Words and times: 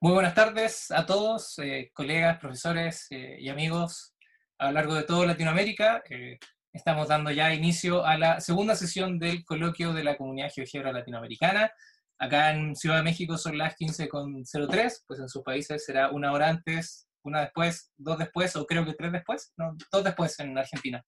Muy 0.00 0.12
buenas 0.12 0.34
tardes 0.34 0.90
a 0.90 1.06
todos, 1.06 1.58
eh, 1.60 1.90
colegas, 1.94 2.38
profesores 2.38 3.06
eh, 3.10 3.38
y 3.40 3.48
amigos 3.48 4.14
a 4.58 4.66
lo 4.66 4.72
largo 4.72 4.94
de 4.94 5.04
toda 5.04 5.26
Latinoamérica. 5.26 6.02
Eh, 6.10 6.38
estamos 6.72 7.08
dando 7.08 7.30
ya 7.30 7.54
inicio 7.54 8.04
a 8.04 8.18
la 8.18 8.40
segunda 8.40 8.74
sesión 8.74 9.18
del 9.18 9.44
coloquio 9.44 9.94
de 9.94 10.04
la 10.04 10.18
Comunidad 10.18 10.50
GeoGebra 10.54 10.92
Latinoamericana. 10.92 11.72
Acá 12.18 12.52
en 12.52 12.76
Ciudad 12.76 12.96
de 12.96 13.02
México 13.02 13.38
son 13.38 13.56
las 13.56 13.76
15.03, 13.78 15.04
pues 15.06 15.20
en 15.20 15.28
sus 15.28 15.42
países 15.42 15.84
será 15.84 16.10
una 16.10 16.32
hora 16.32 16.48
antes, 16.50 17.08
una 17.22 17.40
después, 17.40 17.90
dos 17.96 18.18
después, 18.18 18.54
o 18.56 18.66
creo 18.66 18.84
que 18.84 18.94
tres 18.94 19.12
después, 19.12 19.54
no, 19.56 19.74
dos 19.90 20.04
después 20.04 20.38
en 20.40 20.58
Argentina, 20.58 21.02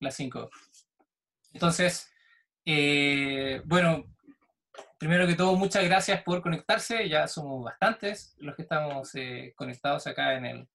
las 0.00 0.14
5. 0.16 0.50
Entonces, 1.54 2.10
bueno, 3.64 4.04
primero 4.98 5.26
que 5.26 5.34
todo, 5.34 5.56
muchas 5.56 5.84
gracias 5.84 6.22
por 6.22 6.42
conectarse. 6.42 7.08
Ya 7.08 7.26
somos 7.26 7.64
bastantes 7.64 8.34
los 8.38 8.54
que 8.56 8.62
estamos 8.62 9.14
eh, 9.14 9.52
conectados 9.56 10.06
acá 10.06 10.36
en 10.36 10.46
el... 10.46 10.68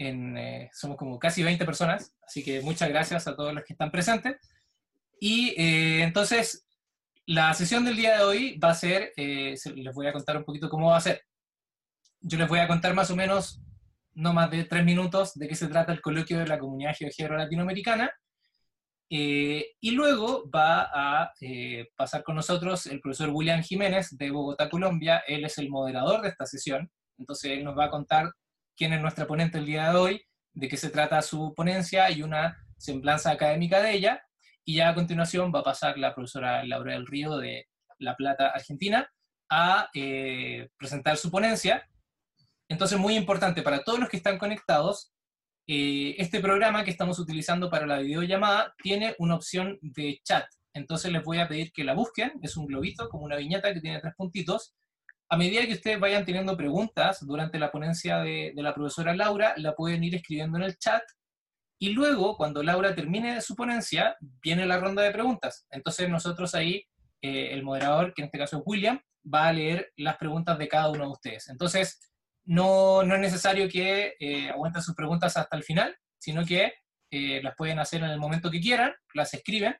En, 0.00 0.36
eh, 0.38 0.70
somos 0.72 0.96
como 0.96 1.18
casi 1.18 1.42
20 1.42 1.64
personas, 1.64 2.14
así 2.22 2.44
que 2.44 2.60
muchas 2.60 2.88
gracias 2.88 3.26
a 3.26 3.34
todos 3.34 3.52
los 3.52 3.64
que 3.64 3.72
están 3.72 3.90
presentes. 3.90 4.36
Y 5.20 5.54
eh, 5.60 6.02
entonces, 6.02 6.66
la 7.26 7.52
sesión 7.54 7.84
del 7.84 7.96
día 7.96 8.18
de 8.18 8.22
hoy 8.22 8.58
va 8.58 8.70
a 8.70 8.74
ser, 8.74 9.12
les 9.16 9.94
voy 9.94 10.06
a 10.06 10.12
contar 10.12 10.36
un 10.36 10.44
poquito 10.44 10.68
cómo 10.68 10.90
va 10.90 10.98
a 10.98 11.00
ser. 11.00 11.22
Yo 12.20 12.38
les 12.38 12.48
voy 12.48 12.60
a 12.60 12.68
contar 12.68 12.94
más 12.94 13.10
o 13.10 13.16
menos, 13.16 13.60
no 14.14 14.32
más 14.32 14.50
de 14.52 14.64
tres 14.64 14.84
minutos, 14.84 15.34
de 15.34 15.48
qué 15.48 15.56
se 15.56 15.66
trata 15.66 15.92
el 15.92 16.00
coloquio 16.00 16.38
de 16.38 16.46
la 16.46 16.60
comunidad 16.60 16.94
GeoGebra 16.96 17.38
latinoamericana 17.38 18.12
eh, 19.10 19.74
y 19.80 19.92
luego 19.92 20.48
va 20.50 20.90
a 20.92 21.32
eh, 21.40 21.88
pasar 21.96 22.22
con 22.22 22.36
nosotros 22.36 22.86
el 22.86 23.00
profesor 23.00 23.30
William 23.30 23.62
Jiménez 23.62 24.16
de 24.16 24.30
Bogotá, 24.30 24.68
Colombia. 24.68 25.22
Él 25.26 25.44
es 25.44 25.56
el 25.58 25.70
moderador 25.70 26.20
de 26.20 26.28
esta 26.28 26.46
sesión. 26.46 26.90
Entonces 27.16 27.52
él 27.52 27.64
nos 27.64 27.76
va 27.76 27.86
a 27.86 27.90
contar 27.90 28.32
quién 28.76 28.92
es 28.92 29.00
nuestra 29.00 29.26
ponente 29.26 29.58
el 29.58 29.66
día 29.66 29.90
de 29.90 29.96
hoy, 29.96 30.22
de 30.52 30.68
qué 30.68 30.76
se 30.76 30.90
trata 30.90 31.22
su 31.22 31.54
ponencia 31.54 32.10
y 32.10 32.22
una 32.22 32.58
semblanza 32.76 33.30
académica 33.30 33.80
de 33.80 33.92
ella. 33.92 34.22
Y 34.64 34.76
ya 34.76 34.90
a 34.90 34.94
continuación 34.94 35.52
va 35.54 35.60
a 35.60 35.64
pasar 35.64 35.98
la 35.98 36.14
profesora 36.14 36.64
Laura 36.64 36.92
del 36.92 37.06
Río 37.06 37.38
de 37.38 37.66
La 37.98 38.14
Plata, 38.14 38.48
Argentina, 38.48 39.10
a 39.50 39.88
eh, 39.94 40.68
presentar 40.76 41.16
su 41.16 41.30
ponencia. 41.30 41.88
Entonces, 42.68 42.98
muy 42.98 43.16
importante 43.16 43.62
para 43.62 43.82
todos 43.82 43.98
los 43.98 44.10
que 44.10 44.18
están 44.18 44.36
conectados, 44.36 45.10
eh, 45.70 46.14
este 46.16 46.40
programa 46.40 46.82
que 46.82 46.90
estamos 46.90 47.18
utilizando 47.18 47.68
para 47.68 47.86
la 47.86 47.98
videollamada 47.98 48.74
tiene 48.82 49.14
una 49.18 49.34
opción 49.34 49.78
de 49.82 50.18
chat. 50.24 50.46
Entonces 50.72 51.12
les 51.12 51.22
voy 51.22 51.40
a 51.40 51.46
pedir 51.46 51.72
que 51.72 51.84
la 51.84 51.92
busquen. 51.92 52.32
Es 52.40 52.56
un 52.56 52.66
globito, 52.66 53.10
como 53.10 53.26
una 53.26 53.36
viñeta 53.36 53.74
que 53.74 53.80
tiene 53.82 54.00
tres 54.00 54.14
puntitos. 54.16 54.74
A 55.28 55.36
medida 55.36 55.66
que 55.66 55.74
ustedes 55.74 56.00
vayan 56.00 56.24
teniendo 56.24 56.56
preguntas 56.56 57.18
durante 57.20 57.58
la 57.58 57.70
ponencia 57.70 58.20
de, 58.20 58.54
la 58.56 58.72
profesora 58.74 59.14
Laura, 59.14 59.52
la 59.58 59.74
pueden 59.74 60.02
ir 60.02 60.14
escribiendo 60.14 60.56
en 60.56 60.64
el 60.64 60.78
chat. 60.78 61.02
Y 61.78 61.90
luego, 61.90 62.38
cuando 62.38 62.62
Laura 62.62 62.94
termine 62.94 63.42
su 63.42 63.54
ponencia, 63.54 64.16
viene 64.42 64.64
la 64.64 64.80
ronda 64.80 65.02
de 65.02 65.10
preguntas. 65.10 65.66
Entonces 65.70 66.08
nosotros 66.08 66.54
ahí, 66.54 66.82
eh, 67.20 67.50
el 67.52 67.62
moderador, 67.62 68.14
que 68.14 68.22
en 68.22 68.26
este 68.26 68.38
caso 68.38 68.56
es 68.56 68.62
William, 68.64 68.98
va 69.22 69.48
a 69.48 69.52
leer 69.52 69.92
las 69.96 70.16
preguntas 70.16 70.56
de 70.56 70.66
cada 70.66 70.88
uno 70.88 71.04
de 71.04 71.10
ustedes. 71.10 71.48
Entonces, 71.50 72.07
no, 72.48 73.02
no 73.02 73.14
es 73.14 73.20
necesario 73.20 73.68
que 73.68 74.16
eh, 74.18 74.48
aguanten 74.48 74.82
sus 74.82 74.94
preguntas 74.94 75.36
hasta 75.36 75.54
el 75.54 75.62
final, 75.62 75.94
sino 76.18 76.46
que 76.46 76.72
eh, 77.10 77.42
las 77.42 77.54
pueden 77.54 77.78
hacer 77.78 78.02
en 78.02 78.08
el 78.08 78.18
momento 78.18 78.50
que 78.50 78.60
quieran, 78.60 78.94
las 79.12 79.34
escriben 79.34 79.76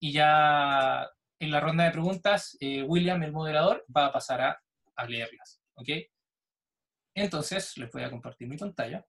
y 0.00 0.12
ya 0.12 1.06
en 1.38 1.50
la 1.50 1.60
ronda 1.60 1.84
de 1.84 1.90
preguntas, 1.90 2.56
eh, 2.60 2.82
William, 2.82 3.22
el 3.22 3.32
moderador, 3.32 3.84
va 3.94 4.06
a 4.06 4.12
pasar 4.12 4.40
a, 4.40 4.62
a 4.96 5.06
leerlas. 5.06 5.60
¿Ok? 5.74 5.88
Entonces, 7.14 7.76
les 7.76 7.92
voy 7.92 8.02
a 8.02 8.10
compartir 8.10 8.48
mi 8.48 8.56
pantalla. 8.56 9.04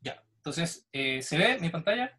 Ya, 0.00 0.24
entonces, 0.36 0.88
¿se 0.92 1.38
ve 1.38 1.58
mi 1.58 1.70
pantalla? 1.70 2.16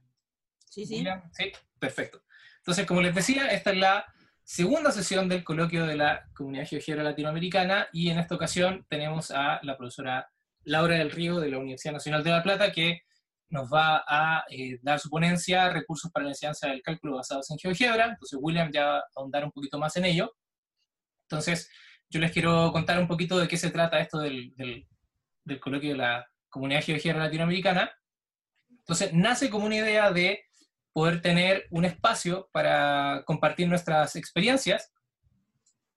Sí, 0.65 0.85
sí. 0.85 1.05
Sí, 1.31 1.51
perfecto. 1.79 2.23
Entonces, 2.57 2.85
como 2.85 3.01
les 3.01 3.15
decía, 3.15 3.47
esta 3.47 3.71
es 3.71 3.77
la 3.77 4.14
segunda 4.45 4.91
sesión 4.91 5.27
del 5.27 5.43
coloquio 5.43 5.87
de 5.87 5.95
la 5.95 6.23
Comunidad 6.35 6.67
Geográfica 6.67 7.01
Latinoamericana 7.01 7.87
y 7.91 8.11
en 8.11 8.19
esta 8.19 8.35
ocasión 8.35 8.85
tenemos 8.87 9.31
a 9.31 9.59
la 9.63 9.75
profesora 9.75 10.29
Laura 10.63 10.97
del 10.97 11.09
Río 11.09 11.39
de 11.39 11.49
la 11.49 11.57
Universidad 11.57 11.93
Nacional 11.93 12.23
de 12.23 12.29
La 12.29 12.43
Plata 12.43 12.71
que 12.71 13.01
nos 13.49 13.67
va 13.73 14.03
a 14.07 14.45
eh, 14.49 14.77
dar 14.83 14.99
su 14.99 15.09
ponencia 15.09 15.69
Recursos 15.71 16.11
para 16.11 16.25
la 16.25 16.31
enseñanza 16.31 16.67
del 16.67 16.83
cálculo 16.83 17.15
basados 17.15 17.49
en 17.49 17.57
GeoGebra. 17.57 18.05
Entonces 18.05 18.37
William 18.39 18.71
ya 18.71 18.85
va 18.85 18.97
a 18.99 19.03
ahondar 19.15 19.45
un 19.45 19.51
poquito 19.51 19.79
más 19.79 19.97
en 19.97 20.05
ello. 20.05 20.31
Entonces 21.23 21.67
yo 22.09 22.19
les 22.19 22.31
quiero 22.31 22.71
contar 22.71 22.99
un 22.99 23.07
poquito 23.07 23.39
de 23.39 23.47
qué 23.47 23.57
se 23.57 23.71
trata 23.71 23.99
esto 23.99 24.19
del, 24.19 24.53
del 25.43 25.59
coloquio 25.59 25.89
de 25.89 25.97
la 25.97 26.25
Comunidad 26.49 26.83
Geográfica 26.83 27.17
Latinoamericana. 27.17 27.91
Entonces 28.69 29.11
nace 29.11 29.49
como 29.49 29.65
una 29.65 29.77
idea 29.77 30.11
de 30.11 30.44
poder 30.95 31.21
tener 31.21 31.67
un 31.71 31.83
espacio 31.83 32.47
para 32.53 33.23
compartir 33.25 33.67
nuestras 33.67 34.15
experiencias, 34.15 34.93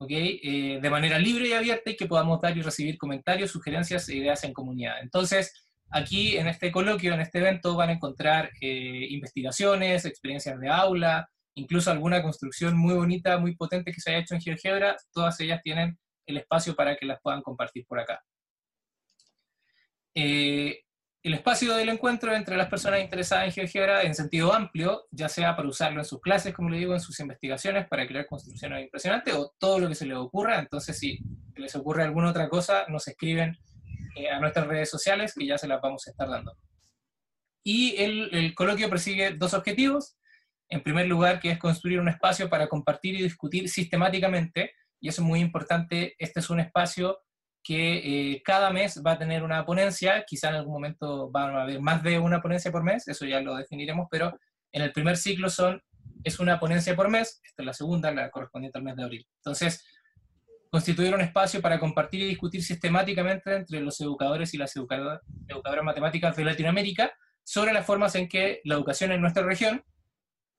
eh, 0.09 0.81
de 0.83 0.91
manera 0.91 1.21
libre 1.21 1.47
y 1.47 1.53
abierta 1.53 1.91
y 1.91 1.97
que 1.97 2.09
podamos 2.09 2.41
dar 2.41 2.59
y 2.59 2.63
recibir 2.63 2.99
comentarios, 2.99 3.53
sugerencias 3.53 4.09
e 4.09 4.17
ideas 4.17 4.43
en 4.43 4.53
comunidad. 4.53 4.97
Entonces, 5.01 5.71
aquí 5.91 6.37
en 6.37 6.49
este 6.49 6.73
coloquio, 6.73 7.15
en 7.15 7.21
este 7.21 7.39
evento, 7.39 7.77
van 7.77 7.91
a 7.91 7.93
encontrar 7.93 8.51
eh, 8.61 9.07
investigaciones, 9.11 10.05
experiencias 10.05 10.59
de 10.59 10.69
aula, 10.69 11.31
incluso 11.55 11.93
alguna 11.93 12.21
construcción 12.21 12.77
muy 12.77 12.95
bonita, 12.95 13.39
muy 13.39 13.55
potente 13.55 13.93
que 13.93 14.01
se 14.01 14.11
haya 14.11 14.19
hecho 14.23 14.35
en 14.35 14.41
GeoGebra, 14.41 14.97
todas 15.13 15.39
ellas 15.39 15.63
tienen 15.63 15.97
el 16.27 16.39
espacio 16.39 16.75
para 16.75 16.97
que 16.97 17.07
las 17.07 17.21
puedan 17.23 17.43
compartir 17.43 17.87
por 17.87 18.01
acá. 18.01 18.21
Eh, 20.13 20.81
el 21.23 21.35
espacio 21.35 21.75
del 21.75 21.89
encuentro 21.89 22.35
entre 22.35 22.57
las 22.57 22.69
personas 22.69 23.01
interesadas 23.01 23.47
en 23.47 23.53
GeoGebra 23.53 24.03
en 24.03 24.15
sentido 24.15 24.53
amplio, 24.53 25.07
ya 25.11 25.29
sea 25.29 25.57
para 25.57 25.69
usarlo 25.69 26.01
en 26.01 26.05
sus 26.05 26.21
clases, 26.21 26.55
como 26.55 26.71
le 26.71 26.79
digo, 26.79 26.95
en 26.95 27.01
sus 27.01 27.19
investigaciones, 27.19 27.89
para 27.89 28.07
crear 28.07 28.27
construcciones 28.27 28.85
impresionantes, 28.85 29.35
o 29.35 29.53
todo 29.59 29.81
lo 29.81 29.89
que 29.89 29.97
se 29.97 30.07
les 30.07 30.17
ocurra. 30.17 30.59
Entonces, 30.59 30.97
si 30.97 31.19
les 31.57 31.75
ocurre 31.75 32.05
alguna 32.05 32.31
otra 32.31 32.49
cosa, 32.49 32.87
nos 32.89 33.09
escriben 33.09 33.59
eh, 34.15 34.31
a 34.31 34.39
nuestras 34.39 34.67
redes 34.69 34.91
sociales, 34.91 35.35
que 35.37 35.47
ya 35.47 35.59
se 35.59 35.67
las 35.67 35.81
vamos 35.81 36.07
a 36.07 36.11
estar 36.11 36.29
dando. 36.29 36.57
Y 37.65 37.97
el, 37.97 38.33
el 38.33 38.55
coloquio 38.55 38.89
persigue 38.89 39.33
dos 39.33 39.55
objetivos. 39.55 40.17
En 40.69 40.83
primer 40.83 41.09
lugar, 41.09 41.41
que 41.41 41.51
es 41.51 41.59
construir 41.59 41.99
un 41.99 42.09
espacio 42.09 42.49
para 42.49 42.69
compartir 42.69 43.17
y 43.17 43.23
discutir 43.23 43.69
sistemáticamente, 43.69 44.73
y 45.01 45.09
eso 45.09 45.23
es 45.23 45.29
muy 45.29 45.41
importante, 45.41 46.15
este 46.19 46.41
es 46.41 46.51
un 46.51 46.61
espacio 46.61 47.19
que 47.69 48.33
eh, 48.33 48.43
cada 48.43 48.71
mes 48.71 49.03
va 49.07 49.13
a 49.13 49.19
tener 49.19 49.43
una 49.43 49.67
ponencia, 49.67 50.25
quizá 50.27 50.49
en 50.49 50.55
algún 50.55 50.73
momento 50.73 51.31
van 51.31 51.55
a 51.55 51.63
haber 51.65 51.83
más 51.83 52.03
de 52.03 52.19
una 52.19 52.41
ponencia 52.41 52.73
por 52.73 52.83
mes, 52.83 53.07
eso 53.07 53.27
ya 53.27 53.43
lo 53.43 53.55
definiremos, 53.57 54.09
pero 54.11 54.41
en 54.73 54.81
el 54.81 54.91
primer 54.91 55.19
ciclo 55.19 55.51
son, 55.51 55.83
es 56.25 56.41
una 56.41 56.59
ponencia 56.59 56.97
por 56.97 57.11
mes, 57.11 57.43
esta 57.45 57.63
es 57.63 57.67
la 57.67 57.75
segunda, 57.75 58.11
la 58.11 58.31
correspondiente 58.31 58.79
al 58.79 58.85
mes 58.85 58.97
de 58.97 59.03
abril. 59.05 59.29
Entonces, 59.41 59.85
constituir 60.71 61.15
un 61.15 61.21
espacio 61.21 61.61
para 61.61 61.79
compartir 61.79 62.23
y 62.23 62.29
discutir 62.29 62.63
sistemáticamente 62.63 63.55
entre 63.55 63.81
los 63.81 64.01
educadores 64.01 64.55
y 64.55 64.57
las 64.57 64.75
educadoras, 64.75 65.21
educadoras 65.47 65.85
matemáticas 65.85 66.37
de 66.37 66.47
Latinoamérica 66.47 67.13
sobre 67.45 67.75
las 67.75 67.85
formas 67.85 68.15
en 68.15 68.31
que 68.31 68.63
la 68.65 68.77
educación 68.77 69.13
en 69.13 69.21
nuestra 69.21 69.43
región 69.43 69.85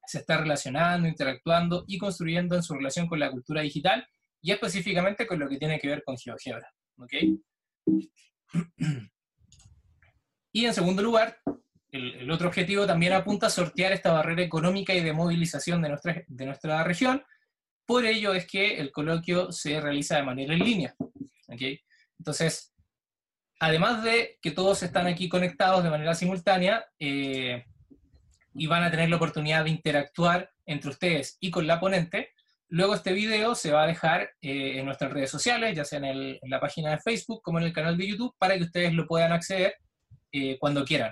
se 0.06 0.20
está 0.20 0.38
relacionando, 0.38 1.08
interactuando 1.08 1.86
y 1.88 1.98
construyendo 1.98 2.56
en 2.56 2.62
su 2.62 2.76
relación 2.76 3.08
con 3.08 3.20
la 3.20 3.32
cultura 3.32 3.62
digital 3.62 4.08
y 4.44 4.52
específicamente 4.52 5.26
con 5.26 5.40
lo 5.40 5.50
que 5.50 5.58
tiene 5.58 5.80
que 5.80 5.88
ver 5.88 6.04
con 6.04 6.16
GeoGebra. 6.16 6.72
Y 10.52 10.66
en 10.66 10.74
segundo 10.74 11.04
lugar, 11.04 11.38
el, 11.92 12.30
otro 12.32 12.48
objetivo 12.48 12.86
también 12.86 13.14
apunta 13.14 13.48
a 13.48 13.52
sortear 13.52 13.92
esta 13.92 14.12
barrera 14.12 14.42
económica 14.42 14.94
y 14.94 15.02
de 15.02 15.14
movilización 15.14 15.82
de 15.82 15.90
nuestra, 15.90 16.24
de 16.28 16.46
nuestra 16.46 16.84
región. 16.84 17.24
Por 17.86 18.06
ello 18.06 18.34
es 18.34 18.48
que 18.48 18.78
el 18.78 18.92
coloquio 18.92 19.52
se 19.52 19.80
realiza 19.80 20.18
de 20.18 20.24
manera 20.24 20.54
en 20.54 20.60
línea. 20.60 20.96
Entonces, 22.18 22.74
además 23.60 24.04
de 24.04 24.38
que 24.42 24.52
todos 24.52 24.84
están 24.84 25.08
aquí 25.08 25.30
conectados 25.30 25.84
de 25.84 25.90
manera 25.90 26.14
simultánea 26.14 26.86
eh, 27.00 27.66
y 28.54 28.68
van 28.68 28.84
a 28.84 28.92
tener 28.92 29.10
la 29.10 29.16
oportunidad 29.16 29.64
de 29.64 29.72
interactuar 29.72 30.52
entre 30.66 30.92
ustedes 30.92 31.38
y 31.40 31.50
con 31.50 31.66
la 31.66 31.80
ponente, 31.80 32.34
Luego 32.72 32.94
este 32.94 33.14
video 33.14 33.56
se 33.56 33.72
va 33.72 33.84
a 33.84 33.88
dejar 33.88 34.30
eh, 34.42 34.78
en 34.78 34.86
nuestras 34.86 35.12
redes 35.12 35.32
sociales, 35.32 35.76
ya 35.76 35.84
sea 35.84 36.00
en, 36.00 36.38
la 36.44 36.60
página 36.60 36.92
de 36.92 37.00
Facebook 37.00 37.42
como 37.42 37.58
en 37.58 37.66
el 37.66 37.74
canal 37.74 37.98
de 37.98 38.08
YouTube, 38.08 38.36
para 38.38 38.58
que 38.58 38.64
ustedes 38.64 38.94
lo 38.94 39.08
puedan 39.08 39.32
acceder 39.32 39.76
eh, 40.32 40.58
cuando 40.60 40.86
quieran. 40.86 41.12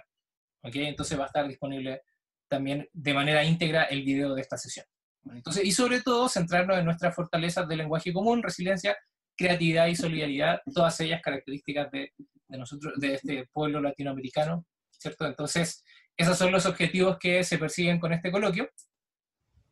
¿okay? 0.62 0.86
Entonces 0.86 1.18
va 1.18 1.24
a 1.24 1.28
estar 1.28 1.48
disponible 1.48 2.02
también 2.48 2.88
de 2.94 3.14
manera 3.14 3.44
íntegra 3.44 3.84
el 3.86 4.04
video 4.04 4.36
de 4.36 4.42
esta 4.42 4.58
sesión. 4.58 4.86
Entonces, 5.26 5.66
y 5.66 5.72
sobre 5.72 6.02
todo 6.02 6.30
centrarnos 6.30 6.78
en 6.78 6.86
nuestras 6.86 7.16
fortalezas 7.16 7.68
de 7.68 7.76
lenguaje 7.76 8.14
común, 8.14 8.44
resiliencia, 8.44 8.96
creatividad 9.36 9.88
y 9.88 9.96
solidaridad, 9.96 10.62
todas 10.74 11.00
ellas 11.00 11.22
características 11.24 11.92
de, 11.92 12.14
nosotros, 12.50 12.94
de 12.98 13.16
este 13.16 13.48
pueblo 13.52 13.82
latinoamericano, 13.82 14.64
¿cierto? 14.92 15.26
Entonces, 15.26 15.84
esos 16.16 16.38
son 16.38 16.52
los 16.52 16.66
objetivos 16.66 17.18
que 17.20 17.44
se 17.44 17.58
persiguen 17.58 18.00
con 18.00 18.14
este 18.14 18.32
coloquio. 18.32 18.70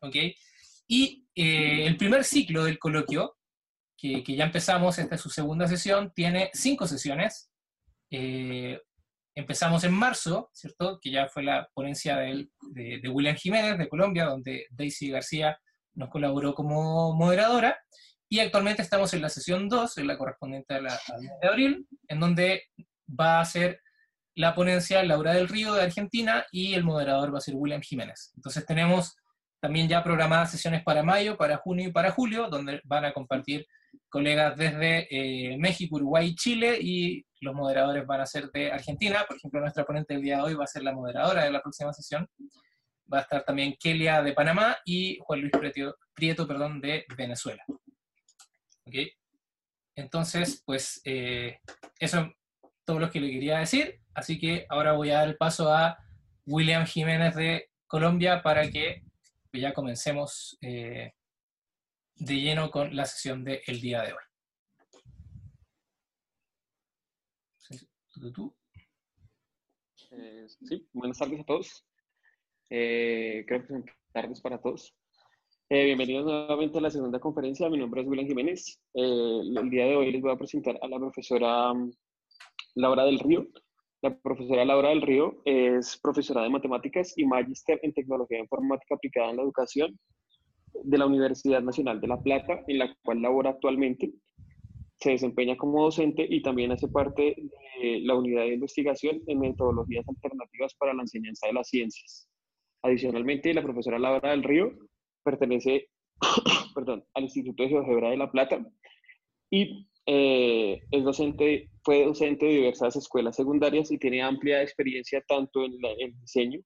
¿ok? 0.00 0.16
Y 0.86 1.26
eh, 1.34 1.86
el 1.86 1.96
primer 1.96 2.24
ciclo 2.24 2.64
del 2.64 2.78
coloquio, 2.78 3.36
que, 3.96 4.22
ya 4.24 4.44
empezamos, 4.44 4.98
esta 4.98 5.14
es 5.14 5.20
su 5.20 5.30
segunda 5.30 5.66
sesión, 5.66 6.12
tiene 6.14 6.50
cinco 6.52 6.86
sesiones. 6.86 7.50
Eh, 8.10 8.80
empezamos 9.34 9.84
en 9.84 9.92
marzo, 9.92 10.50
¿cierto? 10.52 10.98
Que 11.00 11.10
ya 11.10 11.28
fue 11.28 11.42
la 11.42 11.68
ponencia 11.74 12.18
de, 12.18 12.48
de, 12.72 13.08
William 13.08 13.36
Jiménez 13.36 13.78
de 13.78 13.88
Colombia, 13.88 14.26
donde 14.26 14.66
Daisy 14.70 15.10
García 15.10 15.58
nos 15.94 16.08
colaboró 16.10 16.54
como 16.54 17.14
moderadora. 17.14 17.78
Y 18.28 18.40
actualmente 18.40 18.82
estamos 18.82 19.12
en 19.14 19.22
la 19.22 19.28
sesión 19.28 19.68
2, 19.68 19.98
en 19.98 20.06
la 20.06 20.18
correspondiente 20.18 20.74
a 20.74 20.80
la, 20.80 21.00
de 21.40 21.48
abril, 21.48 21.86
en 22.08 22.20
donde 22.20 22.64
va 23.08 23.40
a 23.40 23.44
ser 23.44 23.80
la 24.34 24.54
ponencia 24.54 25.02
Laura 25.02 25.32
del 25.32 25.48
Río 25.48 25.74
de 25.74 25.82
Argentina 25.82 26.44
y 26.50 26.74
el 26.74 26.84
moderador 26.84 27.32
va 27.32 27.38
a 27.38 27.40
ser 27.40 27.54
William 27.56 27.80
Jiménez. 27.80 28.32
Entonces 28.36 28.66
tenemos 28.66 29.16
también 29.60 29.88
ya 29.88 30.02
programadas 30.02 30.50
sesiones 30.50 30.82
para 30.82 31.02
mayo, 31.02 31.36
para 31.36 31.56
junio 31.56 31.88
y 31.88 31.92
para 31.92 32.10
julio, 32.10 32.48
donde 32.48 32.80
van 32.84 33.04
a 33.04 33.12
compartir 33.12 33.66
colegas 34.08 34.56
desde 34.56 35.06
eh, 35.10 35.56
México, 35.58 35.96
Uruguay 35.96 36.28
y 36.28 36.34
Chile, 36.34 36.78
y 36.80 37.24
los 37.40 37.54
moderadores 37.54 38.06
van 38.06 38.20
a 38.20 38.26
ser 38.26 38.50
de 38.50 38.70
Argentina. 38.70 39.24
Por 39.26 39.36
ejemplo, 39.36 39.60
nuestra 39.60 39.84
ponente 39.84 40.14
del 40.14 40.22
día 40.22 40.36
de 40.36 40.42
hoy 40.42 40.54
va 40.54 40.64
a 40.64 40.68
ser 40.68 40.82
la 40.82 40.92
moderadora 40.92 41.44
de 41.44 41.50
la 41.50 41.60
próxima 41.60 41.92
sesión. 41.92 42.28
Va 43.12 43.18
a 43.18 43.22
estar 43.22 43.44
también 43.44 43.76
Kelia 43.78 44.22
de 44.22 44.32
Panamá 44.32 44.76
y 44.84 45.18
Juan 45.20 45.40
Luis 45.40 45.52
Prieto, 46.14 46.46
perdón, 46.46 46.80
de 46.80 47.04
Venezuela. 47.16 47.64
¿Okay? 48.84 49.12
Entonces, 49.94 50.62
pues 50.64 51.00
eh, 51.04 51.58
eso 51.98 52.20
es 52.20 52.26
todo 52.84 52.98
lo 52.98 53.10
que 53.10 53.20
le 53.20 53.30
quería 53.30 53.58
decir. 53.58 54.00
Así 54.14 54.38
que 54.38 54.66
ahora 54.68 54.92
voy 54.92 55.10
a 55.10 55.18
dar 55.18 55.28
el 55.28 55.36
paso 55.36 55.72
a 55.72 55.96
William 56.46 56.84
Jiménez 56.86 57.34
de 57.34 57.70
Colombia 57.86 58.42
para 58.42 58.70
que 58.70 59.02
ya 59.60 59.72
comencemos 59.72 60.56
eh, 60.60 61.12
de 62.14 62.34
lleno 62.34 62.70
con 62.70 62.94
la 62.94 63.04
sesión 63.04 63.44
del 63.44 63.80
día 63.80 64.02
de 64.02 64.12
hoy. 64.12 64.18
Eh, 70.12 70.46
sí, 70.48 70.88
buenas 70.92 71.18
tardes 71.18 71.40
a 71.40 71.44
todos. 71.44 71.86
Eh, 72.70 73.44
creo 73.46 73.62
que 73.62 73.68
son 73.68 73.84
tardes 74.12 74.40
para 74.40 74.60
todos. 74.60 74.94
bienvenidos 75.68 76.24
nuevamente 76.24 76.78
a 76.78 76.80
la 76.80 76.90
segunda 76.90 77.20
conferencia. 77.20 77.68
Mi 77.68 77.78
nombre 77.78 78.02
es 78.02 78.08
William 78.08 78.26
Jiménez. 78.26 78.80
el 78.94 79.70
día 79.70 79.86
de 79.86 79.96
hoy 79.96 80.12
les 80.12 80.22
voy 80.22 80.32
a 80.32 80.36
presentar 80.36 80.78
a 80.80 80.88
la 80.88 80.98
profesora 80.98 81.72
um, 81.72 81.90
Laura 82.74 83.04
del 83.04 83.18
Río. 83.18 83.46
La 84.02 84.16
profesora 84.18 84.64
Laura 84.64 84.90
del 84.90 85.02
Río 85.02 85.42
es 85.44 85.98
profesora 86.02 86.42
de 86.42 86.50
matemáticas 86.50 87.14
y 87.16 87.24
magíster 87.24 87.80
en 87.82 87.92
tecnología 87.92 88.38
informática 88.38 88.94
aplicada 88.94 89.30
en 89.30 89.36
la 89.36 89.42
educación 89.42 89.98
de 90.84 90.98
la 90.98 91.06
Universidad 91.06 91.62
Nacional 91.62 92.00
de 92.00 92.08
La 92.08 92.22
Plata, 92.22 92.62
en 92.68 92.78
la 92.78 92.94
cual 93.02 93.22
labora 93.22 93.50
actualmente. 93.50 94.12
Se 94.98 95.10
desempeña 95.10 95.56
como 95.56 95.82
docente 95.82 96.26
y 96.28 96.42
también 96.42 96.72
hace 96.72 96.88
parte 96.88 97.36
de 97.80 98.00
la 98.00 98.14
unidad 98.14 98.42
de 98.42 98.54
investigación 98.54 99.22
en 99.26 99.40
metodologías 99.40 100.06
alternativas 100.08 100.74
para 100.74 100.94
la 100.94 101.02
enseñanza 101.02 101.46
de 101.46 101.52
las 101.54 101.68
ciencias. 101.68 102.28
Adicionalmente, 102.82 103.52
la 103.52 103.62
profesora 103.62 103.98
Laura 103.98 104.30
del 104.30 104.42
Río 104.42 104.72
pertenece 105.22 105.88
perdón, 106.74 107.04
al 107.14 107.24
Instituto 107.24 107.62
de 107.62 107.70
GeoGebra 107.70 108.10
de 108.10 108.16
La 108.16 108.30
Plata 108.30 108.64
y 109.50 109.86
eh, 110.06 110.80
es 110.92 111.04
docente, 111.04 111.68
fue 111.82 112.04
docente 112.04 112.46
de 112.46 112.52
diversas 112.52 112.94
escuelas 112.94 113.34
secundarias 113.34 113.90
y 113.90 113.98
tiene 113.98 114.22
amplia 114.22 114.62
experiencia 114.62 115.20
tanto 115.26 115.64
en 115.64 115.72
el 115.98 116.18
diseño 116.20 116.60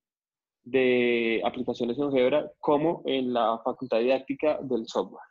de 0.63 1.41
aplicaciones 1.45 1.97
en 1.97 2.11
GeoGebra 2.11 2.53
como 2.59 3.03
en 3.07 3.33
la 3.33 3.59
facultad 3.65 4.01
didáctica 4.01 4.59
del 4.63 4.87
software. 4.87 5.25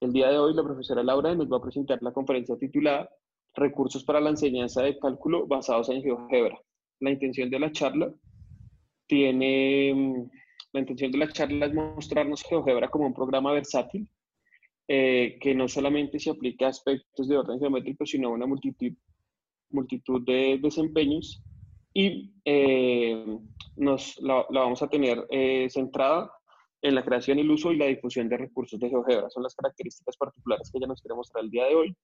El 0.00 0.12
día 0.12 0.30
de 0.30 0.38
hoy 0.38 0.52
la 0.52 0.64
profesora 0.64 1.04
Laura 1.04 1.32
nos 1.36 1.50
va 1.50 1.58
a 1.58 1.62
presentar 1.62 2.02
la 2.02 2.12
conferencia 2.12 2.56
titulada 2.56 3.08
Recursos 3.54 4.02
para 4.02 4.20
la 4.20 4.30
enseñanza 4.30 4.82
de 4.82 4.98
cálculo 4.98 5.46
basados 5.46 5.90
en 5.90 6.02
GeoGebra. 6.02 6.58
La 7.00 7.10
intención 7.10 7.50
de 7.50 7.58
la 7.60 7.70
charla 7.70 8.12
tiene, 9.06 10.28
la 10.72 10.80
intención 10.80 11.12
de 11.12 11.18
la 11.18 11.28
charla 11.28 11.66
es 11.66 11.74
mostrarnos 11.74 12.42
GeoGebra 12.42 12.88
como 12.88 13.06
un 13.06 13.14
programa 13.14 13.52
versátil 13.52 14.08
eh, 14.88 15.38
que 15.40 15.54
no 15.54 15.68
solamente 15.68 16.18
se 16.18 16.30
aplica 16.30 16.66
a 16.66 16.70
aspectos 16.70 17.28
de 17.28 17.36
orden 17.36 17.60
geométrico, 17.60 18.04
sino 18.04 18.28
a 18.28 18.32
una 18.32 18.46
multitud, 18.46 18.92
de 20.26 20.58
desempeños 20.60 21.42
y 21.94 22.32
eh, 22.44 23.24
nos 23.76 24.20
la, 24.20 24.44
vamos 24.50 24.82
a 24.82 24.88
tener 24.88 25.24
eh, 25.30 25.68
centrada 25.70 26.30
en 26.82 26.94
la 26.96 27.04
creación, 27.04 27.38
el 27.38 27.50
uso 27.50 27.72
y 27.72 27.78
la 27.78 27.86
difusión 27.86 28.28
de 28.28 28.36
recursos 28.36 28.78
de 28.80 28.90
GeoGebra. 28.90 29.30
Son 29.30 29.42
las 29.42 29.54
características 29.54 30.16
particulares 30.16 30.68
que 30.70 30.78
ella 30.78 30.88
nos 30.88 31.00
quiere 31.00 31.14
mostrar 31.14 31.44
el 31.44 31.50
día 31.50 31.66
de 31.66 31.74
hoy. 31.76 31.96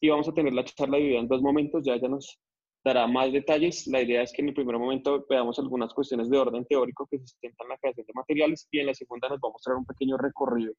Y 0.00 0.08
vamos 0.08 0.28
a 0.28 0.32
tener 0.32 0.52
la 0.52 0.64
charla 0.64 0.98
dividida 0.98 1.18
en 1.18 1.28
dos 1.28 1.42
momentos, 1.42 1.82
ya 1.84 1.94
ella 1.94 2.08
nos 2.08 2.38
dará 2.84 3.06
más 3.08 3.32
detalles. 3.32 3.86
La 3.88 4.00
idea 4.00 4.22
es 4.22 4.32
que 4.32 4.42
en 4.42 4.48
el 4.48 4.54
primer 4.54 4.78
momento 4.78 5.26
veamos 5.28 5.58
algunas 5.58 5.92
cuestiones 5.92 6.30
de 6.30 6.38
orden 6.38 6.64
teórico 6.66 7.08
que 7.10 7.18
sustentan 7.18 7.64
en 7.66 7.70
la 7.70 7.78
creación 7.78 8.06
de 8.06 8.12
materiales 8.14 8.68
y 8.70 8.78
en 8.78 8.86
la 8.86 8.94
segunda 8.94 9.28
nos 9.28 9.38
va 9.38 9.48
a 9.48 9.52
mostrar 9.52 9.76
un 9.76 9.84
pequeño 9.84 10.16
recorrido 10.16 10.72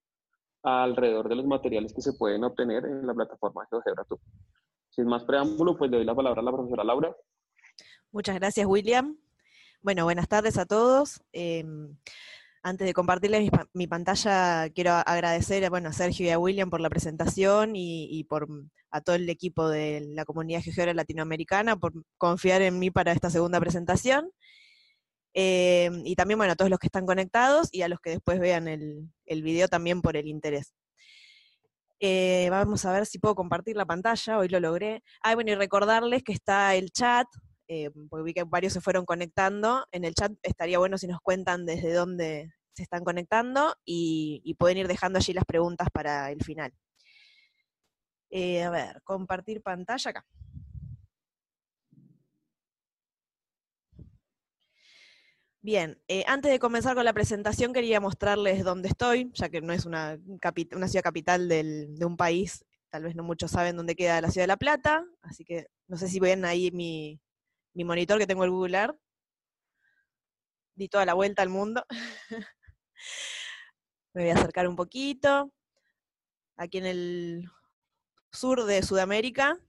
alrededor 0.63 1.30
de 1.30 1.36
los 1.36 1.45
materiales 1.45 1.94
que 1.94 2.01
se 2.01 2.13
pueden 2.13 2.44
obtener 2.44 2.86
en 2.86 3.06
la 3.06 3.13
plataforma 3.13 3.68
GeoGebra 3.69 4.06
Sin 4.89 5.06
más 5.06 5.24
preámbulo, 5.24 5.77
pues 5.77 5.92
le 5.92 5.98
doy 5.98 6.06
la 6.06 6.15
palabra 6.15 6.42
a 6.42 6.44
la 6.44 6.51
profesora 6.51 6.83
Laura. 6.83 7.15
Muchas 8.12 8.36
gracias, 8.36 8.65
William. 8.65 9.18
Bueno, 9.81 10.04
buenas 10.04 10.27
tardes 10.27 10.57
a 10.57 10.65
todos. 10.65 11.21
Em, 11.31 11.95
antes 12.63 12.86
de 12.86 12.94
compartirles 12.94 13.50
mi, 13.74 13.88
pantalla, 13.88 14.69
quiero 14.69 14.92
agradecer 14.92 15.69
bueno, 15.69 15.89
a 15.89 15.94
Sergio 15.94 16.25
y 16.25 16.30
a 16.30 16.39
William 16.39 16.69
por 16.69 16.81
la 16.81 16.89
presentación 16.89 17.71
y, 17.75 18.24
por 18.25 18.48
a 18.89 19.01
todo 19.01 19.15
el 19.15 19.30
equipo 19.30 19.69
de 19.69 20.01
la 20.09 20.25
comunidad 20.25 20.62
GeoGebra 20.62 20.94
latinoamericana 20.94 21.77
por 21.77 21.94
confiar 22.18 22.62
en 22.62 22.80
mí 22.80 22.89
para 22.89 23.12
esta 23.12 23.30
segunda 23.30 23.59
presentación. 23.59 24.31
Em, 25.33 26.06
y 26.06 26.15
también, 26.15 26.38
bueno, 26.38 26.53
a 26.53 26.56
todos 26.56 26.71
los 26.71 26.79
que 26.79 26.88
están 26.88 27.06
conectados 27.06 27.69
y 27.71 27.81
a 27.83 27.88
los 27.88 28.00
que 28.00 28.12
después 28.12 28.39
vean 28.39 28.68
el, 28.68 29.12
video 29.44 29.68
también 29.68 30.01
por 30.01 30.18
el 30.18 30.27
interés. 30.27 30.74
Eh, 32.00 32.47
vamos 32.51 32.85
a 32.85 32.91
ver 32.91 33.06
si 33.06 33.19
puedo 33.19 33.35
compartir 33.35 33.75
la 33.75 33.85
pantalla, 33.85 34.38
hoy 34.38 34.50
lo 34.50 34.59
logré. 34.59 35.03
Ah, 35.21 35.35
bueno, 35.35 35.51
y 35.51 35.56
recordarles 35.56 36.24
que 36.24 36.33
está 36.33 36.75
el 36.75 36.91
chat, 36.91 37.27
eh, 37.68 37.89
porque 38.09 38.24
vi 38.24 38.33
que 38.33 38.44
varios 38.44 38.74
se 38.74 38.81
fueron 38.81 39.06
conectando. 39.06 39.85
En 39.91 40.06
el 40.06 40.13
chat 40.16 40.31
estaría 40.44 40.80
bueno 40.80 40.97
si 40.97 41.07
nos 41.07 41.19
cuentan 41.21 41.66
desde 41.66 41.94
dónde 41.94 42.52
se 42.73 42.83
están 42.83 43.04
conectando 43.04 43.75
y, 43.85 44.56
pueden 44.59 44.78
ir 44.78 44.87
dejando 44.87 45.18
allí 45.18 45.33
las 45.33 45.45
preguntas 45.45 45.87
para 45.92 46.31
el 46.31 46.44
final. 46.44 46.71
Eh, 48.30 48.63
a 48.63 48.69
ver, 48.69 49.02
compartir 49.04 49.61
pantalla 49.61 50.11
acá. 50.11 50.25
Bien, 55.68 56.02
eh, 56.07 56.24
antes 56.28 56.50
de 56.50 56.59
comenzar 56.59 56.95
con 56.95 57.04
la 57.04 57.12
presentación 57.12 57.74
quería 57.74 58.00
mostrarles 58.00 58.64
dónde 58.64 58.88
estoy, 58.88 59.30
ya 59.33 59.50
que 59.50 59.59
no 59.59 59.74
es 59.74 59.86
una, 59.86 60.16
ciudad 60.16 61.04
capital 61.04 61.50
de 61.50 62.06
un 62.06 62.16
país, 62.16 62.64
tal 62.90 63.04
vez 63.04 63.18
no 63.18 63.24
muchos 63.24 63.52
saben 63.52 63.76
dónde 63.76 63.97
queda 63.97 64.21
la 64.21 64.31
ciudad 64.31 64.44
de 64.44 64.47
La 64.47 64.56
Plata, 64.56 65.04
así 65.24 65.44
que 65.44 65.68
no 65.90 65.97
sé 65.97 66.07
si 66.07 66.21
ven 66.21 66.45
ahí 66.45 66.71
mi, 66.71 67.19
mi 67.74 67.83
monitor 67.83 68.18
que 68.18 68.26
tengo 68.26 68.45
el 68.45 68.52
Google 68.52 68.78
Earth. 68.78 68.97
Di 70.76 70.88
toda 70.88 71.06
la 71.06 71.16
vuelta 71.16 71.42
al 71.42 71.50
mundo. 71.50 71.86
Me 74.14 74.21
voy 74.21 74.30
a 74.30 74.36
acercar 74.36 74.69
un 74.69 74.78
poquito. 74.78 75.52
Aquí 76.56 76.78
en 76.78 76.86
el 76.86 77.52
sur 78.31 78.64
de 78.64 78.81
Sudamérica 78.83 79.59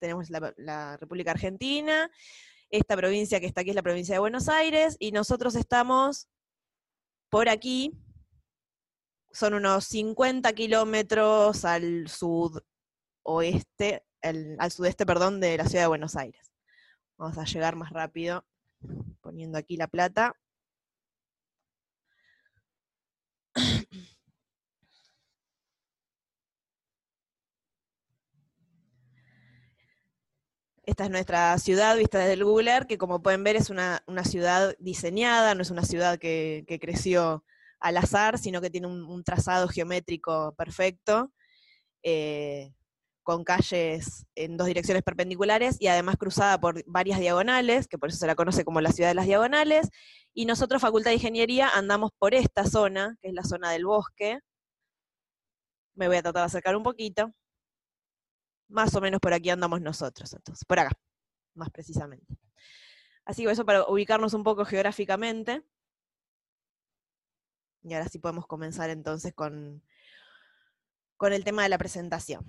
tenemos 0.00 0.28
la, 0.28 0.96
República 0.96 1.30
Argentina. 1.30 2.10
Esta 2.74 2.96
provincia 2.96 3.38
que 3.38 3.46
está 3.46 3.60
aquí 3.60 3.70
es 3.70 3.76
la 3.76 3.84
provincia 3.84 4.16
de 4.16 4.18
Buenos 4.18 4.48
Aires. 4.48 4.96
Y 4.98 5.12
nosotros 5.12 5.54
estamos 5.54 6.26
por 7.28 7.48
aquí. 7.48 7.92
Son 9.30 9.54
unos 9.54 9.84
50 9.84 10.52
kilómetros 10.54 11.64
al 11.64 12.08
sudoeste, 12.08 14.02
al 14.22 14.72
sudeste, 14.72 15.06
perdón, 15.06 15.38
de 15.38 15.56
la 15.56 15.66
ciudad 15.66 15.84
de 15.84 15.88
Buenos 15.88 16.16
Aires. 16.16 16.50
Vamos 17.16 17.38
a 17.38 17.44
llegar 17.44 17.76
más 17.76 17.92
rápido 17.92 18.44
poniendo 19.20 19.56
aquí 19.56 19.76
la 19.76 19.86
plata. 19.86 20.34
Esta 30.86 31.04
es 31.04 31.10
nuestra 31.10 31.56
ciudad 31.58 31.96
vista 31.96 32.18
desde 32.18 32.34
el 32.34 32.44
Google 32.44 32.70
Earth, 32.70 32.86
que 32.86 32.98
como 32.98 33.22
pueden 33.22 33.42
ver 33.42 33.56
es 33.56 33.70
una, 33.70 34.02
ciudad 34.24 34.74
diseñada, 34.78 35.54
no 35.54 35.62
es 35.62 35.70
una 35.70 35.82
ciudad 35.82 36.18
que, 36.18 36.64
creció 36.80 37.44
al 37.80 37.96
azar, 37.96 38.38
sino 38.38 38.60
que 38.60 38.70
tiene 38.70 38.86
un, 38.88 39.24
trazado 39.24 39.68
geométrico 39.68 40.54
perfecto. 40.56 41.32
Eh, 42.02 42.72
con 43.24 43.42
calles 43.42 44.26
en 44.34 44.56
dos 44.56 44.66
direcciones 44.66 45.02
perpendiculares 45.02 45.76
y 45.80 45.88
además 45.88 46.16
cruzada 46.18 46.60
por 46.60 46.84
varias 46.86 47.18
diagonales, 47.18 47.88
que 47.88 47.98
por 47.98 48.10
eso 48.10 48.18
se 48.18 48.26
la 48.26 48.34
conoce 48.36 48.64
como 48.64 48.80
la 48.82 48.92
ciudad 48.92 49.08
de 49.08 49.14
las 49.14 49.26
diagonales. 49.26 49.88
Y 50.34 50.44
nosotros, 50.44 50.82
Facultad 50.82 51.10
de 51.10 51.16
Ingeniería, 51.16 51.70
andamos 51.70 52.10
por 52.18 52.34
esta 52.34 52.66
zona, 52.66 53.16
que 53.22 53.28
es 53.28 53.34
la 53.34 53.44
zona 53.44 53.70
del 53.70 53.86
bosque. 53.86 54.40
Me 55.94 56.06
voy 56.06 56.18
a 56.18 56.22
tratar 56.22 56.42
de 56.42 56.46
acercar 56.46 56.76
un 56.76 56.82
poquito. 56.82 57.32
Más 58.68 58.94
o 58.94 59.00
menos 59.00 59.20
por 59.20 59.32
aquí 59.32 59.50
andamos 59.50 59.80
nosotros, 59.80 60.32
entonces, 60.32 60.64
por 60.64 60.78
acá, 60.78 60.92
más 61.54 61.70
precisamente. 61.70 62.36
Así 63.24 63.44
que 63.44 63.50
eso 63.50 63.64
para 63.64 63.86
ubicarnos 63.88 64.34
un 64.34 64.42
poco 64.42 64.64
geográficamente. 64.64 65.62
Y 67.82 67.94
ahora 67.94 68.08
sí 68.08 68.18
podemos 68.18 68.46
comenzar 68.46 68.90
entonces 68.90 69.34
con, 69.34 69.82
con 71.16 71.32
el 71.32 71.44
tema 71.44 71.62
de 71.62 71.68
la 71.68 71.78
presentación. 71.78 72.44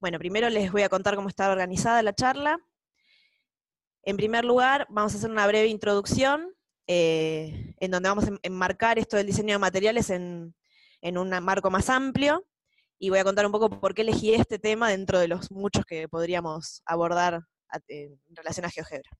Bueno, 0.00 0.18
primero 0.18 0.48
les 0.50 0.72
voy 0.72 0.82
a 0.82 0.88
contar 0.88 1.14
cómo 1.14 1.28
está 1.28 1.50
organizada 1.50 2.02
la 2.02 2.14
charla. 2.14 2.58
En 4.02 4.16
primer 4.16 4.44
lugar, 4.44 4.86
vamos 4.90 5.14
a 5.14 5.18
hacer 5.18 5.30
una 5.30 5.46
breve 5.46 5.68
introducción 5.68 6.52
eh, 6.88 7.74
en 7.78 7.90
donde 7.90 8.08
vamos 8.08 8.24
a 8.24 8.32
enmarcar 8.42 8.98
esto 8.98 9.16
del 9.16 9.26
diseño 9.26 9.54
de 9.54 9.58
materiales 9.58 10.10
en, 10.10 10.54
un 11.02 11.30
marco 11.42 11.70
más 11.70 11.88
amplio 11.88 12.44
y 13.02 13.10
voy 13.10 13.18
a 13.18 13.24
contar 13.24 13.44
un 13.44 13.50
poco 13.50 13.68
por 13.68 13.94
qué 13.94 14.02
elegí 14.02 14.32
este 14.32 14.60
tema 14.60 14.88
dentro 14.88 15.18
de 15.18 15.26
los 15.26 15.50
muchos 15.50 15.84
que 15.84 16.08
podríamos 16.08 16.82
abordar 16.86 17.42
en 17.88 18.16
relación 18.30 18.64
a 18.64 18.70
GeoGebra. 18.70 19.10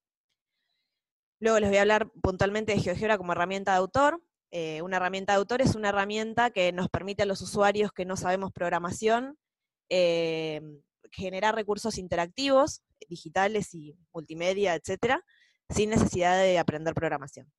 Luego 1.40 1.58
les 1.58 1.68
voy 1.68 1.78
a 1.78 1.80
hablar 1.80 2.08
puntualmente 2.22 2.72
de 2.72 2.80
GeoGebra 2.80 3.18
como 3.18 3.32
herramienta 3.32 3.72
de 3.72 3.78
autor. 3.78 4.22
Eh, 4.52 4.82
una 4.82 4.98
herramienta 4.98 5.32
de 5.32 5.38
autor 5.38 5.62
es 5.62 5.74
una 5.74 5.88
herramienta 5.88 6.50
que 6.50 6.70
nos 6.70 6.88
permite 6.90 7.24
a 7.24 7.26
los 7.26 7.40
usuarios 7.42 7.90
que 7.90 8.04
no 8.04 8.16
sabemos 8.16 8.52
programación 8.52 9.36
eh, 9.88 10.60
generar 11.10 11.56
recursos 11.56 11.98
interactivos, 11.98 12.82
digitales 13.08 13.74
y 13.74 13.96
multimedia, 14.12 14.76
etcétera, 14.76 15.24
sin 15.68 15.90
necesidad 15.90 16.40
de 16.40 16.56
aprender 16.56 16.94
programación. 16.94 17.52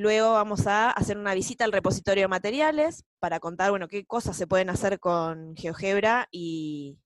Luego 0.00 0.32
vamos 0.32 0.66
a 0.66 0.90
hacer 0.90 1.18
una 1.18 1.34
visita 1.34 1.66
al 1.66 1.72
repositorio 1.72 2.24
de 2.24 2.28
materiales 2.28 3.04
para 3.18 3.38
contar, 3.38 3.68
bueno, 3.68 3.86
qué 3.86 4.06
cosas 4.06 4.34
se 4.34 4.46
pueden 4.46 4.70
hacer 4.70 4.98
con 4.98 5.54
GeoGebra 5.54 6.26
y, 6.30 6.98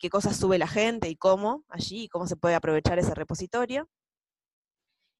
qué 0.00 0.10
cosas 0.10 0.36
sube 0.36 0.58
la 0.58 0.66
gente 0.66 1.08
y 1.08 1.14
cómo 1.14 1.64
allí, 1.68 2.02
y 2.02 2.08
cómo 2.08 2.26
se 2.26 2.34
puede 2.34 2.56
aprovechar 2.56 2.98
ese 2.98 3.14
repositorio. 3.14 3.88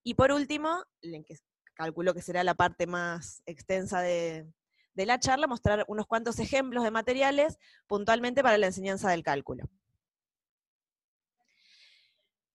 Y 0.03 0.15
por 0.15 0.33
último, 0.33 0.83
que 1.01 1.37
calculo 1.75 2.15
que 2.15 2.21
será 2.21 2.43
la 2.43 2.55
parte 2.55 2.89
más 2.89 3.45
extensa 3.47 4.01
de, 4.01 4.53
de 4.95 5.07
la 5.07 5.21
charla 5.21 5.47
mostrar 5.47 5.85
unos 5.87 6.09
cuantos 6.09 6.41
ejemplos 6.41 6.83
de 6.83 6.91
materiales 6.91 7.59
puntualmente 7.87 8.43
para 8.43 8.59
la 8.59 8.67
enseñanza 8.67 9.09
del 9.09 9.23
cálculo. 9.23 9.71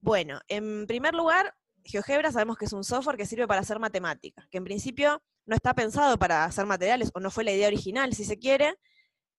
Bueno, 0.01 0.41
en 0.49 0.85
primer 0.85 1.13
lugar, 1.13 1.55
GeoGebra 1.85 2.31
sabemos 2.31 2.57
que 2.57 2.65
es 2.65 2.73
un 2.73 2.83
software 2.83 3.17
que 3.17 3.25
sirve 3.25 3.47
para 3.47 3.61
hacer 3.61 3.79
matemática, 3.79 4.47
que 4.49 4.57
en 4.57 4.63
principio 4.63 5.21
no 5.45 5.55
está 5.55 5.73
pensado 5.73 6.17
para 6.17 6.43
hacer 6.43 6.65
materiales, 6.65 7.11
o 7.13 7.19
no 7.19 7.31
fue 7.31 7.43
la 7.43 7.51
idea 7.51 7.67
original, 7.67 8.13
si 8.13 8.25
se 8.25 8.39
quiere, 8.39 8.75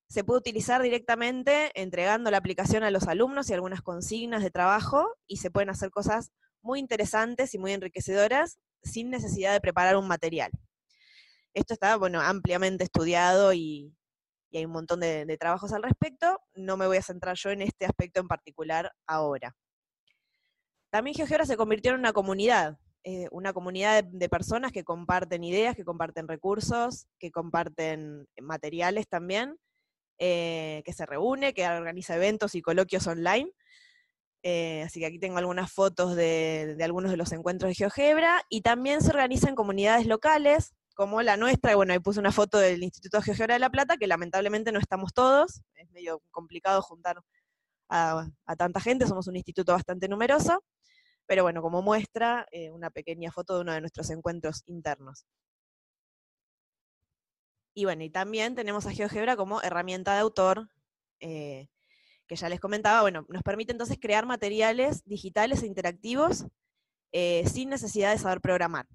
se 0.08 0.22
puede 0.22 0.38
utilizar 0.38 0.80
directamente 0.80 1.72
entregando 1.74 2.30
la 2.30 2.38
aplicación 2.38 2.84
a 2.84 2.90
los 2.90 3.08
alumnos 3.08 3.50
y 3.50 3.54
algunas 3.54 3.82
consignas 3.82 4.42
de 4.42 4.50
trabajo, 4.50 5.16
y 5.26 5.38
se 5.38 5.50
pueden 5.50 5.70
hacer 5.70 5.90
cosas 5.90 6.30
muy 6.62 6.78
interesantes 6.78 7.54
y 7.54 7.58
muy 7.58 7.72
enriquecedoras 7.72 8.58
sin 8.82 9.10
necesidad 9.10 9.52
de 9.52 9.60
preparar 9.60 9.96
un 9.96 10.06
material. 10.06 10.52
Esto 11.54 11.74
está, 11.74 11.96
bueno, 11.96 12.20
ampliamente 12.20 12.84
estudiado 12.84 13.52
y, 13.52 13.92
hay 14.52 14.64
un 14.64 14.72
montón 14.72 15.00
de, 15.00 15.36
trabajos 15.38 15.72
al 15.72 15.82
respecto. 15.82 16.38
No 16.54 16.76
me 16.76 16.86
voy 16.86 16.96
a 16.96 17.02
centrar 17.02 17.36
yo 17.36 17.50
en 17.50 17.62
este 17.62 17.84
aspecto 17.84 18.20
en 18.20 18.28
particular 18.28 18.90
ahora. 19.06 19.54
También 20.96 21.14
GeoGebra 21.14 21.44
se 21.44 21.58
convirtió 21.58 21.92
en 21.92 21.98
una 21.98 22.14
comunidad, 22.14 22.78
eh, 23.04 23.28
una 23.30 23.52
comunidad 23.52 24.02
de, 24.02 24.28
personas 24.30 24.72
que 24.72 24.82
comparten 24.82 25.44
ideas, 25.44 25.76
que 25.76 25.84
comparten 25.84 26.26
recursos, 26.26 27.06
que 27.18 27.30
comparten 27.30 28.26
materiales 28.40 29.06
también, 29.06 29.58
eh, 30.18 30.80
que 30.86 30.94
se 30.94 31.04
reúne, 31.04 31.52
que 31.52 31.68
organiza 31.68 32.16
eventos 32.16 32.54
y 32.54 32.62
coloquios 32.62 33.06
online. 33.08 33.52
Eh, 34.42 34.84
así 34.86 35.00
que 35.00 35.04
aquí 35.04 35.18
tengo 35.18 35.36
algunas 35.36 35.70
fotos 35.70 36.16
de, 36.16 36.78
algunos 36.82 37.10
de 37.10 37.18
los 37.18 37.30
encuentros 37.32 37.68
de 37.68 37.74
GeoGebra. 37.74 38.40
Y 38.48 38.62
también 38.62 39.02
se 39.02 39.10
organiza 39.10 39.50
en 39.50 39.54
comunidades 39.54 40.06
locales 40.06 40.72
como 40.94 41.20
la 41.20 41.36
nuestra, 41.36 41.72
y 41.72 41.74
bueno, 41.74 41.92
ahí 41.92 41.98
puse 41.98 42.20
una 42.20 42.32
foto 42.32 42.56
del 42.56 42.82
Instituto 42.82 43.18
de 43.18 43.24
Geografía 43.24 43.56
de 43.56 43.58
La 43.58 43.68
Plata, 43.68 43.98
que 43.98 44.06
lamentablemente 44.06 44.72
no 44.72 44.78
estamos 44.78 45.12
todos, 45.12 45.60
es 45.74 45.90
medio 45.90 46.22
complicado 46.30 46.80
juntar 46.80 47.18
a, 47.88 48.26
tanta 48.56 48.80
gente, 48.80 49.06
somos 49.06 49.26
un 49.26 49.36
instituto 49.36 49.72
bastante 49.72 50.08
numeroso, 50.08 50.64
pero 51.26 51.42
bueno, 51.42 51.62
como 51.62 51.82
muestra, 51.82 52.46
eh, 52.50 52.70
una 52.70 52.90
pequeña 52.90 53.30
foto 53.30 53.54
de 53.54 53.60
uno 53.62 53.72
de 53.72 53.80
nuestros 53.80 54.10
encuentros 54.10 54.62
internos. 54.66 55.26
Y 57.74 57.84
bueno, 57.84 58.04
y 58.04 58.10
también 58.10 58.54
tenemos 58.54 58.86
a 58.86 58.92
GeoGebra 58.92 59.36
como 59.36 59.60
herramienta 59.62 60.14
de 60.14 60.20
autor, 60.20 60.68
eh, 61.20 61.68
que 62.26 62.36
ya 62.36 62.48
les 62.48 62.60
comentaba, 62.60 63.02
bueno, 63.02 63.26
nos 63.28 63.42
permite 63.42 63.72
entonces 63.72 63.98
crear 64.00 64.26
materiales 64.26 65.04
digitales 65.04 65.62
e 65.62 65.66
interactivos 65.66 66.46
eh, 67.12 67.44
sin 67.46 67.68
necesidad 67.68 68.12
de 68.12 68.18
saber 68.18 68.40
programar 68.40 68.86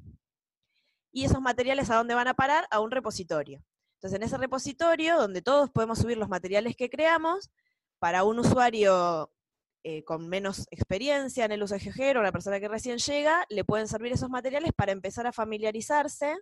y 1.12 1.26
esos 1.26 1.42
materiales 1.42 1.90
a 1.90 1.96
dónde 1.96 2.16
van 2.16 2.28
a 2.28 2.34
parar? 2.34 2.68
A 2.72 2.80
un 2.80 2.92
repositorio. 2.92 3.64
Entonces, 3.96 4.18
en 4.18 4.24
ese 4.24 4.38
repositorio, 4.38 5.18
donde 5.18 5.42
todos 5.42 5.70
podemos 5.70 6.00
subir 6.00 6.18
los 6.18 6.30
materiales 6.30 6.76
que 6.76 6.90
creamos, 6.90 7.52
para 8.00 8.24
un 8.24 8.40
usuario 8.40 9.32
eh, 9.84 10.04
con 10.04 10.30
menos 10.30 10.68
experiencia 10.70 11.44
en 11.44 11.52
el 11.52 11.64
uso 11.64 11.74
de 11.74 11.80
GeoGebra, 11.80 12.20
o 12.20 12.22
una 12.22 12.32
persona 12.32 12.60
que 12.60 12.68
recién 12.68 13.00
llega, 13.00 13.46
le 13.50 13.64
pueden 13.64 13.88
servir 13.88 14.12
esos 14.12 14.30
materiales 14.30 14.72
para 14.76 14.92
empezar 14.92 15.26
a 15.26 15.32
familiarizarse, 15.32 16.38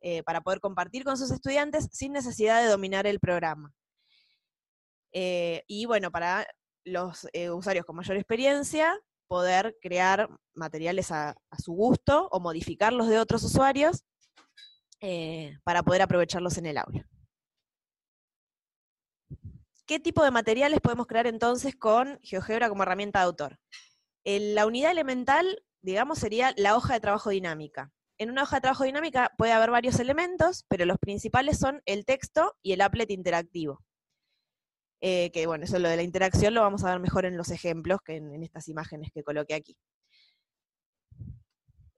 eh, 0.00 0.22
para 0.22 0.40
poder 0.40 0.60
compartir 0.60 1.04
con 1.04 1.18
sus 1.18 1.30
estudiantes 1.30 1.88
sin 1.92 2.12
necesidad 2.12 2.62
de 2.62 2.68
dominar 2.68 3.06
el 3.06 3.20
programa. 3.20 3.74
Eh, 5.12 5.64
y 5.66 5.84
bueno, 5.84 6.10
para 6.10 6.46
los 6.84 7.26
usuarios 7.52 7.84
con 7.84 7.96
mayor 7.96 8.16
experiencia, 8.16 8.98
poder 9.28 9.76
crear 9.82 10.28
materiales 10.54 11.10
a, 11.10 11.34
su 11.58 11.72
gusto 11.72 12.28
o 12.30 12.40
modificarlos 12.40 13.08
de 13.08 13.18
otros 13.18 13.42
usuarios 13.42 14.04
para 15.64 15.82
poder 15.82 16.02
aprovecharlos 16.02 16.56
en 16.58 16.66
el 16.66 16.78
aula. 16.78 17.06
¿Qué 19.86 20.00
tipo 20.00 20.24
de 20.24 20.32
materiales 20.32 20.80
podemos 20.80 21.06
crear 21.06 21.28
entonces 21.28 21.76
con 21.76 22.18
GeoGebra 22.22 22.68
como 22.68 22.82
herramienta 22.82 23.20
de 23.20 23.26
autor? 23.26 23.58
la 24.28 24.66
unidad 24.66 24.90
elemental, 24.90 25.62
digamos, 25.82 26.18
sería 26.18 26.52
la 26.56 26.76
hoja 26.76 26.94
de 26.94 27.00
trabajo 27.00 27.30
dinámica. 27.30 27.92
En 28.18 28.28
una 28.28 28.42
hoja 28.42 28.56
de 28.56 28.62
trabajo 28.62 28.82
dinámica 28.82 29.32
puede 29.38 29.52
haber 29.52 29.70
varios 29.70 30.00
elementos, 30.00 30.64
pero 30.68 30.84
los 30.84 30.98
principales 30.98 31.60
son 31.60 31.80
el 31.86 32.04
texto 32.04 32.56
y 32.60 32.72
el 32.72 32.80
applet 32.80 33.08
interactivo. 33.12 33.84
Eh, 35.00 35.30
que 35.30 35.46
bueno, 35.46 35.64
eso 35.64 35.78
lo 35.78 35.88
de 35.88 35.94
la 35.94 36.02
interacción 36.02 36.54
lo 36.54 36.62
vamos 36.62 36.82
a 36.82 36.90
ver 36.90 36.98
mejor 36.98 37.24
en 37.24 37.36
los 37.36 37.52
ejemplos 37.52 38.00
que 38.04 38.16
en, 38.16 38.42
estas 38.42 38.66
imágenes 38.66 39.12
que 39.14 39.22
coloqué 39.22 39.54
aquí. 39.54 39.76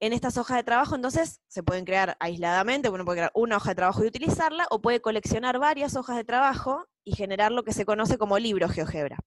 En 0.01 0.13
estas 0.13 0.37
hojas 0.37 0.59
de 0.59 0.65
trabajo, 0.65 0.97
entonces, 0.97 1.41
se 1.49 1.63
pueden 1.63 1.87
crear 1.87 2.17
aisladamente, 2.21 2.91
uno 2.91 3.07
puede 3.07 3.21
crear 3.21 3.33
una 3.35 3.57
hoja 3.57 3.71
de 3.71 3.77
trabajo 3.77 4.05
y 4.05 4.09
utilizarla, 4.09 4.67
o 4.71 4.83
puede 4.83 5.01
coleccionar 5.01 5.59
varias 5.59 5.97
hojas 5.97 6.17
de 6.17 6.25
trabajo 6.25 6.87
y 7.09 7.17
generar 7.17 7.53
lo 7.53 7.63
que 7.63 7.73
se 7.73 7.87
conoce 7.87 8.19
como 8.19 8.39
libro 8.39 8.69
GeoGebra. 8.69 9.19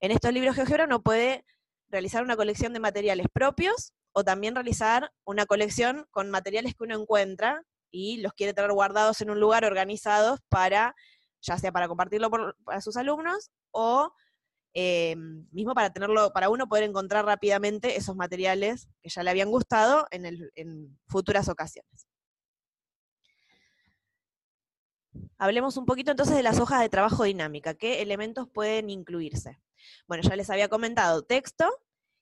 En 0.00 0.10
estos 0.10 0.32
libros 0.32 0.56
GeoGebra 0.56 0.86
uno 0.86 1.02
puede 1.02 1.44
realizar 1.88 2.24
una 2.24 2.36
colección 2.36 2.72
de 2.72 2.80
materiales 2.80 3.28
propios 3.32 3.92
o 4.12 4.24
también 4.24 4.56
realizar 4.56 5.12
una 5.24 5.46
colección 5.46 6.04
con 6.10 6.30
materiales 6.30 6.74
que 6.74 6.82
uno 6.82 7.00
encuentra 7.00 7.62
y 7.92 8.16
los 8.22 8.32
quiere 8.32 8.54
tener 8.54 8.72
guardados 8.72 9.20
en 9.20 9.30
un 9.30 9.38
lugar 9.38 9.64
organizados 9.64 10.40
para 10.48 10.96
ya 11.40 11.56
sea 11.56 11.70
para 11.70 11.86
compartirlo 11.86 12.28
para 12.28 12.80
sus 12.80 12.96
alumnos 12.96 13.52
o 13.70 14.12
eh, 14.74 15.14
mismo 15.52 15.74
para 15.74 15.92
tenerlo, 15.92 16.32
para 16.32 16.50
uno 16.50 16.66
poder 16.66 16.82
encontrar 16.82 17.24
rápidamente 17.24 17.96
esos 17.96 18.16
materiales 18.16 18.88
que 19.00 19.10
ya 19.10 19.22
le 19.22 19.30
habían 19.30 19.50
gustado 19.50 20.08
en, 20.10 20.98
futuras 21.06 21.48
ocasiones. 21.48 22.07
Hablemos 25.38 25.76
un 25.76 25.86
poquito 25.86 26.10
entonces 26.10 26.36
de 26.36 26.42
las 26.42 26.60
hojas 26.60 26.80
de 26.80 26.88
trabajo 26.88 27.24
dinámica. 27.24 27.74
¿Qué 27.74 28.02
elementos 28.02 28.48
pueden 28.48 28.90
incluirse? 28.90 29.58
Bueno, 30.06 30.22
ya 30.22 30.36
les 30.36 30.50
había 30.50 30.68
comentado 30.68 31.22
texto 31.22 31.66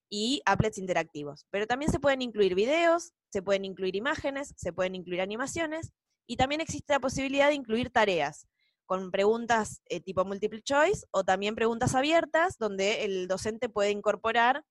y 0.09 0.43
applets 0.45 0.79
interactivos, 0.79 1.47
pero 1.51 1.67
también 1.67 1.91
se 1.91 1.99
pueden 1.99 2.23
incluir 2.23 2.55
videos, 2.55 3.13
se 3.31 3.43
pueden 3.43 3.65
incluir 3.65 3.97
imágenes, 3.97 4.55
se 4.57 4.73
pueden 4.73 4.95
incluir 4.95 5.21
animaciones 5.21 5.93
y 6.27 6.37
también 6.37 6.61
existe 6.61 6.93
la 6.93 7.01
posibilidad 7.01 7.49
de 7.49 7.55
incluir 7.55 7.91
tareas 7.91 8.47
con 8.85 9.11
preguntas 9.11 9.83
eh, 9.87 10.01
tipo 10.01 10.25
multiple 10.25 10.63
choice 10.63 11.07
o 11.11 11.25
también 11.25 11.57
preguntas 11.57 11.95
abiertas 11.95 12.57
donde 12.59 13.05
el 13.05 13.27
docente 13.27 13.69
puede 13.69 13.91
incorporar 13.91 14.65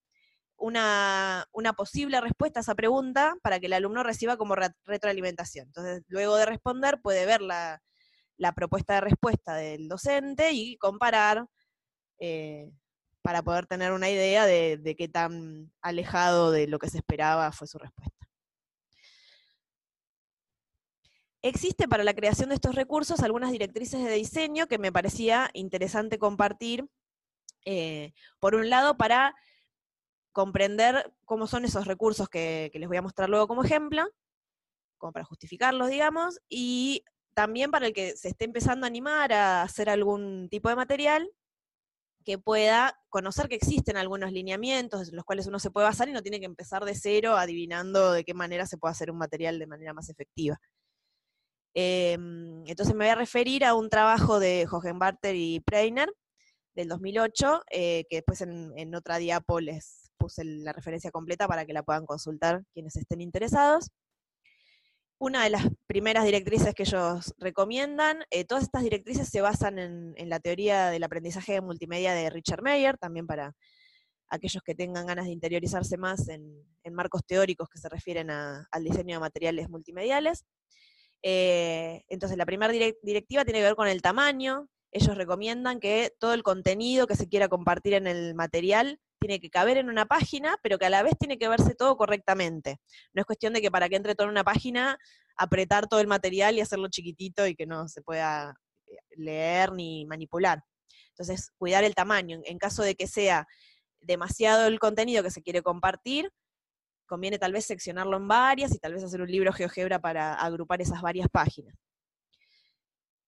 una, 0.57 1.47
posible 1.75 2.21
respuesta 2.21 2.59
a 2.59 2.61
esa 2.61 2.75
pregunta 2.75 3.35
para 3.41 3.59
que 3.59 3.65
el 3.65 3.73
alumno 3.73 4.03
reciba 4.03 4.37
como 4.37 4.55
retroalimentación. 4.85 5.67
Entonces, 5.67 6.03
luego 6.07 6.37
de 6.37 6.45
responder, 6.45 7.01
puede 7.01 7.25
ver 7.25 7.41
la, 7.41 7.81
la 8.37 8.53
propuesta 8.53 8.95
de 8.95 9.01
respuesta 9.01 9.55
del 9.55 9.87
docente 9.87 10.51
y 10.51 10.77
comparar 10.77 11.47
eh, 12.19 12.71
para 13.21 13.41
poder 13.41 13.65
tener 13.65 13.91
una 13.91 14.09
idea 14.09 14.45
de, 14.45 14.95
qué 14.97 15.07
tan 15.07 15.71
alejado 15.81 16.51
de 16.51 16.67
lo 16.67 16.77
que 16.77 16.89
se 16.89 16.97
esperaba 16.97 17.51
fue 17.51 17.67
su 17.67 17.79
respuesta. 17.79 18.13
Existe 21.41 21.87
para 21.87 22.03
la 22.03 22.13
creación 22.13 22.49
de 22.49 22.55
estos 22.55 22.75
recursos 22.75 23.21
algunas 23.21 23.51
directrices 23.51 24.03
de 24.03 24.11
diseño 24.11 24.67
que 24.67 24.77
me 24.77 24.91
parecía 24.91 25.49
interesante 25.53 26.19
compartir, 26.19 26.87
eh, 27.65 28.13
por 28.39 28.55
un 28.55 28.69
lado, 28.69 28.95
para 28.95 29.35
comprender 30.31 31.13
cómo 31.23 31.47
son 31.47 31.65
esos 31.65 31.87
recursos 31.87 32.29
que, 32.29 32.69
les 32.73 32.87
voy 32.87 32.97
a 32.97 33.01
mostrar 33.01 33.29
luego 33.29 33.47
como 33.47 33.63
ejemplo, 33.63 34.05
como 34.97 35.13
para 35.13 35.25
justificarlos, 35.25 35.89
digamos, 35.89 36.41
y 36.49 37.05
también 37.35 37.69
para 37.69 37.87
el 37.87 37.93
que 37.93 38.17
se 38.17 38.29
esté 38.29 38.45
empezando 38.45 38.85
a 38.85 38.87
animar 38.87 39.33
a 39.33 39.61
hacer 39.61 39.89
algún 39.89 40.49
tipo 40.49 40.69
de 40.69 40.75
material, 40.75 41.29
que 42.25 42.39
pueda 42.39 42.99
conocer 43.09 43.47
que 43.47 43.55
existen 43.55 43.97
algunos 43.97 44.31
lineamientos 44.31 45.09
en 45.09 45.15
los 45.15 45.25
cuales 45.25 45.45
uno 45.47 45.59
se 45.59 45.69
puede 45.69 45.85
basar 45.85 46.09
y 46.09 46.11
no 46.11 46.23
tiene 46.23 46.39
que 46.39 46.47
empezar 46.47 46.83
de 46.83 46.95
cero 46.95 47.37
adivinando 47.37 48.13
de 48.13 48.23
qué 48.23 48.33
manera 48.33 48.65
se 48.65 48.77
puede 48.77 48.93
hacer 48.93 49.11
un 49.11 49.19
material 49.19 49.59
de 49.59 49.67
manera 49.67 49.93
más 49.93 50.09
efectiva. 50.09 50.59
Em, 51.75 52.65
entonces 52.67 52.95
me 52.95 53.05
voy 53.05 53.11
a 53.11 53.15
referir 53.15 53.65
a 53.65 53.75
un 53.75 53.89
trabajo 53.89 54.39
de 54.39 54.65
Hohenbarter 54.69 55.35
y 55.35 55.59
Preiner 55.59 56.09
del 56.73 56.87
2008, 56.87 57.63
eh, 57.69 58.05
que 58.09 58.17
después 58.17 58.41
en, 58.41 58.95
otra 58.95 59.17
diapo 59.17 59.59
les 59.59 60.09
puse 60.17 60.43
la 60.45 60.73
referencia 60.73 61.11
completa 61.11 61.47
para 61.47 61.65
que 61.65 61.73
la 61.73 61.83
puedan 61.83 62.05
consultar 62.05 62.63
quienes 62.73 62.95
estén 62.95 63.21
interesados. 63.21 63.91
Una 65.17 65.45
de 65.45 65.49
las 65.49 65.65
primeras 65.87 66.25
directrices 66.25 66.75
que 66.75 66.83
ellos 66.83 67.33
recomiendan, 67.37 68.25
eh, 68.31 68.43
todas 68.43 68.65
estas 68.65 68.83
directrices 68.83 69.29
se 69.29 69.39
basan 69.39 69.79
en, 69.79 70.29
la 70.29 70.41
teoría 70.41 70.89
del 70.89 71.03
aprendizaje 71.03 71.61
multimedia 71.61 72.13
de 72.13 72.29
Richard 72.29 72.61
Meyer, 72.61 72.97
también 72.97 73.25
para 73.25 73.55
aquellos 74.27 74.61
que 74.61 74.75
tengan 74.75 75.05
ganas 75.05 75.25
de 75.25 75.31
interiorizarse 75.31 75.97
más 75.97 76.27
en, 76.27 76.43
marcos 76.91 77.21
teóricos 77.25 77.69
que 77.69 77.79
se 77.79 77.87
refieren 77.87 78.29
al 78.29 78.83
diseño 78.83 79.15
de 79.15 79.19
materiales 79.21 79.69
multimediales. 79.69 80.45
Eh, 81.23 82.03
entonces, 82.09 82.37
la 82.37 82.45
primera 82.45 82.71
directiva 83.01 83.45
tiene 83.45 83.59
que 83.59 83.65
ver 83.65 83.75
con 83.75 83.87
el 83.87 84.01
tamaño. 84.01 84.67
Ellos 84.91 85.17
recomiendan 85.17 85.79
que 85.79 86.13
todo 86.19 86.33
el 86.33 86.43
contenido 86.43 87.07
que 87.07 87.15
se 87.15 87.27
quiera 87.27 87.47
compartir 87.47 87.93
en 87.93 88.05
el 88.05 88.35
material 88.35 88.99
tiene 89.25 89.39
que 89.39 89.49
caber 89.49 89.77
en 89.77 89.89
una 89.89 90.05
página, 90.05 90.55
pero 90.61 90.77
que 90.77 90.85
a 90.85 90.89
la 90.91 91.01
vez 91.01 91.17
tiene 91.17 91.39
que 91.39 91.47
verse 91.47 91.73
todo 91.73 91.97
correctamente. 91.97 92.77
No 93.11 93.21
es 93.21 93.25
cuestión 93.25 93.53
de 93.53 93.61
que 93.61 93.71
para 93.71 93.89
que 93.89 93.95
entre 93.95 94.13
todo 94.13 94.27
en 94.27 94.31
una 94.31 94.43
página, 94.43 94.99
apretar 95.35 95.87
todo 95.87 95.99
el 95.99 96.05
material 96.05 96.55
y 96.55 96.61
hacerlo 96.61 96.89
chiquitito 96.89 97.47
y 97.47 97.55
que 97.55 97.65
no 97.65 97.87
se 97.87 98.03
pueda 98.03 98.53
eh, 98.85 98.97
leer 99.17 99.71
ni 99.71 100.05
manipular. 100.05 100.61
Entonces, 101.09 101.51
cuidar 101.57 101.83
el 101.83 101.95
tamaño. 101.95 102.39
En 102.43 102.59
caso 102.59 102.83
de 102.83 102.93
que 102.93 103.07
sea 103.07 103.47
demasiado 103.99 104.67
el 104.67 104.77
contenido 104.77 105.23
que 105.23 105.31
se 105.31 105.41
quiere 105.41 105.63
compartir, 105.63 106.31
conviene 107.07 107.39
tal 107.39 107.53
vez 107.53 107.65
seccionarlo 107.65 108.17
en 108.17 108.27
varias 108.27 108.75
y 108.75 108.77
tal 108.77 108.93
vez 108.93 109.03
hacer 109.03 109.21
un 109.21 109.31
libro 109.31 109.53
GeoGebra 109.53 109.99
para 109.99 110.33
agrupar 110.33 110.81
esas 110.83 111.01
varias 111.01 111.29
páginas. 111.29 111.75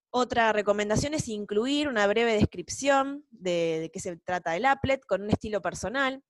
Otra 0.09 0.53
recomendación 0.53 1.13
es 1.13 1.27
incluir 1.27 1.87
una 1.87 2.07
breve 2.07 2.33
descripción 2.33 3.25
de, 3.29 3.89
qué 3.93 3.99
se 3.99 4.15
trata 4.17 4.55
el 4.55 4.65
applet 4.65 5.05
con 5.05 5.21
un 5.21 5.29
estilo 5.29 5.61
personal, 5.61 6.23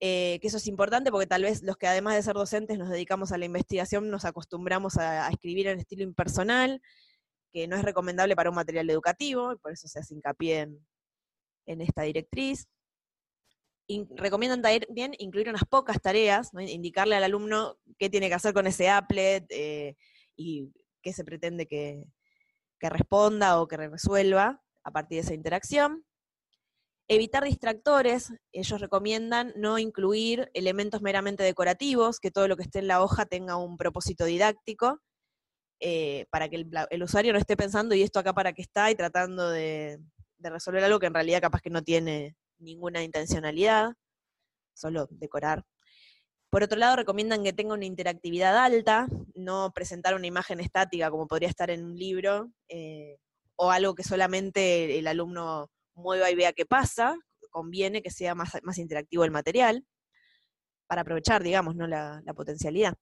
eh, 0.00 0.38
que 0.40 0.48
eso 0.48 0.58
es 0.58 0.66
importante 0.66 1.10
porque 1.10 1.26
tal 1.26 1.42
vez 1.42 1.62
los 1.62 1.78
que 1.78 1.86
además 1.86 2.14
de 2.14 2.22
ser 2.22 2.34
docentes 2.34 2.78
nos 2.78 2.90
dedicamos 2.90 3.32
a 3.32 3.38
la 3.38 3.46
investigación 3.46 4.10
nos 4.10 4.26
acostumbramos 4.26 4.98
a, 4.98 5.28
escribir 5.30 5.68
en 5.68 5.78
estilo 5.78 6.02
impersonal, 6.02 6.82
que 7.52 7.66
no 7.66 7.76
es 7.76 7.82
recomendable 7.82 8.36
para 8.36 8.50
un 8.50 8.56
material 8.56 8.90
educativo, 8.90 9.52
y 9.52 9.56
por 9.56 9.72
eso 9.72 9.88
se 9.88 9.98
hace 9.98 10.14
hincapié 10.14 10.68
en 11.66 11.80
esta 11.80 12.02
directriz. 12.02 12.68
Recomiendan 14.16 14.60
también 14.60 15.14
incluir 15.18 15.48
unas 15.48 15.64
pocas 15.64 16.02
tareas, 16.02 16.50
indicarle 16.58 17.16
al 17.16 17.24
alumno 17.24 17.78
qué 17.98 18.10
tiene 18.10 18.28
que 18.28 18.34
hacer 18.34 18.52
con 18.52 18.66
ese 18.66 18.90
applet 18.90 19.46
eh, 19.50 19.96
y 20.36 20.70
qué 21.00 21.12
se 21.14 21.24
pretende 21.24 21.66
que, 21.66 22.04
responda 22.80 23.60
o 23.60 23.66
que 23.66 23.76
resuelva 23.76 24.62
a 24.84 24.90
partir 24.90 25.16
de 25.16 25.22
esa 25.22 25.34
interacción. 25.34 26.04
Evitar 27.08 27.44
distractores, 27.44 28.32
ellos 28.52 28.80
recomiendan 28.80 29.52
no 29.56 29.78
incluir 29.78 30.50
elementos 30.54 31.02
meramente 31.02 31.44
decorativos, 31.44 32.18
que 32.18 32.30
todo 32.30 32.48
lo 32.48 32.56
que 32.56 32.64
esté 32.64 32.80
en 32.80 32.88
la 32.88 33.02
hoja 33.02 33.26
tenga 33.26 33.56
un 33.56 33.76
propósito 33.76 34.24
didáctico, 34.24 35.00
eh, 35.80 36.26
para 36.30 36.48
que 36.48 36.66
el, 36.90 37.02
usuario 37.02 37.32
no 37.32 37.38
esté 37.38 37.56
pensando, 37.56 37.94
¿y 37.94 38.02
esto 38.02 38.18
acá 38.18 38.32
para 38.32 38.52
qué 38.52 38.62
está? 38.62 38.90
y 38.90 38.94
tratando 38.94 39.50
de 39.50 40.00
resolver 40.40 40.82
algo 40.84 40.98
que 40.98 41.06
en 41.06 41.14
realidad 41.14 41.40
capaz 41.40 41.60
que 41.60 41.70
no 41.70 41.82
tiene 41.82 42.36
ninguna 42.58 43.02
intencionalidad, 43.02 43.92
solo 44.74 45.06
decorar. 45.10 45.64
Por 46.56 46.62
otro 46.62 46.78
lado, 46.78 46.96
recomiendan 46.96 47.44
que 47.44 47.52
tenga 47.52 47.74
una 47.74 47.84
interactividad 47.84 48.56
alta, 48.56 49.08
no 49.34 49.72
presentar 49.74 50.14
una 50.14 50.26
imagen 50.26 50.58
estática 50.58 51.10
como 51.10 51.26
podría 51.26 51.50
estar 51.50 51.68
en 51.68 51.84
un 51.84 51.98
libro, 51.98 52.50
eh, 52.70 53.18
o 53.56 53.70
algo 53.70 53.94
que 53.94 54.02
solamente 54.02 54.98
el 54.98 55.06
alumno 55.06 55.70
mueva 55.92 56.30
y 56.30 56.34
vea 56.34 56.54
qué 56.54 56.64
pasa, 56.64 57.14
conviene 57.50 58.00
que 58.00 58.10
sea 58.10 58.34
más, 58.34 58.56
más 58.62 58.78
interactivo 58.78 59.22
el 59.22 59.32
material, 59.32 59.84
para 60.86 61.02
aprovechar, 61.02 61.42
digamos, 61.42 61.76
¿no? 61.76 61.86
la, 61.86 62.22
la 62.24 62.32
potencialidad. 62.32 62.94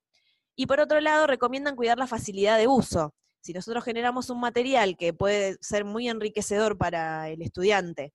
Y 0.56 0.66
por 0.66 0.80
otro 0.80 0.98
lado, 1.00 1.28
recomiendan 1.28 1.76
cuidar 1.76 1.96
la 1.96 2.08
facilidad 2.08 2.58
de 2.58 2.66
uso. 2.66 3.14
Si 3.40 3.52
nosotros 3.52 3.84
generamos 3.84 4.30
un 4.30 4.40
material 4.40 4.96
que 4.96 5.14
puede 5.14 5.58
ser 5.60 5.84
muy 5.84 6.08
enriquecedor 6.08 6.76
para 6.76 7.28
el 7.28 7.40
estudiante, 7.40 8.14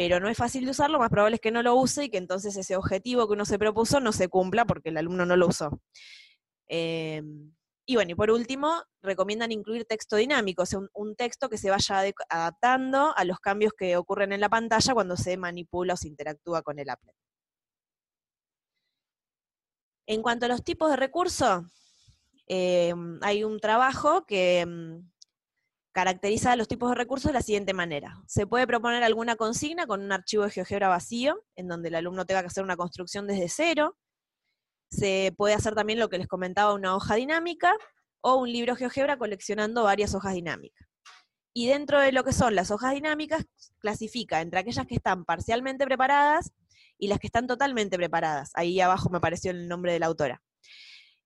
pero 0.00 0.18
no 0.18 0.30
es 0.30 0.38
fácil 0.38 0.64
de 0.64 0.70
usar, 0.70 0.90
lo 0.90 0.98
más 0.98 1.10
probable 1.10 1.34
es 1.34 1.42
que 1.42 1.50
no 1.50 1.62
lo 1.62 1.74
use 1.74 2.04
y 2.04 2.08
que 2.08 2.16
entonces 2.16 2.56
ese 2.56 2.74
objetivo 2.74 3.26
que 3.26 3.34
uno 3.34 3.44
se 3.44 3.58
propuso 3.58 4.00
no 4.00 4.12
se 4.12 4.28
cumpla 4.28 4.64
porque 4.64 4.88
el 4.88 4.96
alumno 4.96 5.26
no 5.26 5.36
lo 5.36 5.48
usó. 5.48 5.78
Em, 6.68 7.52
y 7.84 7.96
bueno, 7.96 8.12
y 8.12 8.14
por 8.14 8.30
último, 8.30 8.82
recomiendan 9.02 9.52
incluir 9.52 9.84
texto 9.84 10.16
dinámico, 10.16 10.62
o 10.62 10.66
sea, 10.66 10.78
un, 10.94 11.16
texto 11.16 11.50
que 11.50 11.58
se 11.58 11.68
vaya 11.68 12.14
adaptando 12.30 13.12
a 13.14 13.24
los 13.26 13.40
cambios 13.40 13.74
que 13.76 13.98
ocurren 13.98 14.32
en 14.32 14.40
la 14.40 14.48
pantalla 14.48 14.94
cuando 14.94 15.18
se 15.18 15.36
manipula 15.36 15.92
o 15.92 15.96
se 15.98 16.08
interactúa 16.08 16.62
con 16.62 16.78
el 16.78 16.88
applet. 16.88 17.14
En 20.06 20.22
cuanto 20.22 20.46
a 20.46 20.48
los 20.48 20.64
tipos 20.64 20.88
de 20.88 20.96
recursos, 20.96 21.62
em, 22.46 23.18
hay 23.22 23.44
un 23.44 23.60
trabajo 23.60 24.24
que 24.24 24.64
caracteriza 25.92 26.56
los 26.56 26.68
tipos 26.68 26.90
de 26.90 26.94
recursos 26.94 27.30
de 27.30 27.34
la 27.34 27.42
siguiente 27.42 27.74
manera. 27.74 28.22
Se 28.26 28.46
puede 28.46 28.66
proponer 28.66 29.02
alguna 29.02 29.36
consigna 29.36 29.86
con 29.86 30.02
un 30.02 30.12
archivo 30.12 30.44
de 30.44 30.50
GeoGebra 30.50 30.88
vacío, 30.88 31.44
en 31.56 31.68
donde 31.68 31.88
el 31.88 31.96
alumno 31.96 32.24
tenga 32.26 32.42
que 32.42 32.48
hacer 32.48 32.64
una 32.64 32.76
construcción 32.76 33.26
desde 33.26 33.48
cero. 33.48 33.96
Se 34.90 35.32
puede 35.36 35.54
hacer 35.54 35.74
también 35.74 35.98
lo 35.98 36.08
que 36.08 36.18
les 36.18 36.28
comentaba, 36.28 36.74
una 36.74 36.94
hoja 36.94 37.14
dinámica, 37.16 37.76
o 38.22 38.36
un 38.36 38.52
libro 38.52 38.76
GeoGebra 38.76 39.18
coleccionando 39.18 39.84
varias 39.84 40.14
hojas 40.14 40.34
dinámicas. 40.34 40.86
Y 41.52 41.66
dentro 41.66 41.98
de 41.98 42.12
lo 42.12 42.22
que 42.22 42.32
son 42.32 42.54
las 42.54 42.70
hojas 42.70 42.94
dinámicas, 42.94 43.44
clasifica 43.80 44.40
entre 44.40 44.60
aquellas 44.60 44.86
que 44.86 44.94
están 44.94 45.24
parcialmente 45.24 45.84
preparadas 45.84 46.52
y 46.98 47.08
las 47.08 47.18
que 47.18 47.26
están 47.26 47.46
totalmente 47.46 47.96
preparadas. 47.96 48.50
Ahí 48.54 48.80
abajo 48.80 49.10
me 49.10 49.18
apareció 49.18 49.50
el 49.50 49.66
nombre 49.66 49.92
de 49.92 49.98
la 49.98 50.06
autora. 50.06 50.42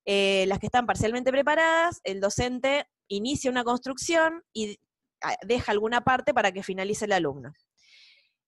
Eh, 0.07 0.45
las 0.49 0.59
que 0.59 0.67
están 0.67 0.87
parcialmente 0.87 1.31
preparadas, 1.31 2.01
el 2.05 2.21
docente 2.21 2.87
inicia 3.09 3.51
una 3.51 3.65
construcción 3.65 4.43
y 4.53 4.79
ah, 5.23 5.37
deja 5.47 5.73
alguna 5.73 6.03
parte 6.03 6.35
para 6.35 6.53
que 6.53 6.63
finalice 6.63 7.07
el 7.07 7.13
alumno. 7.13 7.53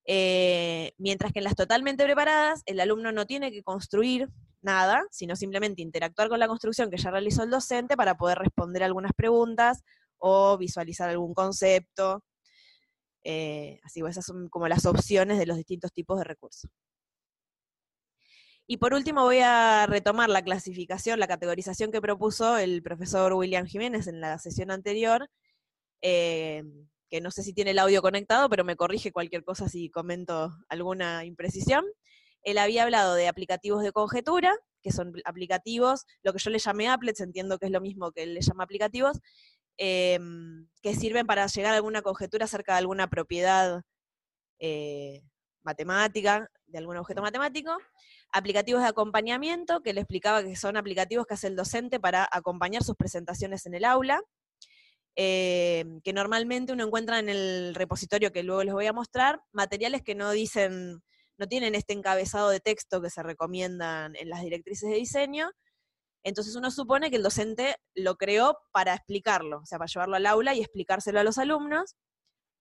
Eh, 0.07 0.92
mientras 0.99 1.33
que 1.33 1.40
en 1.40 1.45
las 1.45 1.57
totalmente 1.57 2.05
preparadas, 2.05 2.62
el 2.66 2.79
alumno 2.81 3.11
no 3.11 3.27
tiene 3.27 3.51
que 3.51 3.62
construir 3.62 4.29
nada, 4.62 5.03
sino 5.11 5.35
simplemente 5.35 5.83
interactuar 5.83 6.29
con 6.29 6.38
la 6.38 6.49
construcción 6.49 6.90
que 6.90 6.97
ya 6.97 7.11
realizó 7.11 7.42
el 7.42 7.51
docente 7.51 7.97
para 7.97 8.16
poder 8.16 8.38
responder 8.38 8.83
algunas 8.83 9.12
preguntas 9.12 9.83
o 10.19 10.57
visualizar 10.59 11.09
algún 11.09 11.35
concepto. 11.35 12.23
Eh, 13.25 13.81
así 13.83 14.01
esas 14.09 14.25
son 14.25 14.49
como 14.49 14.69
las 14.69 14.87
opciones 14.87 15.38
de 15.38 15.47
los 15.47 15.57
distintos 15.57 15.92
tipos 15.92 16.19
de 16.19 16.25
recursos. 16.25 16.71
Y 18.68 18.79
por 18.79 18.94
último 18.94 19.22
voy 19.22 19.38
a 19.38 19.87
retomar 19.87 20.29
la 20.29 20.42
clasificación, 20.42 21.20
la 21.20 21.29
categorización 21.29 21.92
que 21.92 22.00
propuso 22.00 22.59
el 22.59 22.83
profesor 22.83 23.33
William 23.35 23.66
Jiménez 23.66 24.09
en 24.09 24.20
la 24.20 24.38
sesión 24.38 24.72
anterior, 24.72 25.29
eh, 26.02 26.64
que 27.09 27.20
no 27.20 27.31
sé 27.31 27.44
si 27.44 27.52
tiene 27.52 27.70
el 27.70 27.79
audio 27.79 28.02
conectado, 28.02 28.48
pero 28.48 28.64
me 28.64 28.74
corrige 28.74 29.12
cualquier 29.12 29.44
cosa 29.44 29.68
si 29.68 29.88
comento 29.88 30.52
alguna 30.68 31.24
imprecisión. 31.24 31.85
Él 32.42 32.59
había 32.59 32.83
hablado 32.83 33.14
de 33.14 33.29
aplicativos 33.29 33.85
de 33.85 33.92
conjetura, 33.92 34.52
que 34.83 34.90
son 34.90 35.12
aplicativos, 35.24 36.05
lo 36.22 36.33
que 36.33 36.40
yo 36.40 36.50
le 36.50 36.59
llamé 36.59 36.88
applets, 36.88 37.20
entiendo 37.20 37.59
que 37.59 37.66
es 37.66 37.72
lo 37.72 37.81
mismo 37.81 38.11
que 38.11 38.24
él 38.24 38.35
le 38.35 38.40
llama 38.40 38.64
aplicativos, 38.64 39.20
eh, 39.79 40.18
que 40.83 40.94
sirven 40.96 41.26
para 41.26 41.46
llegar 41.46 41.72
a 41.74 41.76
alguna 41.76 42.02
conjetura 42.02 42.46
acerca 42.46 42.72
de 42.72 42.79
alguna 42.79 43.09
propiedad 43.09 43.83
eh, 44.59 45.22
matemática, 45.66 46.48
de 46.66 46.79
algún 46.79 46.96
objeto 46.96 47.20
matemático 47.20 47.76
aplicativos 48.33 48.83
de 48.83 48.88
acompañamiento, 48.88 49.83
que 49.83 49.92
le 49.92 50.00
explicaba 50.00 50.42
que 50.42 50.57
son 50.57 50.76
aplicativos 50.76 51.26
que 51.26 51.35
hace 51.35 51.48
el 51.48 51.57
docente 51.57 52.00
para 52.00 52.26
acompañar 52.31 52.83
sus 52.83 52.96
presentaciones 52.96 53.66
en 53.66 53.74
el 53.74 53.85
aula. 53.85 54.22
eh, 55.16 55.85
que 56.05 56.12
normalmente 56.12 56.72
uno 56.72 56.85
encuentra 56.85 57.18
en 57.18 57.29
el 57.31 57.74
repositorio 57.74 58.33
que 58.33 58.42
luego 58.42 58.62
les 58.64 58.74
voy 58.74 58.87
a 58.87 58.92
mostrar, 58.92 59.40
materiales 59.52 60.02
que 60.02 60.14
no 60.14 60.31
dicen, 60.31 61.02
no 61.38 61.46
tienen 61.48 61.74
este 61.74 61.94
encabezado 61.94 62.50
de 62.50 62.61
texto 62.61 63.00
que 63.00 63.11
se 63.11 63.22
recomiendan 63.22 64.14
en 64.16 64.29
las 64.29 64.42
directrices 64.42 64.90
de 64.90 64.96
diseño. 64.96 65.50
Entonces 66.22 66.57
uno 66.57 66.70
supone 66.70 67.09
que 67.09 67.16
el 67.16 67.22
docente 67.22 67.76
lo 67.94 68.16
creó 68.16 68.59
para 68.72 68.94
explicarlo, 68.94 69.61
o 69.61 69.66
sea, 69.66 69.79
para 69.79 69.88
llevarlo 69.88 70.16
al 70.16 70.26
aula 70.26 70.55
y 70.55 70.61
explicárselo 70.61 71.20
a 71.20 71.24
los 71.24 71.38
alumnos, 71.38 71.94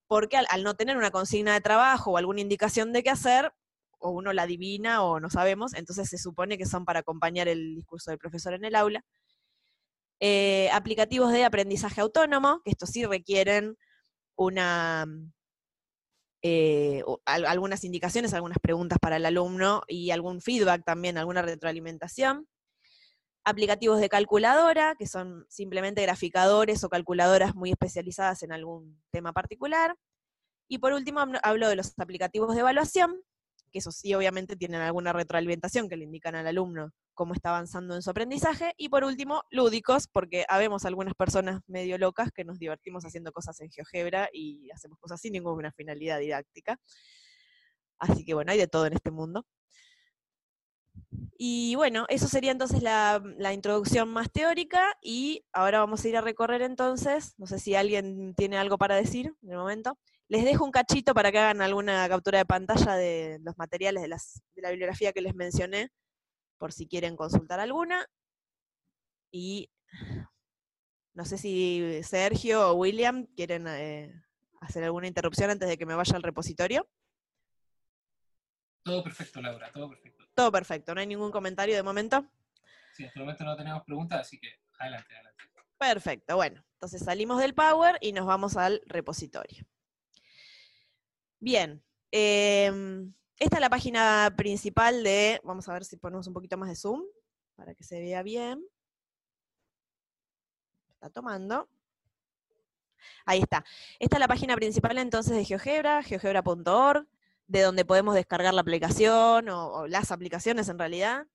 porque 0.07 0.37
al, 0.37 0.45
al 0.49 0.63
no 0.63 0.75
tener 0.75 0.97
una 0.97 1.11
consigna 1.11 1.53
de 1.53 1.61
trabajo 1.61 2.11
o 2.11 2.17
alguna 2.17 2.41
indicación 2.41 2.93
de 2.93 3.03
qué 3.03 3.09
hacer, 3.09 3.51
o 3.99 4.11
uno 4.11 4.33
la 4.33 4.43
adivina 4.43 5.03
o 5.03 5.19
no 5.19 5.29
sabemos, 5.29 5.73
entonces 5.73 6.09
se 6.09 6.17
supone 6.17 6.57
que 6.57 6.65
son 6.65 6.85
para 6.85 6.99
acompañar 6.99 7.47
el 7.47 7.75
discurso 7.75 8.11
del 8.11 8.19
profesor 8.19 8.53
en 8.53 8.65
el 8.65 8.75
aula. 8.75 9.03
Eh, 10.19 10.69
aplicativos 10.71 11.31
de 11.31 11.43
aprendizaje 11.43 12.01
autónomo, 12.01 12.61
que 12.63 12.71
estos 12.71 12.89
sí 12.89 13.05
requieren 13.05 13.77
una, 14.37 15.05
eh, 16.41 17.03
algunas 17.25 17.83
indicaciones, 17.83 18.33
algunas 18.33 18.59
preguntas 18.59 18.99
para 18.99 19.17
el 19.17 19.25
alumno 19.25 19.83
y 19.87 20.11
algún 20.11 20.41
feedback 20.41 20.83
también, 20.85 21.17
alguna 21.17 21.41
retroalimentación. 21.41 22.47
Aplicativos 23.45 23.99
de 23.99 24.09
calculadora, 24.09 24.95
que 24.97 25.07
son 25.07 25.45
simplemente 25.49 26.01
graficadores 26.01 26.83
o 26.83 26.89
calculadoras 26.89 27.55
muy 27.55 27.71
especializadas 27.71 28.43
en 28.43 28.51
algún 28.51 29.01
tema 29.11 29.33
particular. 29.33 29.95
Y 30.67 30.79
por 30.79 30.93
último, 30.93 31.23
hablo 31.43 31.69
de 31.69 31.75
los 31.75 31.93
aplicativos 31.97 32.53
de 32.55 32.61
evaluación, 32.61 33.21
que 33.71 33.79
eso 33.79 33.91
sí 33.91 34.13
obviamente 34.15 34.55
tienen 34.55 34.81
alguna 34.81 35.13
retroalimentación 35.13 35.87
que 35.87 35.97
le 35.97 36.05
indican 36.05 36.35
al 36.35 36.47
alumno 36.47 36.91
cómo 37.15 37.33
está 37.33 37.49
avanzando 37.49 37.95
en 37.95 38.03
su 38.03 38.11
aprendizaje. 38.11 38.73
Y 38.77 38.89
por 38.89 39.03
último, 39.03 39.43
lúdicos, 39.49 40.07
porque 40.07 40.45
habemos 40.47 40.85
algunas 40.85 41.15
personas 41.15 41.61
medio 41.65 41.97
locas 41.97 42.31
que 42.31 42.43
nos 42.43 42.59
divertimos 42.59 43.05
haciendo 43.05 43.31
cosas 43.31 43.59
en 43.61 43.71
GeoGebra 43.71 44.29
y 44.31 44.69
hacemos 44.71 44.99
cosas 44.99 45.19
sin 45.21 45.33
ninguna 45.33 45.71
finalidad 45.71 46.19
didáctica. 46.19 46.79
Así 47.97 48.25
que 48.25 48.33
bueno, 48.33 48.51
hay 48.51 48.57
de 48.59 48.67
todo 48.67 48.85
en 48.85 48.93
este 48.93 49.09
mundo. 49.09 49.45
Y 51.37 51.75
bueno, 51.75 52.05
eso 52.09 52.27
sería 52.27 52.51
entonces 52.51 52.81
la, 52.81 53.21
introducción 53.53 54.09
más 54.09 54.31
teórica 54.31 54.97
y 55.01 55.45
ahora 55.51 55.79
vamos 55.79 56.03
a 56.03 56.07
ir 56.07 56.17
a 56.17 56.21
recorrer 56.21 56.61
entonces, 56.61 57.33
no 57.37 57.45
sé 57.45 57.59
si 57.59 57.75
alguien 57.75 58.33
tiene 58.35 58.57
algo 58.57 58.77
para 58.77 58.95
decir 58.95 59.33
en 59.43 59.51
el 59.51 59.57
momento, 59.57 59.97
les 60.29 60.45
dejo 60.45 60.63
un 60.63 60.71
cachito 60.71 61.13
para 61.13 61.31
que 61.31 61.39
hagan 61.39 61.61
alguna 61.61 62.07
captura 62.07 62.39
de 62.39 62.45
pantalla 62.45 62.95
de 62.95 63.39
los 63.41 63.57
materiales 63.57 64.03
de, 64.03 64.61
la 64.61 64.69
bibliografía 64.69 65.13
que 65.13 65.21
les 65.21 65.35
mencioné, 65.35 65.91
por 66.57 66.71
si 66.71 66.87
quieren 66.87 67.15
consultar 67.15 67.59
alguna. 67.59 68.07
Y 69.31 69.69
no 71.13 71.25
sé 71.25 71.37
si 71.37 71.99
Sergio 72.03 72.69
o 72.69 72.73
William 72.75 73.27
quieren 73.35 73.67
eh, 73.67 74.23
hacer 74.61 74.83
alguna 74.83 75.07
interrupción 75.07 75.49
antes 75.49 75.67
de 75.67 75.77
que 75.77 75.85
me 75.85 75.95
vaya 75.95 76.15
al 76.15 76.23
repositorio. 76.23 76.87
Todo 78.83 79.03
perfecto, 79.03 79.41
Laura, 79.41 79.71
todo 79.71 79.89
perfecto. 79.89 80.24
Todo 80.35 80.51
perfecto, 80.51 80.93
¿no 80.93 81.01
hay 81.01 81.07
ningún 81.07 81.31
comentario 81.31 81.75
de 81.75 81.81
momento? 81.81 82.25
Sí, 82.93 83.05
hasta 83.05 83.19
el 83.19 83.25
momento 83.25 83.45
no 83.45 83.55
tenemos 83.55 83.83
preguntas, 83.83 84.21
así 84.21 84.37
que 84.37 84.59
adelante, 84.77 85.13
adelante. 85.15 85.43
Perfecto, 85.77 86.35
bueno, 86.35 86.63
entonces 86.73 87.03
salimos 87.03 87.39
del 87.39 87.53
Power 87.53 87.97
y 88.01 88.11
nos 88.11 88.25
vamos 88.25 88.57
al 88.57 88.81
repositorio. 88.85 89.65
Bien, 91.39 91.83
em, 92.11 93.13
esta 93.37 93.57
es 93.57 93.61
la 93.61 93.69
página 93.69 94.33
principal 94.37 95.03
de, 95.03 95.39
vamos 95.43 95.67
a 95.69 95.73
ver 95.73 95.85
si 95.85 95.97
ponemos 95.97 96.27
un 96.27 96.33
poquito 96.33 96.57
más 96.57 96.69
de 96.69 96.75
zoom 96.75 97.03
para 97.55 97.73
que 97.73 97.83
se 97.83 97.99
vea 97.99 98.21
bien. 98.23 98.65
Está 100.89 101.09
tomando. 101.09 101.69
Ahí 103.25 103.39
está. 103.39 103.63
Esta 103.99 104.17
es 104.17 104.19
la 104.19 104.27
página 104.27 104.55
principal 104.55 104.97
entonces 104.97 105.35
de 105.35 105.45
GeoGebra, 105.45 106.03
geogebra.org, 106.03 107.07
de 107.47 107.61
donde 107.61 107.85
podemos 107.85 108.15
descargar 108.15 108.53
la 108.53 108.61
aplicación 108.61 109.49
o, 109.49 109.87
las 109.87 110.11
aplicaciones 110.11 110.69
en 110.69 110.79
realidad. 110.79 111.25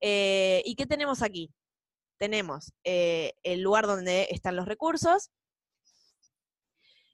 Eh, 0.00 0.62
¿Y 0.64 0.74
qué 0.74 0.86
tenemos 0.86 1.22
aquí? 1.22 1.52
Tenemos 2.18 2.72
eh, 2.84 3.32
el 3.42 3.62
lugar 3.62 3.86
donde 3.86 4.28
están 4.30 4.56
los 4.56 4.66
recursos, 4.66 5.30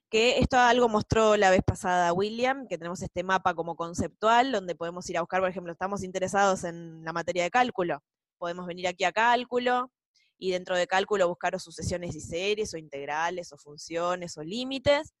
que 0.09 0.39
esto 0.39 0.57
algo 0.57 0.89
mostró 0.89 1.37
la 1.37 1.51
vez 1.51 1.61
pasada 1.63 2.13
William, 2.13 2.67
que 2.67 2.77
tenemos 2.77 3.01
este 3.01 3.23
mapa 3.23 3.53
como 3.53 3.75
conceptual, 3.75 4.51
donde 4.51 4.75
podemos 4.75 5.07
ir 5.09 5.17
a 5.17 5.21
buscar, 5.21 5.39
por 5.39 5.49
ejemplo, 5.49 5.71
estamos 5.71 6.03
interesados 6.03 6.63
en 6.63 7.03
la 7.03 7.13
materia 7.13 7.43
de 7.43 7.51
cálculo, 7.51 8.03
podemos 8.37 8.65
venir 8.65 8.87
aquí 8.87 9.03
a 9.03 9.11
cálculo, 9.11 9.91
y 10.39 10.51
dentro 10.51 10.75
de 10.75 10.87
cálculo 10.87 11.27
buscar 11.27 11.59
sucesiones 11.59 12.15
y 12.15 12.21
series, 12.21 12.73
o 12.73 12.77
integrales, 12.77 13.51
o 13.51 13.57
funciones, 13.57 14.37
o 14.37 14.43
límites. 14.43 15.13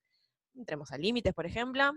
Entremos 0.55 0.91
a 0.91 0.97
límites, 0.97 1.33
por 1.33 1.45
ejemplo. 1.45 1.91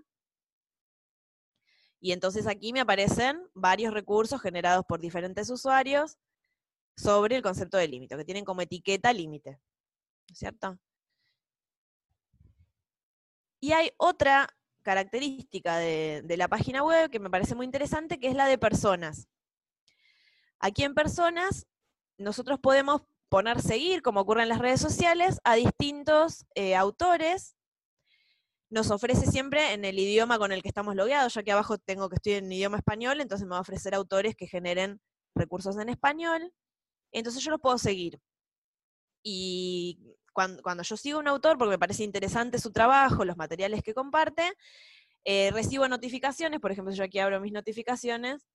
Y 2.02 2.10
entonces 2.10 2.48
aquí 2.48 2.72
me 2.72 2.80
aparecen 2.80 3.48
varios 3.54 3.94
recursos 3.94 4.42
generados 4.42 4.84
por 4.84 5.00
diferentes 5.00 5.48
usuarios 5.50 6.18
sobre 6.96 7.36
el 7.36 7.42
concepto 7.42 7.76
de 7.76 7.86
límite, 7.86 8.16
que 8.16 8.24
tienen 8.24 8.44
como 8.44 8.60
etiqueta 8.60 9.12
límite. 9.12 9.60
¿Cierto? 10.34 10.76
Y 13.60 13.70
hay 13.70 13.92
otra 13.98 14.48
característica 14.82 15.76
de, 15.76 16.24
la 16.36 16.48
página 16.48 16.82
web 16.82 17.08
que 17.08 17.20
me 17.20 17.30
parece 17.30 17.54
muy 17.54 17.66
interesante, 17.66 18.18
que 18.18 18.26
es 18.26 18.34
la 18.34 18.46
de 18.46 18.58
personas. 18.58 19.28
Aquí 20.58 20.82
en 20.82 20.94
personas, 20.94 21.68
nosotros 22.18 22.58
podemos 22.58 23.02
poner 23.28 23.62
seguir, 23.62 24.02
como 24.02 24.22
ocurre 24.22 24.42
en 24.42 24.48
las 24.48 24.58
redes 24.58 24.80
sociales, 24.80 25.38
a 25.44 25.54
distintos 25.54 26.46
eh, 26.56 26.74
autores. 26.74 27.54
Nos 28.72 28.90
ofrece 28.90 29.26
siempre 29.26 29.74
en 29.74 29.84
el 29.84 29.98
idioma 29.98 30.38
con 30.38 30.50
el 30.50 30.62
que 30.62 30.68
estamos 30.68 30.96
logueados, 30.96 31.34
ya 31.34 31.42
que 31.42 31.52
abajo 31.52 31.76
tengo 31.76 32.08
que 32.08 32.14
estoy 32.14 32.32
en 32.32 32.50
idioma 32.50 32.78
español, 32.78 33.20
entonces 33.20 33.46
me 33.46 33.50
va 33.50 33.58
a 33.58 33.60
ofrecer 33.60 33.94
autores 33.94 34.34
que 34.34 34.46
generen 34.46 34.98
recursos 35.34 35.76
en 35.76 35.90
español. 35.90 36.54
Entonces 37.12 37.44
yo 37.44 37.50
los 37.50 37.60
puedo 37.60 37.76
seguir. 37.76 38.18
Y 39.22 40.16
cuando, 40.32 40.62
yo 40.82 40.96
sigo 40.96 41.18
un 41.18 41.28
autor, 41.28 41.58
porque 41.58 41.72
me 41.72 41.78
parece 41.78 42.02
interesante 42.02 42.58
su 42.58 42.72
trabajo, 42.72 43.26
los 43.26 43.36
materiales 43.36 43.82
que 43.82 43.92
comparte, 43.92 44.54
eh, 45.26 45.50
recibo 45.50 45.86
notificaciones, 45.86 46.58
por 46.58 46.72
ejemplo, 46.72 46.94
yo 46.94 47.04
aquí 47.04 47.18
abro 47.18 47.42
mis 47.42 47.52
notificaciones, 47.52 48.48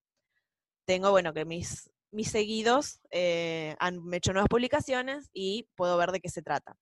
tengo, 0.88 1.12
bueno, 1.12 1.32
que 1.32 1.46
mis, 1.46 1.92
mis 2.10 2.32
seguidos 2.32 3.02
eh, 3.12 3.76
han 3.78 4.02
hecho 4.16 4.34
nuevas 4.34 4.50
publicaciones 4.50 5.30
y 5.32 5.70
puedo 5.76 5.96
ver 5.96 6.12
de 6.12 6.22
qué 6.22 6.30
se 6.30 6.42
trata. 6.42 6.76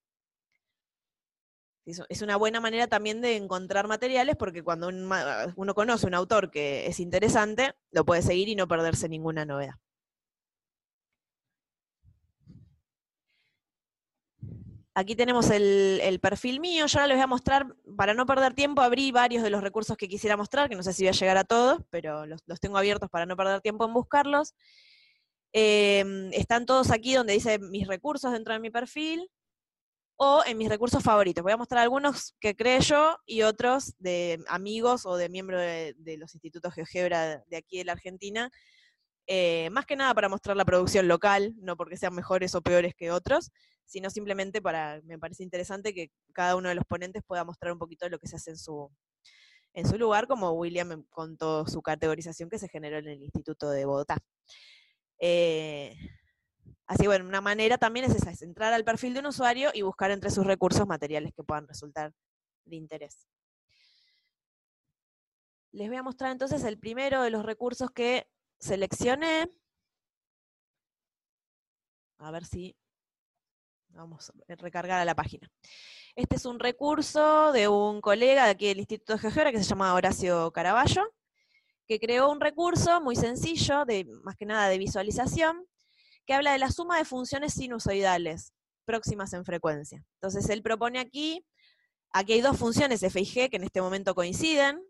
Es 1.86 2.20
una 2.20 2.36
buena 2.36 2.60
manera 2.60 2.88
también 2.88 3.20
de 3.20 3.36
encontrar 3.36 3.86
materiales 3.86 4.34
porque 4.36 4.64
cuando 4.64 4.88
uno 4.88 5.74
conoce 5.74 6.06
un 6.06 6.14
autor 6.14 6.50
que 6.50 6.88
es 6.88 6.98
interesante, 6.98 7.74
lo 7.92 8.04
puede 8.04 8.22
seguir 8.22 8.48
y 8.48 8.56
no 8.56 8.66
perderse 8.66 9.08
ninguna 9.08 9.44
novedad. 9.44 9.76
Aquí 14.98 15.14
tenemos 15.14 15.50
el, 15.50 16.18
perfil 16.20 16.58
mío, 16.58 16.86
yo 16.86 16.98
ahora 16.98 17.08
les 17.08 17.16
voy 17.18 17.22
a 17.24 17.26
mostrar, 17.26 17.66
para 17.96 18.14
no 18.14 18.24
perder 18.24 18.54
tiempo, 18.54 18.80
abrí 18.80 19.12
varios 19.12 19.42
de 19.42 19.50
los 19.50 19.62
recursos 19.62 19.96
que 19.96 20.08
quisiera 20.08 20.38
mostrar, 20.38 20.70
que 20.70 20.74
no 20.74 20.82
sé 20.82 20.94
si 20.94 21.02
voy 21.02 21.10
a 21.10 21.12
llegar 21.12 21.36
a 21.36 21.44
todos, 21.44 21.82
pero 21.90 22.24
los, 22.24 22.42
tengo 22.60 22.78
abiertos 22.78 23.10
para 23.10 23.26
no 23.26 23.36
perder 23.36 23.60
tiempo 23.60 23.84
en 23.84 23.92
buscarlos. 23.92 24.54
Em, 25.52 26.32
están 26.32 26.64
todos 26.64 26.90
aquí 26.90 27.14
donde 27.14 27.34
dice 27.34 27.58
mis 27.58 27.86
recursos 27.86 28.32
dentro 28.32 28.54
de 28.54 28.60
mi 28.60 28.70
perfil, 28.70 29.30
o 30.16 30.42
en 30.46 30.56
mis 30.56 30.68
recursos 30.68 31.02
favoritos. 31.02 31.42
Voy 31.42 31.52
a 31.52 31.56
mostrar 31.56 31.82
algunos 31.82 32.34
que 32.40 32.56
creé 32.56 32.80
yo 32.80 33.18
y 33.26 33.42
otros 33.42 33.94
de 33.98 34.42
amigos 34.48 35.04
o 35.06 35.16
de 35.16 35.28
miembros 35.28 35.60
de, 35.60 36.16
los 36.18 36.34
institutos 36.34 36.74
GeoGebra 36.74 37.44
de 37.46 37.56
aquí 37.56 37.78
de 37.78 37.84
la 37.84 37.92
Argentina, 37.92 38.50
eh, 39.26 39.68
más 39.70 39.86
que 39.86 39.96
nada 39.96 40.14
para 40.14 40.28
mostrar 40.28 40.56
la 40.56 40.64
producción 40.64 41.08
local, 41.08 41.54
no 41.58 41.76
porque 41.76 41.96
sean 41.96 42.14
mejores 42.14 42.54
o 42.54 42.62
peores 42.62 42.94
que 42.94 43.10
otros, 43.10 43.50
sino 43.84 44.08
simplemente 44.08 44.62
para, 44.62 45.00
me 45.04 45.18
parece 45.18 45.42
interesante 45.42 45.92
que 45.92 46.10
cada 46.32 46.56
uno 46.56 46.68
de 46.68 46.76
los 46.76 46.84
ponentes 46.84 47.22
pueda 47.26 47.44
mostrar 47.44 47.72
un 47.72 47.78
poquito 47.78 48.06
de 48.06 48.10
lo 48.10 48.18
que 48.18 48.28
se 48.28 48.36
hace 48.36 48.50
en 48.50 48.58
su, 48.58 48.90
en 49.74 49.86
su 49.86 49.98
lugar, 49.98 50.26
como 50.26 50.52
William 50.52 51.04
contó 51.10 51.66
su 51.66 51.82
categorización 51.82 52.48
que 52.48 52.58
se 52.58 52.68
generó 52.68 52.98
en 52.98 53.08
el 53.08 53.22
Instituto 53.22 53.70
de 53.70 53.84
Bogotá. 53.84 54.16
Eh, 55.18 55.94
así 56.86 57.06
bueno, 57.06 57.26
una 57.26 57.40
manera 57.40 57.78
también 57.78 58.06
es 58.06 58.14
esa, 58.14 58.30
es 58.30 58.42
entrar 58.42 58.72
al 58.72 58.84
perfil 58.84 59.14
de 59.14 59.20
un 59.20 59.26
usuario 59.26 59.70
y 59.74 59.82
buscar 59.82 60.10
entre 60.10 60.30
sus 60.30 60.46
recursos 60.46 60.86
materiales 60.86 61.32
que 61.34 61.42
puedan 61.42 61.66
resultar 61.66 62.12
de 62.64 62.76
interés. 62.76 63.26
Les 65.72 65.88
voy 65.88 65.96
a 65.96 66.02
mostrar 66.02 66.32
entonces 66.32 66.64
el 66.64 66.78
primero 66.78 67.22
de 67.22 67.30
los 67.30 67.44
recursos 67.44 67.90
que 67.90 68.26
seleccioné. 68.58 69.50
A 72.18 72.30
ver 72.30 72.46
si 72.46 72.74
vamos 73.88 74.30
a 74.30 74.54
recargar 74.56 75.00
a 75.00 75.04
la 75.04 75.14
página. 75.14 75.50
Este 76.14 76.36
es 76.36 76.46
un 76.46 76.58
recurso 76.58 77.52
de 77.52 77.68
un 77.68 78.00
colega 78.00 78.44
de 78.44 78.50
aquí 78.50 78.68
del 78.68 78.78
Instituto 78.78 79.14
de 79.14 79.18
Geogebra 79.18 79.52
que 79.52 79.58
se 79.58 79.64
llama 79.64 79.92
Horacio 79.92 80.50
Caraballo, 80.50 81.02
que 81.86 82.00
creó 82.00 82.30
un 82.30 82.40
recurso 82.40 83.00
muy 83.00 83.16
sencillo, 83.16 83.84
más 84.22 84.36
que 84.36 84.46
nada 84.46 84.68
de 84.68 84.78
visualización, 84.78 85.66
que 86.26 86.34
habla 86.34 86.52
de 86.52 86.58
la 86.58 86.70
suma 86.70 86.98
de 86.98 87.04
funciones 87.04 87.54
sinusoidales. 87.54 88.52
próximas 88.84 89.32
en 89.32 89.44
frecuencia. 89.44 90.04
Entonces 90.20 90.48
él 90.48 90.62
propone 90.62 91.00
aquí, 91.00 91.44
aquí 92.12 92.34
hay 92.34 92.40
dos 92.40 92.56
funciones 92.56 93.02
f 93.02 93.20
y 93.20 93.24
g 93.24 93.50
que 93.50 93.56
en 93.56 93.64
este 93.64 93.80
momento 93.80 94.14
coinciden, 94.14 94.80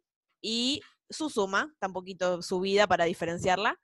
y 0.42 0.82
su 1.10 1.30
suma, 1.30 1.74
un 1.80 1.92
poquito 1.92 2.42
subida 2.42 2.86
para 2.86 3.04
diferenciarla. 3.04 3.80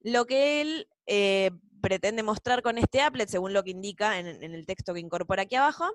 Lo 0.00 0.26
que 0.26 0.60
él 0.60 0.88
eh, 1.06 1.50
pretende 1.80 2.22
mostrar 2.22 2.62
con 2.62 2.78
este 2.78 3.00
applet, 3.00 3.28
según 3.28 3.52
lo 3.52 3.62
que 3.62 3.70
indica 3.70 4.18
en, 4.18 4.26
el 4.42 4.66
texto 4.66 4.94
que 4.94 5.00
incorpora 5.00 5.42
aquí 5.42 5.56
abajo, 5.56 5.88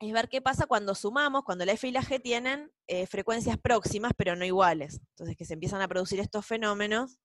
es 0.00 0.12
ver 0.12 0.28
qué 0.28 0.40
pasa 0.40 0.66
cuando 0.66 0.94
sumamos, 0.94 1.42
cuando 1.44 1.64
la 1.64 1.72
F 1.72 1.88
y 1.88 1.90
la 1.90 2.02
G 2.02 2.22
tienen 2.22 2.70
eh, 2.86 3.06
frecuencias 3.06 3.58
próximas, 3.58 4.12
pero 4.16 4.36
no 4.36 4.44
iguales. 4.44 5.00
Entonces, 5.10 5.36
que 5.36 5.44
se 5.44 5.54
empiezan 5.54 5.80
a 5.80 5.88
producir 5.88 6.20
estos 6.20 6.46
fenómenos 6.46 7.18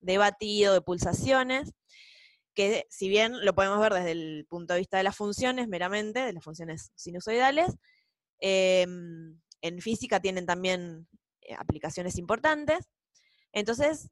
de 0.00 0.18
batido, 0.18 0.72
de 0.74 0.80
pulsaciones, 0.80 1.72
que 2.54 2.86
si 2.90 3.08
bien 3.08 3.44
lo 3.44 3.54
podemos 3.54 3.78
ver 3.80 3.92
desde 3.92 4.12
el 4.12 4.46
punto 4.48 4.74
de 4.74 4.80
vista 4.80 4.96
de 4.96 5.04
las 5.04 5.16
funciones 5.16 5.68
meramente, 5.68 6.20
de 6.20 6.32
las 6.32 6.42
funciones 6.42 6.90
sinusoidales, 6.94 7.76
em, 8.40 9.38
en 9.60 9.80
física 9.80 10.20
tienen 10.20 10.46
también 10.46 11.06
eh, 11.42 11.54
aplicaciones 11.54 12.18
importantes. 12.18 12.88
Entonces, 13.52 14.10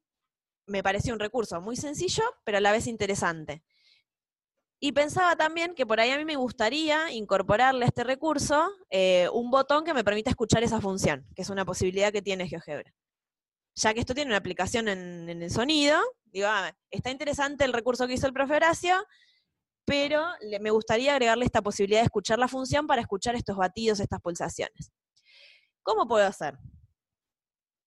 me 0.67 0.83
pareció 0.83 1.13
un 1.15 1.21
recurso 1.21 1.61
muy 1.61 1.77
sencillo, 1.77 2.25
pero 2.45 2.59
a 2.59 2.61
la 2.61 2.73
vez 2.73 2.87
interesante. 2.87 3.63
Y 4.81 4.93
pensaba 4.93 5.37
también 5.37 5.75
que 5.75 5.87
por 5.87 6.01
ahí 6.01 6.11
a 6.11 6.19
mí 6.19 6.25
me 6.25 6.37
gustaría 6.37 7.11
incorporarle 7.13 7.85
a 7.85 7.89
este 7.89 8.05
recurso 8.05 8.71
eh, 8.91 9.29
un 9.33 9.51
botón 9.51 9.85
que 9.85 9.95
me 9.95 10.05
permita 10.05 10.31
escuchar 10.31 10.63
esa 10.63 10.81
función, 10.81 11.27
que 11.35 11.43
es 11.43 11.51
una 11.51 11.65
posibilidad 11.65 12.13
que 12.13 12.23
tiene 12.23 12.49
GeoGebra. 12.49 12.93
Ya 13.75 13.93
que 13.93 14.01
esto 14.01 14.15
tiene 14.15 14.31
una 14.31 14.39
aplicación 14.39 14.89
en, 14.89 15.29
el 15.29 15.51
sonido, 15.51 16.01
digo, 16.27 16.47
ah, 16.49 16.73
está 16.91 17.11
interesante 17.11 17.65
el 17.65 17.73
recurso 17.73 18.07
que 18.07 18.15
hizo 18.15 18.27
el 18.27 18.33
profe 18.33 18.55
Horacio, 18.55 19.05
pero 19.85 20.25
me 20.61 20.71
gustaría 20.71 21.13
agregarle 21.13 21.45
esta 21.45 21.61
posibilidad 21.61 22.01
de 22.01 22.07
escuchar 22.07 22.39
la 22.39 22.49
función 22.49 22.87
para 22.87 23.03
escuchar 23.03 23.35
estos 23.35 23.57
batidos, 23.57 24.01
estas 24.01 24.21
pulsaciones. 24.21 24.93
¿Cómo 25.83 26.07
puedo 26.07 26.27
hacer? 26.27 26.57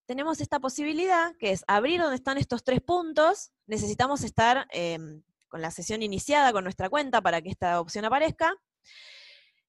tenemos 0.08 0.40
esta 0.40 0.58
posibilidad, 0.58 1.36
que 1.38 1.52
es 1.52 1.64
abrir 1.66 2.00
donde 2.00 2.16
están 2.16 2.38
estos 2.38 2.64
tres 2.64 2.80
puntos, 2.80 3.52
necesitamos 3.66 4.24
estar 4.24 4.66
em, 4.70 5.22
con 5.48 5.60
la 5.60 5.70
sesión 5.70 6.02
iniciada 6.02 6.50
con 6.50 6.64
nuestra 6.64 6.88
cuenta 6.88 7.20
para 7.20 7.42
que 7.42 7.50
esta 7.50 7.78
opción 7.78 8.06
aparezca, 8.06 8.54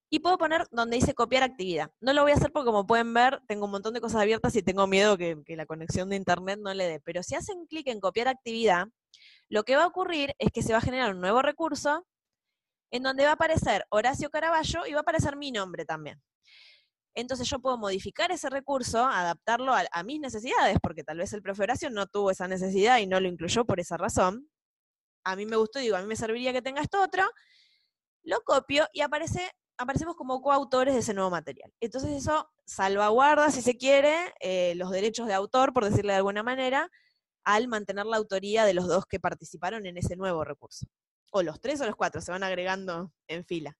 y 0.10 0.20
puedo 0.20 0.38
poner 0.38 0.68
donde 0.72 0.98
dice 0.98 1.14
copiar 1.14 1.44
actividad. 1.44 1.92
No 2.02 2.14
lo 2.14 2.24
voy 2.24 2.32
a 2.32 2.36
hacer 2.36 2.52
porque 2.52 2.68
como 2.68 2.88
pueden 2.88 3.14
ver, 3.14 3.42
tengo 3.48 3.66
un 3.66 3.72
montón 3.72 3.94
de 3.94 4.02
cosas 4.02 4.22
abiertas 4.22 4.56
y 4.56 4.64
tengo 4.64 4.88
miedo 4.88 5.18
que, 5.18 5.44
la 5.50 5.66
conexión 5.66 6.10
de 6.10 6.16
internet 6.16 6.60
no 6.62 6.74
le 6.74 6.88
dé, 6.88 7.00
pero 7.00 7.22
si 7.24 7.36
hacen 7.36 7.66
clic 7.68 7.88
en 7.88 8.00
copiar 8.00 8.28
actividad, 8.28 8.88
lo 9.50 9.64
que 9.64 9.76
va 9.76 9.84
a 9.84 9.88
ocurrir 9.88 10.36
es 10.40 10.52
que 10.52 10.64
se 10.64 10.72
va 10.72 10.80
a 10.80 10.82
generar 10.82 11.14
un 11.14 11.22
nuevo 11.22 11.42
recurso 11.42 12.06
en 12.92 13.04
donde 13.04 13.24
va 13.24 13.32
a 13.32 13.34
aparecer 13.34 13.86
Horacio 13.90 14.30
Caraballo 14.30 14.86
y 14.88 14.94
va 14.94 15.00
a 15.00 15.02
aparecer 15.02 15.36
mi 15.36 15.52
nombre 15.52 15.86
también. 15.86 16.22
Entonces 17.16 17.50
yo 17.50 17.60
puedo 17.60 17.78
modificar 17.78 18.32
ese 18.32 18.50
recurso, 18.50 19.06
adaptarlo 19.06 19.74
a, 19.74 20.04
mis 20.04 20.20
necesidades, 20.20 20.78
porque 20.82 21.04
tal 21.04 21.18
vez 21.18 21.34
el 21.34 21.42
profe 21.42 21.64
Horacio 21.64 21.90
no 21.90 22.08
tuvo 22.08 22.32
esa 22.32 22.48
necesidad 22.48 23.00
y 23.00 23.08
no 23.08 23.20
lo 23.20 23.28
incluyó 23.28 23.66
por 23.66 23.80
esa 23.80 23.98
razón. 23.98 24.50
A 25.24 25.36
mí 25.36 25.46
me 25.46 25.58
gustó, 25.58 25.80
digo, 25.80 25.98
a 25.98 26.02
mí 26.02 26.08
me 26.08 26.16
serviría 26.16 26.54
que 26.54 26.62
tenga 26.62 26.82
esto 26.82 27.02
otro. 27.02 27.24
Lo 28.24 28.42
copio 28.42 28.88
y 28.94 29.02
aparece, 29.02 29.52
aparecemos 29.80 30.16
como 30.16 30.42
coautores 30.42 30.94
de 30.94 31.00
ese 31.00 31.14
nuevo 31.14 31.30
material. 31.30 31.74
Entonces 31.80 32.12
eso 32.12 32.50
salvaguarda, 32.66 33.50
si 33.50 33.62
se 33.62 33.78
quiere, 33.78 34.14
eh, 34.42 34.74
los 34.76 34.92
derechos 34.92 35.26
de 35.26 35.34
autor, 35.34 35.74
por 35.74 35.86
decirle 35.86 36.12
de 36.12 36.18
alguna 36.18 36.44
manera, 36.44 36.92
al 37.46 37.70
mantener 37.70 38.06
la 38.06 38.18
autoría 38.18 38.66
de 38.66 38.74
los 38.74 38.88
dos 38.88 39.06
que 39.06 39.22
participaron 39.22 39.86
en 39.86 39.98
ese 39.98 40.18
nuevo 40.18 40.44
recurso. 40.44 40.86
O 41.32 41.44
los 41.44 41.62
tres 41.62 41.80
o 41.80 41.86
los 41.86 41.96
cuatro, 41.96 42.20
se 42.20 42.32
van 42.32 42.44
agregando 42.44 43.14
en 43.28 43.46
fila. 43.46 43.78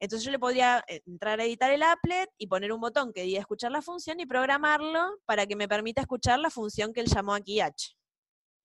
Entonces 0.00 0.24
yo 0.24 0.32
le 0.32 0.38
podría 0.38 0.82
eh, 0.88 1.02
entrar 1.06 1.38
a 1.38 1.44
editar 1.44 1.70
el 1.70 1.82
applet 1.82 2.30
y 2.38 2.46
poner 2.46 2.72
un 2.72 2.80
botón 2.80 3.12
que 3.12 3.22
diga 3.22 3.38
escuchar 3.38 3.70
la 3.70 3.82
función 3.82 4.18
y 4.18 4.26
programarlo 4.26 5.18
para 5.26 5.46
que 5.46 5.56
me 5.56 5.68
permita 5.68 6.00
escuchar 6.00 6.38
la 6.38 6.48
función 6.48 6.94
que 6.94 7.00
él 7.00 7.06
llamó 7.06 7.34
aquí 7.34 7.60
h. 7.60 7.94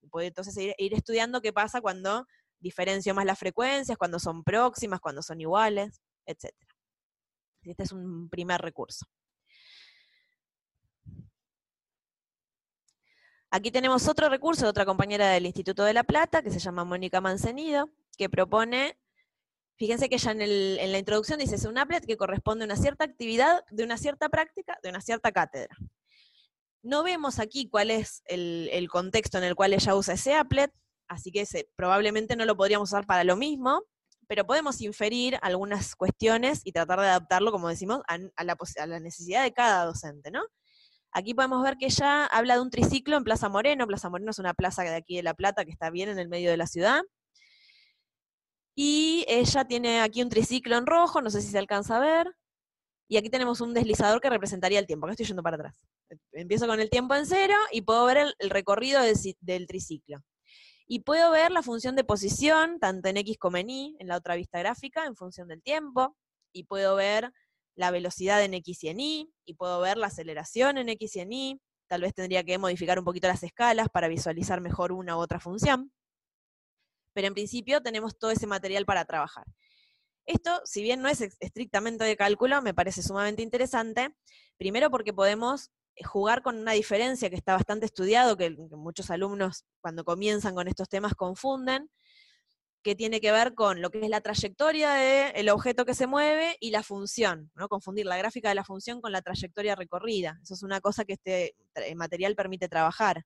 Puedo 0.10 0.25
entonces 0.25 0.57
ir, 0.57 0.93
estudiando 0.93 1.41
qué 1.41 1.51
pasa 1.51 1.81
cuando 1.81 2.25
diferencio 2.60 3.13
más 3.13 3.25
las 3.25 3.38
frecuencias, 3.38 3.97
cuando 3.97 4.17
son 4.17 4.43
próximas, 4.45 5.01
cuando 5.01 5.21
son 5.21 5.41
iguales, 5.41 6.01
etc. 6.27 6.53
Este 7.63 7.83
es 7.83 7.91
un 7.91 8.29
primer 8.29 8.61
recurso. 8.61 9.05
Aquí 13.49 13.71
tenemos 13.71 14.07
otro 14.07 14.29
recurso 14.29 14.65
de 14.65 14.69
otra 14.69 14.85
compañera 14.85 15.29
del 15.29 15.45
Instituto 15.45 15.83
de 15.83 15.93
La 15.93 16.03
Plata, 16.03 16.43
que 16.43 16.51
se 16.51 16.59
llama 16.59 16.83
Mónica 16.83 17.21
Mancenido, 17.21 17.89
que 18.17 18.29
propone 18.29 18.99
Fíjense 19.77 20.09
que 20.09 20.17
ya 20.17 20.31
en, 20.31 20.91
la 20.91 20.97
introducción 20.97 21.37
dice, 21.37 21.55
es 21.55 21.65
un 21.65 21.77
applet 21.77 22.03
que 22.03 22.17
corresponde 22.17 22.63
a 22.63 22.65
una 22.65 22.75
cierta 22.75 23.05
actividad, 23.05 23.63
de 23.69 23.83
una 23.83 23.97
cierta 23.97 24.27
práctica, 24.27 24.77
de 24.81 24.89
una 24.89 25.01
cierta 25.01 25.31
cátedra. 25.31 25.77
No 26.81 27.03
vemos 27.03 27.37
aquí 27.37 27.69
cuál 27.69 27.91
es 27.91 28.23
el, 28.25 28.87
contexto 28.89 29.37
en 29.37 29.43
el 29.43 29.55
cual 29.55 29.73
ella 29.73 29.95
usa 29.95 30.15
ese 30.15 30.33
applet, 30.33 30.73
así 31.07 31.31
que 31.31 31.45
probablemente 31.75 32.35
no 32.35 32.45
lo 32.45 32.57
podríamos 32.57 32.89
usar 32.89 33.05
para 33.05 33.23
lo 33.23 33.35
mismo, 33.35 33.83
pero 34.27 34.45
podemos 34.45 34.81
inferir 34.81 35.37
algunas 35.41 35.95
cuestiones 35.95 36.61
y 36.63 36.71
tratar 36.71 36.99
de 36.99 37.07
adaptarlo, 37.07 37.51
como 37.51 37.69
decimos, 37.69 38.01
a, 38.07 38.17
la, 38.43 38.99
necesidad 38.99 39.43
de 39.43 39.53
cada 39.53 39.85
docente, 39.85 40.31
¿no? 40.31 40.43
Aquí 41.11 41.33
podemos 41.33 41.63
ver 41.63 41.77
que 41.77 41.85
ella 41.85 42.25
habla 42.25 42.55
de 42.55 42.61
un 42.61 42.69
triciclo 42.69 43.17
en 43.17 43.23
Plaza 43.23 43.49
Moreno. 43.49 43.87
Plaza 43.87 44.09
Moreno 44.09 44.31
es 44.31 44.39
una 44.39 44.53
plaza 44.53 44.83
de 44.83 44.95
aquí 44.95 45.15
de 45.15 45.23
La 45.23 45.33
Plata 45.33 45.65
que 45.65 45.71
está 45.71 45.89
bien 45.89 46.09
en 46.09 46.19
el 46.19 46.27
medio 46.27 46.51
de 46.51 46.57
la 46.57 46.67
ciudad. 46.67 47.01
Y 48.75 49.25
ella 49.27 49.65
tiene 49.65 50.01
aquí 50.01 50.21
un 50.21 50.29
triciclo 50.29 50.77
en 50.77 50.85
rojo, 50.85 51.21
no 51.21 51.31
sé 51.31 51.41
si 51.41 51.49
se 51.49 51.57
alcanza 51.57 51.97
a 51.97 51.99
ver. 51.99 52.35
Y 53.09 53.17
aquí 53.17 53.29
tenemos 53.29 53.61
un 53.61 53.73
deslizador 53.73 54.21
que 54.21 54.29
representaría 54.29 54.79
el 54.79 54.85
tiempo. 54.85 55.05
Acá 55.05 55.13
estoy 55.13 55.25
yendo 55.25 55.41
para 55.41 55.55
atrás. 55.55 55.81
Empiezo 56.33 56.67
con 56.67 56.79
el 56.79 56.89
tiempo 56.89 57.15
en 57.15 57.25
cero 57.25 57.55
y 57.71 57.81
puedo 57.81 58.05
ver 58.05 58.33
el, 58.37 58.49
recorrido 58.49 59.01
del, 59.01 59.67
triciclo. 59.67 60.19
Y 60.88 61.02
puedo 61.02 61.32
ver 61.32 61.52
la 61.52 61.62
función 61.62 61.95
de 61.95 62.04
posición, 62.04 62.80
tanto 62.80 63.10
en 63.10 63.17
X 63.17 63.38
como 63.38 63.58
en 63.58 63.69
Y, 63.69 63.97
en 64.00 64.08
la 64.08 64.17
otra 64.17 64.36
vista 64.36 64.60
gráfica, 64.60 65.06
en 65.06 65.15
función 65.15 65.47
del 65.47 65.62
tiempo. 65.62 66.15
Y 66.54 66.63
puedo 66.63 66.95
ver 66.95 67.32
la 67.76 67.91
velocidad 67.91 68.43
en 68.43 68.54
X 68.56 68.84
y 68.84 68.89
en 68.89 69.00
Y. 69.00 69.34
Y 69.45 69.54
puedo 69.56 69.82
ver 69.82 69.97
la 69.97 70.08
aceleración 70.08 70.78
en 70.78 70.89
X 70.89 71.17
y 71.17 71.19
en 71.19 71.34
Y. 71.34 71.62
Tal 71.88 72.02
vez 72.02 72.13
tendría 72.13 72.43
que 72.43 72.58
modificar 72.58 73.00
un 73.00 73.06
poquito 73.06 73.28
las 73.28 73.43
escalas 73.43 73.88
para 73.89 74.08
visualizar 74.08 74.62
mejor 74.62 74.91
una 74.91 75.17
u 75.17 75.19
otra 75.19 75.39
función 75.39 75.91
pero 77.17 77.30
en 77.30 77.34
principio 77.34 77.82
tenemos 77.82 78.19
todo 78.19 78.30
ese 78.30 78.45
material 78.45 78.86
para 78.86 79.04
trabajar. 79.04 79.43
Esto, 80.28 80.62
si 80.65 80.84
bien 80.84 81.02
no 81.02 81.10
es 81.10 81.19
estrictamente 81.39 82.04
de 82.04 82.15
cálculo, 82.15 82.62
me 82.62 82.76
parece 82.76 83.02
sumamente 83.02 83.41
interesante, 83.41 84.15
primero 84.56 84.91
porque 84.91 85.13
podemos 85.13 85.71
jugar 86.05 86.41
con 86.41 86.57
una 86.57 86.73
diferencia 86.73 87.29
que 87.29 87.36
está 87.36 87.53
bastante 87.53 87.86
estudiado, 87.86 88.38
que, 88.38 88.51
muchos 88.71 89.10
alumnos 89.10 89.65
cuando 89.81 90.03
comienzan 90.03 90.55
con 90.55 90.67
estos 90.67 90.89
temas 90.89 91.13
confunden, 91.15 91.89
que 92.83 92.95
tiene 92.95 93.19
que 93.19 93.31
ver 93.31 93.53
con 93.53 93.81
lo 93.81 93.89
que 93.89 93.99
es 93.99 94.10
la 94.10 94.21
trayectoria 94.21 94.93
del 94.93 95.49
objeto 95.49 95.86
que 95.86 95.93
se 95.93 96.07
mueve 96.07 96.55
y 96.60 96.71
la 96.71 96.83
función, 96.83 97.51
¿no? 97.55 97.67
Confundir 97.67 98.05
la 98.05 98.17
gráfica 98.17 98.49
de 98.49 98.55
la 98.55 98.63
función 98.63 99.01
con 99.01 99.12
la 99.12 99.21
trayectoria 99.21 99.75
recorrida. 99.75 100.39
Eso 100.41 100.53
es 100.53 100.63
una 100.63 100.79
cosa 100.79 101.03
que 101.03 101.13
este 101.13 101.55
material 101.95 102.36
permite 102.36 102.69
trabajar. 102.69 103.23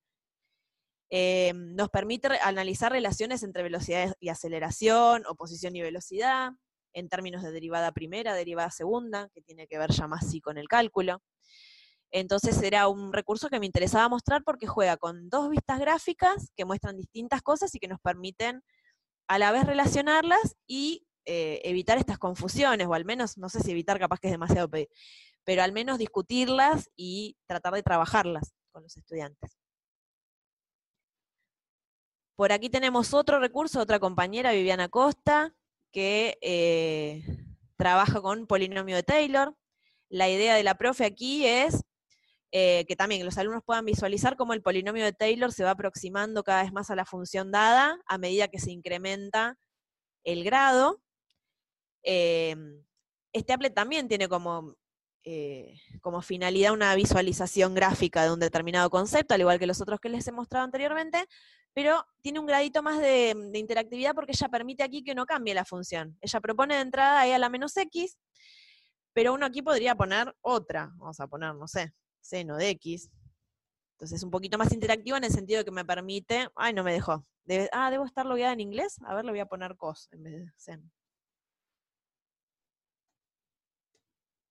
Eh, 1.11 1.51
nos 1.53 1.89
permite 1.89 2.29
analizar 2.41 2.91
relaciones 2.91 3.43
entre 3.43 3.63
velocidad 3.63 4.15
y 4.19 4.29
aceleración, 4.29 5.23
o 5.27 5.35
posición 5.35 5.75
y 5.75 5.81
velocidad, 5.81 6.51
en 6.93 7.09
términos 7.09 7.43
de 7.43 7.51
derivada 7.51 7.91
primera, 7.91 8.33
derivada 8.33 8.71
segunda, 8.71 9.29
que 9.33 9.41
tiene 9.41 9.67
que 9.67 9.77
ver 9.77 9.91
ya 9.91 10.07
más 10.07 10.29
sí 10.29 10.39
con 10.39 10.57
el 10.57 10.67
cálculo. 10.67 11.21
Entonces 12.11 12.61
era 12.61 12.87
un 12.89 13.13
recurso 13.13 13.49
que 13.49 13.59
me 13.59 13.65
interesaba 13.65 14.09
mostrar 14.09 14.43
porque 14.43 14.67
juega 14.67 14.97
con 14.97 15.29
dos 15.29 15.49
vistas 15.49 15.79
gráficas 15.79 16.51
que 16.55 16.65
muestran 16.65 16.97
distintas 16.97 17.41
cosas 17.41 17.73
y 17.73 17.79
que 17.79 17.87
nos 17.87 17.99
permiten 18.01 18.61
a 19.27 19.39
la 19.39 19.51
vez 19.51 19.65
relacionarlas 19.65 20.57
y 20.67 21.07
eh, 21.25 21.61
evitar 21.63 21.97
estas 21.97 22.17
confusiones, 22.17 22.87
o 22.87 22.93
al 22.93 23.05
menos, 23.05 23.37
no 23.37 23.47
sé 23.47 23.61
si 23.61 23.71
evitar 23.71 23.99
capaz 23.99 24.19
que 24.19 24.27
es 24.27 24.33
demasiado 24.33 24.69
pedir, 24.69 24.89
pero 25.45 25.63
al 25.63 25.71
menos 25.71 25.99
discutirlas 25.99 26.89
y 26.95 27.37
tratar 27.47 27.73
de 27.73 27.83
trabajarlas 27.83 28.53
con 28.71 28.83
los 28.83 28.97
estudiantes. 28.97 29.57
Por 32.35 32.51
aquí 32.51 32.69
tenemos 32.69 33.13
otro 33.13 33.39
recurso, 33.39 33.79
otra 33.79 33.99
compañera, 33.99 34.51
Viviana 34.51 34.89
Costa, 34.89 35.53
que 35.91 36.37
eh, 36.41 37.23
trabaja 37.77 38.19
con 38.21 38.47
polinomio 38.47 38.95
de 38.95 39.03
Taylor. 39.03 39.55
La 40.09 40.29
idea 40.29 40.55
de 40.55 40.63
la 40.63 40.75
profe 40.75 41.05
aquí 41.05 41.45
es 41.45 41.83
eh, 42.51 42.85
que 42.87 42.95
también 42.95 43.25
los 43.25 43.37
alumnos 43.37 43.63
puedan 43.65 43.85
visualizar 43.85 44.35
cómo 44.35 44.53
el 44.53 44.61
polinomio 44.61 45.05
de 45.05 45.13
Taylor 45.13 45.51
se 45.51 45.63
va 45.63 45.71
aproximando 45.71 46.43
cada 46.43 46.63
vez 46.63 46.73
más 46.73 46.89
a 46.89 46.95
la 46.95 47.05
función 47.05 47.51
dada 47.51 47.97
a 48.07 48.17
medida 48.17 48.49
que 48.49 48.59
se 48.59 48.71
incrementa 48.71 49.57
el 50.23 50.43
grado. 50.43 51.01
Eh, 52.03 52.55
este 53.33 53.53
applet 53.53 53.73
también 53.73 54.07
tiene 54.07 54.27
como 54.27 54.75
eh, 55.23 55.79
como 56.01 56.23
finalidad 56.23 56.73
una 56.73 56.95
visualización 56.95 57.75
gráfica 57.75 58.23
de 58.23 58.33
un 58.33 58.39
determinado 58.39 58.89
concepto, 58.89 59.35
al 59.35 59.41
igual 59.41 59.59
que 59.59 59.67
los 59.67 59.79
otros 59.79 59.99
que 59.99 60.09
les 60.09 60.27
he 60.27 60.31
mostrado 60.31 60.65
anteriormente, 60.65 61.27
pero 61.73 62.03
tiene 62.21 62.39
un 62.39 62.47
gradito 62.47 62.81
más 62.81 62.99
de, 62.99 63.35
interactividad 63.53 64.15
porque 64.15 64.31
ella 64.31 64.49
permite 64.49 64.81
aquí 64.81 65.03
que 65.03 65.13
no 65.13 65.27
cambie 65.27 65.53
la 65.53 65.63
función. 65.63 66.17
Ella 66.21 66.41
propone 66.41 66.73
de 66.75 66.81
entrada 66.81 67.27
e 67.27 67.35
a 67.35 67.37
la 67.37 67.49
menos 67.49 67.77
x, 67.77 68.17
pero 69.13 69.33
uno 69.33 69.45
aquí 69.45 69.61
podría 69.61 69.93
poner 69.93 70.35
otra, 70.41 70.91
vamos 70.95 71.19
a 71.19 71.27
poner, 71.27 71.53
no 71.53 71.67
sé, 71.67 71.93
seno 72.21 72.57
de 72.57 72.69
x. 72.69 73.09
Entonces 73.93 74.17
es 74.17 74.23
un 74.23 74.31
poquito 74.31 74.57
más 74.57 74.71
interactivo 74.71 75.17
en 75.17 75.23
el 75.23 75.31
sentido 75.31 75.63
que 75.63 75.71
me 75.71 75.85
permite, 75.85 76.47
ay, 76.55 76.73
no 76.73 76.83
me 76.83 76.93
dejó. 76.93 77.25
ah, 77.71 77.91
debo 77.91 78.05
estar 78.05 78.25
logueada 78.25 78.53
en 78.53 78.61
inglés, 78.61 78.97
a 79.05 79.13
ver, 79.13 79.25
le 79.25 79.31
voy 79.31 79.39
a 79.39 79.45
poner 79.45 79.75
cos 79.77 80.09
en 80.11 80.23
vez 80.23 80.33
de 80.33 80.51
seno. 80.55 80.89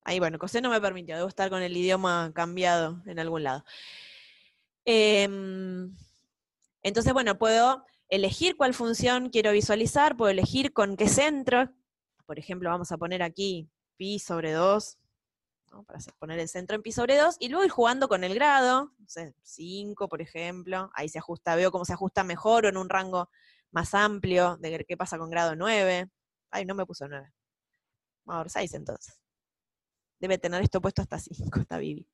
Ahí, 0.02 0.18
bueno, 0.18 0.38
coseno 0.38 0.68
no 0.68 0.74
me 0.74 0.80
permitió, 0.80 1.16
debo 1.16 1.28
estar 1.28 1.50
con 1.50 1.62
el 1.62 1.76
idioma 1.76 2.32
cambiado 2.34 3.02
en 3.06 3.18
algún 3.18 3.42
lado. 3.44 3.64
Em, 4.84 5.94
entonces, 6.82 7.12
bueno, 7.12 7.38
puedo 7.38 7.84
elegir 8.08 8.56
cuál 8.56 8.74
función 8.74 9.30
quiero 9.30 9.52
visualizar, 9.52 10.16
puedo 10.16 10.30
elegir 10.30 10.72
con 10.72 10.96
qué 10.96 11.08
centro. 11.08 11.70
Por 12.26 12.38
ejemplo, 12.38 12.70
vamos 12.70 12.92
a 12.92 12.98
poner 12.98 13.22
aquí 13.22 13.68
pi 13.96 14.18
sobre 14.18 14.52
2, 14.52 14.99
para 15.86 15.98
poner 16.18 16.38
el 16.38 16.48
centro 16.48 16.76
en 16.76 16.82
pi 16.82 16.92
sobre 16.92 17.16
2, 17.16 17.36
y 17.38 17.48
luego 17.48 17.64
ir 17.64 17.70
jugando 17.70 18.08
con 18.08 18.24
el 18.24 18.34
grado, 18.34 18.92
no 18.98 19.08
sé, 19.08 19.34
5, 19.42 20.08
por 20.08 20.20
ejemplo, 20.20 20.90
ahí 20.94 21.08
se 21.08 21.18
ajusta, 21.18 21.56
veo 21.56 21.70
cómo 21.70 21.84
se 21.84 21.92
ajusta 21.92 22.24
mejor 22.24 22.66
o 22.66 22.68
en 22.68 22.76
un 22.76 22.88
rango 22.88 23.30
más 23.70 23.94
amplio 23.94 24.56
de 24.58 24.84
qué 24.86 24.96
pasa 24.96 25.18
con 25.18 25.30
grado 25.30 25.54
9. 25.56 26.10
Ay, 26.50 26.64
no 26.64 26.74
me 26.74 26.84
puso 26.86 27.08
9. 27.08 27.32
Vamos 28.24 28.40
a 28.40 28.42
ver 28.42 28.50
6 28.50 28.74
entonces 28.74 29.20
debe 30.20 30.38
tener 30.38 30.62
esto 30.62 30.80
puesto 30.80 31.02
hasta 31.02 31.18
5, 31.18 31.60
está 31.60 31.78
Vivi. 31.78 32.06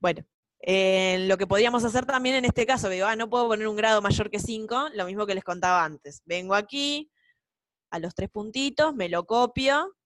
Bueno, 0.00 0.26
eh, 0.60 1.24
lo 1.28 1.38
que 1.38 1.46
podríamos 1.46 1.84
hacer 1.84 2.04
también 2.04 2.36
en 2.36 2.44
este 2.44 2.66
caso, 2.66 2.88
digo, 2.88 3.06
ah, 3.06 3.16
no 3.16 3.30
puedo 3.30 3.48
poner 3.48 3.68
un 3.68 3.76
grado 3.76 4.02
mayor 4.02 4.30
que 4.30 4.40
5, 4.40 4.90
lo 4.94 5.06
mismo 5.06 5.26
que 5.26 5.34
les 5.34 5.44
contaba 5.44 5.84
antes. 5.84 6.22
Vengo 6.26 6.54
aquí, 6.54 7.10
a 7.90 7.98
los 7.98 8.14
tres 8.14 8.28
puntitos, 8.28 8.94
me 8.94 9.08
lo 9.08 9.26
copio, 9.26 9.96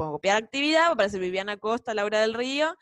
puedo 0.00 0.12
copiar 0.12 0.42
actividad, 0.42 0.92
aparece 0.92 1.18
Viviana 1.18 1.58
Costa, 1.58 1.92
Laura 1.92 2.22
del 2.22 2.32
Río, 2.32 2.74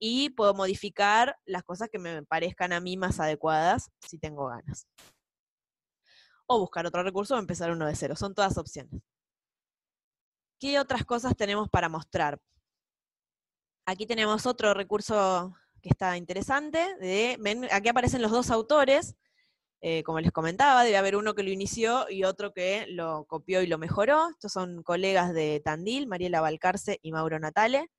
y 0.00 0.30
puedo 0.30 0.54
modificar 0.54 1.38
las 1.44 1.62
cosas 1.62 1.88
que 1.88 2.00
me 2.00 2.24
parezcan 2.24 2.72
a 2.72 2.80
mí 2.80 2.96
más 2.96 3.20
adecuadas, 3.20 3.92
si 4.00 4.18
tengo 4.18 4.48
ganas. 4.48 4.88
O 6.48 6.58
buscar 6.58 6.84
otro 6.84 7.04
recurso 7.04 7.36
o 7.36 7.38
empezar 7.38 7.70
uno 7.70 7.86
de 7.86 7.94
cero, 7.94 8.16
son 8.16 8.34
todas 8.34 8.58
opciones. 8.58 9.00
¿Qué 10.58 10.80
otras 10.80 11.04
cosas 11.04 11.36
tenemos 11.36 11.68
para 11.68 11.88
mostrar? 11.88 12.40
Aquí 13.86 14.04
tenemos 14.04 14.44
otro 14.44 14.74
recurso 14.74 15.54
que 15.80 15.90
está 15.90 16.16
interesante. 16.16 16.96
De, 16.96 17.68
aquí 17.70 17.88
aparecen 17.88 18.20
los 18.20 18.32
dos 18.32 18.50
autores. 18.50 19.14
Eh, 19.86 20.02
como 20.02 20.18
les 20.18 20.32
comentaba, 20.32 20.82
debe 20.82 20.96
haber 20.96 21.14
uno 21.14 21.34
que 21.34 21.42
lo 21.42 21.50
inició 21.50 22.08
y 22.08 22.24
otro 22.24 22.54
que 22.54 22.86
lo 22.88 23.26
copió 23.26 23.60
y 23.60 23.66
lo 23.66 23.76
mejoró. 23.76 24.30
Estos 24.30 24.50
son 24.50 24.82
colegas 24.82 25.34
de 25.34 25.60
Tandil, 25.62 26.06
Mariela 26.06 26.40
Balcarce 26.40 26.98
y 27.02 27.12
Mauro 27.12 27.38
Natale. 27.38 27.90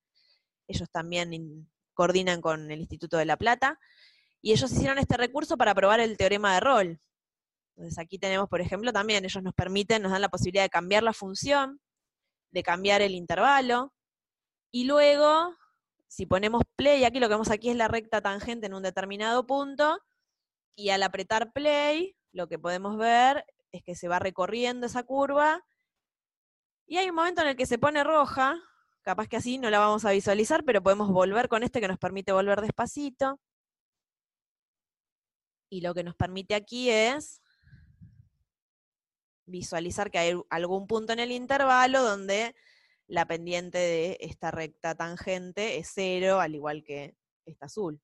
Ellos 0.67 0.89
también 0.89 1.69
coordinan 1.93 2.41
con 2.41 2.71
el 2.71 2.79
Instituto 2.79 3.17
de 3.17 3.25
La 3.25 3.37
Plata. 3.37 3.79
Y 4.41 4.51
ellos 4.51 4.71
hicieron 4.71 4.97
este 4.97 5.15
recurso 5.15 5.57
para 5.57 5.75
probar 5.75 5.99
el 5.99 6.17
teorema 6.17 6.55
de 6.55 6.59
rol. 6.59 6.99
Entonces 7.75 7.99
aquí 7.99 8.17
tenemos, 8.17 8.49
por 8.49 8.61
ejemplo, 8.61 8.91
también 8.91 9.23
ellos 9.23 9.43
nos 9.43 9.53
permiten, 9.53 10.01
nos 10.01 10.11
dan 10.11 10.21
la 10.21 10.29
posibilidad 10.29 10.63
de 10.63 10.71
cambiar 10.71 11.03
la 11.03 11.13
función, 11.13 11.79
de 12.49 12.63
cambiar 12.63 13.03
el 13.03 13.13
intervalo, 13.13 13.93
y 14.71 14.85
luego 14.85 15.55
si 16.07 16.25
ponemos 16.25 16.63
play, 16.75 17.03
aquí 17.03 17.19
lo 17.19 17.27
que 17.27 17.35
vemos 17.35 17.51
aquí 17.51 17.69
es 17.69 17.75
la 17.75 17.87
recta 17.87 18.21
tangente 18.21 18.65
en 18.65 18.73
un 18.73 18.81
determinado 18.81 19.45
punto, 19.45 19.99
y 20.75 20.89
al 20.89 21.03
apretar 21.03 21.53
play, 21.53 22.15
lo 22.31 22.47
que 22.47 22.59
podemos 22.59 22.97
ver 22.97 23.45
es 23.71 23.83
que 23.83 23.95
se 23.95 24.07
va 24.07 24.19
recorriendo 24.19 24.87
esa 24.87 25.03
curva, 25.03 25.63
y 26.87 26.97
hay 26.97 27.09
un 27.09 27.15
momento 27.15 27.41
en 27.41 27.47
el 27.47 27.55
que 27.55 27.65
se 27.65 27.79
pone 27.79 28.03
roja, 28.03 28.61
capaz 29.01 29.27
que 29.27 29.37
así 29.37 29.57
no 29.57 29.69
la 29.69 29.79
vamos 29.79 30.05
a 30.05 30.11
visualizar, 30.11 30.63
pero 30.63 30.83
podemos 30.83 31.09
volver 31.11 31.49
con 31.49 31.63
este 31.63 31.81
que 31.81 31.87
nos 31.87 31.97
permite 31.97 32.31
volver 32.31 32.61
despacito. 32.61 33.39
Y 35.69 35.81
lo 35.81 35.93
que 35.95 36.03
nos 36.03 36.15
permite 36.15 36.53
aquí 36.53 36.89
es 36.91 37.41
visualizar 39.47 40.11
que 40.11 40.19
hay 40.19 40.41
algún 40.49 40.87
punto 40.87 41.13
en 41.13 41.19
el 41.19 41.31
intervalo 41.31 42.03
donde 42.03 42.55
la 43.07 43.25
pendiente 43.27 43.77
de 43.77 44.17
esta 44.21 44.51
recta 44.51 44.95
tangente 44.95 45.77
es 45.77 45.91
cero, 45.93 46.39
al 46.39 46.55
igual 46.55 46.83
que 46.83 47.15
esta 47.45 47.65
azul, 47.65 48.01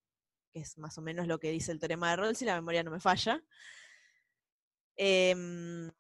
que 0.52 0.60
es 0.60 0.78
más 0.78 0.98
o 0.98 1.02
menos 1.02 1.28
lo 1.28 1.40
que 1.40 1.52
dice 1.52 1.72
el 1.72 1.80
teorema 1.80 2.12
de 2.12 2.16
Rolle, 2.18 2.36
si 2.36 2.46
la 2.46 2.56
memoria 2.56 2.84
no 2.84 2.92
me 2.92 3.00
falla. 3.00 3.44
Em, 4.96 5.92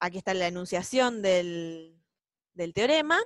aquí 0.00 0.18
está 0.18 0.34
la 0.34 0.48
enunciación 0.48 1.22
del, 1.22 2.00
del 2.54 2.74
teorema. 2.74 3.18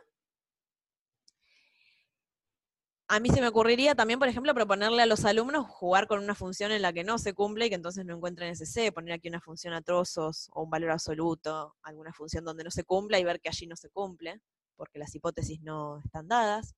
A 3.08 3.18
mí 3.18 3.28
se 3.28 3.40
me 3.40 3.48
ocurriría 3.48 3.96
también, 3.96 4.20
por 4.20 4.28
ejemplo, 4.28 4.54
proponerle 4.54 5.02
a 5.02 5.06
los 5.06 5.24
alumnos 5.24 5.66
jugar 5.66 6.06
con 6.06 6.22
una 6.22 6.36
función 6.36 6.70
en 6.70 6.80
la 6.80 6.92
que 6.92 7.02
no 7.02 7.18
se 7.18 7.34
cumple 7.34 7.66
y 7.66 7.68
que 7.68 7.74
entonces 7.74 8.06
no 8.06 8.14
encuentren 8.14 8.50
ese 8.50 8.66
C, 8.66 8.92
poner 8.92 9.14
aquí 9.14 9.28
una 9.28 9.40
función 9.40 9.74
a 9.74 9.82
trozos 9.82 10.48
o 10.52 10.62
un 10.62 10.70
valor 10.70 10.92
absoluto, 10.92 11.74
alguna 11.82 12.12
función 12.12 12.44
donde 12.44 12.62
no 12.62 12.70
se 12.70 12.84
cumpla 12.84 13.18
y 13.18 13.24
ver 13.24 13.40
que 13.40 13.48
allí 13.48 13.66
no 13.66 13.74
se 13.74 13.90
cumple, 13.90 14.40
porque 14.76 15.00
las 15.00 15.12
hipótesis 15.12 15.60
no 15.60 15.98
están 16.04 16.28
dadas. 16.28 16.76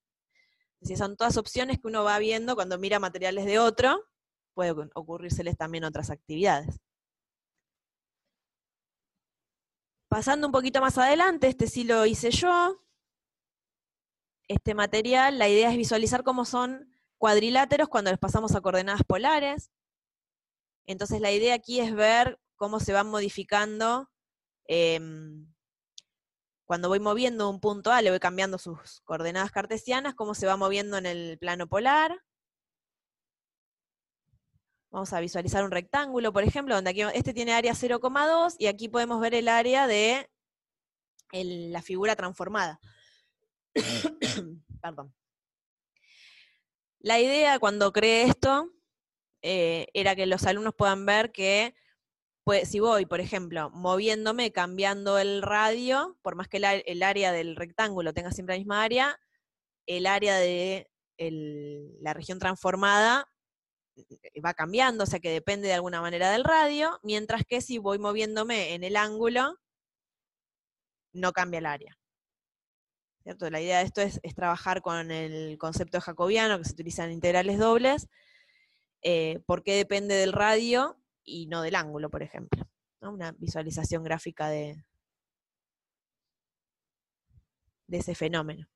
Es 0.83 0.99
son 0.99 1.17
todas 1.17 1.37
opciones 1.37 1.79
que 1.79 1.87
uno 1.87 2.03
va 2.03 2.19
viendo 2.19 2.55
cuando 2.55 2.79
mira 2.79 2.99
materiales 2.99 3.45
de 3.45 3.59
otro, 3.59 4.05
puede 4.55 4.73
ocurrírseles 4.95 5.57
también 5.57 5.85
otras 5.85 6.11
actividades. 6.11 6.81
Pasando 10.09 10.47
un 10.47 10.53
poquito 10.53 10.81
más 10.81 10.99
adelante, 10.99 11.49
este 11.49 11.67
sí 11.69 11.85
lo 11.85 12.05
hice 12.05 12.31
yo, 12.31 12.83
este 14.49 14.75
material, 14.75 15.39
la 15.39 15.49
idea 15.49 15.71
es 15.71 15.77
visualizar 15.77 16.25
cómo 16.25 16.45
son 16.45 16.93
cuadriláteros 17.17 17.89
cuando 17.89 18.11
les 18.11 18.19
pasamos 18.19 18.55
a 18.55 18.61
coordenadas 18.61 19.05
polares. 19.05 19.71
Entonces 20.87 21.21
la 21.21 21.31
idea 21.31 21.55
aquí 21.55 21.81
es 21.81 21.95
ver 21.95 22.41
cómo 22.57 22.81
se 22.81 22.93
van 22.93 23.07
modificando. 23.09 24.11
Em, 24.67 25.52
cuando 26.73 26.89
voy 26.89 27.01
moviendo 27.01 27.51
un 27.51 27.61
punto 27.61 27.93
A, 27.93 28.01
le 28.01 28.09
voy 28.09 28.19
cambiando 28.19 28.57
sus 28.57 29.03
coordenadas 29.03 29.53
cartesianas, 29.53 30.15
cómo 30.15 30.35
se 30.35 30.47
va 30.47 30.57
moviendo 30.57 30.97
en 30.97 31.05
el 31.05 31.37
plano 31.37 31.67
polar. 31.67 32.19
Vamos 34.91 35.13
a 35.13 35.21
visualizar 35.21 35.65
un 35.65 35.71
rectángulo, 35.71 36.33
por 36.33 36.45
ejemplo, 36.45 36.75
donde 36.75 36.89
aquí 36.89 37.03
este 37.13 37.35
tiene 37.35 37.53
área 37.53 37.75
0,2 37.75 38.57
y 38.59 38.69
aquí 38.69 38.89
podemos 38.89 39.21
ver 39.21 39.35
el 39.35 39.49
área 39.49 39.87
de 39.87 40.31
la 41.31 41.83
figura 41.83 42.17
transformada. 42.17 42.81
Perdón. 44.81 45.15
La 47.01 47.21
idea 47.21 47.59
cuando 47.59 47.93
creé 47.93 48.23
esto 48.23 48.73
eh, 49.43 49.89
era 49.93 50.17
que 50.17 50.25
los 50.25 50.47
alumnos 50.47 50.73
puedan 50.75 51.05
ver 51.05 51.33
que 51.33 51.75
pues, 52.45 52.69
si 52.69 52.81
voy, 52.81 53.07
por 53.07 53.21
ejemplo, 53.21 53.71
moviéndome, 53.71 54.53
cambiando 54.53 55.19
el 55.19 55.43
radio, 55.43 56.19
por 56.23 56.35
más 56.35 56.49
que 56.49 56.57
el, 56.57 57.03
área 57.03 57.33
del 57.33 57.57
rectángulo 57.57 58.13
tenga 58.13 58.33
siempre 58.33 58.57
la 58.57 58.59
misma 58.59 58.83
área, 58.83 59.21
el 59.87 60.07
área 60.07 60.37
de 60.37 60.89
la 61.19 62.15
región 62.15 62.41
transformada 62.41 63.29
eh, 63.97 64.41
va 64.45 64.55
cambiando, 64.55 65.05
o 65.05 65.07
sea 65.07 65.21
que 65.21 65.31
depende 65.31 65.69
de 65.69 65.75
alguna 65.75 66.01
manera 66.01 66.33
del 66.33 66.43
radio, 66.45 66.99
mientras 67.05 67.45
que 67.47 67.61
si 67.61 67.79
voy 67.79 67.99
moviéndome 67.99 68.75
en 68.75 68.83
el 68.83 68.97
ángulo, 68.97 69.57
no 71.13 71.33
cambia 71.33 71.59
el 71.59 71.67
área. 71.67 71.99
La 73.25 73.61
idea 73.61 73.79
de 73.79 73.85
esto 73.85 74.01
es, 74.01 74.21
trabajar 74.35 74.83
con 74.83 75.13
el 75.13 75.57
concepto 75.59 76.01
jacobiano, 76.01 76.59
que 76.59 76.65
se 76.65 76.73
utilizan 76.73 77.13
integrales 77.13 77.59
dobles, 77.59 78.09
eh, 79.03 79.41
porque 79.47 79.77
depende 79.77 80.17
del 80.17 80.33
radio 80.33 81.02
y 81.25 81.47
no 81.47 81.63
del 81.63 81.75
ángulo, 81.75 82.11
por 82.11 82.23
ejemplo. 82.23 82.67
Una 83.01 83.33
visualización 83.33 84.05
gráfica 84.05 84.49
de, 84.49 84.85
de 87.87 87.99
ese 87.99 88.15
fenómeno. 88.15 88.69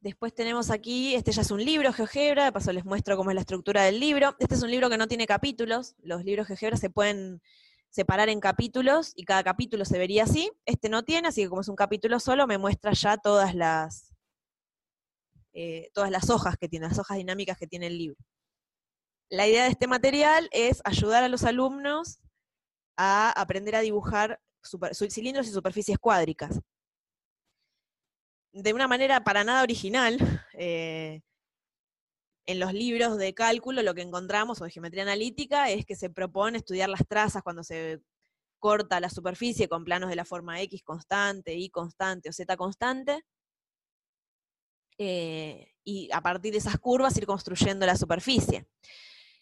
Después 0.00 0.34
tenemos 0.34 0.70
aquí, 0.70 1.14
este 1.14 1.32
ya 1.32 1.40
es 1.40 1.50
un 1.50 1.64
libro, 1.64 1.90
GeoGebra, 1.90 2.44
de 2.44 2.52
paso 2.52 2.72
les 2.72 2.84
muestro 2.84 3.16
cómo 3.16 3.30
es 3.30 3.34
la 3.34 3.40
estructura 3.40 3.84
del 3.84 4.00
libro. 4.00 4.36
Este 4.38 4.54
es 4.54 4.62
un 4.62 4.70
libro 4.70 4.90
que 4.90 4.98
no 4.98 5.08
tiene 5.08 5.26
capítulos, 5.26 5.96
los 6.02 6.24
libros 6.24 6.46
GeoGebra 6.46 6.76
se 6.76 6.90
pueden 6.90 7.40
separar 7.88 8.28
en 8.28 8.40
capítulos 8.40 9.12
y 9.16 9.24
cada 9.24 9.42
capítulo 9.42 9.84
se 9.84 9.98
vería 9.98 10.24
así. 10.24 10.50
Este 10.66 10.90
no 10.90 11.04
tiene, 11.04 11.28
así 11.28 11.42
que 11.42 11.48
como 11.48 11.62
es 11.62 11.68
un 11.68 11.76
capítulo 11.76 12.20
solo, 12.20 12.46
me 12.46 12.58
muestra 12.58 12.92
ya 12.92 13.16
todas 13.16 13.54
las, 13.54 14.13
eh, 15.54 15.90
todas 15.94 16.10
las 16.10 16.30
hojas 16.30 16.56
que 16.58 16.68
tiene, 16.68 16.88
las 16.88 16.98
hojas 16.98 17.16
dinámicas 17.16 17.56
que 17.56 17.66
tiene 17.66 17.86
el 17.86 17.96
libro. 17.96 18.18
La 19.30 19.46
idea 19.46 19.64
de 19.64 19.70
este 19.70 19.86
material 19.86 20.48
es 20.52 20.82
ayudar 20.84 21.24
a 21.24 21.28
los 21.28 21.44
alumnos 21.44 22.20
a 22.96 23.30
aprender 23.30 23.76
a 23.76 23.80
dibujar 23.80 24.40
cilindros 25.08 25.46
y 25.46 25.52
superficies 25.52 25.98
cuádricas. 25.98 26.60
de 28.52 28.72
una 28.72 28.86
manera 28.86 29.24
para 29.24 29.42
nada 29.42 29.62
original, 29.62 30.16
eh, 30.54 31.22
en 32.46 32.60
los 32.60 32.72
libros 32.72 33.16
de 33.18 33.34
cálculo 33.34 33.82
lo 33.82 33.94
que 33.94 34.02
encontramos, 34.02 34.60
o 34.60 34.64
de 34.64 34.70
geometría 34.70 35.02
analítica, 35.02 35.70
es 35.70 35.84
que 35.86 35.96
se 35.96 36.10
propone 36.10 36.58
estudiar 36.58 36.88
las 36.88 37.06
trazas 37.08 37.42
cuando 37.42 37.64
se 37.64 38.00
corta 38.58 39.00
la 39.00 39.10
superficie 39.10 39.68
con 39.68 39.84
planos 39.84 40.08
de 40.08 40.16
la 40.16 40.24
forma 40.24 40.60
X 40.62 40.82
constante, 40.82 41.54
Y 41.54 41.70
constante 41.70 42.28
o 42.28 42.32
Z 42.32 42.56
constante, 42.56 43.24
eh, 44.98 45.72
y 45.84 46.08
a 46.12 46.20
partir 46.20 46.52
de 46.52 46.58
esas 46.58 46.78
curvas 46.78 47.16
ir 47.16 47.26
construyendo 47.26 47.86
la 47.86 47.96
superficie. 47.96 48.66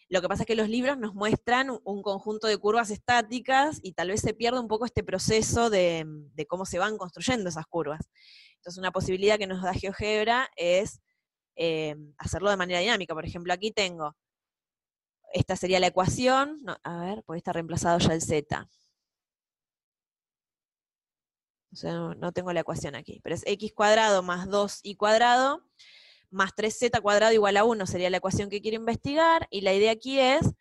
Lo 0.09 0.21
que 0.21 0.29
pasa 0.29 0.43
es 0.43 0.47
que 0.47 0.57
los 0.57 0.69
libros 0.69 0.99
nos 0.99 1.15
muestran 1.15 1.71
un 1.85 2.03
conjunto 2.03 2.47
de 2.47 2.59
curvas 2.59 2.91
estáticas 2.91 3.81
y 3.83 3.93
tal 3.93 4.09
vez 4.09 4.21
se 4.21 4.35
pierde 4.35 4.61
un 4.61 4.69
poco 4.69 4.85
este 4.85 5.03
proceso 5.03 5.71
de, 5.71 6.07
cómo 6.49 6.67
se 6.67 6.79
van 6.79 6.99
construyendo 6.99 7.49
esas 7.49 7.67
curvas. 7.67 8.11
Entonces, 8.57 8.79
una 8.79 8.91
posibilidad 8.91 9.39
que 9.39 9.47
nos 9.47 9.63
da 9.63 9.73
GeoGebra 9.73 10.51
es 10.57 11.01
eh, 11.57 11.97
hacerlo 12.19 12.51
de 12.51 12.59
manera 12.59 12.81
dinámica. 12.81 13.15
Por 13.15 13.25
ejemplo, 13.25 13.55
aquí 13.55 13.71
tengo, 13.71 14.15
esta 15.33 15.57
sería 15.57 15.81
la 15.81 15.87
ecuación, 15.87 16.59
a 16.83 16.99
ver, 16.99 17.23
puede 17.25 17.39
estar 17.39 17.55
reemplazado 17.55 17.99
ya 17.99 18.13
el 18.13 18.21
z. 18.21 18.69
O 21.73 21.77
sea, 21.77 21.93
no, 21.95 22.33
tengo 22.33 22.53
la 22.53 22.61
ecuación 22.61 22.95
aquí, 22.95 23.21
pero 23.23 23.35
es 23.35 23.43
x 23.47 23.73
cuadrado 23.75 24.23
más 24.23 24.47
2y 24.49 24.97
cuadrado 24.97 25.65
más 26.31 26.53
3z 26.55 27.01
cuadrado 27.01 27.33
igual 27.33 27.57
a 27.57 27.65
1 27.65 27.87
sería 27.87 28.11
la 28.11 28.19
ecuación 28.19 28.51
que 28.51 28.61
quiero 28.61 28.77
investigar, 28.77 29.47
y 29.51 29.63
la 29.63 29.73
idea 29.75 29.93
aquí 29.93 30.19
es 30.19 30.53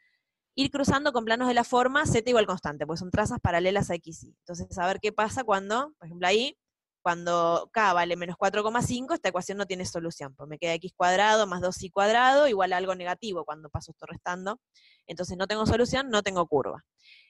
ir 0.55 0.70
cruzando 0.72 1.14
con 1.14 1.26
planos 1.26 1.47
de 1.47 1.53
la 1.53 1.64
forma 1.64 2.05
z 2.05 2.30
igual 2.30 2.45
constante, 2.45 2.86
pues 2.86 2.99
son 2.99 3.12
trazas 3.12 3.39
paralelas 3.41 3.89
a 3.89 3.95
x 3.95 4.24
y. 4.24 4.36
Entonces, 4.39 4.78
a 4.78 4.88
ver 4.88 4.99
qué 5.01 5.12
pasa 5.12 5.43
cuando, 5.43 5.93
por 5.97 6.07
ejemplo 6.07 6.28
ahí, 6.28 6.57
cuando 7.01 7.70
k 7.74 7.93
vale 7.93 8.16
menos 8.16 8.38
4,5, 8.38 9.14
esta 9.16 9.30
ecuación 9.30 9.57
no 9.57 9.66
tiene 9.66 9.86
solución, 9.86 10.36
pues 10.36 10.47
me 10.49 10.57
queda 10.59 10.74
x 10.76 10.93
cuadrado 10.95 11.47
más 11.47 11.62
2y 11.62 11.91
cuadrado 11.91 12.47
igual 12.47 12.74
a 12.74 12.78
algo 12.78 12.95
negativo 12.95 13.43
cuando 13.45 13.70
paso 13.70 13.91
esto 13.91 14.05
restando. 14.05 14.59
Entonces 15.07 15.38
no 15.38 15.47
tengo 15.47 15.66
solución, 15.66 16.09
no 16.09 16.22
tengo 16.24 16.45
curva. 16.47 16.86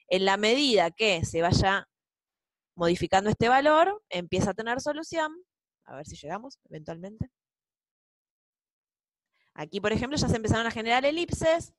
En 0.08 0.26
la 0.26 0.38
medida 0.38 0.92
que 0.92 1.24
se 1.26 1.42
vaya 1.42 1.88
modificando 2.82 3.30
este 3.30 3.48
valor, 3.48 4.04
empieza 4.10 4.50
a 4.50 4.54
tener 4.56 4.82
solución. 4.82 5.32
A 5.84 5.98
ver 5.98 6.08
si 6.08 6.16
llegamos 6.16 6.58
eventualmente. 6.68 7.30
Aquí, 9.54 9.80
por 9.80 9.92
ejemplo, 9.92 10.18
ya 10.18 10.28
se 10.28 10.36
empezaron 10.36 10.66
a 10.66 10.72
generar 10.72 11.06
elipses. 11.06 11.76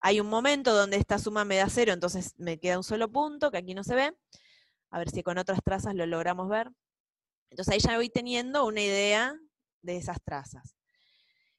Hay 0.00 0.18
un 0.18 0.28
momento 0.28 0.74
donde 0.74 0.96
esta 0.96 1.18
suma 1.18 1.44
me 1.44 1.56
da 1.56 1.68
cero, 1.68 1.92
entonces 1.92 2.32
me 2.38 2.58
queda 2.58 2.78
un 2.78 2.84
solo 2.84 3.12
punto, 3.12 3.50
que 3.50 3.58
aquí 3.58 3.74
no 3.74 3.84
se 3.84 3.94
ve. 3.94 4.16
A 4.90 4.98
ver 4.98 5.10
si 5.10 5.22
con 5.22 5.36
otras 5.36 5.60
trazas 5.62 5.94
lo 5.94 6.06
logramos 6.06 6.48
ver. 6.48 6.70
Entonces 7.50 7.74
ahí 7.74 7.80
ya 7.80 7.98
voy 7.98 8.08
teniendo 8.08 8.64
una 8.64 8.80
idea 8.80 9.38
de 9.82 9.98
esas 9.98 10.22
trazas. 10.22 10.76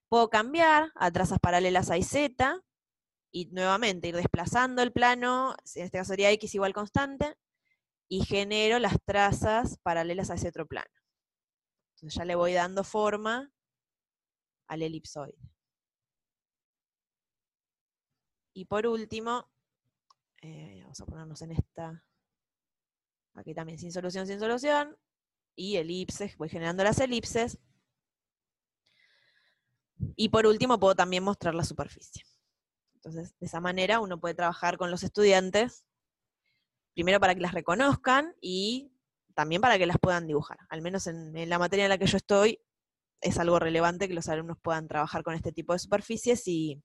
Puedo 0.10 0.32
cambiar 0.32 0.92
a 0.96 1.12
trazas 1.12 1.38
paralelas 1.38 1.92
a 1.92 2.02
Z 2.02 2.60
y 3.30 3.46
nuevamente 3.52 4.08
ir 4.08 4.16
desplazando 4.16 4.82
el 4.82 4.92
plano, 4.92 5.56
en 5.76 5.84
este 5.84 6.00
caso 6.00 6.10
sería 6.10 6.32
X 6.32 6.56
igual 6.56 6.74
constante, 6.74 7.38
y 8.10 8.24
genero 8.26 8.80
las 8.80 8.98
trazas 9.04 9.78
paralelas 9.80 10.30
a 10.30 10.36
ese 10.36 10.50
otro 10.50 10.68
plano. 10.68 10.90
Entonces 11.96 12.18
ya 12.18 12.26
le 12.26 12.36
voy 12.36 12.54
dando 12.54 12.84
forma 12.84 13.52
al 14.68 14.82
elipsoide. 14.82 15.38
Y 18.54 18.66
por 18.66 18.88
último, 18.88 19.50
eh, 20.42 20.80
vamos 20.82 21.00
a 21.00 21.06
ponernos 21.06 21.42
en 21.42 21.52
esta, 21.52 22.04
aquí 23.34 23.54
también 23.54 23.78
sin 23.78 23.92
solución, 23.92 24.26
sin 24.26 24.40
solución, 24.40 24.98
y 25.56 25.78
elipses, 25.78 26.38
voy 26.38 26.50
generando 26.50 26.84
las 26.84 27.00
elipses. 27.00 27.60
Y 30.16 30.30
por 30.30 30.46
último, 30.46 30.80
puedo 30.80 30.96
también 30.96 31.24
mostrar 31.24 31.56
la 31.56 31.64
superficie. 31.64 32.24
Entonces, 32.96 33.38
de 33.40 33.46
esa 33.46 33.60
manera 33.60 34.00
uno 34.00 34.20
puede 34.20 34.36
trabajar 34.36 34.78
con 34.78 34.92
los 34.92 35.04
estudiantes, 35.04 35.86
primero 36.98 37.20
para 37.20 37.36
que 37.36 37.42
las 37.42 37.54
reconozcan 37.54 38.34
y 38.42 38.92
también 39.36 39.62
para 39.62 39.78
que 39.78 39.86
las 39.86 40.00
puedan 40.00 40.26
dibujar. 40.26 40.58
Al 40.68 40.82
menos 40.82 41.06
en, 41.06 41.48
la 41.48 41.60
materia 41.60 41.86
en 41.86 41.90
la 41.90 42.00
que 42.00 42.08
yo 42.08 42.18
estoy, 42.18 42.60
es 43.22 43.38
algo 43.38 43.60
relevante 43.60 44.08
que 44.08 44.16
los 44.16 44.28
alumnos 44.30 44.58
puedan 44.64 44.88
trabajar 44.88 45.22
con 45.22 45.36
este 45.36 45.52
tipo 45.52 45.74
de 45.74 45.80
superficies 45.80 46.48
y, 46.48 46.82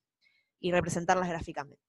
representarlas 0.60 1.30
gráficamente. 1.30 1.82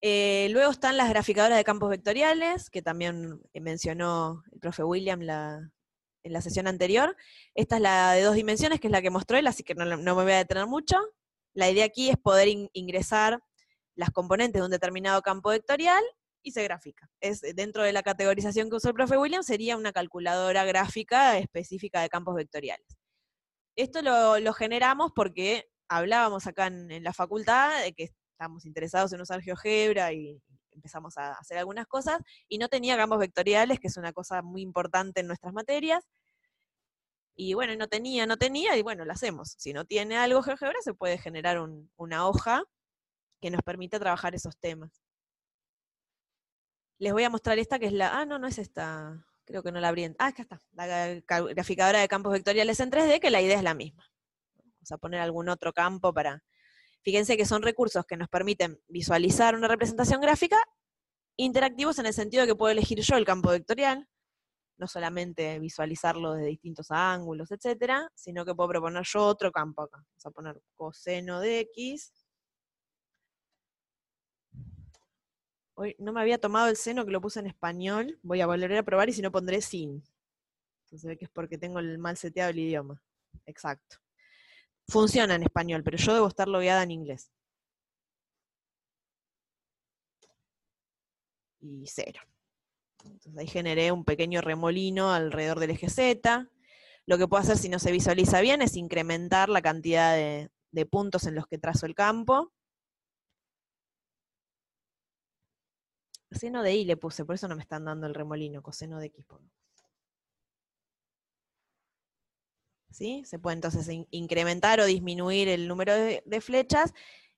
Eh, 0.00 0.48
luego 0.52 0.70
están 0.70 0.96
las 0.96 1.10
graficadoras 1.10 1.58
de 1.58 1.64
campos 1.64 1.90
vectoriales, 1.90 2.70
que 2.70 2.80
también 2.80 3.42
mencionó 3.52 4.42
el 4.52 4.58
profe 4.58 4.84
William 4.84 5.20
en 5.20 6.32
la 6.32 6.40
sesión 6.40 6.66
anterior. 6.66 7.14
Esta 7.54 7.76
es 7.76 7.82
la 7.82 8.12
de 8.12 8.22
dos 8.22 8.36
dimensiones, 8.36 8.80
que 8.80 8.86
es 8.86 8.92
la 8.92 9.02
que 9.02 9.10
mostró 9.10 9.36
él, 9.36 9.48
así 9.48 9.64
que 9.64 9.74
no, 9.74 9.84
me 9.84 10.12
voy 10.12 10.32
a 10.32 10.38
detener 10.38 10.66
mucho. 10.66 10.96
La 11.52 11.70
idea 11.70 11.84
aquí 11.84 12.08
es 12.08 12.16
poder 12.16 12.48
ingresar 12.72 13.42
las 13.98 14.10
componentes 14.12 14.60
de 14.60 14.64
un 14.64 14.70
determinado 14.70 15.20
campo 15.22 15.50
vectorial 15.50 16.02
y 16.40 16.52
se 16.52 16.62
grafica. 16.62 17.10
Es, 17.20 17.40
dentro 17.40 17.82
de 17.82 17.92
la 17.92 18.04
categorización 18.04 18.70
que 18.70 18.76
usó 18.76 18.88
el 18.88 18.94
profe 18.94 19.18
William, 19.18 19.42
sería 19.42 19.76
una 19.76 19.92
calculadora 19.92 20.64
gráfica 20.64 21.36
específica 21.36 22.00
de 22.00 22.08
campos 22.08 22.36
vectoriales. 22.36 22.86
Esto 23.74 24.00
lo, 24.02 24.52
generamos 24.52 25.10
porque 25.16 25.68
hablábamos 25.88 26.46
acá 26.46 26.68
en, 26.68 27.02
la 27.02 27.12
facultad 27.12 27.82
de 27.82 27.92
que 27.92 28.04
estamos 28.30 28.66
interesados 28.66 29.12
en 29.12 29.20
usar 29.20 29.42
GeoGebra 29.42 30.12
y 30.12 30.40
empezamos 30.70 31.18
a 31.18 31.32
hacer 31.32 31.58
algunas 31.58 31.88
cosas, 31.88 32.20
y 32.46 32.58
no 32.58 32.68
tenía 32.68 32.96
campos 32.96 33.18
vectoriales, 33.18 33.80
que 33.80 33.88
es 33.88 33.96
una 33.96 34.12
cosa 34.12 34.42
muy 34.42 34.62
importante 34.62 35.20
en 35.20 35.26
nuestras 35.26 35.52
materias. 35.52 36.06
Y 37.34 37.54
bueno, 37.54 37.74
no 37.74 37.88
tenía, 37.88 38.26
no 38.26 38.36
tenía, 38.36 38.76
y 38.76 38.82
bueno, 38.82 39.04
lo 39.04 39.12
hacemos. 39.12 39.56
Si 39.58 39.72
no 39.72 39.84
tiene 39.84 40.16
algo 40.16 40.40
GeoGebra, 40.40 40.80
se 40.82 40.94
puede 40.94 41.18
generar 41.18 41.58
una 41.96 42.28
hoja 42.28 42.62
que 43.40 43.50
nos 43.50 43.62
permita 43.62 43.98
trabajar 43.98 44.34
esos 44.34 44.56
temas. 44.58 45.02
Les 46.98 47.12
voy 47.12 47.24
a 47.24 47.30
mostrar 47.30 47.58
esta 47.58 47.78
que 47.78 47.86
es 47.86 47.92
la... 47.92 48.18
Ah, 48.18 48.24
no, 48.24 48.38
no 48.38 48.46
es 48.46 48.58
esta. 48.58 49.24
Creo 49.44 49.62
que 49.62 49.70
no 49.70 49.80
la 49.80 49.88
abrí. 49.88 50.04
Ah, 50.18 50.26
acá 50.26 50.42
está. 50.42 50.60
La 50.72 51.20
graficadora 51.26 52.00
de 52.00 52.08
campos 52.08 52.32
vectoriales 52.32 52.80
en 52.80 52.90
3D, 52.90 53.20
que 53.20 53.30
la 53.30 53.40
idea 53.40 53.56
es 53.56 53.62
la 53.62 53.74
misma. 53.74 54.10
Vamos 54.56 54.92
a 54.92 54.98
poner 54.98 55.20
algún 55.20 55.48
otro 55.48 55.72
campo 55.72 56.12
para... 56.12 56.42
Fíjense 57.02 57.36
que 57.36 57.46
son 57.46 57.62
recursos 57.62 58.04
que 58.04 58.16
nos 58.16 58.28
permiten 58.28 58.80
visualizar 58.88 59.54
una 59.54 59.68
representación 59.68 60.20
gráfica 60.20 60.58
interactivos 61.38 61.98
en 61.98 62.06
el 62.06 62.12
sentido 62.12 62.42
de 62.42 62.48
que 62.48 62.56
puedo 62.56 62.72
elegir 62.72 63.00
yo 63.00 63.16
el 63.16 63.24
campo 63.24 63.50
vectorial, 63.50 64.08
no 64.76 64.88
solamente 64.88 65.58
visualizarlo 65.60 66.34
desde 66.34 66.48
distintos 66.48 66.90
ángulos, 66.90 67.50
etcétera, 67.52 68.10
sino 68.14 68.44
que 68.44 68.54
puedo 68.54 68.70
proponer 68.70 69.04
yo 69.04 69.24
otro 69.24 69.52
campo 69.52 69.82
acá. 69.82 69.98
Vamos 69.98 70.26
a 70.26 70.30
poner 70.30 70.62
coseno 70.74 71.40
de 71.40 71.60
x 71.60 72.12
No 75.98 76.12
me 76.12 76.20
había 76.20 76.38
tomado 76.38 76.68
el 76.68 76.76
seno 76.76 77.04
que 77.04 77.12
lo 77.12 77.20
puse 77.20 77.40
en 77.40 77.46
español. 77.46 78.18
Voy 78.22 78.40
a 78.40 78.46
volver 78.46 78.76
a 78.76 78.82
probar 78.82 79.08
y 79.08 79.12
si 79.12 79.22
no 79.22 79.30
pondré 79.30 79.60
sin. 79.60 80.02
Entonces 80.84 81.06
ve 81.06 81.16
que 81.16 81.26
es 81.26 81.30
porque 81.30 81.58
tengo 81.58 81.78
el 81.78 81.98
mal 81.98 82.16
seteado 82.16 82.50
el 82.50 82.58
idioma. 82.58 83.00
Exacto. 83.46 83.98
Funciona 84.88 85.34
en 85.34 85.42
español, 85.42 85.84
pero 85.84 85.98
yo 85.98 86.14
debo 86.14 86.28
estar 86.28 86.48
logueada 86.48 86.82
en 86.82 86.90
inglés. 86.90 87.30
Y 91.60 91.84
cero. 91.86 92.20
Entonces 93.04 93.36
ahí 93.36 93.46
generé 93.46 93.92
un 93.92 94.04
pequeño 94.04 94.40
remolino 94.40 95.12
alrededor 95.12 95.60
del 95.60 95.70
eje 95.70 95.90
Z. 95.90 96.48
Lo 97.06 97.18
que 97.18 97.28
puedo 97.28 97.42
hacer 97.42 97.56
si 97.56 97.68
no 97.68 97.78
se 97.78 97.92
visualiza 97.92 98.40
bien 98.40 98.62
es 98.62 98.76
incrementar 98.76 99.48
la 99.48 99.62
cantidad 99.62 100.16
de 100.16 100.86
puntos 100.86 101.24
en 101.26 101.34
los 101.34 101.46
que 101.46 101.58
trazo 101.58 101.86
el 101.86 101.94
campo. 101.94 102.52
Coseno 106.30 106.62
de 106.62 106.74
y 106.74 106.84
le 106.84 106.96
puse, 106.96 107.24
por 107.24 107.34
eso 107.34 107.48
no 107.48 107.56
me 107.56 107.62
están 107.62 107.84
dando 107.84 108.06
el 108.06 108.14
remolino, 108.14 108.62
coseno 108.62 108.98
de 108.98 109.06
x. 109.06 109.24
¿Sí? 112.90 113.22
Se 113.24 113.38
puede 113.38 113.54
entonces 113.54 113.88
incrementar 114.10 114.80
o 114.80 114.86
disminuir 114.86 115.48
el 115.48 115.68
número 115.68 115.94
de, 115.94 116.40
flechas 116.40 116.92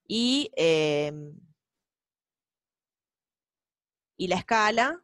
y, 0.07 0.51
em, 0.57 1.35
y 4.17 4.29
la 4.29 4.37
escala 4.37 5.03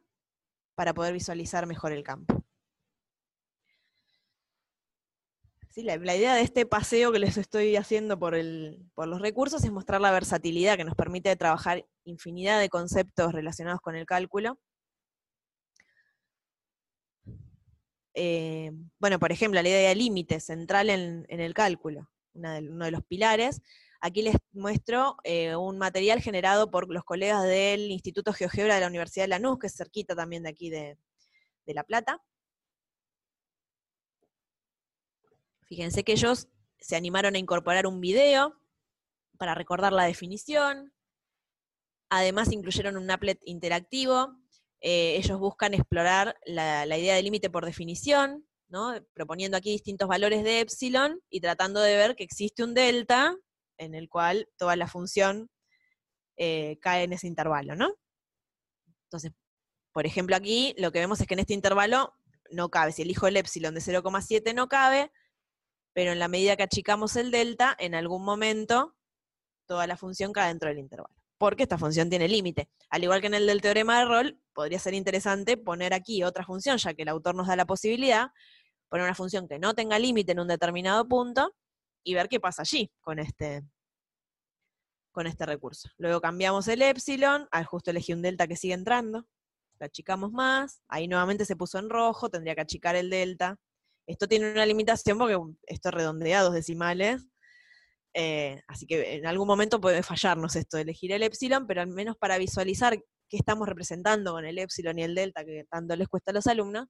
para 0.75 0.95
poder 0.95 1.13
visualizar 1.13 1.67
mejor 1.67 1.93
el 1.93 2.03
campo. 2.05 2.46
La, 5.83 6.17
idea 6.17 6.35
de 6.35 6.41
este 6.41 6.65
paseo 6.65 7.13
que 7.13 7.19
les 7.19 7.37
estoy 7.37 7.77
haciendo 7.77 8.19
por, 8.19 8.35
los 8.35 9.21
recursos 9.21 9.63
es 9.63 9.71
mostrar 9.71 10.01
la 10.01 10.11
versatilidad 10.11 10.77
que 10.77 10.85
nos 10.85 10.95
permite 10.95 11.37
trabajar 11.37 11.87
infinidad 12.05 12.59
de 12.61 12.71
conceptos 12.71 13.33
relacionados 13.33 13.81
con 13.81 13.95
el 13.95 14.07
cálculo. 14.07 14.59
Eh, 18.15 18.73
bueno, 18.99 19.19
por 19.19 19.31
ejemplo, 19.33 19.61
la 19.61 19.69
idea 19.69 19.91
de 19.91 19.95
límite 19.95 20.41
central 20.41 20.89
en, 20.89 21.27
el 21.29 21.53
cálculo, 21.53 22.09
uno 22.33 22.85
de 22.87 22.91
los 22.91 23.05
pilares. 23.05 23.61
Aquí 24.01 24.23
les 24.23 24.37
muestro 24.53 25.17
eh, 25.25 25.57
un 25.57 25.77
material 25.77 26.23
generado 26.23 26.71
por 26.71 26.91
los 26.91 27.05
colegas 27.05 27.43
del 27.43 27.91
Instituto 27.91 28.33
GeoGebra 28.33 28.77
de 28.77 28.81
la 28.81 28.87
Universidad 28.87 29.25
de 29.25 29.29
Lanús, 29.29 29.59
que 29.59 29.67
es 29.67 29.77
cerquita 29.77 30.15
también 30.17 30.43
de 30.45 30.49
aquí 30.49 30.71
de 30.71 30.97
La 31.67 31.85
Plata 31.85 32.23
Fíjense 35.67 36.05
que 36.05 36.13
ellos 36.13 36.49
se 36.79 36.97
animaron 36.97 37.35
a 37.35 37.39
incorporar 37.39 37.87
un 37.87 38.01
video 38.01 38.59
para 39.39 39.55
recordar 39.55 39.93
la 39.93 40.05
definición. 40.05 40.93
Además 42.09 42.53
incluyeron 42.53 42.97
un 42.97 43.11
applet 43.11 43.41
interactivo. 43.45 44.37
Eh, 44.81 45.17
ellos 45.17 45.39
buscan 45.39 45.75
explorar 45.75 46.37
la, 46.45 46.87
idea 46.97 47.17
de 47.17 47.23
límite 47.23 47.51
por 47.51 47.65
definición, 47.65 48.47
proponiendo 49.15 49.57
aquí 49.57 49.71
distintos 49.73 50.09
valores 50.09 50.45
de 50.45 50.61
epsilon 50.61 51.21
y 51.31 51.41
tratando 51.41 51.81
de 51.81 51.97
ver 51.97 52.15
que 52.15 52.25
existe 52.25 52.63
un 52.63 52.75
delta 52.75 53.35
en 53.79 53.95
el 53.95 54.09
cual 54.09 54.49
toda 54.57 54.77
la 54.77 54.87
función 54.87 55.51
eh, 56.37 56.79
cae 56.81 57.05
en 57.05 57.13
ese 57.13 57.27
intervalo. 57.27 57.75
Entonces, 59.05 59.33
por 59.93 60.07
ejemplo, 60.07 60.37
aquí 60.37 60.75
lo 60.79 60.93
que 60.93 61.01
vemos 61.01 61.21
es 61.21 61.27
que 61.27 61.35
en 61.35 61.41
este 61.41 61.55
intervalo 61.55 62.15
no 62.51 62.69
cabe. 62.69 62.93
Si 62.93 63.03
elijo 63.03 63.27
el 63.27 63.37
epsilon 63.37 63.75
de 63.75 63.81
0,7 63.81 64.55
no 64.55 64.69
cabe, 64.69 65.11
pero 65.97 66.13
en 66.13 66.19
la 66.19 66.29
medida 66.29 66.57
que 66.57 66.63
achicamos 66.63 67.17
el 67.17 67.31
delta, 67.31 67.75
en 67.79 67.95
algún 67.95 68.23
momento 68.23 68.95
toda 69.65 69.87
la 69.87 69.97
función 69.97 70.31
cae 70.31 70.49
dentro 70.49 70.69
del 70.69 70.79
intervalo. 70.79 71.15
Porque 71.39 71.63
esta 71.63 71.79
función 71.79 72.11
tiene 72.11 72.29
límite. 72.29 72.69
Al 72.91 73.03
igual 73.03 73.23
que 73.23 73.29
en 73.29 73.35
el 73.35 73.47
del 73.47 73.63
teorema 73.63 74.01
de 74.01 74.05
Roll, 74.05 74.41
podría 74.53 74.79
ser 74.79 74.93
interesante 74.93 75.57
poner 75.57 75.95
aquí 75.95 76.23
otra 76.23 76.45
función, 76.45 76.77
ya 76.77 76.93
que 76.93 77.01
el 77.01 77.09
autor 77.09 77.35
nos 77.35 77.47
da 77.47 77.57
la 77.57 77.65
posibilidad, 77.65 78.29
poner 78.91 79.05
una 79.05 79.15
función 79.15 79.49
que 79.49 79.59
no 79.59 79.73
tenga 79.73 79.99
límite 79.99 80.33
en 80.33 80.41
un 80.41 80.49
determinado 80.49 81.09
punto 81.09 81.55
y 82.05 82.13
ver 82.13 82.29
qué 82.29 82.41
pasa 82.41 82.61
allí 82.61 82.93
con 83.01 83.19
este, 83.19 83.63
con 85.13 85.27
este 85.27 85.47
recurso. 85.47 85.89
Luego 85.97 86.21
cambiamos 86.21 86.69
el 86.69 86.83
epsilon, 86.83 87.49
justo 87.65 87.91
elegí 87.91 88.13
un 88.13 88.21
delta 88.21 88.47
que 88.47 88.57
sigue 88.57 88.75
entrando, 88.75 89.27
lo 89.79 89.87
achicamos 89.87 90.31
más, 90.31 90.83
ahí 90.89 91.09
nuevamente 91.09 91.47
se 91.47 91.57
puso 91.57 91.79
en 91.79 91.89
rojo, 91.89 92.29
tendría 92.29 92.55
que 92.55 92.61
achicar 92.61 92.97
el 92.97 93.09
delta. 93.09 93.57
Esto 94.07 94.29
tiene 94.29 94.53
una 94.53 94.67
limitación 94.67 95.19
porque 95.19 95.37
esto 95.67 95.91
redondea 95.91 96.43
dos 96.43 96.55
decimales, 96.55 97.27
eh, 98.19 98.63
así 98.67 98.87
que 98.87 99.17
en 99.17 99.27
algún 99.27 99.47
momento 99.47 99.79
puede 99.79 100.03
fallarnos 100.03 100.57
esto 100.57 100.79
de 100.79 100.85
elegir 100.85 101.13
el 101.13 101.23
epsilon, 101.23 101.67
pero 101.67 101.83
al 101.83 101.89
menos 101.89 102.17
para 102.17 102.39
visualizar 102.39 102.99
qué 103.29 103.37
estamos 103.37 103.69
representando 103.69 104.33
con 104.33 104.47
el 104.47 104.59
epsilon 104.59 104.99
y 104.99 105.03
el 105.03 105.15
delta 105.15 105.45
que 105.45 105.65
tanto 105.71 105.95
les 105.97 106.09
cuesta 106.09 106.31
a 106.31 106.35
los 106.35 106.47
alumnos, 106.47 106.87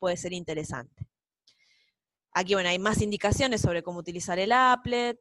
puede 0.00 0.16
ser 0.16 0.32
interesante. 0.32 1.06
Aquí, 2.32 2.54
bueno, 2.54 2.68
hay 2.68 2.78
más 2.78 3.00
indicaciones 3.02 3.60
sobre 3.60 3.82
cómo 3.82 4.00
utilizar 4.00 4.38
el 4.38 4.52
applet. 4.52 5.18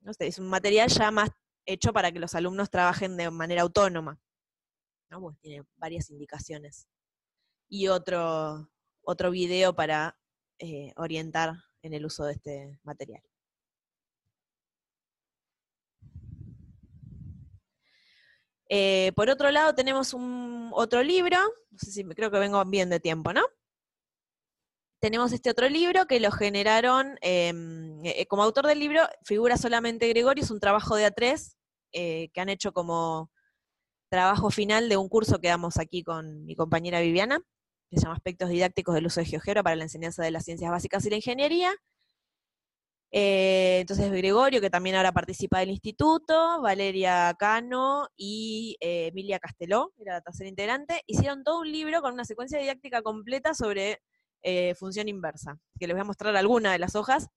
¿no? 0.00 0.12
Es 0.18 0.38
un 0.38 0.48
material 0.48 0.88
ya 0.88 1.10
más 1.10 1.30
hecho 1.66 1.92
para 1.92 2.12
que 2.12 2.20
los 2.20 2.34
alumnos 2.34 2.70
trabajen 2.70 3.16
de 3.16 3.30
manera 3.30 3.62
autónoma. 3.62 4.18
tiene 5.40 5.64
varias 5.76 6.10
indicaciones. 6.10 6.86
Y 7.68 7.88
otro, 7.88 8.70
otro 9.08 9.30
video 9.30 9.74
para 9.74 10.18
eh, 10.58 10.92
orientar 10.96 11.54
en 11.82 11.94
el 11.94 12.04
uso 12.04 12.24
de 12.26 12.32
este 12.34 12.78
material. 12.82 13.22
Eh, 18.68 19.12
por 19.16 19.30
otro 19.30 19.50
lado, 19.50 19.74
tenemos 19.74 20.12
un 20.12 20.70
otro 20.74 21.02
libro, 21.02 21.38
no 21.70 21.78
sé 21.78 21.90
si 21.90 22.04
creo 22.04 22.30
que 22.30 22.38
vengo 22.38 22.62
bien 22.66 22.90
de 22.90 23.00
tiempo, 23.00 23.32
¿no? 23.32 23.42
Tenemos 25.00 25.32
este 25.32 25.48
otro 25.50 25.70
libro 25.70 26.06
que 26.06 26.20
lo 26.20 26.30
generaron, 26.30 27.16
em, 27.22 28.04
eh, 28.04 28.26
como 28.26 28.42
autor 28.42 28.66
del 28.66 28.80
libro 28.80 29.00
figura 29.24 29.56
solamente 29.56 30.08
Gregorio, 30.08 30.44
es 30.44 30.50
un 30.50 30.60
trabajo 30.60 30.96
de 30.96 31.06
A3 31.06 31.56
eh, 31.92 32.28
que 32.34 32.40
han 32.42 32.50
hecho 32.50 32.72
como 32.72 33.30
trabajo 34.10 34.50
final 34.50 34.88
de 34.90 34.98
un 34.98 35.08
curso 35.08 35.40
que 35.40 35.48
damos 35.48 35.78
aquí 35.78 36.02
con 36.02 36.44
mi 36.44 36.56
compañera 36.56 37.00
Viviana, 37.00 37.40
que 37.90 37.96
se 37.96 38.02
llama 38.02 38.16
Aspectos 38.16 38.50
Didácticos 38.50 38.94
del 38.94 39.06
Uso 39.06 39.20
de 39.20 39.26
GeoGebra 39.26 39.62
para 39.62 39.76
la 39.76 39.84
Enseñanza 39.84 40.22
de 40.22 40.30
las 40.30 40.44
Ciencias 40.44 40.70
Básicas 40.70 41.04
y 41.06 41.10
la 41.10 41.16
Ingeniería. 41.16 41.74
Eh, 43.10 43.78
entonces 43.80 44.10
Gregorio, 44.10 44.60
que 44.60 44.68
también 44.68 44.96
ahora 44.96 45.12
participa 45.12 45.60
del 45.60 45.70
instituto, 45.70 46.60
Valeria 46.60 47.34
Cano 47.38 48.08
y 48.16 48.76
eh, 48.80 49.06
Emilia 49.06 49.38
Casteló, 49.38 49.94
era 49.98 50.14
la 50.14 50.20
tercera 50.20 50.48
integrante, 50.48 51.02
hicieron 51.06 51.42
todo 51.42 51.60
un 51.60 51.72
libro 51.72 52.02
con 52.02 52.12
una 52.12 52.26
secuencia 52.26 52.58
didáctica 52.58 53.00
completa 53.00 53.54
sobre 53.54 54.02
eh, 54.42 54.74
función 54.74 55.08
inversa, 55.08 55.58
que 55.80 55.86
les 55.86 55.94
voy 55.94 56.02
a 56.02 56.04
mostrar 56.04 56.36
alguna 56.36 56.72
de 56.72 56.78
las 56.78 56.96
hojas. 56.96 57.28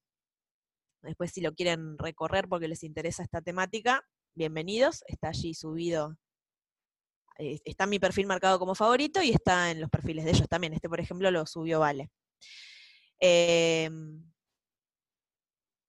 Después 1.00 1.32
si 1.32 1.40
lo 1.40 1.54
quieren 1.54 1.96
recorrer 1.98 2.48
porque 2.48 2.68
les 2.68 2.82
interesa 2.82 3.22
esta 3.22 3.40
temática, 3.40 4.04
bienvenidos, 4.34 5.02
está 5.06 5.28
allí 5.28 5.54
subido, 5.54 6.16
está 7.36 7.84
en 7.84 7.90
mi 7.90 7.98
perfil 7.98 8.26
marcado 8.26 8.58
como 8.58 8.74
favorito 8.74 9.22
y 9.22 9.30
está 9.30 9.70
en 9.70 9.80
los 9.80 9.90
perfiles 9.90 10.24
de 10.24 10.32
ellos 10.32 10.48
también. 10.48 10.72
Este, 10.72 10.88
por 10.88 11.00
ejemplo, 11.00 11.30
lo 11.30 11.46
subió 11.46 11.80
Vale. 11.80 12.10
Em, 13.20 14.22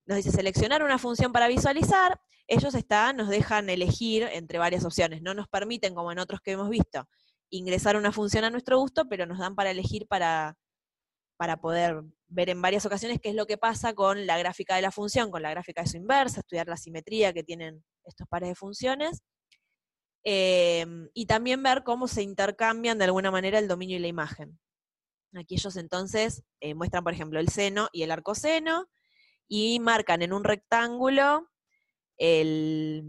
nos 0.06 0.16
dice 0.18 0.30
seleccionar 0.30 0.82
una 0.82 0.98
función 0.98 1.32
para 1.32 1.48
visualizar, 1.48 2.20
ellos 2.46 2.74
están, 2.74 3.16
nos 3.16 3.28
dejan 3.28 3.70
elegir 3.70 4.22
entre 4.32 4.58
varias 4.58 4.84
opciones, 4.84 5.22
no 5.22 5.34
nos 5.34 5.48
permiten, 5.48 5.94
como 5.94 6.12
en 6.12 6.18
otros 6.18 6.40
que 6.40 6.52
hemos 6.52 6.68
visto, 6.68 7.08
ingresar 7.50 7.96
una 7.96 8.12
función 8.12 8.44
a 8.44 8.50
nuestro 8.50 8.78
gusto, 8.78 9.08
pero 9.08 9.26
nos 9.26 9.38
dan 9.38 9.54
para 9.54 9.70
elegir 9.70 10.06
para, 10.06 10.56
para 11.36 11.56
poder 11.56 12.02
ver 12.28 12.50
en 12.50 12.60
varias 12.60 12.84
ocasiones 12.86 13.18
qué 13.20 13.30
es 13.30 13.34
lo 13.34 13.46
que 13.46 13.58
pasa 13.58 13.94
con 13.94 14.26
la 14.26 14.38
gráfica 14.38 14.76
de 14.76 14.82
la 14.82 14.90
función, 14.90 15.30
con 15.30 15.42
la 15.42 15.50
gráfica 15.50 15.82
de 15.82 15.88
su 15.88 15.96
inversa, 15.96 16.40
estudiar 16.40 16.68
la 16.68 16.76
simetría 16.76 17.32
que 17.32 17.42
tienen 17.42 17.84
estos 18.04 18.28
pares 18.28 18.50
de 18.50 18.54
funciones, 18.54 19.22
em, 20.24 21.08
y 21.14 21.26
también 21.26 21.62
ver 21.62 21.84
cómo 21.84 22.08
se 22.08 22.22
intercambian 22.22 22.98
de 22.98 23.04
alguna 23.04 23.30
manera 23.30 23.58
el 23.58 23.68
dominio 23.68 23.96
y 23.96 24.00
la 24.00 24.08
imagen. 24.08 24.58
Aquí 25.34 25.54
ellos 25.56 25.76
entonces 25.76 26.44
eh, 26.60 26.74
muestran, 26.74 27.04
por 27.04 27.12
ejemplo, 27.12 27.40
el 27.40 27.48
seno 27.48 27.88
y 27.92 28.02
el 28.02 28.10
arcoseno, 28.10 28.88
y 29.48 29.80
marcan 29.80 30.22
en 30.22 30.32
un 30.32 30.44
rectángulo 30.44 31.48
el, 32.16 33.04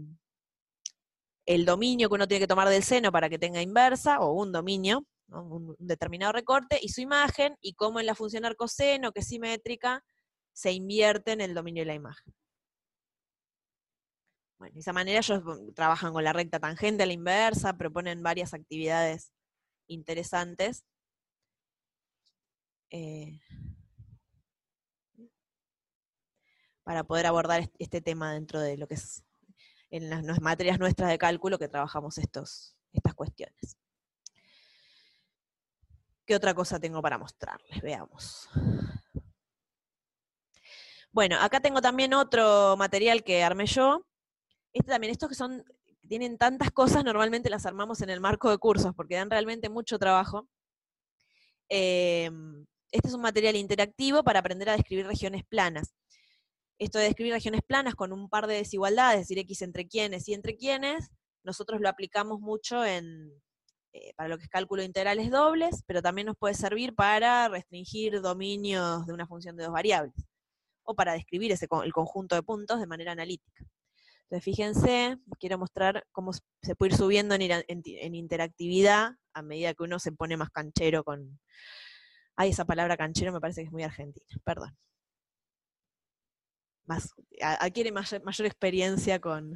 el 1.46 1.64
dominio 1.64 2.08
que 2.08 2.14
uno 2.14 2.28
tiene 2.28 2.40
que 2.40 2.48
tomar 2.48 2.68
del 2.68 2.82
seno 2.82 3.12
para 3.12 3.28
que 3.28 3.38
tenga 3.38 3.62
inversa, 3.62 4.18
o 4.20 4.32
un 4.32 4.52
dominio, 4.52 5.06
un, 5.28 5.76
determinado 5.78 6.32
recorte, 6.32 6.78
y 6.82 6.88
su 6.88 7.00
imagen, 7.00 7.56
y 7.60 7.74
cómo 7.74 8.00
en 8.00 8.06
la 8.06 8.14
función 8.14 8.44
arcoseno, 8.44 9.12
que 9.12 9.20
es 9.20 9.28
simétrica, 9.28 10.04
se 10.52 10.72
invierte 10.72 11.32
en 11.32 11.40
el 11.40 11.54
dominio 11.54 11.82
de 11.82 11.86
la 11.86 11.94
imagen. 11.94 12.34
Bueno, 14.58 14.74
de 14.74 14.80
esa 14.80 14.92
manera 14.92 15.18
ellos 15.18 15.42
trabajan 15.74 16.12
con 16.12 16.24
la 16.24 16.32
recta 16.32 16.58
tangente 16.58 17.06
la 17.06 17.12
inversa, 17.12 17.76
proponen 17.76 18.22
varias 18.22 18.54
actividades 18.54 19.32
interesantes. 19.86 20.84
Eh, 22.90 23.40
para 26.84 27.02
poder 27.02 27.26
abordar 27.26 27.68
este 27.78 28.00
tema 28.00 28.32
dentro 28.32 28.60
de 28.60 28.76
lo 28.76 28.86
que 28.86 28.94
es 28.94 29.24
en 29.90 30.08
las 30.08 30.40
materias 30.40 30.78
nuestras 30.78 31.10
de 31.10 31.18
cálculo 31.18 31.58
que 31.58 31.68
trabajamos 31.68 32.18
estos, 32.18 32.76
estas 32.92 33.14
cuestiones. 33.14 33.76
¿Qué 36.24 36.34
otra 36.34 36.54
cosa 36.54 36.80
tengo 36.80 37.00
para 37.02 37.18
mostrarles? 37.18 37.80
Veamos. 37.82 38.48
Bueno, 41.12 41.36
acá 41.40 41.60
tengo 41.60 41.80
también 41.80 42.14
otro 42.14 42.76
material 42.76 43.24
que 43.24 43.42
armé 43.42 43.66
yo. 43.66 44.04
Este 44.76 44.90
también, 44.90 45.10
estos 45.10 45.28
que 45.28 45.34
son, 45.34 45.64
tienen 46.08 46.38
tantas 46.38 46.70
cosas, 46.70 47.04
normalmente 47.04 47.50
las 47.50 47.66
armamos 47.66 48.00
en 48.02 48.10
el 48.10 48.20
marco 48.20 48.50
de 48.50 48.58
cursos, 48.58 48.94
porque 48.94 49.16
dan 49.16 49.30
realmente 49.30 49.68
mucho 49.68 49.98
trabajo. 49.98 50.48
Eh, 51.68 52.30
este 52.90 53.08
es 53.08 53.14
un 53.14 53.22
material 53.22 53.56
interactivo 53.56 54.22
para 54.22 54.40
aprender 54.40 54.68
a 54.70 54.76
describir 54.76 55.06
regiones 55.06 55.44
planas 55.44 55.94
esto 56.78 56.98
de 56.98 57.04
describir 57.04 57.32
regiones 57.32 57.62
planas 57.66 57.94
con 57.94 58.12
un 58.12 58.28
par 58.28 58.46
de 58.46 58.54
desigualdades, 58.54 59.22
es 59.22 59.28
decir, 59.28 59.38
x 59.38 59.62
entre 59.62 59.86
quiénes 59.86 60.28
y 60.28 60.34
entre 60.34 60.56
quiénes, 60.56 61.08
nosotros 61.42 61.80
lo 61.80 61.88
aplicamos 61.88 62.40
mucho 62.40 62.84
en, 62.84 63.32
eh, 63.92 64.12
para 64.16 64.28
lo 64.28 64.36
que 64.36 64.44
es 64.44 64.50
cálculo 64.50 64.80
de 64.80 64.86
integrales 64.86 65.30
dobles, 65.30 65.82
pero 65.86 66.02
también 66.02 66.26
nos 66.26 66.36
puede 66.36 66.54
servir 66.54 66.94
para 66.94 67.48
restringir 67.48 68.20
dominios 68.20 69.06
de 69.06 69.12
una 69.12 69.26
función 69.26 69.56
de 69.56 69.64
dos 69.64 69.72
variables, 69.72 70.14
o 70.82 70.94
para 70.94 71.14
describir 71.14 71.52
el 71.52 71.92
conjunto 71.92 72.34
de 72.34 72.42
puntos 72.42 72.80
de 72.80 72.86
manera 72.86 73.12
analítica. 73.12 73.64
Entonces, 74.28 74.44
fíjense, 74.44 75.18
quiero 75.38 75.58
mostrar 75.58 76.04
cómo 76.12 76.32
se 76.32 76.74
puede 76.76 76.92
ir 76.92 76.98
subiendo 76.98 77.34
en, 77.36 78.14
interactividad 78.14 79.12
a 79.34 79.42
medida 79.42 79.74
que 79.74 79.84
uno 79.84 79.98
se 79.98 80.12
pone 80.12 80.36
más 80.36 80.50
canchero 80.50 81.04
con... 81.04 81.38
Ay, 82.36 82.50
esa 82.50 82.64
palabra 82.64 82.96
canchero 82.96 83.32
me 83.32 83.40
parece 83.40 83.62
que 83.62 83.66
es 83.66 83.72
muy 83.72 83.82
argentina, 83.82 84.26
perdón 84.44 84.76
más, 86.86 87.10
adquiere 87.40 87.92
mayor, 87.92 88.22
experiencia 88.46 89.20
con, 89.20 89.54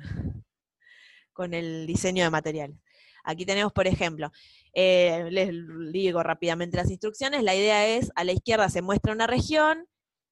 con 1.33 1.55
el 1.55 1.87
diseño 1.87 2.25
de 2.25 2.31
materiales. 2.31 2.77
Aquí 3.25 3.45
tenemos, 3.45 3.73
por 3.73 3.87
ejemplo, 3.87 4.33
eh, 4.73 5.29
les 5.31 5.51
digo 5.93 6.23
rápidamente 6.23 6.77
las 6.77 6.91
instrucciones, 6.91 7.43
la 7.43 7.55
idea 7.55 7.87
es, 7.87 8.11
a 8.15 8.25
la 8.25 8.33
izquierda 8.33 8.69
se 8.69 8.83
muestra 8.83 9.13
una 9.13 9.27
región 9.27 9.87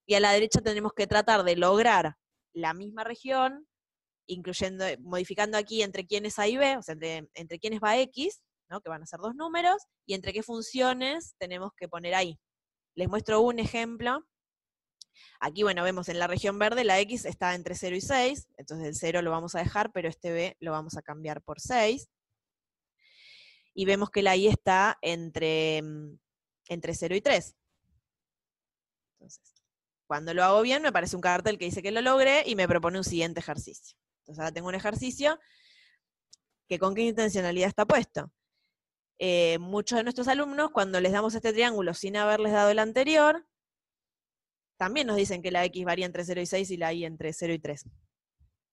y 0.06 0.14
a 0.14 0.20
la 0.20 0.32
derecha 0.32 0.60
tenemos 0.60 0.92
que 0.94 1.06
tratar 1.06 1.44
de 1.44 1.56
lograr 1.56 2.16
la 2.54 2.72
misma 2.72 3.04
región, 3.04 3.66
incluyendo, 4.28 4.84
modificando 5.00 5.58
aquí 5.58 5.82
entre 5.82 6.06
quiénes 6.06 6.38
A 6.38 6.46
y 6.46 6.56
B, 6.56 6.76
o 6.76 6.82
sea, 6.82 6.92
entre, 6.92 7.28
entre 7.34 7.58
quiénes 7.58 7.80
va 7.80 7.98
X, 7.98 8.40
¿no? 8.70 8.80
que 8.80 8.88
van 8.88 9.02
a 9.02 9.06
ser 9.06 9.18
dos 9.18 9.34
números, 9.34 9.82
y 10.06 10.14
entre 10.14 10.32
qué 10.32 10.42
funciones 10.42 11.34
tenemos 11.38 11.72
que 11.76 11.88
poner 11.88 12.14
ahí. 12.14 12.38
Les 12.94 13.08
muestro 13.08 13.40
un 13.40 13.58
ejemplo 13.58 14.24
Aquí, 15.40 15.62
bueno, 15.62 15.82
vemos 15.84 16.08
en 16.08 16.18
la 16.18 16.26
región 16.26 16.58
verde 16.58 16.84
la 16.84 16.98
X 17.00 17.24
está 17.24 17.54
entre 17.54 17.74
0 17.74 17.96
y 17.96 18.00
6, 18.00 18.48
entonces 18.56 18.88
el 18.88 18.94
0 18.94 19.22
lo 19.22 19.30
vamos 19.30 19.54
a 19.54 19.60
dejar, 19.60 19.92
pero 19.92 20.08
este 20.08 20.32
B 20.32 20.56
lo 20.60 20.72
vamos 20.72 20.96
a 20.96 21.02
cambiar 21.02 21.42
por 21.42 21.60
6. 21.60 22.08
Y 23.74 23.84
vemos 23.84 24.10
que 24.10 24.22
la 24.22 24.34
Y 24.36 24.48
está 24.48 24.98
entre, 25.02 25.82
mm, 25.82 26.18
entre 26.68 26.94
0 26.94 27.14
y 27.14 27.20
3. 27.20 27.54
Entonces, 29.20 29.54
cuando 30.06 30.34
lo 30.34 30.42
hago 30.42 30.62
bien, 30.62 30.82
me 30.82 30.88
aparece 30.88 31.14
un 31.16 31.22
cartel 31.22 31.58
que 31.58 31.66
dice 31.66 31.82
que 31.82 31.92
lo 31.92 32.00
logré 32.00 32.42
y 32.46 32.56
me 32.56 32.66
propone 32.66 32.98
un 32.98 33.04
siguiente 33.04 33.40
ejercicio. 33.40 33.96
Entonces 34.28 34.40
ahora 34.40 34.52
tengo 34.52 34.68
un 34.68 34.74
ejercicio 34.74 35.40
que 36.68 36.78
con 36.78 36.94
qué 36.94 37.02
intencionalidad 37.02 37.68
está 37.68 37.86
puesto. 37.86 38.30
Eh, 39.18 39.58
muchos 39.58 39.96
de 39.96 40.02
nuestros 40.02 40.28
alumnos, 40.28 40.70
cuando 40.70 41.00
les 41.00 41.12
damos 41.12 41.34
este 41.34 41.52
triángulo 41.54 41.94
sin 41.94 42.16
haberles 42.16 42.52
dado 42.52 42.70
el 42.70 42.78
anterior, 42.78 43.46
también 44.78 45.06
nos 45.06 45.16
dicen 45.16 45.40
que 45.40 45.50
la 45.50 45.64
X 45.64 45.82
varía 45.84 46.04
entre 46.04 46.24
0 46.24 46.42
y 46.42 46.46
6 46.46 46.70
y 46.70 46.76
la 46.76 46.92
Y 46.92 47.04
entre 47.06 47.32
0 47.32 47.54
y 47.54 47.58
3. 47.58 47.84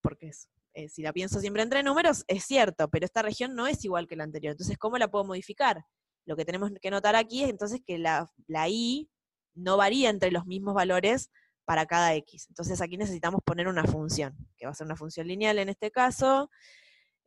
Porque 0.01 0.31
eh, 0.73 0.89
si 0.89 1.01
la 1.01 1.13
pienso 1.13 1.39
siempre 1.39 1.63
entre 1.63 1.83
números, 1.83 2.25
es 2.27 2.43
cierto, 2.43 2.89
pero 2.89 3.05
esta 3.05 3.21
región 3.21 3.55
no 3.55 3.65
es 3.65 3.83
igual 3.85 4.07
que 4.07 4.17
la 4.17 4.25
anterior. 4.25 4.51
Entonces, 4.51 4.77
¿cómo 4.77 4.97
la 4.97 5.09
puedo 5.09 5.23
modificar? 5.23 5.85
Lo 6.25 6.35
que 6.35 6.43
tenemos 6.43 6.69
que 6.81 6.91
notar 6.91 7.15
aquí 7.15 7.43
es 7.43 7.49
entonces 7.49 7.79
que 7.85 7.97
la, 7.97 8.29
la 8.47 8.67
Y 8.67 9.09
no 9.53 9.77
varía 9.77 10.09
entre 10.09 10.31
los 10.31 10.45
mismos 10.45 10.75
valores 10.75 11.31
para 11.65 11.85
cada 11.85 12.15
X. 12.15 12.45
Entonces 12.49 12.79
aquí 12.81 12.97
necesitamos 12.97 13.41
poner 13.43 13.67
una 13.67 13.83
función, 13.83 14.35
que 14.55 14.65
va 14.65 14.71
a 14.71 14.75
ser 14.75 14.85
una 14.85 14.95
función 14.95 15.27
lineal 15.27 15.59
en 15.59 15.69
este 15.69 15.91
caso, 15.91 16.49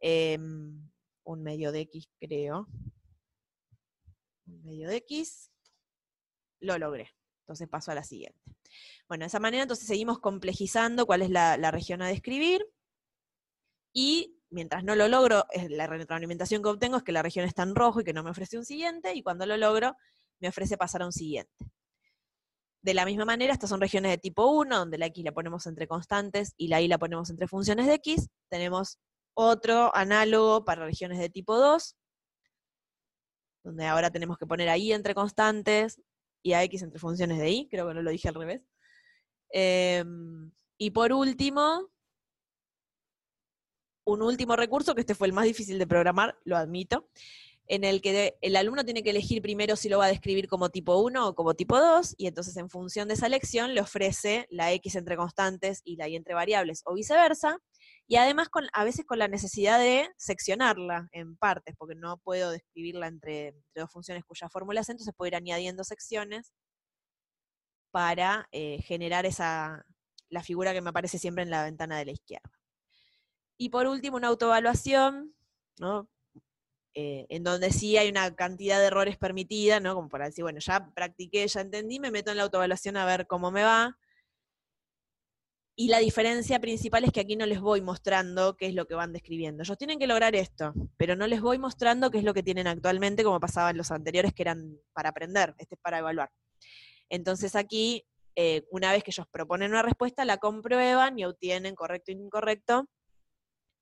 em, 0.00 0.88
un 1.24 1.42
medio 1.42 1.72
de 1.72 1.80
X 1.80 2.08
creo, 2.20 2.68
un 4.46 4.62
medio 4.62 4.88
de 4.88 4.96
X, 4.96 5.50
lo 6.60 6.78
logré. 6.78 7.10
Entonces 7.42 7.68
paso 7.68 7.90
a 7.90 7.94
la 7.94 8.04
siguiente. 8.04 8.38
Bueno, 9.08 9.22
de 9.22 9.28
esa 9.28 9.40
manera 9.40 9.62
entonces 9.62 9.86
seguimos 9.86 10.18
complejizando 10.18 11.06
cuál 11.06 11.22
es 11.22 11.30
la, 11.30 11.70
región 11.70 12.02
a 12.02 12.08
describir. 12.08 12.64
Y 13.92 14.38
mientras 14.50 14.84
no 14.84 14.94
lo 14.94 15.08
logro, 15.08 15.44
la 15.70 15.86
retroalimentación 15.86 16.62
que 16.62 16.68
obtengo 16.68 16.98
es 16.98 17.02
que 17.02 17.12
la 17.12 17.22
región 17.22 17.46
está 17.46 17.62
en 17.62 17.74
rojo 17.74 18.00
y 18.00 18.04
que 18.04 18.12
no 18.12 18.22
me 18.22 18.30
ofrece 18.30 18.58
un 18.58 18.64
siguiente, 18.64 19.14
y 19.14 19.22
cuando 19.22 19.46
lo 19.46 19.56
logro, 19.56 19.96
me 20.40 20.48
ofrece 20.48 20.76
pasar 20.76 21.02
a 21.02 21.06
un 21.06 21.12
siguiente. 21.12 21.70
De 22.88 22.94
la 22.94 23.04
misma 23.04 23.26
manera, 23.26 23.52
estas 23.52 23.68
son 23.68 23.82
regiones 23.82 24.10
de 24.10 24.16
tipo 24.16 24.46
1, 24.50 24.74
donde 24.74 24.96
la 24.96 25.04
x 25.04 25.22
la 25.22 25.32
ponemos 25.32 25.66
entre 25.66 25.86
constantes 25.86 26.54
y 26.56 26.68
la 26.68 26.80
y 26.80 26.88
la 26.88 26.96
ponemos 26.96 27.28
entre 27.28 27.46
funciones 27.46 27.86
de 27.86 27.92
x. 27.96 28.30
Tenemos 28.48 28.98
otro 29.34 29.94
análogo 29.94 30.64
para 30.64 30.86
regiones 30.86 31.18
de 31.18 31.28
tipo 31.28 31.58
2, 31.58 31.98
donde 33.62 33.84
ahora 33.84 34.10
tenemos 34.10 34.38
que 34.38 34.46
poner 34.46 34.70
a 34.70 34.78
y 34.78 34.94
entre 34.94 35.14
constantes 35.14 36.00
y 36.42 36.54
a 36.54 36.62
x 36.62 36.80
entre 36.80 36.98
funciones 36.98 37.36
de 37.36 37.50
y, 37.50 37.68
creo 37.68 37.86
que 37.88 37.92
no 37.92 38.00
lo 38.00 38.10
dije 38.10 38.30
al 38.30 38.36
revés. 38.36 38.62
Em, 39.50 40.50
y 40.78 40.90
por 40.90 41.12
último, 41.12 41.90
un 44.06 44.22
último 44.22 44.56
recurso, 44.56 44.94
que 44.94 45.02
este 45.02 45.14
fue 45.14 45.26
el 45.26 45.34
más 45.34 45.44
difícil 45.44 45.78
de 45.78 45.86
programar, 45.86 46.38
lo 46.44 46.56
admito, 46.56 47.10
en 47.68 47.84
el 47.84 48.00
que 48.00 48.38
el 48.40 48.56
alumno 48.56 48.84
tiene 48.84 49.02
que 49.02 49.10
elegir 49.10 49.42
primero 49.42 49.76
si 49.76 49.90
lo 49.90 49.98
va 49.98 50.06
a 50.06 50.08
describir 50.08 50.48
como 50.48 50.70
tipo 50.70 50.96
1 50.98 51.28
o 51.28 51.34
como 51.34 51.54
tipo 51.54 51.78
2, 51.78 52.14
y 52.16 52.26
entonces 52.26 52.56
en 52.56 52.70
función 52.70 53.08
de 53.08 53.14
esa 53.14 53.26
elección 53.26 53.74
le 53.74 53.82
ofrece 53.82 54.46
la 54.50 54.72
x 54.72 54.96
entre 54.96 55.16
constantes 55.16 55.82
y 55.84 55.96
la 55.96 56.08
y 56.08 56.16
entre 56.16 56.34
variables, 56.34 56.82
o 56.86 56.94
viceversa, 56.94 57.58
y 58.06 58.16
además 58.16 58.48
a 58.72 58.84
veces 58.84 59.04
con 59.04 59.18
la 59.18 59.28
necesidad 59.28 59.78
de 59.78 60.08
seccionarla 60.16 61.08
en 61.12 61.36
partes, 61.36 61.74
porque 61.76 61.94
no 61.94 62.16
puedo 62.16 62.50
describirla 62.50 63.06
entre, 63.06 63.54
dos 63.74 63.92
funciones 63.92 64.24
cuya 64.24 64.48
fórmula 64.48 64.80
es, 64.80 64.88
entonces 64.88 65.14
puedo 65.14 65.28
ir 65.28 65.36
añadiendo 65.36 65.84
secciones 65.84 66.52
para 67.90 68.48
eh, 68.50 68.80
generar 68.82 69.26
esa, 69.26 69.84
la 70.30 70.42
figura 70.42 70.72
que 70.72 70.80
me 70.80 70.90
aparece 70.90 71.18
siempre 71.18 71.42
en 71.42 71.50
la 71.50 71.64
ventana 71.64 71.98
de 71.98 72.06
la 72.06 72.12
izquierda. 72.12 72.50
Y 73.58 73.68
por 73.68 73.86
último, 73.86 74.16
una 74.16 74.28
autoevaluación, 74.28 75.34
¿no? 75.78 76.08
Eh, 77.00 77.26
en 77.28 77.44
donde 77.44 77.70
sí 77.70 77.96
hay 77.96 78.08
una 78.08 78.34
cantidad 78.34 78.80
de 78.80 78.86
errores 78.86 79.16
permitida, 79.16 79.78
¿no? 79.78 79.94
Como 79.94 80.08
para 80.08 80.24
decir, 80.24 80.42
bueno, 80.42 80.58
ya 80.58 80.92
practiqué, 80.96 81.46
ya 81.46 81.60
entendí, 81.60 82.00
me 82.00 82.10
meto 82.10 82.32
en 82.32 82.38
la 82.38 82.42
autoevaluación 82.42 82.96
a 82.96 83.06
ver 83.06 83.28
cómo 83.28 83.52
me 83.52 83.62
va. 83.62 83.96
Y 85.76 85.86
la 85.90 86.00
diferencia 86.00 86.58
principal 86.58 87.04
es 87.04 87.12
que 87.12 87.20
aquí 87.20 87.36
no 87.36 87.46
les 87.46 87.60
voy 87.60 87.82
mostrando 87.82 88.56
qué 88.56 88.66
es 88.66 88.74
lo 88.74 88.88
que 88.88 88.96
van 88.96 89.12
describiendo. 89.12 89.62
Ellos 89.62 89.78
tienen 89.78 90.00
que 90.00 90.08
lograr 90.08 90.34
esto, 90.34 90.74
pero 90.96 91.14
no 91.14 91.28
les 91.28 91.40
voy 91.40 91.56
mostrando 91.60 92.10
qué 92.10 92.18
es 92.18 92.24
lo 92.24 92.34
que 92.34 92.42
tienen 92.42 92.66
actualmente, 92.66 93.22
como 93.22 93.38
pasaba 93.38 93.70
en 93.70 93.76
los 93.76 93.92
anteriores, 93.92 94.34
que 94.34 94.42
eran 94.42 94.76
para 94.92 95.10
aprender, 95.10 95.54
este 95.58 95.76
es 95.76 95.80
para 95.80 96.00
evaluar. 96.00 96.32
Entonces 97.08 97.54
aquí, 97.54 98.04
eh, 98.34 98.66
una 98.72 98.90
vez 98.90 99.04
que 99.04 99.12
ellos 99.12 99.28
proponen 99.30 99.70
una 99.70 99.82
respuesta, 99.82 100.24
la 100.24 100.38
comprueban 100.38 101.16
y 101.16 101.26
obtienen 101.26 101.76
correcto 101.76 102.10
e 102.10 102.16
incorrecto, 102.16 102.88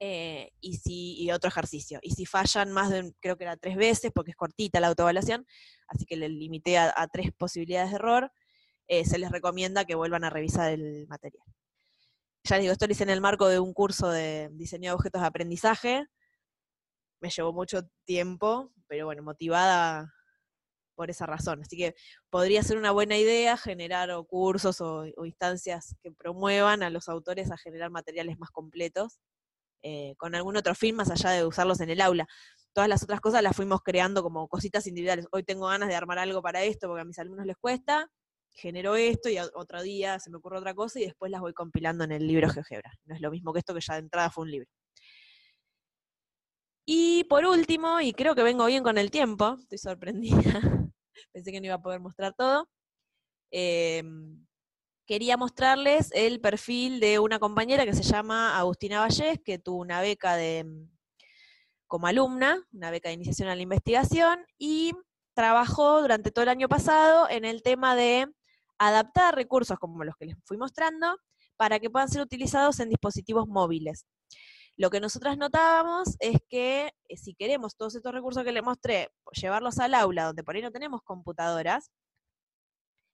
eh, 0.01 0.51
y, 0.61 0.76
si, 0.76 1.30
otro 1.30 1.49
ejercicio. 1.49 1.99
Y 2.03 2.12
si 2.12 2.26
fallan 2.26 2.72
más 2.72 2.90
de, 2.90 3.12
creo 3.20 3.36
que 3.36 3.44
era 3.44 3.57
tres 3.57 3.76
veces, 3.76 4.12
porque 4.14 4.32
es 4.32 4.36
cortita 4.36 4.80
la 4.80 4.88
autoevaluación, 4.88 5.47
así 5.88 6.05
que 6.07 6.16
le 6.16 6.28
limité 6.28 6.78
a, 6.78 7.09
tres 7.12 7.32
posibilidades 7.32 7.90
de 7.90 7.97
error, 7.97 8.32
eh, 8.88 9.05
se 9.05 9.18
les 9.18 9.30
recomienda 9.30 9.84
que 9.84 9.94
vuelvan 9.94 10.24
a 10.24 10.30
revisar 10.30 10.72
el 10.72 11.07
material 11.09 11.44
ya 12.47 12.59
digo, 12.59 12.72
esto 12.72 12.86
lo 12.86 12.92
hice 12.92 13.03
en 13.03 13.11
el 13.11 13.20
marco 13.20 13.49
de 13.49 13.59
un 13.59 13.72
curso 13.74 14.09
de 14.11 14.49
diseño 14.53 14.90
de 14.90 14.94
objetos 14.94 15.20
de 15.20 15.26
aprendizaje. 15.26 16.07
Me 17.20 17.30
llevó 17.30 17.53
mucho 17.53 17.82
tiempo, 18.05 18.72
pero 18.86 19.07
bueno, 19.07 19.22
motivada 19.22 20.12
por 20.94 21.11
esa 21.11 21.26
razón. 21.26 21.62
Así 21.62 21.76
que 21.76 21.94
podría 22.30 22.62
ser 22.62 22.78
una 22.78 22.92
buena 22.92 23.16
idea 23.18 23.57
generar 23.57 24.11
cursos 24.28 24.80
o, 24.80 25.07
instancias 25.24 25.97
que 26.03 26.12
promuevan 26.12 26.82
a 26.82 26.90
los 26.90 27.09
autores 27.09 27.51
a 27.51 27.59
generar 27.59 27.90
materiales 27.90 28.38
más 28.38 28.51
completos, 28.51 29.18
eh, 29.83 30.14
con 30.16 30.35
algún 30.35 30.57
otro 30.57 30.74
fin 30.74 30.97
más 30.97 31.11
allá 31.11 31.31
de 31.31 31.47
usarlos 31.47 31.81
en 31.81 31.91
el 31.91 32.01
aula. 32.01 32.27
Todas 32.72 32.89
las 32.89 33.03
otras 33.03 33.20
cosas 33.20 33.43
las 33.43 33.57
fuimos 33.57 33.81
creando 33.83 34.22
como 34.22 34.49
cositas 34.49 34.87
individuales. 34.87 35.27
Hoy 35.33 35.43
tengo 35.45 35.66
ganas 35.66 35.89
de 35.89 35.95
armar 35.95 36.18
algo 36.18 36.43
para 36.43 36.62
esto 36.62 36.89
porque 36.89 37.03
a 37.03 37.05
mis 37.05 37.18
alumnos 37.18 37.47
les 37.47 37.57
cuesta, 37.57 38.11
genero 38.51 38.97
esto 38.97 39.29
y 39.29 39.39
otro 39.39 39.83
día 39.83 40.18
se 40.18 40.31
me 40.31 40.39
ocurre 40.39 40.59
otra 40.59 40.74
cosa 40.74 40.99
y 41.01 41.05
después 41.05 41.31
las 41.31 41.41
voy 41.41 41.53
compilando 41.53 42.05
en 42.05 42.12
el 42.12 42.27
libro 42.27 42.49
GeoGebra. 42.51 42.93
No 43.05 43.14
es 43.14 43.20
lo 43.20 43.31
mismo 43.31 43.53
que 43.53 43.61
esto 43.61 43.74
que 43.74 43.81
ya 43.81 43.95
de 43.95 44.01
entrada 44.01 44.31
fue 44.31 44.45
un 44.45 44.51
libro. 44.51 44.68
Y 46.89 47.24
por 47.24 47.45
último, 47.45 48.01
y 48.01 48.12
creo 48.12 48.37
que 48.37 48.45
vengo 48.45 48.64
bien 48.66 48.85
con 48.85 48.97
el 48.97 49.11
tiempo, 49.11 49.57
estoy 49.61 49.79
sorprendida, 49.79 50.37
pensé 51.33 51.51
que 51.51 51.61
no 51.61 51.66
iba 51.66 51.74
a 51.74 51.83
poder 51.83 51.99
mostrar 52.01 52.33
todo, 52.35 52.68
em, 53.51 54.45
quería 55.07 55.36
mostrarles 55.36 56.11
el 56.12 56.40
perfil 56.40 57.00
de 57.00 57.18
una 57.18 57.38
compañera 57.38 57.84
que 57.84 57.94
se 57.94 58.02
llama 58.02 58.59
Agustina 58.59 59.00
Vallés, 59.00 59.40
que 59.44 59.59
tuvo 59.59 59.80
una 59.80 60.00
beca 60.00 60.36
de, 60.36 60.66
como 61.86 62.07
alumna, 62.07 62.62
una 62.72 62.90
beca 62.90 63.09
de 63.09 63.14
iniciación 63.14 63.48
a 63.48 63.57
la 63.57 63.62
investigación, 63.62 64.44
y 64.59 64.92
trabajó 65.34 66.00
durante 66.02 66.30
todo 66.30 66.42
el 66.42 66.48
año 66.48 66.68
pasado 66.68 67.28
en 67.30 67.44
el 67.44 67.62
tema 67.62 67.94
de 67.94 68.26
adaptar 68.78 69.34
recursos 69.34 69.78
como 69.78 70.04
los 70.04 70.16
que 70.16 70.26
les 70.26 70.36
fui 70.44 70.57
mostrando 70.57 71.18
para 71.57 71.78
que 71.78 71.88
puedan 71.88 72.09
ser 72.09 72.20
utilizados 72.20 72.80
en 72.80 72.90
dispositivos 72.90 73.46
móviles. 73.46 74.07
Lo 74.76 74.90
que 74.90 75.00
nosotras 75.00 75.38
notábamos 75.38 76.16
es 76.20 76.38
que 76.50 76.92
eh, 77.09 77.16
si 77.16 77.34
queremos 77.34 77.76
todos 77.76 77.94
estos 77.94 78.12
recursos 78.12 78.44
que 78.44 78.52
les 78.52 78.62
mostré, 78.62 79.09
llevarlos 79.32 79.78
al 79.78 79.94
aula, 79.94 80.24
donde 80.26 80.44
por 80.44 80.54
ahí 80.54 80.62
no 80.62 80.70
tenemos 80.70 81.00
computadoras, 81.02 81.90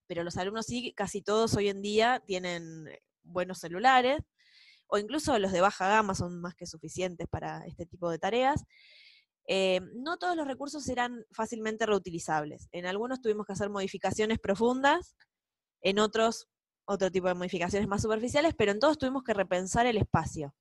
pero 0.07 0.25
los 0.25 0.37
alumnos 0.37 0.67
sí, 0.67 0.93
casi 0.95 1.23
todos 1.23 1.55
hoy 1.55 1.69
en 1.69 1.83
día 1.83 2.23
tienen 2.27 2.89
eh, 2.89 3.01
buenos 3.23 3.59
celulares, 3.59 4.21
o 4.87 4.99
incluso 4.99 5.39
los 5.39 5.53
de 5.53 5.61
baja 5.61 5.89
gama 5.89 6.15
son 6.15 6.41
más 6.41 6.55
que 6.55 6.67
suficientes 6.67 7.27
para 7.29 7.65
este 7.67 7.87
tipo 7.87 8.11
de 8.11 8.19
tareas. 8.19 8.65
Eh, 9.49 9.81
no 9.97 10.19
todos 10.19 10.37
los 10.37 10.47
recursos 10.47 10.89
eran 10.89 11.25
fácilmente 11.33 11.87
reutilizables. 11.87 12.69
En 12.73 12.87
algunos 12.87 13.21
tuvimos 13.21 13.47
que 13.47 13.55
hacer 13.55 13.71
modificaciones 13.71 14.39
profundas 14.39 15.17
en 15.81 15.99
otros 15.99 16.49
otro 16.85 17.11
tipo 17.11 17.29
de 17.29 17.35
modificaciones 17.35 17.89
más 17.89 18.03
superficiales, 18.03 18.55
pero 18.57 18.73
en 18.73 18.81
todos 18.81 18.99
tuvimos 18.99 19.23
que 19.23 19.35
repensar 19.35 19.87
el 19.87 19.97
espacio. 19.97 20.55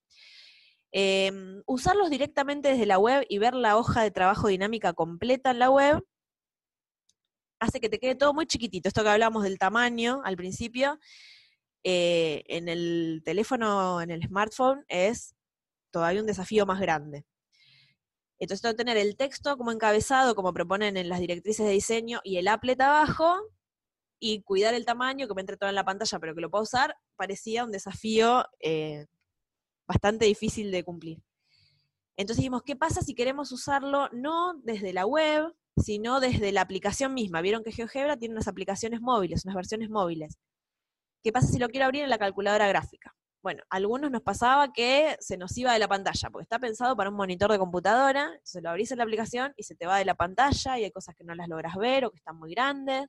Em, 0.92 1.64
usarlos 1.66 2.10
directamente 2.10 2.70
desde 2.70 2.86
la 2.86 3.00
web 3.00 3.26
y 3.30 3.38
ver 3.38 3.54
la 3.54 3.78
hoja 3.78 4.04
de 4.04 4.12
trabajo 4.12 4.48
dinámica 4.50 4.94
completa 4.94 5.52
en 5.52 5.60
la 5.60 5.70
web 5.70 6.04
hace 7.62 7.80
que 7.80 7.90
te 7.90 8.00
quede 8.00 8.16
todo 8.16 8.34
muy 8.34 8.48
chiquitito. 8.48 8.90
Esto 8.90 9.04
que 9.04 9.10
hablamos 9.10 9.44
del 9.44 9.60
tamaño 9.60 10.22
al 10.26 10.36
principio, 10.36 11.00
eh, 11.84 12.44
en 12.48 12.68
el 12.68 13.22
teléfono, 13.24 14.02
en 14.02 14.10
el 14.10 14.24
smartphone, 14.24 14.84
es 14.88 15.36
todavía 15.92 16.22
un 16.22 16.28
desafío 16.28 16.66
más 16.66 16.82
grande. 16.82 17.24
Entonces, 18.40 18.76
tener 18.76 18.98
el 18.98 19.16
texto 19.16 19.56
como 19.58 19.72
encabezado, 19.72 20.34
como 20.34 20.52
proponen 20.54 20.98
en 20.98 21.08
las 21.08 21.20
directrices 21.20 21.66
de 21.66 21.74
diseño, 21.74 22.20
y 22.24 22.38
el 22.38 22.48
applet 22.48 22.82
abajo, 22.82 23.40
y 24.20 24.42
cuidar 24.42 24.74
el 24.74 24.86
tamaño, 24.86 25.28
que 25.28 25.36
me 25.36 25.42
entre 25.42 25.58
todo 25.58 25.70
en 25.70 25.76
la 25.76 25.86
pantalla, 25.86 26.20
pero 26.20 26.34
que 26.34 26.42
lo 26.42 26.50
pueda 26.50 26.64
usar, 26.64 26.96
parecía 27.16 27.64
un 27.64 27.72
desafío 27.72 28.46
eh, 28.60 29.06
bastante 29.88 30.26
difícil 30.26 30.72
de 30.72 30.84
cumplir. 30.84 31.20
Entonces 32.18 32.38
dijimos, 32.38 32.64
¿qué 32.64 32.76
pasa 32.76 33.02
si 33.02 33.14
queremos 33.14 33.52
usarlo 33.52 34.10
no 34.12 34.56
desde 34.64 34.94
la 34.94 35.06
web, 35.06 35.54
sino 35.84 36.20
desde 36.20 36.52
la 36.52 36.62
aplicación 36.62 37.14
misma? 37.14 37.42
Vieron 37.42 37.64
que 37.64 37.72
GeoGebra 37.72 38.18
tiene 38.18 38.34
unas 38.34 38.48
aplicaciones 38.48 39.02
móviles, 39.02 39.46
unas 39.46 39.56
versiones 39.56 39.90
móviles. 39.90 40.38
¿Qué 41.24 41.32
pasa 41.32 41.48
si 41.48 41.60
lo 41.60 41.70
quiero 41.70 41.86
abrir 41.86 42.04
en 42.04 42.10
la 42.10 42.18
calculadora 42.18 42.68
gráfica? 42.68 43.16
Bueno, 43.44 43.64
a 43.72 43.78
algunos 43.78 44.12
nos 44.12 44.22
pasaba 44.22 44.72
que 44.72 45.16
se 45.20 45.38
nos 45.38 45.58
iba 45.58 45.74
de 45.74 45.80
la 45.80 45.88
pantalla, 45.88 46.30
porque 46.30 46.44
está 46.44 46.60
pensado 46.60 46.96
para 46.96 47.10
un 47.10 47.16
monitor 47.16 47.52
de 47.52 47.58
computadora, 47.58 48.26
entonces 48.26 48.62
lo 48.62 48.70
abrís 48.70 48.92
en 48.92 49.00
la 49.00 49.04
aplicación 49.04 49.54
y 49.58 49.64
se 49.64 49.76
te 49.76 49.88
va 49.88 49.98
de 49.98 50.06
la 50.06 50.16
pantalla 50.16 50.78
y 50.78 50.84
hay 50.84 50.92
cosas 50.92 51.16
que 51.16 51.24
no 51.24 51.34
las 51.34 51.48
logras 51.48 51.76
ver 51.76 52.06
o 52.06 52.12
que 52.12 52.18
están 52.18 52.38
muy 52.38 52.52
grandes. 52.54 53.08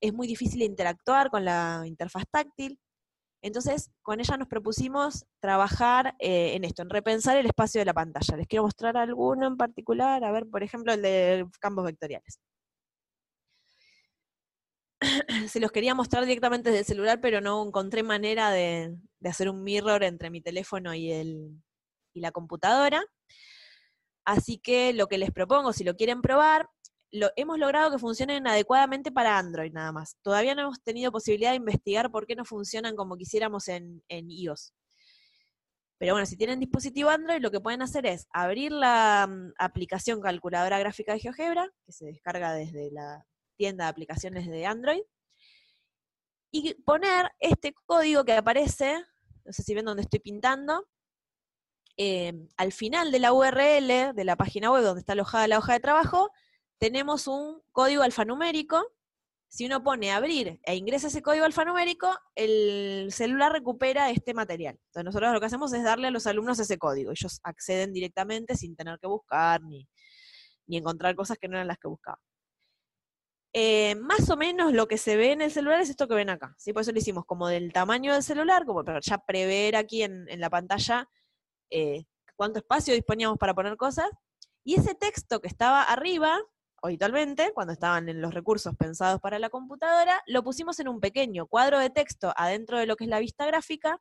Es 0.00 0.12
muy 0.14 0.26
difícil 0.26 0.62
interactuar 0.62 1.30
con 1.30 1.44
la 1.44 1.82
interfaz 1.86 2.24
táctil. 2.30 2.78
Entonces, 3.44 3.90
con 4.00 4.20
ella 4.20 4.38
nos 4.38 4.48
propusimos 4.48 5.26
trabajar 5.38 6.16
eh, 6.18 6.54
en 6.54 6.64
esto, 6.64 6.80
en 6.80 6.88
repensar 6.88 7.36
el 7.36 7.44
espacio 7.44 7.78
de 7.78 7.84
la 7.84 7.92
pantalla. 7.92 8.38
Les 8.38 8.48
quiero 8.48 8.62
mostrar 8.62 8.96
alguno 8.96 9.46
en 9.46 9.58
particular, 9.58 10.24
a 10.24 10.32
ver, 10.32 10.48
por 10.48 10.62
ejemplo, 10.62 10.94
el 10.94 11.02
de 11.02 11.46
campos 11.60 11.84
vectoriales. 11.84 12.40
se 15.48 15.60
los 15.60 15.70
quería 15.72 15.94
mostrar 15.94 16.24
directamente 16.24 16.70
desde 16.70 16.80
el 16.80 16.86
celular, 16.86 17.20
pero 17.20 17.42
no 17.42 17.62
encontré 17.66 18.02
manera 18.02 18.50
de, 18.50 18.96
hacer 19.26 19.50
un 19.50 19.62
mirror 19.62 20.04
entre 20.04 20.30
mi 20.30 20.40
teléfono 20.40 20.94
y, 20.94 21.12
el, 21.12 21.62
y 22.14 22.20
la 22.20 22.32
computadora. 22.32 23.04
Así 24.24 24.56
que 24.56 24.94
lo 24.94 25.06
que 25.06 25.18
les 25.18 25.30
propongo, 25.32 25.74
si 25.74 25.84
lo 25.84 25.96
quieren 25.96 26.22
probar, 26.22 26.70
lo, 27.14 27.30
hemos 27.36 27.58
logrado 27.58 27.92
que 27.92 27.98
funcionen 27.98 28.46
adecuadamente 28.46 29.12
para 29.12 29.38
Android 29.38 29.72
nada 29.72 29.92
más. 29.92 30.16
Todavía 30.22 30.54
no 30.54 30.62
hemos 30.62 30.82
tenido 30.82 31.12
posibilidad 31.12 31.50
de 31.50 31.56
investigar 31.56 32.10
por 32.10 32.26
qué 32.26 32.34
no 32.34 32.44
funcionan 32.44 32.96
como 32.96 33.16
quisiéramos 33.16 33.68
en, 33.68 34.02
iOS. 34.08 34.72
Pero 35.96 36.14
bueno, 36.14 36.26
si 36.26 36.36
tienen 36.36 36.58
dispositivo 36.58 37.10
Android, 37.10 37.40
lo 37.40 37.52
que 37.52 37.60
pueden 37.60 37.82
hacer 37.82 38.04
es 38.04 38.26
abrir 38.30 38.72
la 38.72 39.28
mm, 39.28 39.52
aplicación 39.58 40.20
calculadora 40.20 40.80
gráfica 40.80 41.12
de 41.12 41.20
GeoGebra, 41.20 41.70
que 41.86 41.92
se 41.92 42.06
descarga 42.06 42.52
desde 42.52 42.90
la 42.90 43.24
tienda 43.56 43.84
de 43.84 43.90
aplicaciones 43.90 44.48
de 44.48 44.66
Android, 44.66 45.02
y 46.50 46.74
poner 46.82 47.30
este 47.38 47.74
código 47.86 48.24
que 48.24 48.32
aparece, 48.32 49.04
no 49.44 49.52
sé 49.52 49.62
si 49.62 49.72
ven 49.72 49.84
dónde 49.84 50.02
estoy 50.02 50.18
pintando, 50.18 50.84
eh, 51.96 52.32
al 52.56 52.72
final 52.72 53.12
de 53.12 53.20
la 53.20 53.32
URL 53.32 54.14
de 54.14 54.24
la 54.24 54.34
página 54.34 54.72
web 54.72 54.82
donde 54.82 54.98
está 54.98 55.12
alojada 55.12 55.46
la 55.46 55.58
hoja 55.58 55.74
de 55.74 55.80
trabajo, 55.80 56.32
tenemos 56.78 57.26
un 57.26 57.62
código 57.72 58.02
alfanumérico. 58.02 58.84
Si 59.48 59.66
uno 59.66 59.84
pone 59.84 60.10
abrir 60.10 60.60
e 60.64 60.74
ingresa 60.74 61.06
ese 61.06 61.22
código 61.22 61.44
alfanumérico, 61.44 62.12
el 62.34 63.08
celular 63.12 63.52
recupera 63.52 64.10
este 64.10 64.34
material. 64.34 64.78
Entonces 64.86 65.04
nosotros 65.04 65.32
lo 65.32 65.40
que 65.40 65.46
hacemos 65.46 65.72
es 65.72 65.84
darle 65.84 66.08
a 66.08 66.10
los 66.10 66.26
alumnos 66.26 66.58
ese 66.58 66.76
código. 66.76 67.12
Ellos 67.12 67.40
acceden 67.44 67.92
directamente 67.92 68.56
sin 68.56 68.74
tener 68.74 68.98
que 68.98 69.06
buscar 69.06 69.62
ni, 69.62 69.88
ni 70.66 70.78
encontrar 70.78 71.14
cosas 71.14 71.38
que 71.38 71.48
no 71.48 71.56
eran 71.56 71.68
las 71.68 71.78
que 71.78 71.88
buscaban. 71.88 72.20
Eh, 73.56 73.94
más 73.94 74.28
o 74.30 74.36
menos 74.36 74.72
lo 74.72 74.88
que 74.88 74.98
se 74.98 75.16
ve 75.16 75.30
en 75.30 75.40
el 75.40 75.52
celular 75.52 75.80
es 75.80 75.88
esto 75.88 76.08
que 76.08 76.14
ven 76.16 76.28
acá. 76.28 76.54
¿sí? 76.58 76.72
Por 76.72 76.82
eso 76.82 76.90
lo 76.90 76.98
hicimos 76.98 77.24
como 77.24 77.46
del 77.46 77.72
tamaño 77.72 78.12
del 78.12 78.24
celular, 78.24 78.66
como 78.66 78.84
para 78.84 78.98
ya 79.00 79.18
prever 79.18 79.76
aquí 79.76 80.02
en, 80.02 80.26
la 80.40 80.50
pantalla 80.50 81.08
eh, 81.70 82.04
cuánto 82.34 82.58
espacio 82.58 82.94
disponíamos 82.94 83.38
para 83.38 83.54
poner 83.54 83.76
cosas. 83.76 84.10
Y 84.64 84.74
ese 84.74 84.94
texto 84.96 85.40
que 85.40 85.46
estaba 85.46 85.84
arriba, 85.84 86.40
habitualmente, 86.86 87.52
cuando 87.54 87.72
estaban 87.72 88.08
en 88.08 88.20
los 88.20 88.34
recursos 88.34 88.74
pensados 88.76 89.20
para 89.20 89.38
la 89.38 89.48
computadora, 89.48 90.22
lo 90.26 90.42
pusimos 90.44 90.78
en 90.80 90.88
un 90.88 91.00
pequeño 91.00 91.46
cuadro 91.46 91.78
de 91.78 91.90
texto 91.90 92.32
adentro 92.36 92.78
de 92.78 92.86
lo 92.86 92.96
que 92.96 93.04
es 93.04 93.10
la 93.10 93.20
vista 93.20 93.46
gráfica. 93.46 94.00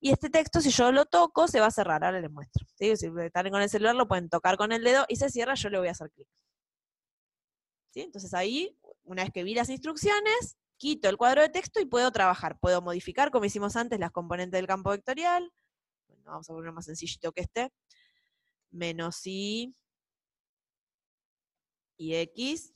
Y 0.00 0.10
este 0.10 0.28
texto, 0.28 0.60
si 0.60 0.70
yo 0.70 0.90
lo 0.92 1.06
toco, 1.06 1.48
se 1.48 1.60
va 1.60 1.66
a 1.66 1.70
cerrar. 1.70 2.04
Ahora 2.04 2.20
les 2.20 2.30
muestro. 2.30 2.66
Si 2.76 2.88
están 2.88 3.50
con 3.50 3.62
el 3.62 3.68
celular, 3.68 3.94
lo 3.94 4.08
pueden 4.08 4.28
tocar 4.28 4.56
con 4.56 4.72
el 4.72 4.82
dedo 4.82 5.04
y 5.08 5.16
se 5.16 5.30
cierra, 5.30 5.54
yo 5.54 5.70
le 5.70 5.78
voy 5.78 5.88
a 5.88 5.92
hacer 5.92 6.10
clic. 6.10 6.28
Entonces 7.94 8.32
ahí, 8.34 8.76
una 9.04 9.22
vez 9.24 9.32
que 9.32 9.42
vi 9.42 9.54
las 9.54 9.68
instrucciones, 9.68 10.56
quito 10.76 11.08
el 11.08 11.16
cuadro 11.16 11.42
de 11.42 11.48
texto 11.48 11.80
y 11.80 11.84
puedo 11.84 12.10
trabajar. 12.12 12.58
Puedo 12.58 12.80
modificar, 12.80 13.30
como 13.30 13.44
hicimos 13.44 13.76
antes, 13.76 13.98
las 13.98 14.12
componentes 14.12 14.56
del 14.58 14.66
campo 14.66 14.90
vectorial. 14.90 15.52
vamos 16.24 16.48
a 16.48 16.52
poner 16.52 16.72
más 16.72 16.86
sencillito 16.86 17.32
que 17.32 17.42
este. 17.42 17.72
Menos 18.70 19.26
i 19.26 19.74
y 21.98 22.14
x. 22.14 22.72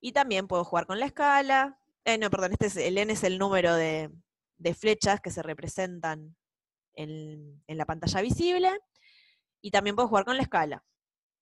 Y 0.00 0.12
también 0.12 0.46
puedo 0.46 0.64
jugar 0.64 0.86
con 0.86 1.00
la 1.00 1.06
escala. 1.06 1.80
Eh, 2.04 2.18
no, 2.18 2.28
perdón, 2.28 2.52
este 2.52 2.66
es, 2.66 2.76
el 2.76 2.98
n 2.98 3.10
es 3.10 3.24
el 3.24 3.38
número 3.38 3.74
de, 3.74 4.10
flechas 4.78 5.20
que 5.20 5.30
se 5.30 5.42
representan 5.42 6.36
en, 6.92 7.62
en 7.66 7.78
la 7.78 7.86
pantalla 7.86 8.20
visible. 8.20 8.70
Y 9.62 9.70
también 9.70 9.96
puedo 9.96 10.08
jugar 10.08 10.26
con 10.26 10.36
la 10.36 10.42
escala. 10.42 10.84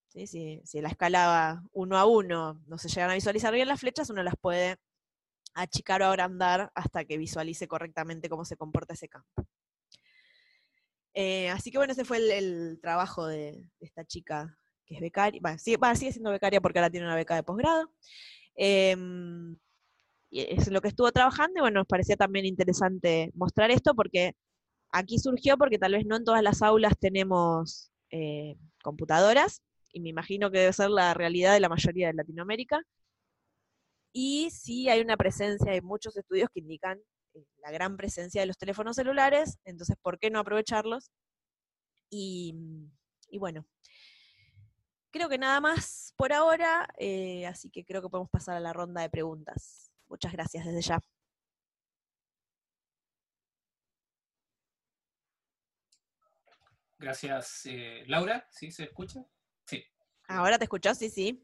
Si, 0.06 0.60
si 0.64 0.80
la 0.80 0.88
escala 0.88 1.62
uno 1.72 1.96
a 1.96 2.04
uno 2.04 2.62
no 2.66 2.76
se 2.76 2.88
llegan 2.88 3.10
a 3.10 3.14
visualizar 3.14 3.52
bien 3.52 3.66
las 3.66 3.80
flechas, 3.80 4.10
uno 4.10 4.22
las 4.22 4.36
puede 4.36 4.76
achicar 5.54 6.02
o 6.02 6.06
agrandar 6.06 6.70
hasta 6.74 7.04
que 7.04 7.16
visualice 7.16 7.66
correctamente 7.66 8.28
cómo 8.28 8.44
se 8.44 8.56
comporta 8.56 8.94
ese 8.94 9.08
campo. 9.08 9.46
Eh, 11.14 11.50
así 11.50 11.70
que 11.70 11.78
bueno, 11.78 11.92
ese 11.92 12.04
fue 12.04 12.18
el, 12.38 12.78
trabajo 12.80 13.26
de, 13.26 13.66
esta 13.80 14.04
chica 14.04 14.58
que 14.86 14.96
es 14.96 15.00
becaria, 15.00 15.40
sigue, 15.58 15.78
siendo 15.94 16.30
becaria 16.30 16.60
porque 16.60 16.78
ahora 16.78 16.90
tiene 16.90 17.06
una 17.06 17.16
beca 17.16 17.34
de 17.34 17.42
posgrado. 17.42 17.92
Y 18.56 20.40
es 20.40 20.70
lo 20.70 20.80
que 20.80 20.88
estuvo 20.88 21.12
trabajando 21.12 21.58
y 21.58 21.60
bueno, 21.60 21.80
nos 21.80 21.86
parecía 21.86 22.16
también 22.16 22.46
interesante 22.46 23.30
mostrar 23.34 23.70
esto 23.70 23.94
porque 23.94 24.34
aquí 24.90 25.18
surgió 25.18 25.58
porque 25.58 25.78
tal 25.78 25.92
vez 25.92 26.06
no 26.06 26.16
en 26.16 26.24
todas 26.24 26.42
las 26.42 26.62
aulas 26.62 26.94
tenemos 26.98 27.90
eh, 28.10 28.56
computadoras 28.82 29.62
y 29.92 30.00
me 30.00 30.08
imagino 30.08 30.50
que 30.50 30.60
debe 30.60 30.72
ser 30.72 30.90
la 30.90 31.14
realidad 31.14 31.52
de 31.54 31.60
la 31.60 31.68
mayoría 31.68 32.08
de 32.08 32.14
Latinoamérica. 32.14 32.82
Y 34.14 34.50
sí 34.50 34.88
hay 34.88 35.00
una 35.00 35.16
presencia, 35.16 35.72
hay 35.72 35.80
muchos 35.80 36.16
estudios 36.16 36.48
que 36.52 36.60
indican 36.60 36.98
eh, 37.34 37.44
la 37.58 37.70
gran 37.70 37.96
presencia 37.96 38.40
de 38.42 38.46
los 38.46 38.58
teléfonos 38.58 38.96
celulares, 38.96 39.58
entonces, 39.64 39.96
¿por 40.02 40.18
qué 40.18 40.30
no 40.30 40.38
aprovecharlos? 40.38 41.10
Y, 42.10 42.54
bueno, 43.38 43.64
creo 45.12 45.28
que 45.28 45.38
nada 45.38 45.60
más 45.60 46.14
por 46.16 46.32
ahora, 46.32 46.88
eh, 46.98 47.46
así 47.46 47.70
que 47.70 47.84
creo 47.84 48.02
que 48.02 48.08
podemos 48.08 48.30
pasar 48.30 48.56
a 48.56 48.60
la 48.60 48.72
ronda 48.72 49.02
de 49.02 49.10
preguntas. 49.10 49.92
Muchas 50.08 50.32
gracias 50.32 50.64
desde 50.64 50.82
ya. 50.82 51.00
Gracias, 56.98 57.66
eh, 57.66 58.04
Laura. 58.06 58.46
¿Sí 58.50 58.70
se 58.70 58.84
escucha? 58.84 59.24
Ahora 60.28 60.56
te 60.56 60.64
escuchó, 60.64 60.94
sí, 60.94 61.10
sí. 61.10 61.42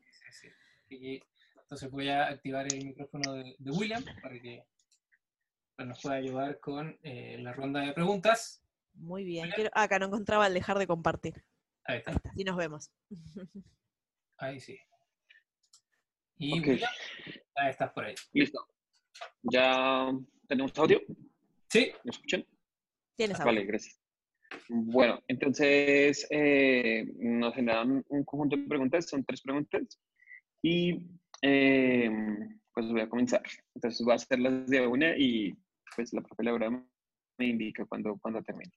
entonces 0.89 1.91
voy 1.91 2.09
a 2.09 2.29
activar 2.29 2.73
el 2.73 2.87
micrófono 2.87 3.35
de, 3.35 3.57
William 3.61 4.03
para 4.23 4.41
que 4.41 4.65
nos 5.79 6.01
pueda 6.01 6.15
ayudar 6.15 6.59
con 6.61 6.99
eh, 7.03 7.37
la 7.41 7.53
ronda 7.53 7.81
de 7.81 7.93
preguntas. 7.93 8.63
Muy 8.95 9.25
bien. 9.25 9.51
Ah, 9.75 9.83
acá 9.83 9.99
no 9.99 10.07
encontraba 10.07 10.47
el 10.47 10.55
dejar 10.55 10.79
de 10.79 10.87
compartir. 10.87 11.45
Ahí 11.89 11.99
está. 11.99 12.13
Ahí 12.13 12.45
nos 12.45 12.57
vemos. 12.57 12.91
Ahí 14.39 14.61
sí. 14.61 14.79
Y 16.37 16.61
William, 16.61 16.91
ahí 17.57 17.71
estás 17.71 17.91
por 17.93 18.05
ahí. 18.05 18.15
Listo. 18.33 18.65
¿Ya 19.43 20.09
tenemos 20.47 20.79
audio? 20.79 21.01
Sí. 21.69 21.91
¿Me 22.05 22.11
escuchan? 22.11 22.47
Tienes 23.17 23.41
audio. 23.41 23.47
Vale, 23.47 23.65
gracias. 23.65 24.01
Bueno, 24.69 25.21
entonces 25.27 26.29
eh, 26.31 27.05
nos 27.17 27.55
generan 27.55 28.05
un 28.09 28.25
conjunto 28.25 28.57
de 28.57 28.69
preguntas, 28.69 29.09
son 29.09 29.25
tres 29.25 29.43
preguntas, 29.43 29.99
y 30.63 31.03
eh, 31.43 32.11
pues 32.73 32.87
voy 32.93 33.01
a 33.01 33.09
comenzar. 33.09 33.43
Entonces 33.75 34.05
voy 34.05 34.13
a 34.13 34.17
hacer 34.17 34.39
las 34.39 34.69
de 34.69 34.87
una 34.87 35.17
y 35.17 35.59
pues 35.97 36.13
la 36.13 36.21
propia 36.21 36.45
Laura 36.45 36.71
me 36.71 37.47
indica 37.47 37.85
cuando, 37.87 38.17
cuando 38.19 38.43
termine. 38.43 38.73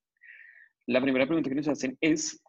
La 0.88 1.02
primera 1.02 1.28
pregunta 1.28 1.50
que 1.50 1.56
nos 1.56 1.68
hacen 1.68 1.96
es, 2.02 2.42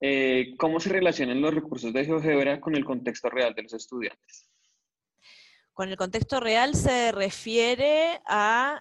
eh, 0.00 0.54
¿cómo 0.58 0.80
se 0.80 0.90
relacionan 0.90 1.40
los 1.40 1.54
recursos 1.54 1.92
de 1.92 2.04
GeoGebra 2.04 2.60
con 2.60 2.74
el 2.76 2.84
contexto 2.84 3.28
real 3.30 3.54
de 3.54 3.62
los 3.62 3.72
estudiantes? 3.72 4.48
Con 5.72 5.88
el 5.88 5.96
contexto 5.96 6.40
real 6.40 6.74
se 6.74 7.12
refiere 7.12 8.20
a 8.26 8.80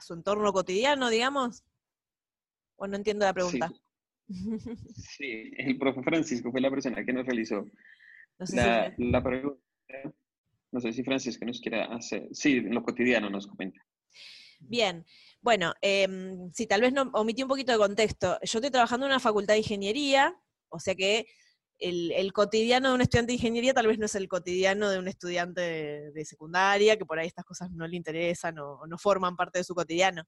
su 0.00 0.14
entorno 0.14 0.52
cotidiano, 0.52 1.10
digamos? 1.10 1.64
¿O 2.76 2.86
no 2.86 2.96
entiendo 2.96 3.24
la 3.24 3.34
pregunta? 3.34 3.72
Sí, 4.96 5.52
el 5.58 5.78
profe 5.78 6.02
Francisco 6.02 6.50
fue 6.50 6.60
la 6.60 6.70
persona 6.70 7.04
que 7.04 7.12
nos 7.12 7.26
realizó 7.26 7.66
la, 8.38 9.22
pregunta. 9.22 9.60
No 10.70 10.80
sé 10.80 10.92
si 10.92 11.04
Francisco 11.04 11.44
nos 11.44 11.60
quiere 11.60 11.82
hacer. 11.82 12.28
Sí, 12.32 12.56
en 12.56 12.74
lo 12.74 12.82
cotidiano 12.82 13.28
nos 13.28 13.46
comenta. 13.46 13.80
Bien, 14.60 15.04
bueno, 15.42 15.74
eh, 15.82 16.06
sí, 16.54 16.66
tal 16.66 16.80
vez 16.80 16.92
no 16.92 17.10
omití 17.14 17.42
un 17.42 17.48
poquito 17.48 17.72
de 17.72 17.78
contexto. 17.78 18.38
Yo 18.42 18.58
estoy 18.58 18.70
trabajando 18.70 19.06
en 19.06 19.12
una 19.12 19.20
facultad 19.20 19.54
de 19.54 19.58
ingeniería, 19.58 20.36
o 20.68 20.78
sea 20.78 20.94
que 20.94 21.26
el, 21.78 22.32
cotidiano 22.32 22.90
de 22.90 22.94
un 22.94 23.00
estudiante 23.00 23.32
de 23.32 23.34
ingeniería 23.34 23.74
tal 23.74 23.88
vez 23.88 23.98
no 23.98 24.06
es 24.06 24.14
el 24.14 24.28
cotidiano 24.28 24.88
de 24.88 25.00
un 25.00 25.08
estudiante 25.08 25.60
de, 26.12 26.24
secundaria, 26.24 26.96
que 26.96 27.04
por 27.04 27.18
ahí 27.18 27.26
estas 27.26 27.44
cosas 27.44 27.72
no 27.72 27.88
le 27.88 27.96
interesan 27.96 28.56
o, 28.60 28.86
no 28.86 28.98
forman 28.98 29.34
parte 29.36 29.58
de 29.58 29.64
su 29.64 29.74
cotidiano. 29.74 30.22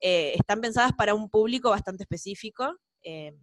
Eh, 0.00 0.32
están 0.34 0.62
pensadas 0.62 0.92
para 0.96 1.14
un 1.14 1.28
público 1.28 1.68
bastante 1.68 2.04
específico. 2.04 2.74
Eh, 3.02 3.34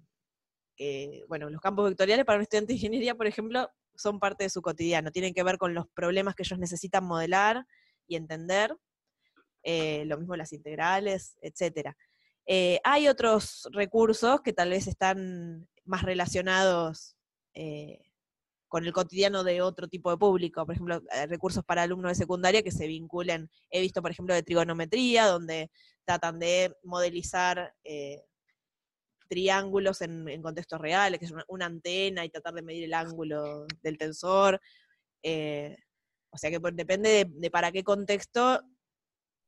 bueno, 1.27 1.51
los 1.51 1.61
campos 1.61 1.87
vectoriales 1.87 2.25
para 2.25 2.37
un 2.37 2.43
estudiante 2.43 2.73
de 2.73 2.77
ingeniería, 2.77 3.13
por 3.13 3.27
ejemplo, 3.27 3.69
son 3.95 4.19
parte 4.19 4.45
de 4.45 4.49
su 4.49 4.63
cotidiano, 4.63 5.11
tienen 5.11 5.35
que 5.35 5.43
ver 5.43 5.59
con 5.59 5.75
los 5.75 5.85
problemas 5.93 6.33
que 6.33 6.43
ellos 6.43 6.57
necesitan 6.59 7.05
modelar 7.05 7.65
y 8.07 8.15
entender, 8.15 8.75
eh, 9.65 10.05
lo 10.05 10.17
mismo 10.17 10.35
las 10.35 10.53
integrales, 10.53 11.37
etc. 11.41 11.89
Eh, 12.45 12.79
hay 12.83 13.07
otros 13.07 13.67
recursos 13.71 14.41
que 14.41 14.53
tal 14.53 14.69
vez 14.69 14.87
están 14.87 15.67
más 15.83 16.03
relacionados 16.03 17.15
eh, 17.53 17.99
con 18.67 18.85
el 18.85 18.93
cotidiano 18.93 19.43
de 19.43 19.61
otro 19.61 19.87
tipo 19.87 20.11
de 20.11 20.17
público, 20.17 20.65
por 20.65 20.75
ejemplo, 20.75 21.01
recursos 21.27 21.63
para 21.63 21.83
alumnos 21.83 22.11
de 22.11 22.15
secundaria 22.15 22.63
que 22.63 22.71
se 22.71 22.87
vinculen, 22.87 23.49
he 23.69 23.81
visto 23.81 24.01
por 24.01 24.11
ejemplo 24.11 24.35
de 24.35 24.43
trigonometría, 24.43 25.27
donde 25.27 25.71
tratan 26.05 26.39
de 26.39 26.75
modelizar 26.83 27.73
triángulos 29.27 30.01
en, 30.01 30.41
contextos 30.41 30.79
reales, 30.79 31.19
que 31.19 31.25
es 31.25 31.33
una, 31.47 31.65
antena 31.65 32.25
y 32.25 32.29
tratar 32.29 32.53
de 32.53 32.61
medir 32.61 32.83
el 32.85 32.93
ángulo 32.93 33.65
del 33.81 33.97
tensor. 33.97 34.61
Eh, 35.23 35.75
o 36.29 36.37
sea 36.37 36.51
que 36.51 36.59
depende 36.73 37.29
de, 37.33 37.51
para 37.51 37.71
qué 37.71 37.83
contexto 37.83 38.61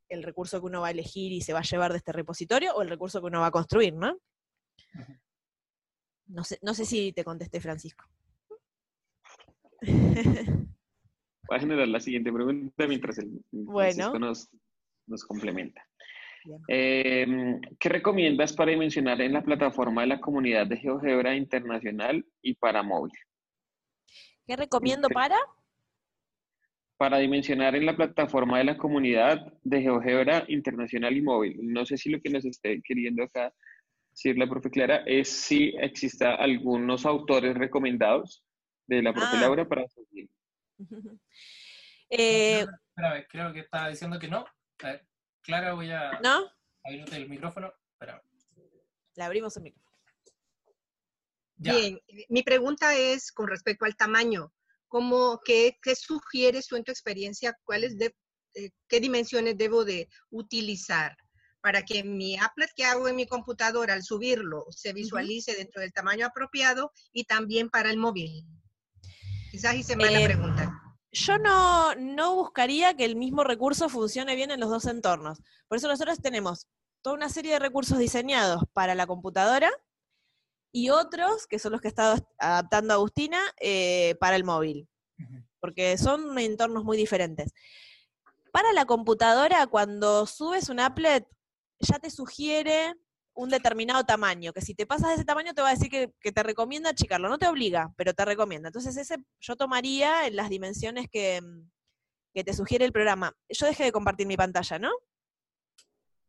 el 0.09 0.23
recurso 0.23 0.59
que 0.59 0.65
uno 0.65 0.81
va 0.81 0.87
a 0.87 0.91
elegir 0.91 1.31
y 1.31 1.41
se 1.41 1.53
va 1.53 1.59
a 1.59 1.63
llevar 1.63 1.91
de 1.91 1.97
este 1.97 2.11
repositorio 2.11 2.73
o 2.75 2.81
el 2.81 2.89
recurso 2.89 3.19
que 3.19 3.27
uno 3.27 3.41
va 3.41 3.47
a 3.47 3.51
construir, 3.51 3.93
¿no? 3.93 4.17
No 6.27 6.43
sé, 6.43 6.59
no 6.61 6.73
sé 6.73 6.85
si 6.85 7.13
te 7.13 7.23
contesté, 7.23 7.61
Francisco. 7.61 8.05
Voy 9.81 11.57
a 11.57 11.59
generar 11.59 11.87
la 11.87 11.99
siguiente 11.99 12.31
pregunta 12.31 12.87
mientras 12.87 13.17
el 13.19 13.41
bueno. 13.51 14.19
nos, 14.19 14.49
nos 15.05 15.23
complementa. 15.23 15.87
Em, 16.67 17.59
¿Qué 17.79 17.89
recomiendas 17.89 18.53
para 18.53 18.71
dimensionar 18.71 19.19
en 19.21 19.33
la 19.33 19.43
plataforma 19.43 20.01
de 20.01 20.07
la 20.07 20.21
comunidad 20.21 20.67
de 20.67 20.77
GeoGebra 20.77 21.35
internacional 21.35 22.25
y 22.41 22.53
para 22.55 22.83
móvil? 22.83 23.13
¿Qué 24.45 24.55
recomiendo 24.55 25.09
para? 25.09 25.37
Para 26.97 27.19
dimensionar 27.19 27.75
en 27.75 27.85
la 27.85 27.95
plataforma 27.95 28.57
de 28.57 28.63
la 28.63 28.77
comunidad 28.77 29.53
de 29.63 29.81
GeoGebra 29.81 30.45
internacional 30.47 31.15
y 31.15 31.21
móvil. 31.21 31.57
No 31.61 31.85
sé 31.85 31.97
si 31.97 32.09
lo 32.09 32.19
que 32.19 32.29
nos 32.29 32.43
esté 32.43 32.81
queriendo 32.81 33.23
acá 33.23 33.53
decir 34.17 34.37
la 34.37 34.49
profe 34.49 34.71
Clara 34.71 35.03
es 35.05 35.29
si 35.29 35.75
exista 35.79 36.35
algunos 36.35 37.05
autores 37.05 37.55
recomendados 37.55 38.43
de 38.87 39.03
la 39.03 39.13
profe 39.13 39.37
ah. 39.37 39.41
Laura 39.41 39.67
para 39.67 39.87
seguir. 39.87 40.29
eh, 42.09 42.65
creo 43.29 43.53
que 43.53 43.59
estaba 43.59 43.89
diciendo 43.89 44.17
que 44.17 44.27
no. 44.27 44.45
A 44.83 44.87
ver. 44.87 45.07
Clara, 45.41 45.73
voy 45.73 45.91
a 45.91 46.19
¿No? 46.23 46.49
abrirte 46.83 47.15
el 47.15 47.29
micrófono. 47.29 47.71
Espera. 47.93 48.21
Le 49.15 49.23
abrimos 49.23 49.55
el 49.57 49.63
micrófono. 49.63 49.87
Bien, 51.55 51.99
mi 52.29 52.43
pregunta 52.43 52.95
es 52.95 53.31
con 53.31 53.47
respecto 53.47 53.85
al 53.85 53.95
tamaño. 53.95 54.53
¿Cómo, 54.87 55.39
qué, 55.43 55.77
qué 55.81 55.95
sugieres 55.95 56.67
tú 56.67 56.75
en 56.75 56.83
tu 56.83 56.91
experiencia? 56.91 57.57
¿Cuáles 57.63 57.97
de, 57.97 58.15
eh, 58.55 58.69
¿Qué 58.87 58.99
dimensiones 58.99 59.57
debo 59.57 59.85
de 59.85 60.07
utilizar 60.29 61.15
para 61.61 61.83
que 61.83 62.03
mi 62.03 62.37
applet 62.37 62.69
que 62.75 62.85
hago 62.85 63.07
en 63.07 63.15
mi 63.15 63.27
computadora 63.27 63.93
al 63.93 64.03
subirlo 64.03 64.65
se 64.69 64.93
visualice 64.93 65.55
dentro 65.55 65.81
del 65.81 65.91
tamaño 65.91 66.25
apropiado 66.25 66.91
y 67.11 67.25
también 67.25 67.69
para 67.69 67.89
el 67.89 67.97
móvil? 67.97 68.45
Quizás 69.51 69.75
hice 69.75 69.95
mal 69.95 70.13
la 70.13 70.21
eh, 70.21 70.25
pregunta 70.25 70.83
yo 71.11 71.37
no, 71.37 71.95
no 71.95 72.35
buscaría 72.35 72.95
que 72.95 73.05
el 73.05 73.15
mismo 73.15 73.43
recurso 73.43 73.89
funcione 73.89 74.35
bien 74.35 74.51
en 74.51 74.59
los 74.59 74.69
dos 74.69 74.85
entornos. 74.85 75.41
Por 75.67 75.77
eso 75.77 75.87
nosotros 75.87 76.21
tenemos 76.21 76.67
toda 77.01 77.15
una 77.15 77.29
serie 77.29 77.53
de 77.53 77.59
recursos 77.59 77.97
diseñados 77.97 78.63
para 78.73 78.95
la 78.95 79.07
computadora 79.07 79.71
y 80.71 80.89
otros, 80.89 81.47
que 81.47 81.59
son 81.59 81.71
los 81.71 81.81
que 81.81 81.87
ha 81.87 81.89
estado 81.89 82.27
adaptando 82.37 82.93
Agustina, 82.93 83.39
eh, 83.59 84.15
para 84.19 84.35
el 84.35 84.43
móvil. 84.43 84.87
Porque 85.59 85.97
son 85.97 86.37
entornos 86.37 86.83
muy 86.83 86.97
diferentes. 86.97 87.51
Para 88.51 88.71
la 88.73 88.85
computadora, 88.85 89.67
cuando 89.67 90.25
subes 90.25 90.69
un 90.69 90.79
applet, 90.79 91.27
ya 91.79 91.99
te 91.99 92.09
sugiere 92.09 92.93
un 93.37 93.49
determinado 93.49 94.03
tamaño, 94.03 94.51
que 94.51 94.61
si 94.61 94.73
te 94.73 94.87
pasas 94.87 95.09
de 95.09 95.15
ese 95.15 95.25
tamaño 95.25 95.53
te 95.53 95.61
va 95.61 95.69
a 95.69 95.75
decir 95.75 95.89
que, 95.89 96.31
te 96.31 96.43
recomienda 96.43 96.89
achicarlo, 96.89 97.29
no 97.29 97.37
te 97.37 97.47
obliga, 97.47 97.93
pero 97.95 98.13
te 98.13 98.25
recomienda. 98.25 98.69
Entonces 98.69 98.97
ese 98.97 99.17
yo 99.39 99.55
tomaría 99.55 100.25
en 100.25 100.35
las 100.35 100.49
dimensiones 100.49 101.07
que, 101.09 101.39
te 102.33 102.53
sugiere 102.53 102.85
el 102.85 102.91
programa. 102.91 103.35
Yo 103.49 103.65
dejé 103.65 103.85
de 103.85 103.91
compartir 103.91 104.27
mi 104.27 104.37
pantalla, 104.37 104.77
¿no? 104.77 104.91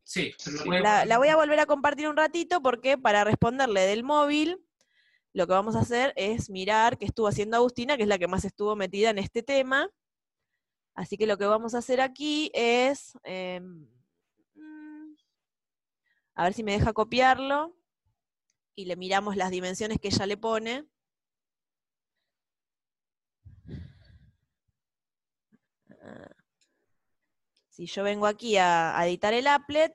Sí. 0.08 0.32
La, 0.64 1.04
la, 1.04 1.18
voy 1.18 1.28
a 1.28 1.36
volver 1.36 1.60
a 1.60 1.66
compartir 1.66 2.08
un 2.08 2.16
ratito 2.16 2.62
porque 2.62 2.96
para 2.96 3.24
responderle 3.24 3.82
del 3.82 4.04
móvil, 4.04 4.58
lo 5.34 5.46
que 5.46 5.52
vamos 5.52 5.76
a 5.76 5.80
hacer 5.80 6.14
es 6.16 6.48
mirar 6.48 6.96
qué 6.96 7.04
estuvo 7.04 7.28
haciendo 7.28 7.58
Agustina, 7.58 7.98
que 7.98 8.04
es 8.04 8.08
la 8.08 8.18
que 8.18 8.26
más 8.26 8.46
estuvo 8.46 8.74
metida 8.74 9.10
en 9.10 9.18
este 9.18 9.42
tema. 9.42 9.90
Así 10.94 11.18
que 11.18 11.26
lo 11.26 11.36
que 11.36 11.44
vamos 11.44 11.74
a 11.74 11.78
hacer 11.78 12.00
aquí 12.00 12.50
es... 12.54 13.18
Em, 13.22 13.86
a 16.34 16.44
ver 16.44 16.54
si 16.54 16.64
me 16.64 16.72
deja 16.72 16.94
copiarlo. 16.94 17.76
Y 18.74 18.86
le 18.86 18.96
miramos 18.96 19.36
las 19.36 19.50
dimensiones 19.50 19.98
que 20.00 20.08
ella 20.08 20.24
le 20.24 20.38
pone. 20.38 20.86
Si 27.78 27.86
yo 27.86 28.02
vengo 28.02 28.26
aquí 28.26 28.56
a, 28.56 28.92
editar 29.06 29.32
el 29.32 29.46
applet, 29.46 29.92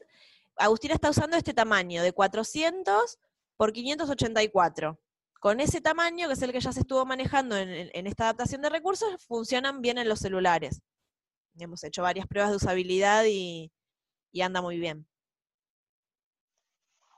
Agustina 0.56 0.94
está 0.94 1.10
usando 1.10 1.36
este 1.36 1.54
tamaño 1.54 2.02
de 2.02 2.14
400 2.14 3.20
por 3.58 3.74
584. 3.74 4.98
Con 5.42 5.60
ese 5.60 5.82
tamaño, 5.82 6.28
que 6.30 6.34
es 6.36 6.42
el 6.42 6.54
que 6.54 6.62
ya 6.62 6.72
se 6.72 6.80
estuvo 6.80 7.06
manejando 7.06 7.58
en, 7.58 8.08
esta 8.08 8.24
adaptación 8.24 8.62
de 8.62 8.70
recursos, 8.70 9.22
funcionan 9.26 9.82
bien 9.82 9.98
en 9.98 10.08
los 10.08 10.20
celulares. 10.20 10.82
Hemos 11.60 11.84
hecho 11.84 12.04
varias 12.04 12.26
pruebas 12.26 12.52
de 12.52 12.56
usabilidad 12.56 13.26
y 13.26 13.70
anda 14.42 14.62
muy 14.62 14.80
bien. 14.80 15.06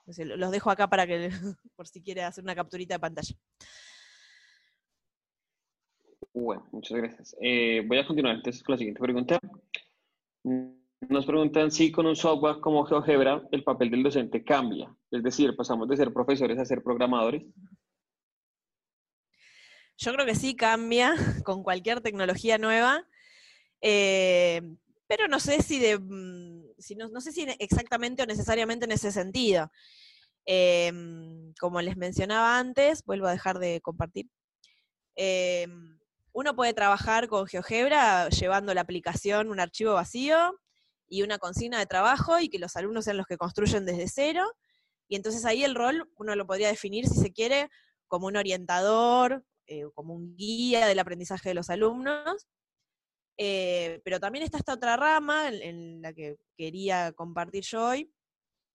Los 0.08 0.50
dejo 0.50 0.72
acá 0.72 0.90
para 0.90 1.06
que, 1.06 1.30
por 1.76 1.88
si 1.88 2.02
quiere 2.02 2.24
hacer 2.24 2.44
una 2.44 2.56
capturita 2.56 2.96
de 2.96 3.00
pantalla. 3.00 3.36
Bueno, 6.34 6.68
muchas 6.72 6.98
gracias. 6.98 7.36
Eh, 7.40 7.84
voy 7.86 8.00
a 8.00 8.08
continuar 8.08 8.34
entonces 8.34 8.64
con 8.64 8.74
la 8.74 8.78
siguiente 8.80 9.00
pregunta. 9.00 9.40
Nos 11.10 11.26
preguntan 11.26 11.72
si 11.72 11.92
con 11.92 12.06
un 12.06 12.16
software 12.16 12.60
como 12.62 12.86
GeoGebra 12.86 13.48
el 13.52 13.64
papel 13.64 13.92
del 13.92 14.04
docente 14.04 14.44
cambia, 14.44 14.96
es 15.12 15.24
decir, 15.24 15.56
pasamos 15.56 15.88
de 15.90 15.98
ser 15.98 16.14
profesores 16.14 16.58
a 16.58 16.66
ser 16.66 16.84
programadores. 16.84 17.44
Yo 19.98 20.14
creo 20.14 20.26
que 20.26 20.36
sí 20.36 20.56
cambia 20.56 21.16
con 21.46 21.64
cualquier 21.64 22.02
tecnología 22.02 22.58
nueva. 22.58 23.08
Eh, 23.82 24.62
pero 25.08 25.28
no 25.28 25.40
sé 25.40 25.62
si 25.62 25.80
de, 25.80 26.00
mm, 26.00 26.64
no, 27.12 27.22
sé 27.22 27.32
si 27.32 27.46
exactamente 27.60 28.24
o 28.24 28.26
necesariamente 28.26 28.86
en 28.86 28.92
ese 28.92 29.12
sentido. 29.12 29.72
Em, 30.46 31.54
como 31.60 31.82
les 31.82 31.98
mencionaba 31.98 32.60
antes, 32.60 33.04
vuelvo 33.06 33.28
a 33.28 33.32
dejar 33.32 33.60
de 33.60 33.82
compartir. 33.82 34.28
Em, 35.16 35.95
uno 36.36 36.54
puede 36.54 36.74
trabajar 36.74 37.30
con 37.30 37.48
GeoGebra 37.48 38.28
llevando 38.28 38.74
la 38.74 38.82
aplicación, 38.82 39.50
un 39.50 39.62
archivo 39.62 39.94
vacío 39.94 40.60
y 41.08 41.22
una 41.22 41.38
consigna 41.38 41.80
de 41.80 41.86
trabajo 41.86 42.42
y 42.42 42.50
que 42.50 42.60
los 42.60 42.76
alumnos 42.76 43.06
sean 43.06 43.16
los 43.16 43.26
que 43.26 43.38
construyen 43.38 43.86
desde 43.86 44.10
cero. 44.10 44.44
Y 45.08 45.16
entonces 45.16 45.46
ahí 45.46 45.64
el 45.64 45.76
rol 45.76 46.12
uno 46.18 46.36
lo 46.36 46.46
podría 46.46 46.68
definir, 46.68 47.08
si 47.08 47.16
se 47.16 47.32
quiere, 47.32 47.70
como 48.10 48.28
un 48.28 48.36
orientador, 48.36 49.46
eh, 49.68 49.86
como 49.94 50.14
un 50.14 50.36
guía 50.36 50.88
del 50.88 51.00
aprendizaje 51.00 51.50
de 51.50 51.56
los 51.56 51.70
alumnos, 51.70 52.48
eh, 53.38 54.02
pero 54.04 54.20
también 54.20 54.44
está 54.44 54.58
esta 54.58 54.74
otra 54.74 54.98
rama 54.98 55.48
en, 55.48 56.02
la 56.02 56.12
que 56.12 56.36
quería 56.58 57.14
compartir 57.14 57.64
yo 57.64 57.88
hoy, 57.88 58.12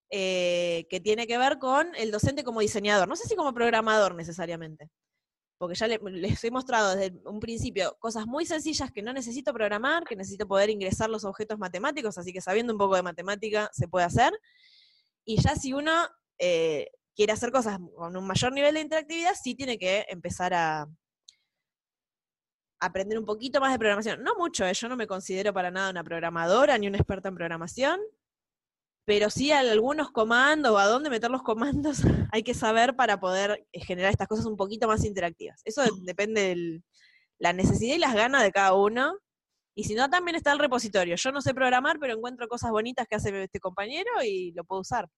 eh, 0.09 0.87
que 0.89 0.99
tiene 1.01 1.27
que 1.27 1.37
ver 1.37 1.59
con 1.59 1.95
el 1.97 2.11
docente 2.11 2.43
como 2.43 2.61
diseñador. 2.61 3.07
No 3.07 3.17
sé 3.17 3.29
si 3.29 3.37
como 3.37 3.53
programador 3.53 4.15
necesariamente, 4.15 4.89
porque 5.61 5.75
ya 5.75 5.87
les 5.89 6.43
he 6.43 6.51
mostrado 6.51 6.97
desde 6.97 7.21
un 7.27 7.39
principio 7.39 7.95
cosas 7.99 8.27
muy 8.27 8.47
sencillas 8.47 8.91
que 8.91 9.03
no 9.03 9.13
necesito 9.13 9.53
programar, 9.53 10.05
que 10.05 10.17
necesito 10.17 10.49
poder 10.49 10.71
ingresar 10.71 11.11
los 11.11 11.27
objetos 11.27 11.59
matemáticos, 11.59 12.17
así 12.17 12.33
que 12.33 12.41
sabiendo 12.41 12.73
un 12.73 12.79
poco 12.79 12.97
de 12.97 13.03
matemática 13.03 13.69
se 13.75 13.87
puede 13.87 14.07
hacer. 14.07 14.33
Y 15.23 15.39
ya 15.39 15.55
si 15.57 15.75
uno 15.75 15.93
eh, 16.39 16.89
quiere 17.15 17.35
hacer 17.35 17.53
cosas 17.53 17.79
con 17.95 18.17
un 18.17 18.27
mayor 18.27 18.55
nivel 18.55 18.73
de 18.73 18.81
interactividad, 18.81 19.35
sí 19.35 19.55
tiene 19.55 19.79
que 19.79 20.07
empezar 20.09 20.55
a, 20.55 20.89
aprender 22.81 23.19
un 23.19 23.27
poquito 23.27 23.61
más 23.61 23.71
de 23.71 23.79
programación. 23.79 24.23
No 24.23 24.37
mucho, 24.37 24.65
eh, 24.65 24.73
yo 24.73 24.89
no 24.89 24.97
me 24.97 25.07
considero 25.07 25.53
para 25.53 25.71
nada 25.71 25.91
una 25.91 26.03
programadora 26.03 26.79
ni 26.79 26.87
una 26.87 26.97
experta 26.97 27.29
en 27.29 27.35
programación, 27.35 28.01
pero 29.11 29.29
sí 29.29 29.51
algunos 29.51 30.13
comandos 30.13 30.71
o 30.71 30.79
a 30.79 30.87
dónde 30.87 31.11
meter 31.11 31.33
los 31.33 31.43
comandos 31.43 31.99
hay 32.33 32.45
que 32.45 32.55
saber 32.55 32.95
para 32.95 33.19
poder 33.19 33.67
eh, 33.73 33.81
generar 33.81 34.13
estas 34.13 34.29
cosas 34.29 34.47
un 34.47 34.57
poquito 34.57 34.87
más 34.87 35.05
interactivas. 35.05 35.61
Eso 35.65 35.83
depende 36.03 36.41
de 36.41 36.83
la 37.41 37.53
necesidad 37.53 37.97
y 37.97 37.99
las 37.99 38.15
ganas 38.15 38.45
de 38.45 38.53
cada 38.53 38.73
uno. 38.75 39.19
Y 39.75 39.83
si 39.83 39.97
no, 39.97 40.09
también 40.09 40.37
está 40.37 40.53
el 40.53 40.61
repositorio. 40.61 41.17
Yo 41.17 41.33
no 41.33 41.41
sé 41.41 41.55
programar, 41.55 41.99
pero 41.99 42.15
encuentro 42.15 42.47
cosas 42.47 42.71
bonitas 42.71 43.09
que 43.09 43.17
hace 43.17 43.43
este 43.43 43.59
compañero 43.59 44.11
y 44.25 44.53
lo 44.53 44.63
puedo 44.63 44.83
usar. 44.83 45.09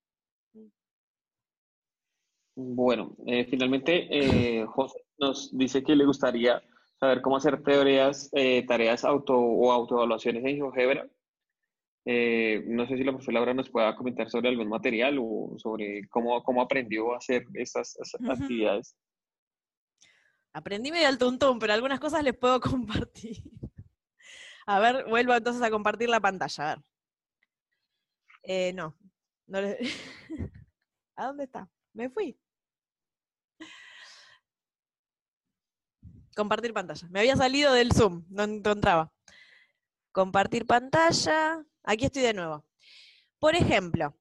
Bueno, 2.55 3.14
eh, 3.26 3.45
finalmente 3.45 4.64
José 4.68 5.05
nos 5.18 5.55
dice 5.55 5.82
que 5.82 5.97
le 5.97 6.07
gustaría 6.07 6.62
saber 6.99 7.20
cómo 7.20 7.36
hacer 7.36 7.62
teorías, 7.62 8.30
eh, 8.32 8.64
tareas 8.66 9.05
auto 9.05 9.36
o 9.36 9.70
autoevaluaciones 9.70 10.43
en 10.47 10.57
GeoGebra. 10.57 11.07
Eh, 12.05 12.65
no 12.67 12.87
sé 12.89 12.97
si 12.97 13.05
la 13.05 13.13
profesora 13.13 13.35
Laura 13.37 13.55
nos 13.55 13.71
pueda 13.71 13.95
comentar 13.95 14.29
sobre 14.29 14.49
algún 14.49 14.69
material 14.69 15.19
o 15.21 15.55
sobre 15.57 16.09
cómo, 16.09 16.43
cómo 16.43 16.61
aprendió 16.61 17.15
a 17.15 17.19
hacer 17.19 17.45
estas, 17.55 17.97
actividades. 18.29 18.97
Aprendí 20.53 20.91
medio 20.91 21.09
al 21.09 21.19
tuntún, 21.19 21.59
pero 21.59 21.73
algunas 21.73 22.01
cosas 22.01 22.25
les 22.25 22.37
puedo 22.37 22.61
compartir. 22.61 23.43
A 24.67 24.79
ver, 24.81 25.07
vuelvo 25.09 25.35
entonces 25.35 25.63
a 25.63 25.71
compartir 25.71 26.09
la 26.09 26.21
pantalla. 26.21 26.65
A 26.65 26.75
ver. 26.75 26.85
Eh, 28.43 28.73
no. 28.73 28.97
no 29.47 29.59
¿A 31.17 31.27
dónde 31.27 31.45
está? 31.45 31.69
Me 31.93 32.11
fui. 32.11 32.37
Compartir 36.35 36.73
pantalla. 36.73 37.07
Me 37.11 37.21
había 37.21 37.37
salido 37.37 37.73
del 37.73 37.93
Zoom, 37.93 38.25
no 38.31 38.43
encontraba. 38.45 39.13
Compartir 40.13 40.67
pantalla. 40.67 41.65
Aquí 41.85 42.05
estoy 42.05 42.23
de 42.23 42.35
nuevo. 42.35 42.65
Por 43.39 43.57
ejemplo, 43.57 44.17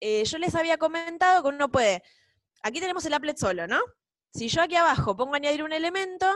eh, 0.00 0.24
yo 0.24 0.38
les 0.38 0.54
había 0.54 0.78
comentado 0.78 1.42
que 1.42 1.48
uno 1.48 1.70
puede. 1.70 2.02
Aquí 2.62 2.80
tenemos 2.80 3.04
el 3.06 3.14
applet 3.14 3.38
solo, 3.38 3.66
¿no? 3.66 3.80
Si 4.34 4.48
yo 4.48 4.62
aquí 4.62 4.76
abajo 4.76 5.16
pongo 5.16 5.34
añadir 5.34 5.62
un 5.62 5.72
elemento, 5.72 6.26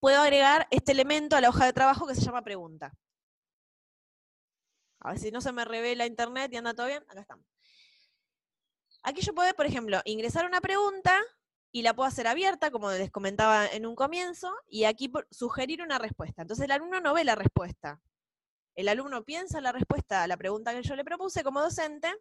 puedo 0.00 0.20
agregar 0.20 0.66
este 0.70 0.92
elemento 0.92 1.36
a 1.36 1.40
la 1.40 1.50
hoja 1.50 1.66
de 1.66 1.72
trabajo 1.72 2.06
que 2.06 2.14
se 2.14 2.22
llama 2.22 2.42
pregunta. 2.42 2.92
A 5.00 5.10
ver 5.10 5.18
si 5.18 5.30
no 5.30 5.40
se 5.40 5.52
me 5.52 5.64
revela 5.64 6.06
internet 6.06 6.52
y 6.52 6.56
anda 6.56 6.74
todo 6.74 6.86
bien. 6.86 7.04
Acá 7.08 7.20
estamos. 7.20 7.46
Aquí 9.02 9.20
yo 9.20 9.34
puedo, 9.34 9.52
por 9.54 9.66
ejemplo, 9.66 10.00
ingresar 10.04 10.44
una 10.46 10.60
pregunta 10.60 11.22
y 11.70 11.82
la 11.82 11.94
puedo 11.94 12.08
hacer 12.08 12.26
abierta, 12.26 12.70
como 12.70 12.90
les 12.90 13.10
comentaba 13.10 13.66
en 13.66 13.86
un 13.86 13.94
comienzo, 13.94 14.52
y 14.68 14.84
aquí 14.84 15.12
sugerir 15.30 15.82
una 15.82 15.98
respuesta. 15.98 16.42
Entonces 16.42 16.64
el 16.64 16.70
alumno 16.72 17.00
no 17.00 17.14
ve 17.14 17.24
la 17.24 17.34
respuesta. 17.34 18.00
El 18.74 18.88
alumno 18.88 19.24
piensa 19.24 19.60
la 19.60 19.72
respuesta 19.72 20.22
a 20.22 20.26
la 20.26 20.36
pregunta 20.36 20.72
que 20.72 20.82
yo 20.82 20.96
le 20.96 21.04
propuse 21.04 21.44
como 21.44 21.60
docente, 21.60 22.14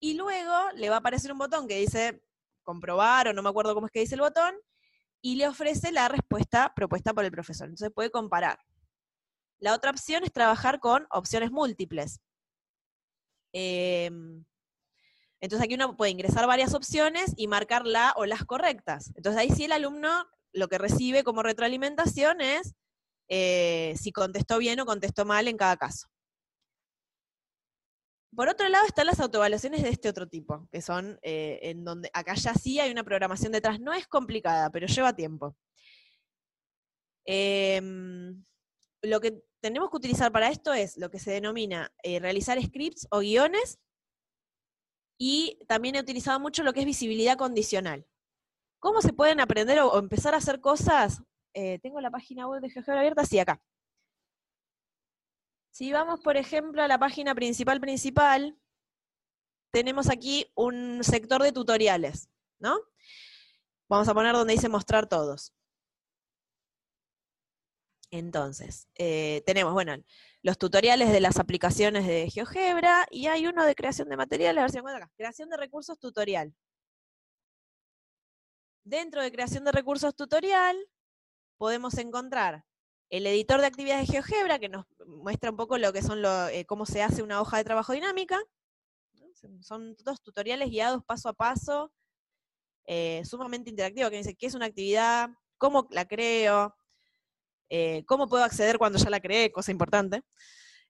y 0.00 0.14
luego 0.14 0.54
le 0.74 0.88
va 0.88 0.96
a 0.96 0.98
aparecer 1.00 1.30
un 1.30 1.38
botón 1.38 1.68
que 1.68 1.76
dice 1.76 2.22
comprobar, 2.62 3.28
o 3.28 3.32
no 3.32 3.42
me 3.42 3.50
acuerdo 3.50 3.74
cómo 3.74 3.86
es 3.86 3.92
que 3.92 4.00
dice 4.00 4.14
el 4.14 4.22
botón, 4.22 4.54
y 5.22 5.36
le 5.36 5.46
ofrece 5.46 5.92
la 5.92 6.08
respuesta 6.08 6.72
propuesta 6.74 7.12
por 7.12 7.24
el 7.24 7.30
profesor. 7.30 7.66
Entonces 7.66 7.92
puede 7.94 8.10
comparar. 8.10 8.58
La 9.58 9.74
otra 9.74 9.90
opción 9.90 10.24
es 10.24 10.32
trabajar 10.32 10.80
con 10.80 11.06
opciones 11.10 11.50
múltiples. 11.50 12.20
Em, 13.52 14.44
entonces 15.40 15.64
aquí 15.64 15.74
uno 15.74 15.96
puede 15.96 16.10
ingresar 16.10 16.46
varias 16.46 16.74
opciones 16.74 17.32
y 17.36 17.46
marcar 17.48 17.86
la 17.86 18.12
o 18.16 18.26
las 18.26 18.44
correctas. 18.44 19.12
Entonces 19.14 19.40
ahí 19.40 19.50
sí 19.50 19.64
el 19.64 19.72
alumno 19.72 20.26
lo 20.52 20.68
que 20.68 20.78
recibe 20.78 21.24
como 21.24 21.42
retroalimentación 21.42 22.40
es 22.40 22.74
eh, 23.28 23.94
si 23.96 24.12
contestó 24.12 24.58
bien 24.58 24.80
o 24.80 24.86
contestó 24.86 25.24
mal 25.24 25.48
en 25.48 25.56
cada 25.56 25.76
caso. 25.76 26.08
Por 28.34 28.48
otro 28.48 28.68
lado 28.68 28.86
están 28.86 29.06
las 29.06 29.18
autoevaluaciones 29.18 29.82
de 29.82 29.88
este 29.88 30.08
otro 30.08 30.28
tipo, 30.28 30.68
que 30.70 30.80
son 30.82 31.18
eh, 31.22 31.58
en 31.62 31.84
donde 31.84 32.10
acá 32.12 32.34
ya 32.34 32.54
sí 32.54 32.78
hay 32.78 32.90
una 32.90 33.02
programación 33.02 33.52
detrás. 33.52 33.80
No 33.80 33.92
es 33.92 34.06
complicada, 34.06 34.70
pero 34.70 34.86
lleva 34.86 35.14
tiempo. 35.14 35.56
Em, 37.24 38.44
lo 39.02 39.20
que 39.20 39.42
tenemos 39.60 39.90
que 39.90 39.96
utilizar 39.96 40.32
para 40.32 40.48
esto 40.50 40.72
es 40.72 40.96
lo 40.96 41.10
que 41.10 41.18
se 41.18 41.32
denomina 41.32 41.92
eh, 42.02 42.18
realizar 42.18 42.60
scripts 42.62 43.06
o 43.10 43.18
guiones 43.18 43.78
y 45.22 45.58
también 45.68 45.96
he 45.96 46.00
utilizado 46.00 46.40
mucho 46.40 46.62
lo 46.62 46.72
que 46.72 46.80
es 46.80 46.86
visibilidad 46.86 47.36
condicional. 47.36 48.06
¿Cómo 48.78 49.02
se 49.02 49.12
pueden 49.12 49.38
aprender 49.38 49.78
o, 49.80 49.98
empezar 49.98 50.32
a 50.32 50.38
hacer 50.38 50.62
cosas? 50.62 51.22
Eh, 51.52 51.78
¿Tengo 51.80 52.00
la 52.00 52.10
página 52.10 52.48
web 52.48 52.62
de 52.62 52.70
GeoGebra 52.70 53.00
abierta? 53.00 53.26
Sí, 53.26 53.38
acá. 53.38 53.60
Si 55.72 55.92
vamos, 55.92 56.20
por 56.20 56.38
ejemplo, 56.38 56.82
a 56.82 56.88
la 56.88 56.98
página 56.98 57.34
principal 57.34 57.82
principal, 57.82 58.58
tenemos 59.70 60.08
aquí 60.08 60.50
un 60.54 61.04
sector 61.04 61.42
de 61.42 61.52
tutoriales, 61.52 62.30
¿no? 62.58 62.80
Vamos 63.90 64.08
a 64.08 64.14
poner 64.14 64.32
donde 64.32 64.54
dice 64.54 64.70
mostrar 64.70 65.06
todos. 65.06 65.52
Entonces, 68.10 68.88
eh, 68.94 69.42
tenemos, 69.44 69.74
bueno, 69.74 70.02
los 70.42 70.58
tutoriales 70.58 71.12
de 71.12 71.20
las 71.20 71.38
aplicaciones 71.38 72.06
de 72.06 72.30
GeoGebra 72.30 73.06
y 73.10 73.26
hay 73.26 73.46
uno 73.46 73.64
de 73.64 73.74
creación 73.74 74.08
de 74.08 74.16
materiales, 74.16 74.74
a 74.74 74.82
ver 74.82 74.96
acá, 74.96 75.10
creación 75.16 75.50
de 75.50 75.56
recursos 75.56 75.98
tutorial. 75.98 76.54
Dentro 78.84 79.22
de 79.22 79.30
creación 79.30 79.64
de 79.64 79.72
recursos 79.72 80.14
tutorial 80.14 80.76
podemos 81.58 81.98
encontrar 81.98 82.64
el 83.10 83.26
editor 83.26 83.60
de 83.60 83.66
actividades 83.66 84.06
de 84.06 84.14
GeoGebra 84.14 84.58
que 84.58 84.68
nos 84.68 84.86
muestra 85.06 85.50
un 85.50 85.56
poco 85.56 85.76
lo 85.76 85.92
que 85.92 86.00
son 86.00 86.22
eh, 86.52 86.64
cómo 86.66 86.86
se 86.86 87.02
hace 87.02 87.22
una 87.22 87.40
hoja 87.40 87.58
de 87.58 87.64
trabajo 87.64 87.92
dinámica. 87.92 88.40
Son 89.60 89.96
todos 89.96 90.22
tutoriales 90.22 90.70
guiados 90.70 91.04
paso 91.04 91.28
a 91.28 91.32
paso, 91.32 91.92
eh, 92.86 93.22
sumamente 93.24 93.70
interactivos, 93.70 94.10
que 94.10 94.18
dice 94.18 94.34
qué 94.34 94.46
es 94.46 94.54
una 94.54 94.66
actividad, 94.66 95.30
cómo 95.58 95.86
la 95.90 96.06
creo, 96.06 96.74
eh, 97.70 98.04
cómo 98.06 98.28
puedo 98.28 98.44
acceder 98.44 98.78
cuando 98.78 98.98
ya 98.98 99.08
la 99.10 99.20
creé, 99.20 99.50
cosa 99.50 99.70
importante, 99.70 100.22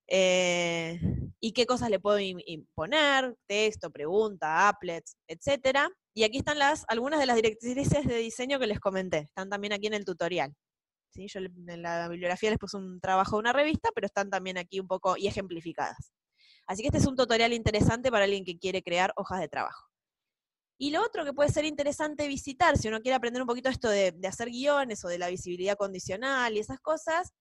eh, 0.09 0.99
y 1.39 1.53
qué 1.53 1.67
cosas 1.67 1.91
le 1.91 2.01
puedo 2.01 2.19
imponer, 2.19 3.37
texto, 3.47 3.91
pregunta, 3.91 4.69
applets, 4.69 5.17
etc. 5.29 5.89
Y 6.15 6.25
aquí 6.25 6.39
están 6.39 6.59
las, 6.59 6.85
algunas 6.89 7.21
de 7.21 7.27
las 7.27 7.37
directrices 7.37 8.07
de 8.07 8.17
diseño 8.17 8.59
que 8.59 8.67
les 8.67 8.81
comenté, 8.81 9.19
están 9.19 9.49
también 9.49 9.73
aquí 9.73 9.87
en 9.87 9.95
el 9.95 10.05
tutorial. 10.05 10.53
Yo 11.15 11.41
en 11.41 11.83
la 11.83 12.09
bibliografía 12.09 12.51
les 12.51 12.59
puse 12.59 12.77
un 12.77 13.01
trabajo 13.01 13.37
de 13.37 13.41
una 13.41 13.53
revista, 13.53 13.91
pero 13.95 14.07
están 14.07 14.31
también 14.31 14.59
aquí 14.59 14.81
un 14.81 14.87
poco 14.87 15.17
y 15.17 15.27
ejemplificadas. 15.27 16.13
Así 16.67 16.83
que 16.83 16.89
este 16.89 16.99
es 16.99 17.07
un 17.07 17.17
tutorial 17.17 17.53
interesante 17.53 18.11
para 18.11 18.25
alguien 18.25 18.45
que 18.45 18.59
quiere 18.59 18.83
crear 18.83 19.13
hojas 19.17 19.41
de 19.41 19.49
trabajo. 19.49 19.90
Y 20.83 20.93
lo 20.93 21.05
otro 21.05 21.27
que 21.27 21.35
puede 21.35 21.51
ser 21.51 21.67
interesante 21.67 22.27
visitar, 22.27 22.79
si 22.79 22.89
uno 22.89 23.03
quiere 23.03 23.15
aprender 23.15 23.43
un 23.43 23.47
poquito 23.47 23.69
esto 23.69 23.91
de, 23.91 24.19
hacer 24.27 24.49
guiones 24.49 25.05
o 25.05 25.09
de 25.09 25.19
la 25.19 25.29
visibilidad 25.29 25.77
condicional 25.77 26.57
y 26.57 26.61
esas 26.61 26.81
cosas, 26.81 27.35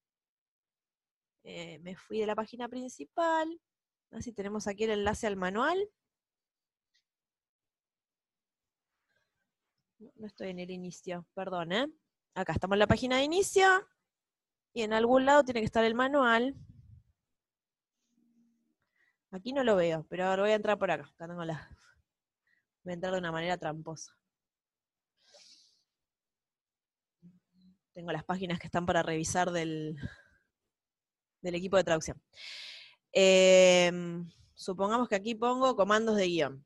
eh, 1.43 1.79
me 1.79 1.95
fui 1.95 2.19
de 2.19 2.25
la 2.25 2.35
página 2.35 2.67
principal, 2.67 3.61
así 4.11 4.33
tenemos 4.33 4.67
aquí 4.67 4.83
el 4.83 4.89
enlace 4.89 5.25
al 5.25 5.37
manual. 5.37 5.89
No 10.15 10.27
estoy 10.27 10.49
en 10.49 10.59
el 10.59 10.69
inicio, 10.69 11.25
perdón, 11.33 11.71
¿eh? 11.71 11.87
Acá 12.35 12.51
estamos 12.51 12.75
en 12.75 12.79
la 12.79 12.87
página 12.87 13.15
de 13.15 13.23
inicio 13.23 13.87
y 14.73 14.81
en 14.81 14.91
algún 14.91 15.25
lado 15.25 15.45
tiene 15.45 15.61
que 15.61 15.65
estar 15.65 15.85
el 15.85 15.95
manual. 15.95 16.55
Aquí 19.31 19.53
no 19.53 19.63
lo 19.63 19.77
veo, 19.77 20.05
pero 20.09 20.25
ahora 20.25 20.41
voy 20.41 20.51
a 20.51 20.55
entrar 20.55 20.77
por 20.77 20.91
acá. 20.91 21.05
Acá 21.05 21.25
tengo 21.25 21.45
la, 21.45 21.78
Entrar 22.89 23.13
de 23.13 23.19
una 23.19 23.31
manera 23.31 23.55
tramposa. 23.57 24.17
Tengo 27.93 28.11
las 28.11 28.23
páginas 28.23 28.59
que 28.59 28.65
están 28.65 28.85
para 28.87 29.03
revisar 29.03 29.51
del, 29.51 29.95
del 31.41 31.55
equipo 31.55 31.77
de 31.77 31.83
traducción. 31.83 32.19
Em, 33.11 34.27
supongamos 34.55 35.07
que 35.07 35.15
aquí 35.15 35.35
pongo 35.35 35.75
comandos 35.75 36.15
de 36.15 36.25
guion. 36.27 36.65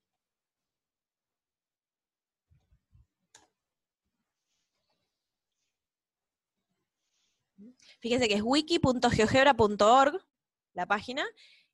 Fíjense 8.00 8.28
que 8.30 8.36
es 8.36 8.42
wiki.geogebra.org, 8.44 10.26
la 10.74 10.86
página, 10.86 11.26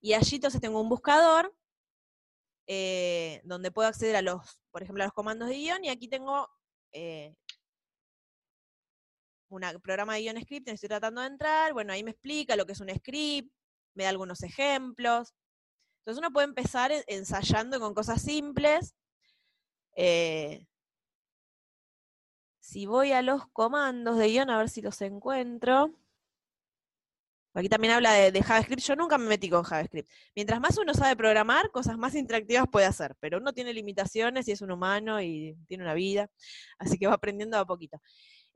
y 0.01 0.13
allí 0.13 0.35
entonces 0.37 0.61
tengo 0.61 0.81
un 0.81 0.89
buscador 0.89 1.55
eh, 2.71 3.41
donde 3.45 3.71
puedo 3.71 3.89
acceder 3.89 4.15
a 4.15 4.21
los, 4.21 4.59
por 4.69 4.83
ejemplo, 4.83 5.03
a 5.03 5.07
los 5.07 5.13
comandos 5.13 5.49
de 5.49 5.55
guion, 5.55 5.83
y 5.83 5.89
aquí 5.89 6.07
tengo 6.07 6.47
eh, 6.91 7.33
un 9.49 9.61
programa 9.81 10.13
de 10.13 10.21
guion 10.21 10.39
script, 10.39 10.67
estoy 10.67 10.87
tratando 10.87 11.21
de 11.21 11.27
entrar, 11.27 11.73
bueno, 11.73 11.91
ahí 11.93 12.03
me 12.03 12.11
explica 12.11 12.55
lo 12.55 12.67
que 12.67 12.73
es 12.73 12.79
un 12.79 12.89
script, 12.95 13.51
me 13.95 14.03
da 14.03 14.11
algunos 14.11 14.43
ejemplos. 14.43 15.33
Entonces 16.01 16.19
uno 16.19 16.31
puede 16.31 16.45
empezar 16.45 16.91
ensayando 17.07 17.79
con 17.79 17.95
cosas 17.95 18.21
simples. 18.21 18.93
Eh, 19.95 20.67
si 22.59 22.85
voy 22.85 23.13
a 23.13 23.23
los 23.23 23.47
comandos 23.47 24.19
de 24.19 24.27
guion, 24.27 24.51
a 24.51 24.59
ver 24.59 24.69
si 24.69 24.83
los 24.83 25.01
encuentro. 25.01 25.91
Aquí 27.53 27.67
también 27.67 27.93
habla 27.93 28.13
de, 28.13 28.43
JavaScript. 28.43 28.81
Yo 28.81 28.95
nunca 28.95 29.17
me 29.17 29.25
metí 29.25 29.49
con 29.49 29.63
JavaScript. 29.63 30.09
Mientras 30.35 30.59
más 30.59 30.77
uno 30.77 30.93
sabe 30.93 31.15
programar, 31.15 31.71
cosas 31.71 31.97
más 31.97 32.15
interactivas 32.15 32.65
puede 32.71 32.85
hacer. 32.85 33.15
Pero 33.19 33.39
uno 33.39 33.53
tiene 33.53 33.73
limitaciones 33.73 34.47
y 34.47 34.51
es 34.51 34.61
un 34.61 34.71
humano 34.71 35.21
y 35.21 35.57
tiene 35.67 35.83
una 35.83 35.93
vida. 35.93 36.29
Así 36.77 36.97
que 36.97 37.07
va 37.07 37.15
aprendiendo 37.15 37.57
a 37.57 37.65
poquito. 37.65 37.99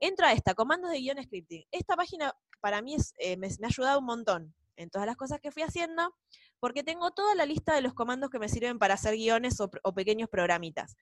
Entro 0.00 0.26
a 0.26 0.32
esta, 0.32 0.54
comandos 0.54 0.90
de 0.90 0.98
guion 0.98 1.22
scripting. 1.22 1.64
Esta 1.70 1.96
página 1.96 2.32
para 2.60 2.82
mí 2.82 2.96
eh, 3.18 3.36
me, 3.36 3.48
ha 3.48 3.66
ayudado 3.66 3.98
un 3.98 4.06
montón 4.06 4.54
en 4.76 4.90
todas 4.90 5.06
las 5.06 5.16
cosas 5.16 5.40
que 5.40 5.52
fui 5.52 5.62
haciendo, 5.62 6.14
porque 6.58 6.82
tengo 6.82 7.12
toda 7.12 7.34
la 7.34 7.46
lista 7.46 7.74
de 7.74 7.80
los 7.80 7.94
comandos 7.94 8.30
que 8.30 8.38
me 8.38 8.48
sirven 8.48 8.78
para 8.78 8.94
hacer 8.94 9.14
guiones 9.14 9.60
o, 9.60 9.70
pequeños 9.94 10.28
programitas. 10.28 10.96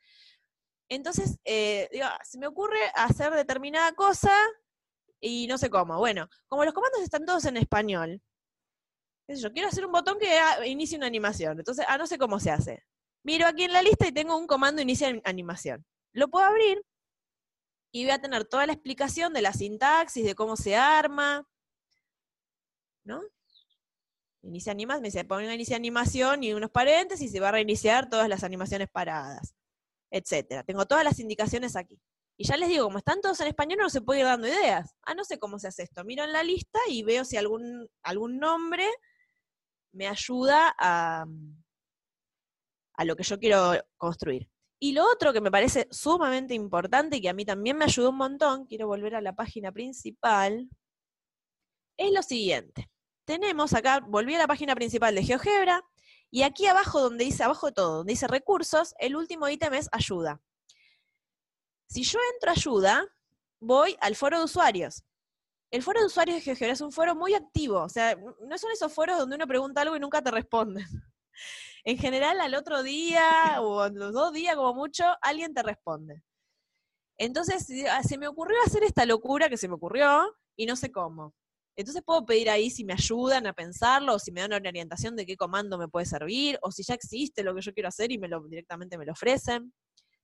Entonces, 0.88 1.38
eh, 1.45 1.88
digo, 1.90 2.05
ah, 2.07 2.18
se 2.22 2.38
me 2.38 2.47
ocurre 2.47 2.78
hacer 2.95 3.32
determinada 3.32 3.93
cosa 3.93 4.32
y 5.22 5.46
no 5.46 5.56
sé 5.56 5.70
cómo. 5.70 5.96
Bueno, 5.98 6.28
como 6.48 6.64
los 6.64 6.74
comandos 6.74 7.00
están 7.00 7.24
todos 7.24 7.44
en 7.46 7.56
español, 7.56 8.20
yo, 9.28 9.52
quiero 9.52 9.68
hacer 9.68 9.86
un 9.86 9.92
botón 9.92 10.18
que 10.18 10.28
inicie 10.66 10.98
una 10.98 11.06
animación. 11.06 11.58
Entonces, 11.58 11.86
ah, 11.88 11.96
no 11.96 12.06
sé 12.06 12.18
cómo 12.18 12.40
se 12.40 12.50
hace. 12.50 12.84
Miro 13.22 13.46
aquí 13.46 13.62
en 13.62 13.72
la 13.72 13.82
lista 13.82 14.06
y 14.06 14.12
tengo 14.12 14.36
un 14.36 14.46
comando 14.46 14.82
inicia 14.82 15.08
animación. 15.24 15.86
Lo 16.12 16.28
puedo 16.28 16.44
abrir 16.44 16.84
y 17.92 18.04
voy 18.04 18.10
a 18.10 18.20
tener 18.20 18.44
toda 18.44 18.66
la 18.66 18.72
explicación 18.72 19.32
de 19.32 19.42
la 19.42 19.52
sintaxis, 19.52 20.24
de 20.24 20.34
cómo 20.34 20.56
se 20.56 20.76
arma, 20.76 21.46
¿no? 23.04 23.22
Inicia 24.42 24.72
animación, 24.72 25.02
me 25.02 25.08
dice, 25.08 25.24
pone 25.24 25.54
inicia 25.54 25.76
animación 25.76 26.42
y 26.42 26.52
unos 26.52 26.70
paréntesis 26.70 27.30
y 27.30 27.32
se 27.32 27.40
va 27.40 27.50
a 27.50 27.52
reiniciar 27.52 28.10
todas 28.10 28.28
las 28.28 28.42
animaciones 28.42 28.88
paradas, 28.90 29.54
etcétera. 30.10 30.64
Tengo 30.64 30.84
todas 30.86 31.04
las 31.04 31.20
indicaciones 31.20 31.76
aquí. 31.76 32.00
Y 32.37 32.45
ya 32.47 32.57
les 32.57 32.68
digo, 32.68 32.85
como 32.85 32.99
están 32.99 33.20
todos 33.20 33.41
en 33.41 33.49
español, 33.49 33.78
no 33.80 33.91
se 33.91 34.01
puede 34.01 34.20
ir 34.20 34.26
dando 34.26 34.49
ideas. 34.49 34.97
Ah, 35.03 35.14
no 35.14 35.24
sé 35.24 35.39
cómo 35.39 35.59
se 35.59 35.68
hace 35.68 35.83
esto. 35.85 36.05
Miro 36.05 36.24
en 36.24 36.33
la 36.33 36.43
lista 36.43 36.78
y 36.89 37.03
veo 37.03 37.24
si 37.24 37.37
algún, 37.37 37.89
algún 38.03 38.39
nombre 38.39 38.89
me 39.93 40.09
ayuda 40.09 40.74
a, 40.78 41.24
a 42.95 43.05
lo 43.05 43.16
que 43.16 43.22
yo 43.22 43.39
quiero 43.39 43.74
construir. 43.97 44.49
Y 44.80 44.93
lo 44.93 45.05
otro 45.05 45.33
que 45.33 45.41
me 45.41 45.51
parece 45.51 45.87
sumamente 45.91 46.55
importante 46.55 47.18
y 47.18 47.20
que 47.20 47.28
a 47.28 47.35
mí 47.35 47.45
también 47.45 47.76
me 47.76 47.85
ayudó 47.85 48.11
un 48.11 48.16
montón, 48.16 48.66
quiero 48.66 48.89
volver 48.89 49.14
a 49.14 49.20
la 49.20 49.35
página 49.35 49.70
principal, 49.70 50.68
es 51.97 52.12
lo 52.12 52.22
siguiente. 52.22 52.91
Tenemos 53.24 53.74
acá, 53.74 54.01
volví 54.01 54.35
a 54.35 54.39
la 54.39 54.49
página 54.49 54.74
principal 54.74 55.14
de 55.14 55.22
GeoGebra, 55.22 55.85
y 56.30 56.43
aquí 56.43 56.66
abajo, 56.66 57.01
donde 57.01 57.26
dice, 57.26 57.45
abajo 57.45 57.66
de 57.66 57.74
todo, 57.74 57.97
donde 57.99 58.14
dice 58.14 58.26
recursos, 58.26 58.95
el 58.99 59.16
último 59.16 59.49
ítem 59.49 59.74
es 59.74 59.89
ayuda. 59.93 60.41
Si 61.93 62.05
yo 62.05 62.18
entro 62.32 62.49
a 62.49 62.55
ayuda, 62.55 63.07
voy 63.61 63.95
al 64.01 64.16
foro 64.16 64.38
de 64.38 64.45
usuarios. 64.45 65.05
El 65.70 65.82
foro 65.82 66.01
de 66.01 66.07
usuarios 66.07 66.36
de 66.36 66.40
GeoGebra 66.40 66.72
es 66.72 66.80
un 66.80 66.90
foro 66.90 67.14
muy 67.14 67.34
activo, 67.34 67.82
o 67.82 67.88
sea, 67.90 68.16
no 68.16 68.57
son 68.57 68.70
esos 68.72 68.90
foros 68.90 69.18
donde 69.18 69.36
uno 69.36 69.47
pregunta 69.47 69.82
algo 69.82 69.95
y 69.95 70.01
nunca 70.01 70.22
te 70.22 70.30
responden. 70.30 70.86
En 71.84 71.99
general, 71.99 72.40
al 72.40 72.55
otro 72.55 72.84
día 72.84 73.61
o 73.61 73.88
los 73.88 74.12
dos 74.12 74.32
días 74.32 74.55
como 74.55 74.72
mucho, 74.72 75.05
alguien 75.20 75.53
te 75.53 75.64
responde. 75.64 76.22
Entonces, 77.18 77.66
ah, 77.90 78.05
se 78.05 78.18
me 78.18 78.28
ocurrió 78.28 78.57
hacer 78.64 78.84
esta 78.84 79.05
locura 79.05 79.49
que 79.49 79.57
se 79.57 79.66
me 79.66 79.74
ocurrió 79.74 80.32
y 80.55 80.66
no 80.66 80.76
sé 80.76 80.93
cómo. 80.93 81.34
Entonces 81.74 82.05
puedo 82.07 82.24
pedir 82.24 82.51
ahí 82.51 82.70
si 82.70 82.84
me 82.84 82.93
ayudan 82.93 83.49
a 83.49 83.53
pensarlo, 83.53 84.14
o 84.14 84.18
si 84.20 84.30
me 84.30 84.43
dan 84.43 84.53
una 84.53 84.68
orientación 84.68 85.16
de 85.16 85.26
qué 85.26 85.36
comando 85.36 85.76
me 85.76 85.88
puede 85.88 86.07
servir, 86.07 86.57
o 86.62 86.70
si 86.70 86.84
ya 86.84 86.95
existe 86.95 87.43
lo 87.43 87.53
que 87.53 87.62
yo 87.62 87.74
quiero 87.74 87.88
hacer 87.88 88.12
y 88.12 88.18
me 88.18 88.28
lo, 88.28 88.40
directamente 88.45 88.97
me 88.97 89.05
lo 89.05 89.12
ofrecen. 89.12 89.72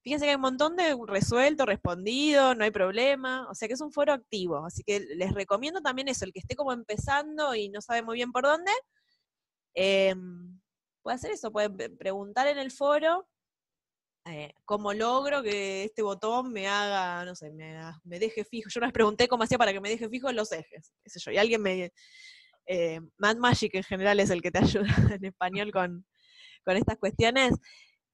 Fíjense 0.03 0.24
que 0.24 0.30
hay 0.30 0.36
un 0.36 0.42
montón 0.42 0.76
de 0.76 0.96
resuelto, 1.07 1.66
respondido, 1.66 2.55
no 2.55 2.64
hay 2.64 2.70
problema, 2.70 3.49
o 3.51 3.55
sea 3.55 3.68
que 3.68 3.74
es 3.74 3.80
un 3.80 3.92
foro 3.92 4.12
activo, 4.12 4.64
así 4.64 4.82
que 4.84 5.01
les 5.01 5.34
recomiendo 5.34 5.80
también 5.80 6.09
eso, 6.09 6.24
el 6.24 6.32
que 6.32 6.38
esté 6.38 6.55
como 6.57 6.72
empezando 6.72 7.55
y 7.55 7.68
no 7.68 7.80
sabe 7.80 8.03
muy 8.03 8.16
bien 8.16 8.32
por 8.32 8.44
dónde, 8.44 8.72
em, 9.74 10.61
puede 11.03 11.16
hacer 11.16 11.32
eso, 11.32 11.51
puede 11.53 11.70
preguntar 11.90 12.46
en 12.46 12.59
el 12.59 12.70
foro 12.70 13.28
eh, 14.30 14.53
cómo 14.66 14.92
logro 14.92 15.42
que 15.42 15.84
este 15.84 16.03
botón 16.03 16.53
me 16.53 16.68
haga, 16.68 17.24
no 17.24 17.34
sé, 17.34 17.51
me, 17.51 17.80
me 18.05 18.18
deje 18.18 18.44
fijo. 18.44 18.68
Yo 18.68 18.80
les 18.80 18.92
pregunté 18.92 19.26
cómo 19.26 19.44
hacía 19.44 19.57
para 19.57 19.72
que 19.72 19.80
me 19.80 19.88
deje 19.88 20.09
fijo 20.09 20.28
en 20.28 20.36
los 20.36 20.53
ejes, 20.53 20.92
qué 21.03 21.11
sé 21.11 21.20
yo, 21.20 21.30
y 21.32 21.38
alguien 21.38 21.62
me... 21.62 21.92
Eh, 22.70 23.01
Mad 23.16 23.36
Magic 23.38 23.74
en 23.74 23.82
general 23.82 24.20
es 24.20 24.28
el 24.28 24.42
que 24.42 24.51
te 24.51 24.59
ayuda 24.62 24.94
en 25.14 25.24
español 25.24 25.72
con, 25.72 26.05
con 26.64 26.76
estas 26.76 26.99
cuestiones, 26.99 27.55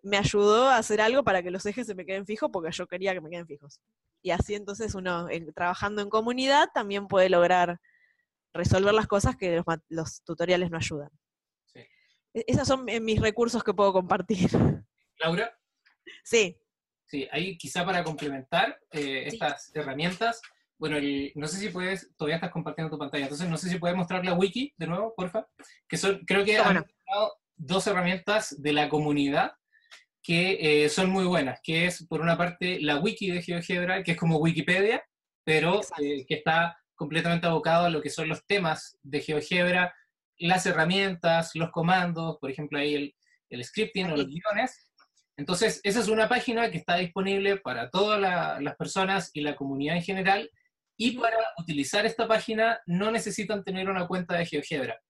me 0.05 0.19
ayudó 0.19 0.69
a 0.69 0.77
hacer 0.77 1.01
algo 1.01 1.25
para 1.25 1.43
que 1.43 1.51
los 1.51 1.65
ejes 1.67 1.87
se 1.87 1.95
me 1.95 2.05
queden 2.05 2.27
fijos 2.27 2.51
porque 2.53 2.71
yo 2.71 2.87
quería 2.87 3.15
que 3.15 3.21
me 3.21 3.31
queden 3.31 3.47
fijos. 3.47 3.81
Y 4.23 4.31
así 4.31 4.55
entonces 4.55 4.95
uno, 4.95 5.29
trabajando 5.55 6.03
en 6.03 6.11
comunidad, 6.11 6.69
también 6.73 7.09
puede 7.09 7.31
lograr 7.31 7.81
resolver 8.53 8.95
las 8.95 9.07
cosas 9.07 9.37
que 9.37 9.63
los, 9.89 10.23
tutoriales 10.23 10.71
no 10.71 10.77
ayudan. 10.77 11.11
E, 11.75 12.45
esos 12.47 12.69
son 12.69 12.85
mis 12.85 13.21
recursos 13.21 13.65
que 13.65 13.75
puedo 13.75 13.93
compartir. 13.93 14.51
Laura. 15.19 15.59
Sí. 16.23 16.61
Sí, 17.07 17.29
ahí 17.33 17.57
quizá 17.57 17.85
para 17.85 18.05
complementar 18.05 18.79
eh, 18.91 19.25
estas 19.27 19.75
herramientas, 19.75 20.41
bueno, 20.79 20.97
no 21.35 21.47
sé 21.47 21.59
si 21.59 21.69
puedes, 21.69 22.15
todavía 22.17 22.37
estás 22.37 22.51
compartiendo 22.51 22.91
tu 22.91 22.99
pantalla, 22.99 23.25
entonces 23.25 23.49
no 23.49 23.57
sé 23.57 23.69
si 23.69 23.79
puedes 23.79 23.97
mostrar 23.97 24.25
la 24.25 24.35
wiki 24.35 24.75
de 24.77 24.87
nuevo, 24.87 25.15
porfa, 25.15 25.47
que 25.89 25.97
son, 25.97 26.25
creo 26.27 26.45
que 26.45 26.59
han 26.59 26.85
dos 27.57 27.87
herramientas 27.87 28.61
de 28.61 28.73
la 28.73 28.89
comunidad 28.89 29.53
que 30.25 30.85
eh, 30.85 30.89
son 30.89 31.11
muy 31.11 31.25
buenas, 31.25 31.61
que 31.63 31.87
es 31.87 32.05
por 32.09 32.21
una 32.21 32.37
parte 32.37 32.81
la 32.81 32.99
wiki 32.99 33.31
de 33.31 33.43
GeoGebra, 33.43 34.03
que 34.03 34.13
es 34.13 34.19
como 34.19 34.39
Wikipedia, 34.39 35.05
pero 35.45 35.83
eh, 36.01 36.27
que 36.27 36.35
está 36.35 36.77
completamente 36.97 37.47
abocado 37.47 37.85
a 37.87 37.91
lo 37.91 38.03
que 38.03 38.11
son 38.11 38.29
los 38.29 38.45
temas 38.47 38.99
de 39.03 39.21
GeoGebra, 39.21 39.95
las 40.39 40.67
herramientas, 40.67 41.53
los 41.55 41.71
comandos, 41.71 42.39
por 42.41 42.51
ejemplo 42.51 42.81
ahí 42.81 42.95
el, 42.95 43.15
el 43.51 43.65
scripting 43.65 44.07
o 44.07 44.17
los 44.17 44.27
guiones, 44.27 44.85
entonces, 45.37 45.81
esa 45.83 46.01
es 46.01 46.09
una 46.09 46.29
página 46.29 46.71
que 46.71 46.79
está 46.79 46.97
disponible 46.97 47.57
para 47.57 47.91
todas 47.91 48.21
las 48.21 48.77
personas 48.77 49.31
y 49.33 49.41
la 49.41 49.57
comunidad 49.57 49.97
en 49.97 50.03
general. 50.03 50.51
Y 50.97 51.19
para 51.19 51.37
utilizar 51.59 52.07
esta 52.07 52.29
página 52.29 52.81
no 52.87 53.11
necesitan 53.11 53.65
tener 53.65 53.91
una 53.91 54.07
cuenta 54.07 54.37
de 54.37 54.47
GeoGebra. 54.47 55.01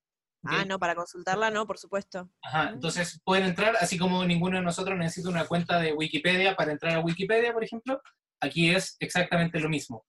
Ah, 0.46 0.64
no, 0.64 0.78
para 0.78 0.94
consultarla 0.94 1.50
no, 1.50 1.66
por 1.66 1.78
supuesto. 1.78 2.30
Ajá, 2.42 2.70
entonces 2.70 3.20
pueden 3.24 3.46
entrar, 3.46 3.76
así 3.80 3.98
como 3.98 4.24
ninguno 4.24 4.56
de 4.56 4.62
nosotros 4.62 4.98
necesita 4.98 5.28
una 5.28 5.46
cuenta 5.46 5.80
de 5.80 5.92
Wikipedia 5.92 6.56
para 6.56 6.72
entrar 6.72 6.96
a 6.96 7.00
Wikipedia, 7.00 7.52
por 7.52 7.64
ejemplo, 7.64 8.00
aquí 8.40 8.70
es 8.70 8.96
exactamente 9.00 9.60
lo 9.60 9.68
mismo. 9.68 10.04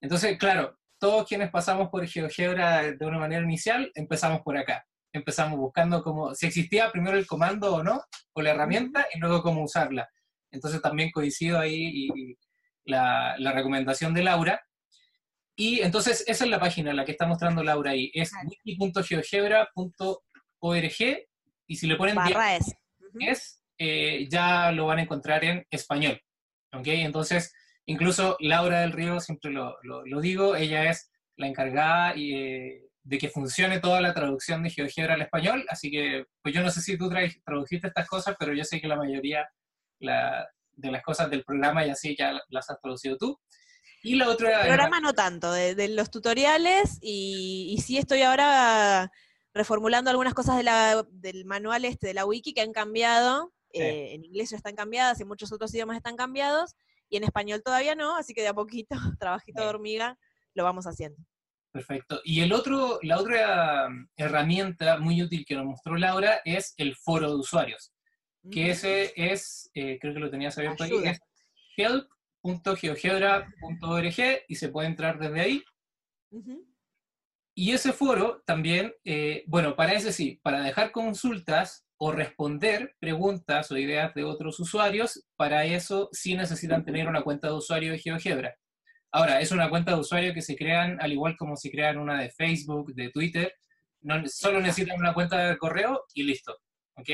Entonces, 0.00 0.38
claro, 0.38 0.78
todos 0.98 1.26
quienes 1.26 1.50
pasamos 1.50 1.88
por 1.88 2.06
GeoGebra 2.06 2.92
de 2.92 3.06
una 3.06 3.18
manera 3.18 3.42
inicial, 3.42 3.90
empezamos 3.94 4.42
por 4.42 4.56
acá 4.56 4.84
empezamos 5.12 5.58
buscando 5.58 6.02
cómo, 6.02 6.34
si 6.34 6.46
existía 6.46 6.90
primero 6.90 7.16
el 7.16 7.26
comando 7.26 7.74
o 7.74 7.82
no, 7.82 8.02
o 8.32 8.42
la 8.42 8.50
herramienta, 8.50 9.06
y 9.14 9.18
luego 9.18 9.42
cómo 9.42 9.62
usarla. 9.62 10.08
Entonces 10.50 10.80
también 10.80 11.10
coincido 11.10 11.58
ahí 11.58 12.08
y 12.08 12.38
la, 12.84 13.36
la, 13.38 13.52
recomendación 13.52 14.14
de 14.14 14.22
Laura. 14.22 14.60
Y 15.60 15.80
entonces 15.80 16.22
esa 16.28 16.44
es 16.44 16.50
la 16.50 16.60
página, 16.60 16.92
la 16.92 17.04
que 17.04 17.10
está 17.10 17.26
mostrando 17.26 17.64
Laura 17.64 17.90
ahí, 17.90 18.12
es 18.14 18.30
wiki.geogebra.org 18.64 21.26
y 21.66 21.76
si 21.76 21.88
le 21.88 21.96
ponen 21.96 22.16
es, 22.28 22.76
es 23.18 23.64
eh, 23.76 24.28
ya 24.30 24.70
lo 24.70 24.86
van 24.86 25.00
a 25.00 25.02
encontrar 25.02 25.42
en 25.42 25.66
español. 25.68 26.22
¿ok? 26.72 26.86
Entonces, 26.86 27.52
incluso 27.86 28.36
Laura 28.38 28.82
del 28.82 28.92
Río, 28.92 29.18
siempre 29.18 29.50
lo, 29.50 29.76
lo, 29.82 30.20
digo, 30.20 30.54
ella 30.54 30.90
es 30.90 31.10
la 31.36 31.48
encargada 31.48 32.14
y, 32.14 32.36
eh, 32.36 32.84
de 33.02 33.18
que 33.18 33.28
funcione 33.28 33.80
toda 33.80 34.00
la 34.00 34.14
traducción 34.14 34.62
de 34.62 34.70
GeoGebra 34.70 35.14
al 35.14 35.22
español, 35.22 35.66
así 35.70 35.90
que 35.90 36.26
pues 36.40 36.54
yo 36.54 36.62
no 36.62 36.70
sé 36.70 36.82
si 36.82 36.96
tú 36.96 37.10
tradujiste 37.44 37.88
estas 37.88 38.06
cosas, 38.06 38.36
pero 38.38 38.54
yo 38.54 38.62
sé 38.62 38.80
que 38.80 38.86
la 38.86 38.94
mayoría 38.94 39.44
de 39.98 40.92
las 40.92 41.02
cosas 41.02 41.28
del 41.30 41.42
programa 41.42 41.84
y 41.84 41.90
así 41.90 42.14
ya 42.16 42.40
las 42.48 42.70
has 42.70 42.80
traducido 42.80 43.16
tú. 43.16 43.40
Y 44.02 44.14
la 44.16 44.28
otra... 44.28 44.62
El 44.62 44.66
programa 44.68 45.00
no 45.00 45.12
tanto, 45.12 45.52
de, 45.52 45.88
los 45.88 46.10
tutoriales, 46.10 46.98
y, 47.00 47.74
y, 47.76 47.80
sí 47.80 47.98
estoy 47.98 48.22
ahora 48.22 49.10
reformulando 49.54 50.10
algunas 50.10 50.34
cosas 50.34 50.56
de 50.56 50.62
la, 50.62 51.04
del 51.10 51.44
manual 51.44 51.84
este 51.84 52.06
de 52.08 52.14
la 52.14 52.24
wiki 52.24 52.52
que 52.54 52.60
han 52.60 52.72
cambiado, 52.72 53.52
eh, 53.72 54.14
en 54.14 54.24
inglés 54.24 54.50
ya 54.50 54.56
están 54.56 54.76
cambiadas 54.76 55.18
y 55.18 55.22
en 55.22 55.28
muchos 55.28 55.52
otros 55.52 55.74
idiomas 55.74 55.96
están 55.96 56.16
cambiados, 56.16 56.74
y 57.10 57.16
en 57.16 57.24
español 57.24 57.62
todavía 57.62 57.94
no, 57.94 58.16
así 58.16 58.34
que 58.34 58.42
de 58.42 58.48
a 58.48 58.54
poquito, 58.54 58.96
trabajito 59.18 59.62
de 59.62 59.68
hormiga, 59.68 60.18
lo 60.54 60.64
vamos 60.64 60.86
haciendo. 60.86 61.18
Perfecto. 61.72 62.20
Y 62.24 62.40
el 62.40 62.52
otro, 62.52 62.98
la 63.02 63.18
otra 63.18 63.88
um, 63.88 64.08
herramienta 64.16 64.98
muy 64.98 65.22
útil 65.22 65.44
que 65.46 65.54
nos 65.54 65.66
mostró 65.66 65.96
Laura 65.96 66.40
es 66.44 66.74
el 66.76 66.96
foro 66.96 67.28
de 67.28 67.36
usuarios, 67.36 67.92
que 68.50 68.66
mm. 68.66 68.70
ese 68.70 69.12
es, 69.16 69.70
eh, 69.74 69.98
creo 70.00 70.14
que 70.14 70.20
lo 70.20 70.30
tenías 70.30 70.56
abierto 70.56 70.84
ahí, 70.84 70.92
es 71.04 71.20
help.geogebra.org 72.42 74.44
y 74.48 74.54
se 74.54 74.68
puede 74.68 74.88
entrar 74.88 75.18
desde 75.18 75.40
ahí. 75.40 75.64
Y 77.54 77.72
ese 77.72 77.92
foro 77.92 78.42
también, 78.46 78.94
eh, 79.04 79.42
bueno, 79.46 79.74
para 79.74 79.94
ese 79.94 80.12
sí, 80.12 80.38
para 80.42 80.60
dejar 80.60 80.92
consultas 80.92 81.86
o 81.96 82.12
responder 82.12 82.94
preguntas 83.00 83.72
o 83.72 83.76
ideas 83.76 84.14
de 84.14 84.24
otros 84.24 84.60
usuarios, 84.60 85.24
para 85.36 85.64
eso 85.64 86.08
sí 86.12 86.36
necesitan 86.36 86.84
tener 86.84 87.08
una 87.08 87.22
cuenta 87.22 87.48
de 87.48 87.54
usuario 87.54 87.90
de 87.90 87.98
GeoGebra. 87.98 88.54
Ahora, 89.10 89.40
es 89.40 89.50
una 89.50 89.70
cuenta 89.70 89.92
de 89.92 90.00
usuario 90.00 90.34
que 90.34 90.42
se 90.42 90.54
crean 90.54 90.98
al 91.00 91.12
igual 91.12 91.36
como 91.36 91.56
si 91.56 91.70
crean 91.70 91.98
una 91.98 92.20
de 92.20 92.30
Facebook, 92.30 92.94
de 92.94 93.10
Twitter. 93.10 93.52
No, 94.02 94.22
solo 94.26 94.60
necesitan 94.60 95.00
una 95.00 95.14
cuenta 95.14 95.48
de 95.48 95.58
correo 95.58 96.04
y 96.14 96.22
listo. 96.22 96.56
¿Ok? 96.94 97.08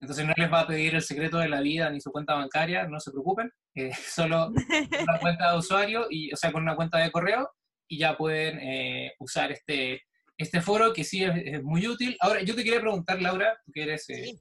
Entonces 0.00 0.26
no 0.26 0.32
les 0.36 0.52
va 0.52 0.60
a 0.60 0.66
pedir 0.66 0.94
el 0.94 1.02
secreto 1.02 1.38
de 1.38 1.48
la 1.48 1.60
vida 1.60 1.90
ni 1.90 2.00
su 2.00 2.10
cuenta 2.10 2.34
bancaria, 2.34 2.86
no 2.86 3.00
se 3.00 3.10
preocupen. 3.10 3.50
Eh, 3.74 3.90
solo 4.08 4.48
una 4.48 5.18
cuenta 5.20 5.52
de 5.52 5.58
usuario, 5.58 6.06
y, 6.10 6.32
o 6.32 6.36
sea, 6.36 6.52
con 6.52 6.62
una 6.62 6.76
cuenta 6.76 6.98
de 6.98 7.10
correo, 7.10 7.50
y 7.88 7.98
ya 7.98 8.16
pueden 8.16 8.58
eh, 8.60 9.14
usar 9.18 9.52
este, 9.52 10.02
este 10.38 10.60
foro 10.60 10.92
que 10.92 11.04
sí 11.04 11.24
es, 11.24 11.62
muy 11.62 11.86
útil. 11.86 12.16
Ahora, 12.20 12.42
yo 12.42 12.54
te 12.54 12.64
quería 12.64 12.80
preguntar, 12.80 13.20
Laura, 13.20 13.58
tú 13.64 13.72
que 13.72 13.82
eres, 13.82 14.08
eh, 14.10 14.40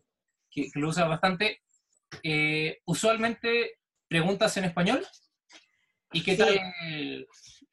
que, 0.50 0.70
lo 0.76 0.90
usas 0.90 1.08
bastante, 1.08 1.62
usualmente 2.86 3.80
preguntas 4.08 4.56
en 4.58 4.66
español? 4.66 5.06
¿Y 6.12 6.22
qué, 6.22 6.36
tal, 6.36 6.60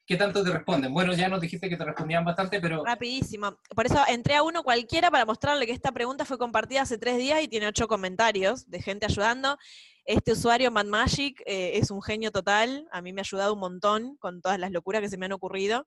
qué 0.06 0.16
tanto 0.16 0.42
te 0.42 0.50
responden? 0.50 0.94
Bueno, 0.94 1.12
ya 1.12 1.28
nos 1.28 1.42
dijiste 1.42 1.68
que 1.68 1.76
te 1.76 1.84
respondían 1.84 2.24
bastante, 2.24 2.58
pero... 2.58 2.82
Rapidísimo. 2.82 3.58
Por 3.76 3.84
eso 3.84 4.02
entré 4.08 4.36
a 4.36 4.42
uno 4.42 4.62
cualquiera 4.62 5.10
para 5.10 5.26
mostrarle 5.26 5.66
que 5.66 5.72
esta 5.72 5.92
pregunta 5.92 6.24
fue 6.24 6.38
compartida 6.38 6.80
hace 6.80 6.96
tres 6.96 7.18
días 7.18 7.42
y 7.42 7.48
tiene 7.48 7.66
ocho 7.66 7.86
comentarios 7.86 8.70
de 8.70 8.80
gente 8.80 9.04
ayudando. 9.04 9.58
Este 10.04 10.32
usuario, 10.32 10.70
Mad 10.70 10.86
Magic, 10.86 11.42
eh, 11.46 11.72
es 11.74 11.90
un 11.90 12.02
genio 12.02 12.30
total. 12.30 12.88
A 12.92 13.02
mí 13.02 13.12
me 13.12 13.20
ha 13.20 13.22
ayudado 13.22 13.54
un 13.54 13.60
montón 13.60 14.16
con 14.16 14.40
todas 14.40 14.58
las 14.58 14.70
locuras 14.70 15.00
que 15.00 15.08
se 15.08 15.18
me 15.18 15.26
han 15.26 15.32
ocurrido. 15.32 15.86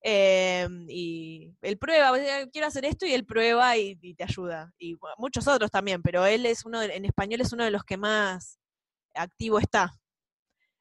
Em, 0.00 0.86
y 0.88 1.52
él 1.62 1.76
prueba, 1.76 2.12
quiero 2.52 2.68
hacer 2.68 2.84
esto 2.84 3.04
y 3.04 3.12
él 3.12 3.26
prueba 3.26 3.76
y, 3.76 3.96
te 4.14 4.24
ayuda. 4.24 4.72
Y 4.78 4.96
muchos 5.16 5.48
otros 5.48 5.70
también, 5.70 6.02
pero 6.02 6.24
él 6.26 6.46
es 6.46 6.64
uno, 6.64 6.82
en 6.82 7.04
español 7.04 7.40
es 7.40 7.52
uno 7.52 7.64
de 7.64 7.70
los 7.70 7.84
que 7.84 7.96
más 7.96 8.58
activo 9.14 9.58
está. 9.58 9.92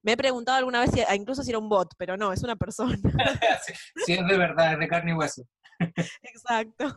Me 0.03 0.13
he 0.13 0.17
preguntado 0.17 0.57
alguna 0.57 0.79
vez, 0.79 0.91
ah, 1.07 1.15
incluso 1.15 1.43
si 1.43 1.49
era 1.49 1.59
un 1.59 1.69
bot, 1.69 1.93
pero 1.97 2.15
no, 2.15 2.31
es 2.31 2.43
una 2.43 2.55
persona. 2.55 2.97
sí, 4.05 4.13
es 4.13 4.27
de 4.27 4.37
verdad, 4.37 4.73
es 4.73 4.79
de 4.79 4.87
carne 4.87 5.11
y 5.11 5.15
hueso. 5.15 5.43
Exacto. 6.21 6.95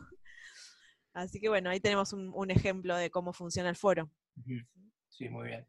Así 1.13 1.39
que 1.39 1.49
bueno, 1.49 1.69
ahí 1.69 1.79
tenemos 1.79 2.13
un, 2.13 2.51
ejemplo 2.51 2.95
de 2.95 3.09
cómo 3.09 3.33
funciona 3.33 3.69
el 3.69 3.75
foro. 3.75 4.09
Sí, 5.11 5.29
muy 5.29 5.49
bien. 5.49 5.67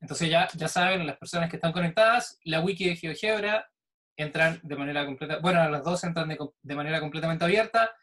Entonces 0.00 0.30
ya, 0.30 0.48
ya 0.54 0.68
saben, 0.68 1.06
las 1.06 1.18
personas 1.18 1.50
que 1.50 1.56
están 1.56 1.72
conectadas, 1.72 2.38
la 2.44 2.60
wiki 2.60 2.88
de 2.88 2.96
GeoGebra 2.96 3.70
entran 4.16 4.60
de 4.62 4.76
manera 4.76 5.04
completa, 5.04 5.38
bueno, 5.38 5.68
las 5.68 5.84
dos 5.84 6.02
entran 6.04 6.28
de, 6.28 6.74
manera 6.74 7.00
completamente 7.00 7.44
abierta, 7.44 7.94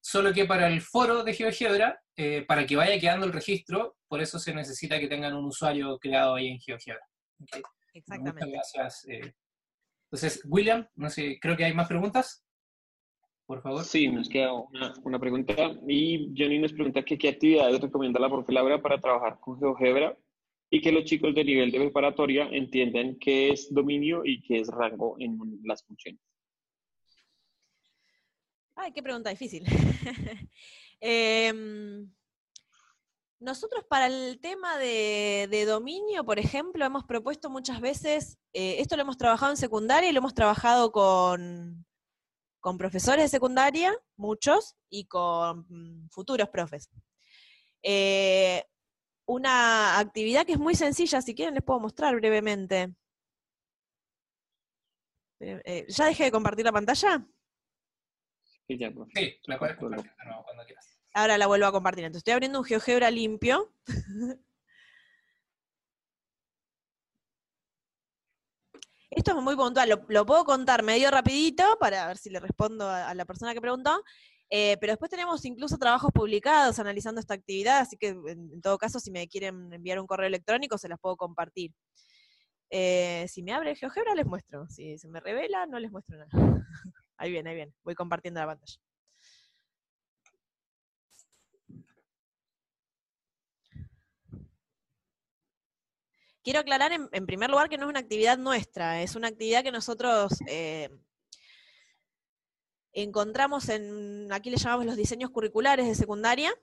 solo 0.00 0.32
que 0.32 0.44
para 0.44 0.68
el 0.68 0.80
foro 0.80 1.22
de 1.22 1.34
GeoGebra, 1.34 2.02
eh, 2.16 2.44
para 2.46 2.66
que 2.66 2.76
vaya 2.76 2.98
quedando 3.00 3.26
el 3.26 3.32
registro, 3.32 3.96
por 4.08 4.20
eso 4.20 4.38
se 4.38 4.54
necesita 4.54 4.98
que 4.98 5.08
tengan 5.08 5.34
un 5.34 5.46
usuario 5.46 5.98
creado 5.98 6.34
ahí 6.34 6.48
en 6.48 6.60
GeoGebra. 6.60 7.06
Exactamente. 7.92 8.46
Muchas 8.46 8.74
gracias. 8.74 9.08
Eh. 9.08 9.34
Entonces, 10.10 10.42
William, 10.44 10.86
no 10.94 11.10
sé, 11.10 11.38
creo 11.40 11.56
que 11.56 11.64
hay 11.64 11.74
más 11.74 11.88
preguntas. 11.88 12.45
Por 13.46 13.62
favor. 13.62 13.84
Sí, 13.84 14.08
nos 14.08 14.28
queda 14.28 14.52
una, 15.04 15.18
pregunta. 15.20 15.54
Y 15.86 16.34
Johnny 16.36 16.58
nos 16.58 16.72
pregunta 16.72 17.04
que 17.04 17.16
qué 17.16 17.28
actividades 17.28 17.80
recomienda 17.80 18.18
la 18.18 18.28
profe 18.28 18.52
Laura 18.52 18.82
para 18.82 19.00
trabajar 19.00 19.38
con 19.40 19.58
GeoGebra 19.60 20.18
y 20.68 20.80
que 20.80 20.90
los 20.90 21.04
chicos 21.04 21.32
de 21.32 21.44
nivel 21.44 21.70
de 21.70 21.78
preparatoria 21.78 22.48
entiendan 22.50 23.16
qué 23.20 23.50
es 23.50 23.72
dominio 23.72 24.24
y 24.24 24.42
qué 24.42 24.58
es 24.58 24.68
rango 24.68 25.16
en 25.20 25.38
las 25.62 25.84
funciones. 25.84 26.20
Ay, 28.74 28.92
qué 28.92 29.02
pregunta 29.02 29.30
difícil. 29.30 29.64
Em, 30.98 32.10
nosotros 33.38 33.84
para 33.84 34.06
el 34.06 34.40
tema 34.40 34.78
de, 34.78 35.64
dominio, 35.66 36.24
por 36.24 36.38
ejemplo, 36.38 36.86
hemos 36.86 37.04
propuesto 37.04 37.50
muchas 37.50 37.82
veces, 37.82 38.38
eh, 38.54 38.76
esto 38.78 38.96
lo 38.96 39.02
hemos 39.02 39.18
trabajado 39.18 39.52
en 39.52 39.58
secundaria 39.58 40.08
y 40.08 40.14
lo 40.14 40.20
hemos 40.20 40.32
trabajado 40.32 40.92
con, 40.92 41.84
con 42.66 42.78
profesores 42.78 43.26
de 43.26 43.28
secundaria, 43.28 43.96
muchos, 44.16 44.74
y 44.90 45.06
con 45.06 45.66
mm, 45.68 46.08
futuros 46.08 46.48
profes. 46.48 46.90
Eh, 47.80 48.64
una 49.24 50.00
actividad 50.00 50.44
que 50.44 50.54
es 50.54 50.58
muy 50.58 50.74
sencilla, 50.74 51.22
si 51.22 51.32
quieren 51.32 51.54
les 51.54 51.62
puedo 51.62 51.78
mostrar 51.78 52.16
brevemente. 52.16 52.92
Eh, 55.38 55.86
¿Ya 55.88 56.06
dejé 56.06 56.24
de 56.24 56.32
compartir 56.32 56.64
la 56.64 56.72
pantalla? 56.72 57.24
Sí, 58.66 58.76
ya, 58.76 58.92
sí 59.14 59.38
la 59.44 59.60
puedes 59.60 59.76
compartir 59.76 60.12
cuando 60.18 60.64
quieras. 60.64 60.98
Ahora 61.14 61.38
la 61.38 61.46
vuelvo 61.46 61.66
a 61.66 61.72
compartir. 61.72 62.02
Entonces 62.02 62.22
estoy 62.22 62.32
abriendo 62.32 62.58
un 62.58 62.64
GeoGebra 62.64 63.12
limpio. 63.12 63.72
Esto 69.16 69.30
es 69.30 69.42
muy 69.42 69.56
puntual, 69.56 69.88
lo, 70.08 70.26
puedo 70.26 70.44
contar 70.44 70.82
medio 70.82 71.10
rapidito 71.10 71.64
para 71.80 72.06
ver 72.06 72.18
si 72.18 72.28
le 72.28 72.38
respondo 72.38 72.86
a 72.86 73.14
la 73.14 73.24
persona 73.24 73.54
que 73.54 73.62
preguntó. 73.62 74.04
Eh, 74.50 74.76
pero 74.78 74.92
después 74.92 75.10
tenemos 75.10 75.42
incluso 75.46 75.78
trabajos 75.78 76.10
publicados 76.12 76.78
analizando 76.78 77.18
esta 77.18 77.32
actividad, 77.32 77.78
así 77.78 77.96
que 77.96 78.08
en, 78.08 78.60
todo 78.60 78.76
caso, 78.76 79.00
si 79.00 79.10
me 79.10 79.26
quieren 79.26 79.72
enviar 79.72 79.98
un 80.00 80.06
correo 80.06 80.26
electrónico, 80.26 80.76
se 80.76 80.90
las 80.90 81.00
puedo 81.00 81.16
compartir. 81.16 81.72
Eh, 82.68 83.24
si 83.26 83.42
me 83.42 83.54
abre 83.54 83.74
GeoGebra, 83.74 84.14
les 84.14 84.26
muestro. 84.26 84.68
Si 84.68 84.98
se 84.98 85.08
me 85.08 85.20
revela, 85.20 85.64
no 85.64 85.78
les 85.78 85.90
muestro 85.90 86.18
nada. 86.18 86.28
ahí 87.16 87.30
viene, 87.30 87.48
ahí 87.48 87.56
viene. 87.56 87.72
Voy 87.84 87.94
compartiendo 87.94 88.40
la 88.40 88.48
pantalla. 88.48 88.76
Quiero 96.46 96.60
aclarar 96.60 96.92
en, 96.92 97.26
primer 97.26 97.50
lugar 97.50 97.68
que 97.68 97.76
no 97.76 97.86
es 97.86 97.90
una 97.90 97.98
actividad 97.98 98.38
nuestra, 98.38 99.02
es 99.02 99.16
una 99.16 99.26
actividad 99.26 99.64
que 99.64 99.72
nosotros 99.72 100.32
eh, 100.46 100.88
encontramos 102.92 103.68
en, 103.68 104.32
aquí 104.32 104.50
le 104.50 104.56
llamamos 104.56 104.86
los 104.86 104.94
diseños 104.94 105.30
curriculares 105.30 105.88
de 105.88 105.96
secundaria, 105.96 106.54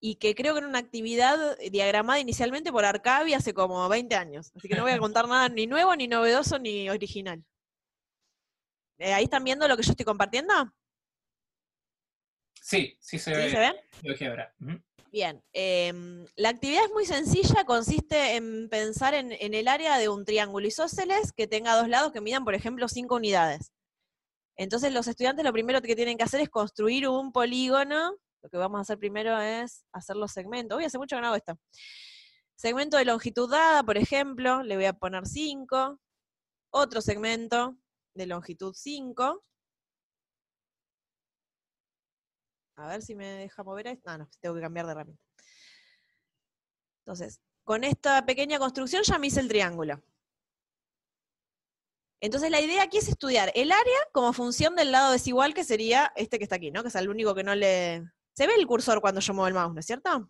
y 0.00 0.14
que 0.14 0.34
creo 0.34 0.54
que 0.54 0.60
era 0.60 0.68
una 0.68 0.78
actividad 0.78 1.58
diagramada 1.70 2.18
inicialmente 2.18 2.72
por 2.72 2.86
Arcavi 2.86 3.34
hace 3.34 3.52
como 3.52 3.86
20 3.90 4.14
años. 4.14 4.52
Así 4.56 4.68
que 4.68 4.74
no 4.74 4.84
voy 4.84 4.92
a 4.92 4.98
contar 4.98 5.28
nada 5.28 5.50
ni 5.50 5.66
nuevo, 5.66 5.94
ni 5.94 6.08
novedoso, 6.08 6.58
ni 6.58 6.88
original. 6.88 7.44
Eh, 8.96 9.12
¿Ahí 9.12 9.24
están 9.24 9.44
viendo 9.44 9.68
lo 9.68 9.76
que 9.76 9.82
yo 9.82 9.90
estoy 9.90 10.06
compartiendo? 10.06 10.54
Sí, 12.54 12.96
sí 13.02 13.18
se 13.18 13.32
ve. 13.36 13.50
¿Sí 14.00 14.16
se 14.16 14.30
ve? 14.30 14.82
Bien, 15.10 15.42
em, 15.54 16.26
la 16.36 16.50
actividad 16.50 16.84
es 16.84 16.92
muy 16.92 17.06
sencilla, 17.06 17.64
consiste 17.64 18.36
en 18.36 18.68
pensar 18.68 19.14
en, 19.14 19.32
el 19.32 19.66
área 19.66 19.96
de 19.96 20.10
un 20.10 20.26
triángulo 20.26 20.66
isósceles 20.66 21.32
que 21.32 21.46
tenga 21.46 21.76
dos 21.76 21.88
lados 21.88 22.12
que 22.12 22.20
midan, 22.20 22.44
por 22.44 22.54
ejemplo, 22.54 22.88
5 22.88 23.14
unidades. 23.14 23.72
Entonces 24.56 24.92
los 24.92 25.06
estudiantes 25.08 25.44
lo 25.44 25.52
primero 25.52 25.80
que 25.80 25.96
tienen 25.96 26.18
que 26.18 26.24
hacer 26.24 26.40
es 26.40 26.50
construir 26.50 27.08
un 27.08 27.32
polígono. 27.32 28.16
Lo 28.42 28.50
que 28.50 28.58
vamos 28.58 28.78
a 28.78 28.82
hacer 28.82 28.98
primero 28.98 29.40
es 29.40 29.84
hacer 29.92 30.16
los 30.16 30.32
segmentos. 30.32 30.76
Uy, 30.76 30.84
hace 30.84 30.98
mucho 30.98 31.16
que 31.16 31.22
no 31.22 31.28
hago 31.28 31.36
esto. 31.36 31.58
Segmento 32.56 32.98
de 32.98 33.04
longitud 33.06 33.50
dada, 33.50 33.82
por 33.84 33.96
ejemplo, 33.96 34.62
le 34.62 34.76
voy 34.76 34.86
a 34.86 34.92
poner 34.92 35.26
5. 35.26 35.98
Otro 36.70 37.00
segmento 37.00 37.76
de 38.14 38.26
longitud 38.26 38.74
5. 38.74 39.42
A 42.78 42.86
ver 42.86 43.02
si 43.02 43.16
me 43.16 43.26
deja 43.26 43.64
mover 43.64 43.88
esto. 43.88 44.08
Ah, 44.08 44.18
no, 44.18 44.28
tengo 44.40 44.54
que 44.54 44.60
cambiar 44.60 44.86
de 44.86 44.92
herramienta. 44.92 45.22
Entonces, 47.00 47.40
con 47.64 47.82
esta 47.82 48.24
pequeña 48.24 48.58
construcción 48.58 49.02
ya 49.02 49.18
me 49.18 49.26
hice 49.26 49.40
el 49.40 49.48
triángulo. 49.48 50.00
Entonces 52.20 52.50
la 52.50 52.60
idea 52.60 52.82
aquí 52.84 52.98
es 52.98 53.08
estudiar 53.08 53.50
el 53.54 53.72
área 53.72 53.98
como 54.12 54.32
función 54.32 54.74
del 54.76 54.92
lado 54.92 55.12
desigual 55.12 55.54
que 55.54 55.64
sería 55.64 56.12
este 56.16 56.38
que 56.38 56.44
está 56.44 56.56
aquí, 56.56 56.70
¿no? 56.70 56.82
Que 56.82 56.88
es 56.88 56.94
el 56.94 57.08
único 57.08 57.34
que 57.34 57.44
no 57.44 57.54
le... 57.54 58.04
Se 58.34 58.46
ve 58.46 58.54
el 58.54 58.66
cursor 58.66 59.00
cuando 59.00 59.20
yo 59.20 59.34
muevo 59.34 59.48
el 59.48 59.54
mouse, 59.54 59.74
¿no 59.74 59.80
es 59.80 59.86
cierto? 59.86 60.28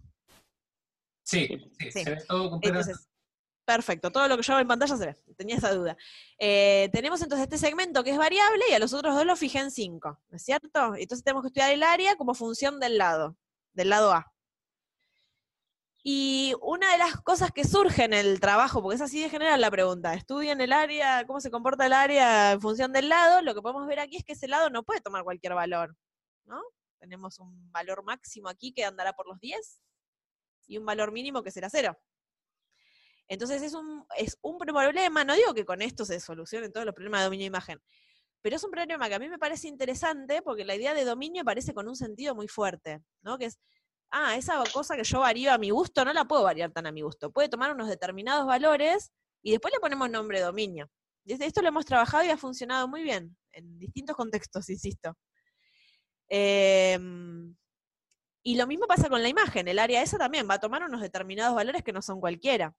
Sí, 1.24 1.48
sí, 1.78 1.90
se 1.90 2.04
ve 2.04 2.24
todo 2.26 2.50
completamente. 2.50 2.92
Perfecto, 3.68 4.10
todo 4.10 4.26
lo 4.28 4.36
que 4.38 4.42
yo 4.42 4.54
hago 4.54 4.62
en 4.62 4.68
pantalla 4.68 4.96
se 4.96 5.06
ve, 5.06 5.16
tenía 5.36 5.56
esa 5.56 5.74
duda. 5.74 5.94
Eh, 6.38 6.88
tenemos 6.90 7.20
entonces 7.20 7.44
este 7.44 7.58
segmento 7.58 8.02
que 8.02 8.12
es 8.12 8.16
variable 8.16 8.64
y 8.70 8.72
a 8.72 8.78
los 8.78 8.94
otros 8.94 9.14
dos 9.14 9.26
los 9.26 9.38
fijé 9.38 9.58
en 9.58 9.70
5, 9.70 10.18
¿no 10.30 10.36
es 10.36 10.42
cierto? 10.42 10.94
Entonces 10.94 11.22
tenemos 11.22 11.42
que 11.42 11.48
estudiar 11.48 11.70
el 11.72 11.82
área 11.82 12.16
como 12.16 12.32
función 12.34 12.80
del 12.80 12.96
lado, 12.96 13.36
del 13.74 13.90
lado 13.90 14.14
A. 14.14 14.32
Y 16.02 16.54
una 16.62 16.90
de 16.92 16.96
las 16.96 17.20
cosas 17.20 17.50
que 17.52 17.64
surge 17.64 18.04
en 18.04 18.14
el 18.14 18.40
trabajo, 18.40 18.80
porque 18.80 18.96
es 18.96 19.02
así 19.02 19.20
de 19.20 19.28
general 19.28 19.60
la 19.60 19.70
pregunta, 19.70 20.14
estudian 20.14 20.62
el 20.62 20.72
área, 20.72 21.26
cómo 21.26 21.38
se 21.40 21.50
comporta 21.50 21.84
el 21.84 21.92
área 21.92 22.52
en 22.52 22.62
función 22.62 22.94
del 22.94 23.10
lado, 23.10 23.42
lo 23.42 23.54
que 23.54 23.60
podemos 23.60 23.86
ver 23.86 24.00
aquí 24.00 24.16
es 24.16 24.24
que 24.24 24.32
ese 24.32 24.48
lado 24.48 24.70
no 24.70 24.82
puede 24.82 25.02
tomar 25.02 25.24
cualquier 25.24 25.52
valor, 25.52 25.94
¿no? 26.46 26.62
Tenemos 27.00 27.38
un 27.38 27.70
valor 27.70 28.02
máximo 28.02 28.48
aquí 28.48 28.72
que 28.72 28.86
andará 28.86 29.12
por 29.12 29.26
los 29.28 29.38
10 29.40 29.82
y 30.68 30.78
un 30.78 30.86
valor 30.86 31.12
mínimo 31.12 31.42
que 31.42 31.50
será 31.50 31.68
0. 31.68 31.98
Entonces 33.28 33.62
es 33.62 33.74
un, 33.74 34.04
es 34.16 34.38
un 34.42 34.58
problema, 34.58 35.24
no 35.24 35.34
digo 35.34 35.54
que 35.54 35.64
con 35.64 35.82
esto 35.82 36.04
se 36.04 36.18
solucionen 36.18 36.72
todos 36.72 36.86
los 36.86 36.94
problemas 36.94 37.20
de 37.20 37.24
dominio 37.24 37.44
de 37.44 37.48
imagen, 37.48 37.80
pero 38.40 38.56
es 38.56 38.64
un 38.64 38.70
problema 38.70 39.08
que 39.08 39.14
a 39.14 39.18
mí 39.18 39.28
me 39.28 39.38
parece 39.38 39.68
interesante 39.68 40.42
porque 40.42 40.64
la 40.64 40.74
idea 40.74 40.94
de 40.94 41.04
dominio 41.04 41.44
parece 41.44 41.74
con 41.74 41.88
un 41.88 41.96
sentido 41.96 42.34
muy 42.34 42.48
fuerte, 42.48 43.02
¿no? 43.22 43.36
Que 43.36 43.46
es 43.46 43.58
ah, 44.10 44.36
esa 44.36 44.62
cosa 44.72 44.96
que 44.96 45.04
yo 45.04 45.20
varío 45.20 45.52
a 45.52 45.58
mi 45.58 45.70
gusto, 45.70 46.04
no 46.04 46.12
la 46.12 46.24
puedo 46.24 46.42
variar 46.44 46.72
tan 46.72 46.86
a 46.86 46.92
mi 46.92 47.02
gusto. 47.02 47.30
Puede 47.30 47.48
tomar 47.48 47.72
unos 47.74 47.88
determinados 47.88 48.46
valores 48.46 49.12
y 49.42 49.50
después 49.52 49.72
le 49.74 49.80
ponemos 49.80 50.10
nombre 50.10 50.40
dominio. 50.40 50.90
Desde 51.24 51.46
esto 51.46 51.62
lo 51.62 51.68
hemos 51.68 51.84
trabajado 51.84 52.24
y 52.24 52.30
ha 52.30 52.38
funcionado 52.38 52.88
muy 52.88 53.02
bien, 53.02 53.36
en 53.52 53.78
distintos 53.78 54.16
contextos, 54.16 54.68
insisto. 54.70 55.14
Em, 56.28 57.54
y 58.42 58.56
lo 58.56 58.66
mismo 58.66 58.86
pasa 58.86 59.08
con 59.08 59.22
la 59.22 59.28
imagen, 59.28 59.68
el 59.68 59.78
área 59.78 60.02
esa 60.02 60.18
también 60.18 60.48
va 60.48 60.54
a 60.54 60.60
tomar 60.60 60.82
unos 60.84 61.00
determinados 61.00 61.54
valores 61.54 61.82
que 61.82 61.92
no 61.92 62.02
son 62.02 62.20
cualquiera. 62.20 62.74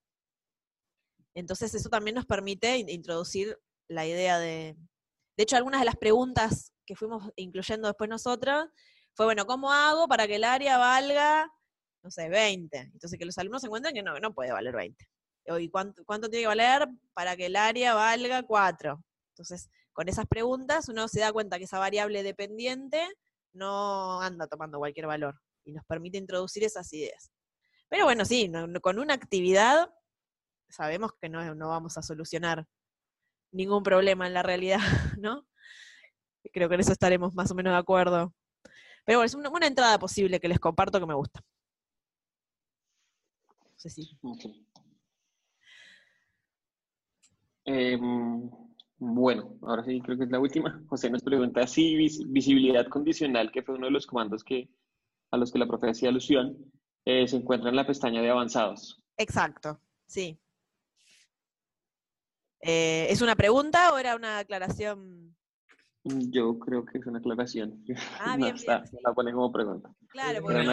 Entonces 1.35 1.73
eso 1.73 1.89
también 1.89 2.15
nos 2.15 2.26
permite 2.26 2.77
introducir 2.77 3.57
la 3.88 4.06
idea 4.06 4.39
de... 4.39 4.76
De 5.38 5.43
hecho, 5.43 5.56
algunas 5.56 5.81
de 5.81 5.85
las 5.85 5.95
preguntas 5.95 6.73
que 6.85 6.95
fuimos 6.95 7.31
incluyendo 7.35 7.88
después 7.88 8.10
nosotros 8.10 8.65
fue, 9.14 9.26
bueno, 9.26 9.45
¿cómo 9.45 9.72
hago 9.72 10.07
para 10.07 10.27
que 10.27 10.35
el 10.35 10.43
área 10.43 10.77
valga, 10.77 11.51
no 12.03 12.11
sé, 12.11 12.30
20? 12.30 12.77
Entonces 12.77 13.18
que 13.18 13.26
los 13.26 13.38
alumnos 13.38 13.61
se 13.61 13.68
encuentren 13.68 13.93
que 13.93 14.03
no, 14.03 14.19
no 14.19 14.34
puede 14.34 14.51
valer 14.51 14.76
20. 14.76 15.06
¿Y 15.60 15.69
cuánto, 15.69 16.03
cuánto 16.06 16.30
tiene 16.30 16.43
que 16.43 16.47
valer 16.47 16.88
para 17.14 17.35
que 17.35 17.47
el 17.47 17.56
área 17.56 17.93
valga 17.93 18.43
4? 18.43 19.03
Entonces, 19.34 19.69
con 19.93 20.10
esas 20.10 20.27
preguntas 20.27 20.89
uno 20.89 21.07
se 21.07 21.22
da 21.22 21.31
cuenta 21.31 21.57
que 21.57 21.64
esa 21.64 21.80
variable 21.80 22.23
dependiente 22.23 23.07
no 23.53 24.22
anda 24.22 24.47
tomando 24.47 24.77
cualquier 24.77 25.07
valor 25.07 25.39
y 25.65 25.72
nos 25.72 25.85
permite 25.85 26.18
introducir 26.18 26.64
esas 26.64 26.91
ideas. 26.93 27.31
Pero 27.88 28.06
bueno, 28.06 28.26
sí, 28.26 28.51
con 28.81 28.99
una 28.99 29.15
actividad 29.15 29.91
sabemos 30.69 31.11
que 31.19 31.29
no, 31.29 31.55
no 31.55 31.69
vamos 31.69 31.97
a 31.97 32.01
solucionar 32.01 32.65
ningún 33.51 33.83
problema 33.83 34.27
en 34.27 34.33
la 34.33 34.43
realidad, 34.43 34.79
¿no? 35.19 35.45
Creo 36.53 36.69
que 36.69 36.75
en 36.75 36.81
eso 36.81 36.91
estaremos 36.91 37.35
más 37.35 37.51
o 37.51 37.55
menos 37.55 37.73
de 37.73 37.79
acuerdo. 37.79 38.33
Pero 39.05 39.19
bueno, 39.19 39.25
es 39.25 39.35
una, 39.35 39.67
entrada 39.67 39.97
posible 39.99 40.39
que 40.39 40.47
les 40.47 40.59
comparto 40.59 40.99
que 40.99 41.05
me 41.05 41.15
gusta. 41.15 41.41
No 43.63 43.73
sé 43.75 43.89
si. 43.89 44.19
Em, 47.65 48.49
bueno, 48.97 49.57
ahora 49.61 49.83
sí 49.83 50.01
creo 50.01 50.17
que 50.17 50.25
es 50.25 50.31
la 50.31 50.39
última. 50.39 50.83
José 50.87 51.09
nos 51.09 51.23
pregunta 51.23 51.65
si 51.67 51.95
visibilidad 51.95 52.87
condicional, 52.87 53.51
que 53.51 53.63
fue 53.63 53.75
uno 53.75 53.87
de 53.87 53.91
los 53.91 54.07
comandos 54.07 54.43
que, 54.43 54.69
a 55.31 55.37
los 55.37 55.51
que 55.51 55.59
la 55.59 55.67
profe 55.67 55.89
hacía 55.89 56.09
alusión, 56.09 56.57
eh, 57.05 57.27
se 57.27 57.37
encuentra 57.37 57.69
en 57.69 57.75
la 57.75 57.87
pestaña 57.87 58.21
de 58.21 58.29
avanzados. 58.29 59.01
Exacto, 59.17 59.81
sí. 60.07 60.39
Eh, 62.61 63.07
¿Es 63.10 63.22
una 63.22 63.36
pregunta 63.36 63.94
o 63.94 63.98
era 63.98 64.15
una 64.15 64.40
aclaración? 64.40 65.36
Yo 66.03 66.57
creo 66.60 66.86
que 66.86 66.98
es 66.98 67.06
una 67.06 67.19
aclaración. 67.19 67.84
Ah, 68.19 68.36
bien, 68.38 68.56
bien. 68.56 68.84
la 69.03 69.14
pone 69.14 69.31
como 69.31 69.52
pregunta. 69.52 69.90
Claro, 70.10 70.41
porque 70.41 70.65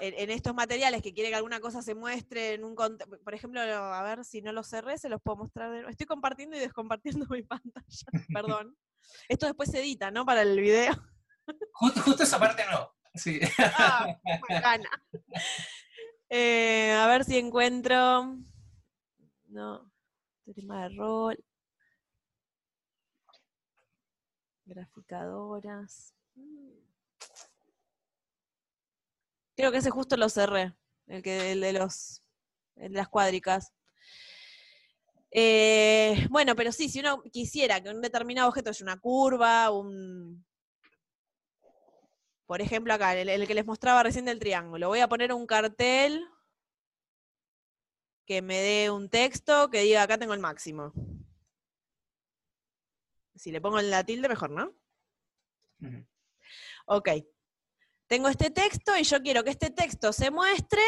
en, 0.00 0.30
estos 0.30 0.54
materiales 0.54 1.02
que 1.02 1.14
quiere 1.14 1.30
que 1.30 1.36
alguna 1.36 1.60
cosa 1.60 1.82
se 1.82 1.94
muestre 1.94 2.54
en 2.54 2.64
un 2.64 2.74
por 2.74 3.34
ejemplo, 3.34 3.60
a 3.60 4.02
ver 4.02 4.24
si 4.24 4.42
no 4.42 4.52
los 4.52 4.68
cerré, 4.68 4.98
se 4.98 5.08
los 5.08 5.20
puedo 5.22 5.36
mostrar. 5.36 5.88
Estoy 5.88 6.06
compartiendo 6.06 6.56
y 6.56 6.60
descompartiendo 6.60 7.26
mi 7.30 7.42
pantalla, 7.42 8.06
perdón. 8.32 8.76
Esto 9.28 9.46
después 9.46 9.70
se 9.70 9.80
edita, 9.80 10.10
¿no? 10.10 10.24
Para 10.24 10.42
el 10.42 10.58
video. 10.58 10.94
Justo, 11.72 12.22
esa 12.22 12.38
parte 12.38 12.62
no. 12.70 12.90
Sí. 13.14 13.38
Ah, 13.58 14.18
eh, 16.28 16.92
a 16.92 17.06
ver 17.06 17.24
si 17.24 17.38
encuentro. 17.38 18.36
No. 19.48 19.92
Tema 20.52 20.88
de 20.88 20.96
rol. 20.96 21.44
Graficadoras. 24.66 26.14
Creo 29.56 29.72
que 29.72 29.78
ese 29.78 29.90
justo 29.90 30.16
lo 30.16 30.28
cerré. 30.28 30.74
El 31.06 31.26
el 31.26 31.60
de 31.60 31.72
los 31.72 32.22
de 32.76 32.88
las 32.90 33.08
cuádricas. 33.08 33.72
Eh, 35.30 36.26
bueno, 36.30 36.54
pero 36.54 36.72
sí, 36.72 36.88
si 36.88 37.00
uno 37.00 37.22
quisiera 37.22 37.80
que 37.80 37.90
un 37.90 38.00
determinado 38.00 38.48
objeto 38.48 38.70
es 38.70 38.80
una 38.80 38.98
curva, 38.98 39.70
un. 39.70 40.44
Por 42.46 42.60
ejemplo, 42.60 42.92
acá, 42.92 43.16
el, 43.16 43.28
el 43.28 43.46
que 43.46 43.54
les 43.54 43.66
mostraba 43.66 44.02
recién 44.02 44.26
del 44.26 44.38
triángulo. 44.38 44.88
Voy 44.88 45.00
a 45.00 45.08
poner 45.08 45.32
un 45.32 45.46
cartel 45.46 46.22
que 48.26 48.42
me 48.42 48.60
dé 48.60 48.90
un 48.90 49.08
texto 49.08 49.70
que 49.70 49.80
diga 49.80 50.02
acá 50.02 50.18
tengo 50.18 50.34
el 50.34 50.40
máximo. 50.40 50.92
Si 53.34 53.50
le 53.50 53.60
pongo 53.60 53.80
la 53.80 54.04
tilde, 54.04 54.28
mejor, 54.28 54.50
¿no? 54.50 54.74
Ok. 56.86 57.08
Tengo 58.06 58.28
este 58.28 58.50
texto 58.50 58.96
y 58.96 59.02
yo 59.04 59.22
quiero 59.22 59.42
que 59.44 59.50
este 59.50 59.70
texto 59.70 60.12
se 60.12 60.30
muestre 60.30 60.82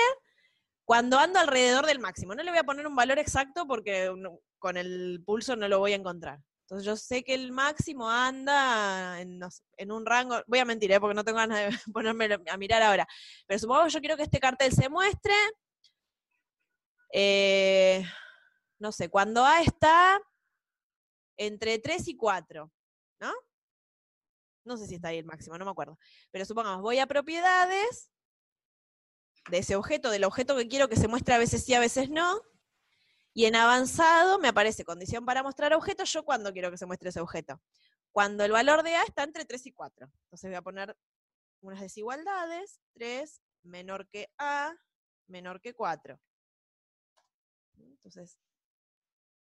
cuando 0.84 1.18
ando 1.18 1.38
alrededor 1.38 1.86
del 1.86 1.98
máximo. 1.98 2.34
No 2.34 2.42
le 2.42 2.50
voy 2.50 2.60
a 2.60 2.64
poner 2.64 2.86
un 2.86 2.94
valor 2.94 3.18
exacto 3.18 3.66
porque 3.66 4.10
con 4.58 4.76
el 4.76 5.22
pulso 5.24 5.56
no 5.56 5.68
lo 5.68 5.78
voy 5.78 5.92
a 5.92 5.96
encontrar. 5.96 6.40
Entonces 6.66 6.84
yo 6.84 6.96
sé 6.96 7.22
que 7.22 7.34
el 7.34 7.52
máximo 7.52 8.10
anda 8.10 9.20
en, 9.20 9.92
un 9.92 10.04
rango, 10.04 10.42
voy 10.48 10.58
a 10.58 10.64
mentir, 10.64 10.90
¿eh? 10.90 10.98
porque 10.98 11.14
no 11.14 11.22
tengo 11.22 11.38
ganas 11.38 11.58
de 11.58 11.78
ponerme 11.92 12.28
a 12.48 12.56
mirar 12.56 12.82
ahora, 12.82 13.06
pero 13.46 13.60
supongo 13.60 13.84
que 13.84 13.90
yo 13.90 14.00
quiero 14.00 14.16
que 14.16 14.24
este 14.24 14.40
cartel 14.40 14.72
se 14.72 14.88
muestre 14.88 15.32
eh, 17.12 18.04
no 18.78 18.92
sé, 18.92 19.08
cuando 19.08 19.44
A 19.44 19.62
está 19.62 20.20
entre 21.36 21.78
3 21.78 22.08
y 22.08 22.16
4, 22.16 22.72
¿no? 23.20 23.32
No 24.64 24.76
sé 24.76 24.86
si 24.86 24.96
está 24.96 25.08
ahí 25.08 25.18
el 25.18 25.24
máximo, 25.24 25.56
no 25.56 25.64
me 25.64 25.70
acuerdo. 25.70 25.98
Pero 26.30 26.44
supongamos, 26.44 26.82
voy 26.82 26.98
a 26.98 27.06
propiedades 27.06 28.10
de 29.50 29.58
ese 29.58 29.76
objeto, 29.76 30.10
del 30.10 30.24
objeto 30.24 30.56
que 30.56 30.68
quiero 30.68 30.88
que 30.88 30.96
se 30.96 31.08
muestre 31.08 31.34
a 31.34 31.38
veces 31.38 31.64
sí, 31.64 31.74
a 31.74 31.80
veces 31.80 32.10
no. 32.10 32.42
Y 33.32 33.44
en 33.44 33.54
avanzado 33.54 34.38
me 34.38 34.48
aparece 34.48 34.84
condición 34.84 35.24
para 35.24 35.42
mostrar 35.42 35.72
objeto, 35.74 36.04
yo 36.04 36.24
cuando 36.24 36.52
quiero 36.52 36.70
que 36.70 36.78
se 36.78 36.86
muestre 36.86 37.10
ese 37.10 37.20
objeto. 37.20 37.60
Cuando 38.10 38.44
el 38.44 38.52
valor 38.52 38.82
de 38.82 38.96
A 38.96 39.02
está 39.02 39.24
entre 39.24 39.44
3 39.44 39.66
y 39.66 39.72
4. 39.72 40.10
Entonces 40.24 40.50
voy 40.50 40.56
a 40.56 40.62
poner 40.62 40.96
unas 41.60 41.80
desigualdades, 41.80 42.80
3 42.94 43.42
menor 43.62 44.08
que 44.08 44.32
A, 44.38 44.74
menor 45.26 45.60
que 45.60 45.74
4. 45.74 46.18
Entonces, 47.76 48.38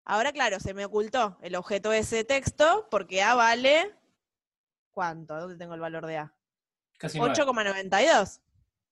ahora 0.06 0.32
claro, 0.32 0.60
se 0.60 0.74
me 0.74 0.86
ocultó 0.86 1.38
el 1.42 1.56
objeto 1.56 1.90
de 1.90 2.00
ese 2.00 2.24
texto 2.24 2.88
porque 2.92 3.22
A 3.22 3.36
vale, 3.36 3.96
¿cuánto? 4.92 5.36
¿Dónde 5.36 5.58
tengo 5.58 5.74
el 5.74 5.80
valor 5.80 6.06
de 6.06 6.18
A? 6.18 6.36
8,92. 7.00 8.40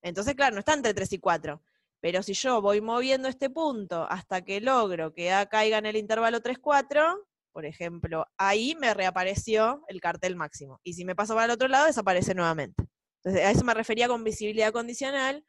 Entonces, 0.02 0.34
claro, 0.34 0.54
no 0.54 0.60
está 0.60 0.74
entre 0.74 0.94
3 0.94 1.12
y 1.12 1.18
4. 1.18 1.62
Pero 2.00 2.22
si 2.22 2.32
yo 2.32 2.62
voy 2.62 2.80
moviendo 2.80 3.28
este 3.28 3.50
punto 3.50 4.06
hasta 4.08 4.42
que 4.42 4.60
logro 4.60 5.12
que 5.12 5.32
A 5.32 5.46
caiga 5.46 5.78
en 5.78 5.86
el 5.86 5.96
intervalo 5.96 6.40
3-4, 6.40 7.26
por 7.52 7.66
ejemplo, 7.66 8.26
ahí 8.38 8.74
me 8.76 8.94
reapareció 8.94 9.84
el 9.88 10.00
cartel 10.00 10.36
máximo. 10.36 10.80
Y 10.82 10.94
si 10.94 11.04
me 11.04 11.14
paso 11.14 11.34
para 11.34 11.46
el 11.46 11.50
otro 11.50 11.68
lado, 11.68 11.86
desaparece 11.86 12.34
nuevamente. 12.34 12.84
Entonces, 13.22 13.44
a 13.44 13.50
eso 13.50 13.64
me 13.64 13.74
refería 13.74 14.08
con 14.08 14.24
visibilidad 14.24 14.72
condicional. 14.72 15.44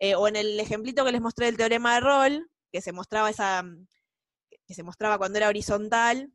Eh, 0.00 0.16
o 0.16 0.28
en 0.28 0.36
el 0.36 0.58
ejemplito 0.60 1.04
que 1.04 1.12
les 1.12 1.20
mostré 1.20 1.46
del 1.46 1.56
teorema 1.56 1.94
de 1.94 2.00
Roll, 2.00 2.50
que 2.74 2.80
se 2.80 2.90
mostraba 2.90 3.30
esa, 3.30 3.62
mm, 3.62 3.86
que 4.66 4.74
se 4.74 4.82
mostraba 4.82 5.16
cuando 5.16 5.38
era 5.38 5.48
horizontal. 5.48 6.32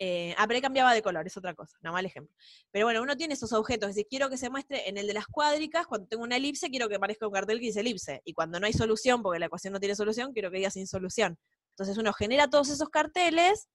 Eh, 0.00 0.34
ah, 0.36 0.48
pero 0.48 0.56
ahí 0.56 0.60
cambiaba 0.60 0.92
de 0.92 1.00
color, 1.00 1.24
es 1.24 1.36
otra 1.36 1.54
cosa, 1.54 1.78
no 1.80 1.92
mal 1.92 2.04
ejemplo. 2.04 2.34
Pero 2.72 2.86
bueno, 2.86 3.00
uno 3.00 3.16
tiene 3.16 3.34
esos 3.34 3.52
objetos, 3.52 3.90
es 3.90 3.94
decir, 3.94 4.08
quiero 4.10 4.28
que 4.28 4.36
se 4.36 4.50
muestre 4.50 4.88
en 4.88 4.98
el 4.98 5.06
de 5.06 5.14
las 5.14 5.28
cuádricas, 5.28 5.86
cuando 5.86 6.08
tengo 6.08 6.24
una 6.24 6.38
elipse, 6.38 6.70
quiero 6.70 6.88
que 6.88 6.96
aparezca 6.96 7.28
un 7.28 7.32
cartel 7.32 7.60
que 7.60 7.66
dice 7.66 7.80
elipse. 7.82 8.20
Y 8.24 8.32
cuando 8.32 8.58
no 8.58 8.66
hay 8.66 8.72
solución, 8.72 9.22
porque 9.22 9.38
la 9.38 9.46
ecuación 9.46 9.72
no 9.72 9.78
tiene 9.78 9.94
solución, 9.94 10.32
quiero 10.32 10.50
que 10.50 10.56
diga 10.56 10.70
sin 10.70 10.88
solución. 10.88 11.38
Entonces 11.70 11.96
uno 11.98 12.12
genera 12.12 12.50
todos 12.50 12.68
esos 12.70 12.88
carteles 12.88 13.68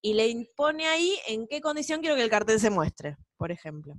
y 0.00 0.14
le 0.14 0.28
impone 0.28 0.86
ahí 0.86 1.18
en 1.28 1.46
qué 1.46 1.60
condición 1.60 2.00
quiero 2.00 2.16
que 2.16 2.22
el 2.22 2.30
cartel 2.30 2.58
se 2.58 2.70
muestre, 2.70 3.18
por 3.36 3.52
ejemplo. 3.52 3.94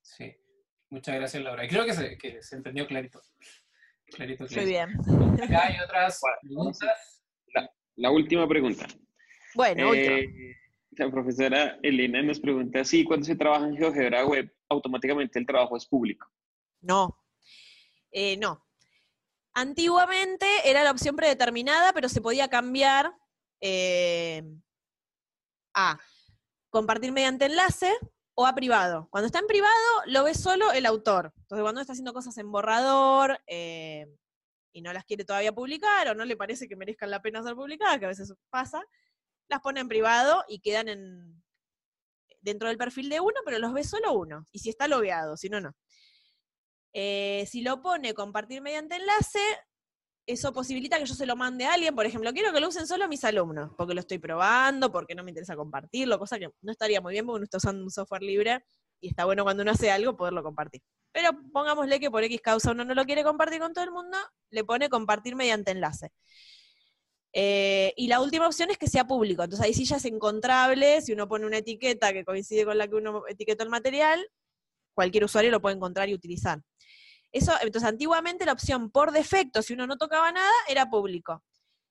Sí, 0.00 0.36
muchas 0.90 1.14
gracias 1.14 1.40
Laura. 1.44 1.68
Creo 1.68 1.84
que 1.84 2.42
se 2.42 2.56
entendió 2.56 2.84
clarito. 2.88 3.22
Muy 4.18 4.64
bien. 4.64 4.90
Acá 5.42 5.66
hay 5.66 5.76
otras 5.84 6.20
preguntas. 6.42 7.22
La, 7.96 8.10
última 8.10 8.48
pregunta. 8.48 8.86
Bueno, 9.54 9.94
eh, 9.94 10.56
La 10.92 11.10
profesora 11.10 11.78
Elena 11.82 12.22
nos 12.22 12.40
pregunta 12.40 12.84
si 12.84 13.04
cuando 13.04 13.26
se 13.26 13.36
trabaja 13.36 13.66
en 13.66 13.76
GeoGebra 13.76 14.26
Web, 14.26 14.52
automáticamente 14.68 15.38
el 15.38 15.46
trabajo 15.46 15.76
es 15.76 15.86
público. 15.86 16.26
No, 16.80 17.18
eh, 18.10 18.36
no. 18.38 18.64
Antiguamente 19.54 20.46
era 20.64 20.82
la 20.82 20.90
opción 20.90 21.14
predeterminada, 21.14 21.92
pero 21.92 22.08
se 22.08 22.22
podía 22.22 22.48
cambiar 22.48 23.14
eh, 23.60 24.42
a 25.74 25.98
compartir 26.70 27.12
mediante 27.12 27.44
enlace 27.44 27.92
o 28.34 28.46
a 28.46 28.54
privado. 28.54 29.08
Cuando 29.10 29.26
está 29.26 29.38
en 29.38 29.46
privado, 29.46 29.72
lo 30.06 30.24
ve 30.24 30.34
solo 30.34 30.72
el 30.72 30.86
autor. 30.86 31.32
Entonces, 31.36 31.62
cuando 31.62 31.80
está 31.80 31.92
haciendo 31.92 32.12
cosas 32.12 32.36
en 32.38 32.50
borrador 32.50 33.40
eh, 33.46 34.06
y 34.72 34.82
no 34.82 34.92
las 34.92 35.04
quiere 35.04 35.24
todavía 35.24 35.52
publicar 35.52 36.08
o 36.08 36.14
no 36.14 36.24
le 36.24 36.36
parece 36.36 36.68
que 36.68 36.76
merezcan 36.76 37.10
la 37.10 37.20
pena 37.20 37.42
ser 37.42 37.54
publicadas, 37.54 37.98
que 37.98 38.06
a 38.06 38.08
veces 38.08 38.32
pasa, 38.50 38.82
las 39.48 39.60
pone 39.60 39.80
en 39.80 39.88
privado 39.88 40.44
y 40.48 40.60
quedan 40.60 40.88
en, 40.88 41.42
dentro 42.40 42.68
del 42.68 42.78
perfil 42.78 43.08
de 43.08 43.20
uno, 43.20 43.40
pero 43.44 43.58
los 43.58 43.72
ve 43.72 43.84
solo 43.84 44.12
uno. 44.12 44.46
Y 44.52 44.58
si 44.58 44.70
está 44.70 44.88
logueado, 44.88 45.36
si 45.36 45.48
no, 45.48 45.60
no. 45.60 45.74
Eh, 46.94 47.46
si 47.48 47.62
lo 47.62 47.80
pone 47.80 48.12
compartir 48.12 48.60
mediante 48.60 48.96
enlace, 48.96 49.40
eso 50.32 50.52
posibilita 50.52 50.98
que 50.98 51.06
yo 51.06 51.14
se 51.14 51.26
lo 51.26 51.36
mande 51.36 51.64
a 51.64 51.74
alguien, 51.74 51.94
por 51.94 52.06
ejemplo, 52.06 52.32
quiero 52.32 52.52
que 52.52 52.60
lo 52.60 52.68
usen 52.68 52.86
solo 52.86 53.08
mis 53.08 53.24
alumnos, 53.24 53.70
porque 53.76 53.94
lo 53.94 54.00
estoy 54.00 54.18
probando, 54.18 54.90
porque 54.90 55.14
no 55.14 55.22
me 55.22 55.30
interesa 55.30 55.56
compartirlo, 55.56 56.18
cosa 56.18 56.38
que 56.38 56.48
no 56.60 56.72
estaría 56.72 57.00
muy 57.00 57.12
bien 57.12 57.26
porque 57.26 57.36
uno 57.36 57.44
está 57.44 57.58
usando 57.58 57.82
un 57.84 57.90
software 57.90 58.22
libre 58.22 58.64
y 59.00 59.08
está 59.08 59.24
bueno 59.24 59.44
cuando 59.44 59.62
uno 59.62 59.72
hace 59.72 59.90
algo 59.90 60.16
poderlo 60.16 60.42
compartir. 60.42 60.82
Pero 61.12 61.30
pongámosle 61.52 62.00
que 62.00 62.10
por 62.10 62.24
X 62.24 62.40
causa 62.40 62.70
uno 62.70 62.84
no 62.84 62.94
lo 62.94 63.04
quiere 63.04 63.22
compartir 63.24 63.60
con 63.60 63.72
todo 63.72 63.84
el 63.84 63.90
mundo, 63.90 64.16
le 64.50 64.64
pone 64.64 64.88
compartir 64.88 65.36
mediante 65.36 65.72
enlace. 65.72 66.10
Eh, 67.34 67.94
y 67.96 68.08
la 68.08 68.20
última 68.20 68.46
opción 68.46 68.70
es 68.70 68.78
que 68.78 68.88
sea 68.88 69.06
público, 69.06 69.42
entonces 69.42 69.64
ahí 69.66 69.72
sí 69.72 69.84
ya 69.84 69.96
es 69.96 70.04
encontrable, 70.04 71.00
si 71.00 71.12
uno 71.12 71.28
pone 71.28 71.46
una 71.46 71.58
etiqueta 71.58 72.12
que 72.12 72.24
coincide 72.24 72.64
con 72.66 72.76
la 72.76 72.88
que 72.88 72.96
uno 72.96 73.22
etiquetó 73.26 73.64
el 73.64 73.70
material, 73.70 74.26
cualquier 74.94 75.24
usuario 75.24 75.50
lo 75.50 75.60
puede 75.60 75.76
encontrar 75.76 76.08
y 76.08 76.14
utilizar. 76.14 76.60
Eso, 77.32 77.52
entonces, 77.62 77.88
antiguamente 77.88 78.44
la 78.44 78.52
opción 78.52 78.90
por 78.90 79.10
defecto, 79.10 79.62
si 79.62 79.72
uno 79.72 79.86
no 79.86 79.96
tocaba 79.96 80.30
nada, 80.30 80.52
era 80.68 80.90
público. 80.90 81.42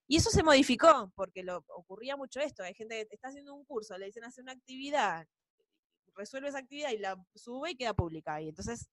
Y 0.07 0.17
eso 0.17 0.29
se 0.29 0.43
modificó, 0.43 1.11
porque 1.15 1.41
lo, 1.41 1.63
ocurría 1.69 2.15
mucho 2.15 2.39
esto. 2.39 2.63
Hay 2.63 2.73
gente 2.73 3.07
que 3.07 3.15
está 3.15 3.29
haciendo 3.29 3.53
un 3.55 3.65
curso, 3.65 3.97
le 3.97 4.07
dicen 4.07 4.23
hacer 4.23 4.43
una 4.43 4.51
actividad, 4.51 5.25
resuelve 6.15 6.49
esa 6.49 6.59
actividad 6.59 6.91
y 6.91 6.97
la 6.97 7.17
sube 7.33 7.71
y 7.71 7.75
queda 7.75 7.93
pública. 7.93 8.41
Y 8.41 8.49
entonces 8.49 8.89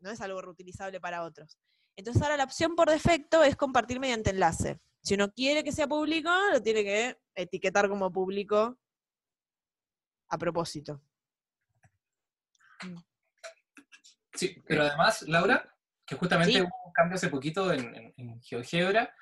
no 0.00 0.10
es 0.10 0.20
algo 0.20 0.40
reutilizable 0.40 1.00
para 1.00 1.24
otros. 1.24 1.58
Entonces 1.96 2.22
ahora 2.22 2.36
la 2.36 2.44
opción 2.44 2.74
por 2.74 2.88
defecto 2.88 3.42
es 3.42 3.56
compartir 3.56 4.00
mediante 4.00 4.30
enlace. 4.30 4.80
Si 5.02 5.14
uno 5.14 5.32
quiere 5.32 5.64
que 5.64 5.72
sea 5.72 5.88
público, 5.88 6.30
lo 6.52 6.62
tiene 6.62 6.84
que 6.84 7.18
etiquetar 7.34 7.88
como 7.88 8.10
público 8.12 8.78
a 10.28 10.38
propósito. 10.38 11.02
Sí, 14.34 14.62
pero 14.66 14.82
además, 14.82 15.22
Laura, 15.22 15.71
que 16.12 16.18
justamente 16.18 16.60
hubo 16.60 16.86
un 16.86 16.92
cambio 16.92 17.16
hace 17.16 17.28
poquito 17.28 17.72
en, 17.72 18.12
GeoGebra, 18.42 19.14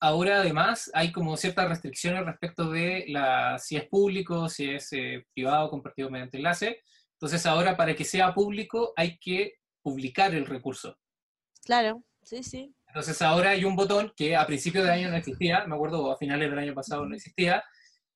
ahora 0.00 0.40
además 0.40 0.90
hay 0.92 1.12
como 1.12 1.36
ciertas 1.36 1.68
restricciones 1.68 2.24
respecto 2.24 2.70
de 2.70 3.04
la, 3.08 3.58
si 3.58 3.76
es 3.76 3.88
público, 3.88 4.48
si 4.48 4.70
es 4.70 4.92
eh, 4.92 5.24
privado, 5.32 5.70
compartido 5.70 6.10
mediante 6.10 6.36
enlace. 6.36 6.82
Entonces 7.12 7.46
ahora 7.46 7.76
para 7.76 7.94
que 7.94 8.04
sea 8.04 8.34
público 8.34 8.92
hay 8.96 9.18
que 9.18 9.54
publicar 9.82 10.34
el 10.34 10.46
recurso. 10.46 10.98
Claro, 11.64 12.02
sí, 12.22 12.42
sí. 12.42 12.74
Entonces 12.88 13.22
ahora 13.22 13.50
hay 13.50 13.64
un 13.64 13.76
botón 13.76 14.12
que 14.16 14.34
a 14.36 14.46
principio 14.46 14.82
del 14.82 14.90
año 14.90 15.10
no 15.10 15.16
existía, 15.16 15.64
me 15.66 15.76
acuerdo 15.76 16.10
a 16.10 16.18
finales 16.18 16.50
del 16.50 16.58
año 16.58 16.74
pasado 16.74 17.06
no 17.06 17.14
existía, 17.14 17.62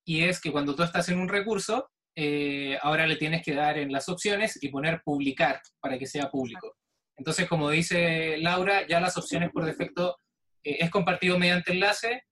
y 0.04 0.24
es 0.24 0.40
que 0.40 0.50
cuando 0.50 0.74
tú 0.74 0.82
estás 0.82 1.08
en 1.10 1.20
un 1.20 1.28
recurso, 1.28 1.90
eh, 2.16 2.76
ahora 2.82 3.06
le 3.06 3.16
tienes 3.16 3.42
que 3.44 3.54
dar 3.54 3.78
en 3.78 3.92
las 3.92 4.08
opciones 4.08 4.60
y 4.62 4.68
poner 4.68 5.02
publicar 5.04 5.60
para 5.80 5.98
que 5.98 6.06
sea 6.06 6.30
público. 6.30 6.76
Entonces, 7.20 7.46
como 7.46 7.68
dice 7.68 8.38
Laura, 8.38 8.86
ya 8.86 8.98
las 8.98 9.18
opciones 9.18 9.50
por 9.52 9.66
defecto 9.66 10.16
eh, 10.64 10.78
es 10.80 10.88
compartido 10.88 11.38
mediante 11.38 11.70
enlace 11.70 12.22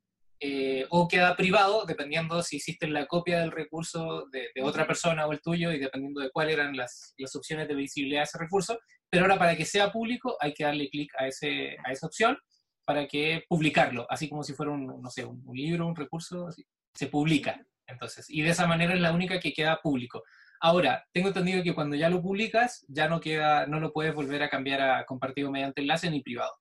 eh, 0.40 0.86
o 0.88 1.06
queda 1.06 1.36
privado, 1.36 1.84
dependiendo 1.84 2.42
si 2.42 2.56
hiciste 2.56 2.88
la 2.88 3.04
copia 3.04 3.40
del 3.40 3.50
recurso 3.50 4.24
de, 4.32 4.48
otra 4.62 4.86
persona 4.86 5.26
o 5.26 5.32
el 5.32 5.42
tuyo 5.42 5.72
y 5.72 5.78
dependiendo 5.78 6.22
de 6.22 6.30
cuáles 6.30 6.54
eran 6.54 6.74
las, 6.74 7.12
las, 7.18 7.36
opciones 7.36 7.68
de 7.68 7.74
visibilidad 7.74 8.20
de 8.20 8.24
ese 8.24 8.38
recurso. 8.38 8.78
Pero 9.10 9.24
ahora 9.24 9.38
para 9.38 9.54
que 9.58 9.66
sea 9.66 9.92
público 9.92 10.38
hay 10.40 10.54
que 10.54 10.64
darle 10.64 10.88
clic 10.88 11.12
a, 11.18 11.24
a 11.24 11.92
esa 11.92 12.06
opción 12.06 12.38
para 12.86 13.06
que 13.06 13.44
publicarlo, 13.46 14.06
así 14.08 14.26
como 14.26 14.42
si 14.42 14.54
fuera 14.54 14.72
un, 14.72 14.86
no 14.86 15.10
sé, 15.10 15.22
un, 15.22 15.44
libro, 15.52 15.86
un 15.86 15.96
recurso, 15.96 16.48
se 16.94 17.06
publica. 17.08 17.60
Entonces, 17.86 18.24
y 18.30 18.40
de 18.40 18.48
esa 18.48 18.66
manera 18.66 18.94
es 18.94 19.00
la 19.02 19.12
única 19.12 19.38
que 19.38 19.52
queda 19.52 19.80
público. 19.82 20.22
Ahora, 20.60 21.06
tengo 21.12 21.28
entendido 21.28 21.62
que 21.62 21.74
cuando 21.74 21.94
ya 21.96 22.08
lo 22.08 22.20
publicas, 22.20 22.84
ya 22.88 23.08
no 23.08 23.20
queda, 23.20 23.66
no 23.66 23.78
lo 23.80 23.92
puedes 23.92 24.14
volver 24.14 24.42
a 24.42 24.48
cambiar 24.48 24.80
a 24.80 25.06
compartido 25.06 25.50
mediante 25.50 25.80
enlace 25.80 26.10
ni 26.10 26.22
privado. 26.22 26.52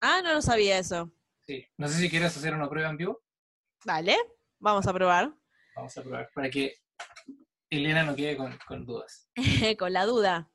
Ah, 0.00 0.20
no 0.22 0.32
lo 0.32 0.42
sabía 0.42 0.78
eso. 0.78 1.12
Sí. 1.46 1.66
No 1.76 1.88
sé 1.88 1.98
si 1.98 2.08
quieres 2.08 2.36
hacer 2.36 2.54
una 2.54 2.68
prueba 2.68 2.88
en 2.88 2.96
vivo. 2.96 3.22
Vale, 3.84 4.16
vamos 4.58 4.86
a 4.86 4.92
probar. 4.92 5.34
Vamos 5.76 5.96
a 5.96 6.02
probar, 6.02 6.30
para 6.34 6.50
que 6.50 6.76
Elena 7.70 8.04
no 8.04 8.16
quede 8.16 8.36
con, 8.36 8.86
dudas. 8.86 9.30
con 9.78 9.92
la 9.92 10.06
duda. 10.06 10.50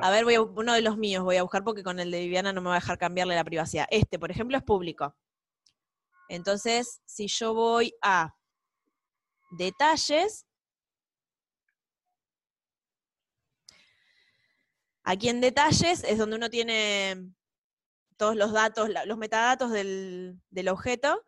A 0.00 0.10
ver, 0.10 0.24
voy 0.24 0.34
a, 0.34 0.42
uno 0.42 0.74
de 0.74 0.82
los 0.82 0.96
míos 0.96 1.24
voy 1.24 1.36
a 1.36 1.42
buscar 1.42 1.64
porque 1.64 1.82
con 1.82 1.98
el 1.98 2.10
de 2.10 2.20
Viviana 2.20 2.52
no 2.52 2.60
me 2.60 2.68
va 2.68 2.76
a 2.76 2.80
dejar 2.80 2.98
cambiarle 2.98 3.34
la 3.34 3.44
privacidad. 3.44 3.86
Este, 3.90 4.18
por 4.18 4.30
ejemplo, 4.30 4.56
es 4.56 4.62
público. 4.62 5.16
Entonces, 6.28 7.02
si 7.04 7.26
yo 7.26 7.54
voy 7.54 7.92
a 8.02 8.34
detalles. 9.52 10.46
Aquí 15.04 15.28
en 15.28 15.40
detalles 15.40 16.04
es 16.04 16.18
donde 16.18 16.36
uno 16.36 16.48
tiene 16.48 17.32
todos 18.16 18.36
los 18.36 18.52
datos, 18.52 18.88
los 19.06 19.18
metadatos 19.18 19.72
del, 19.72 20.38
objeto, 20.70 21.24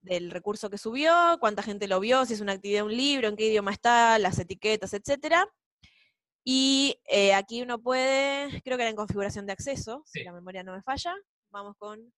del 0.00 0.30
recurso 0.30 0.70
que 0.70 0.78
subió, 0.78 1.36
cuánta 1.40 1.62
gente 1.62 1.88
lo 1.88 2.00
vio, 2.00 2.24
si 2.24 2.34
es 2.34 2.40
una 2.40 2.52
actividad, 2.52 2.84
un 2.84 2.96
libro, 2.96 3.28
en 3.28 3.36
qué 3.36 3.48
idioma 3.48 3.72
está, 3.72 4.18
las 4.18 4.38
etiquetas, 4.38 4.94
etc. 4.94 5.46
Y 6.42 6.98
eh, 7.04 7.34
aquí 7.34 7.60
uno 7.60 7.78
puede, 7.78 8.62
creo 8.62 8.78
que 8.78 8.84
era 8.84 8.90
en 8.90 8.96
configuración 8.96 9.46
de 9.46 9.52
acceso, 9.52 10.02
si 10.06 10.24
la 10.24 10.32
memoria 10.32 10.62
no 10.62 10.72
me 10.72 10.82
falla. 10.82 11.14
Vamos 11.50 11.76
con... 11.76 12.12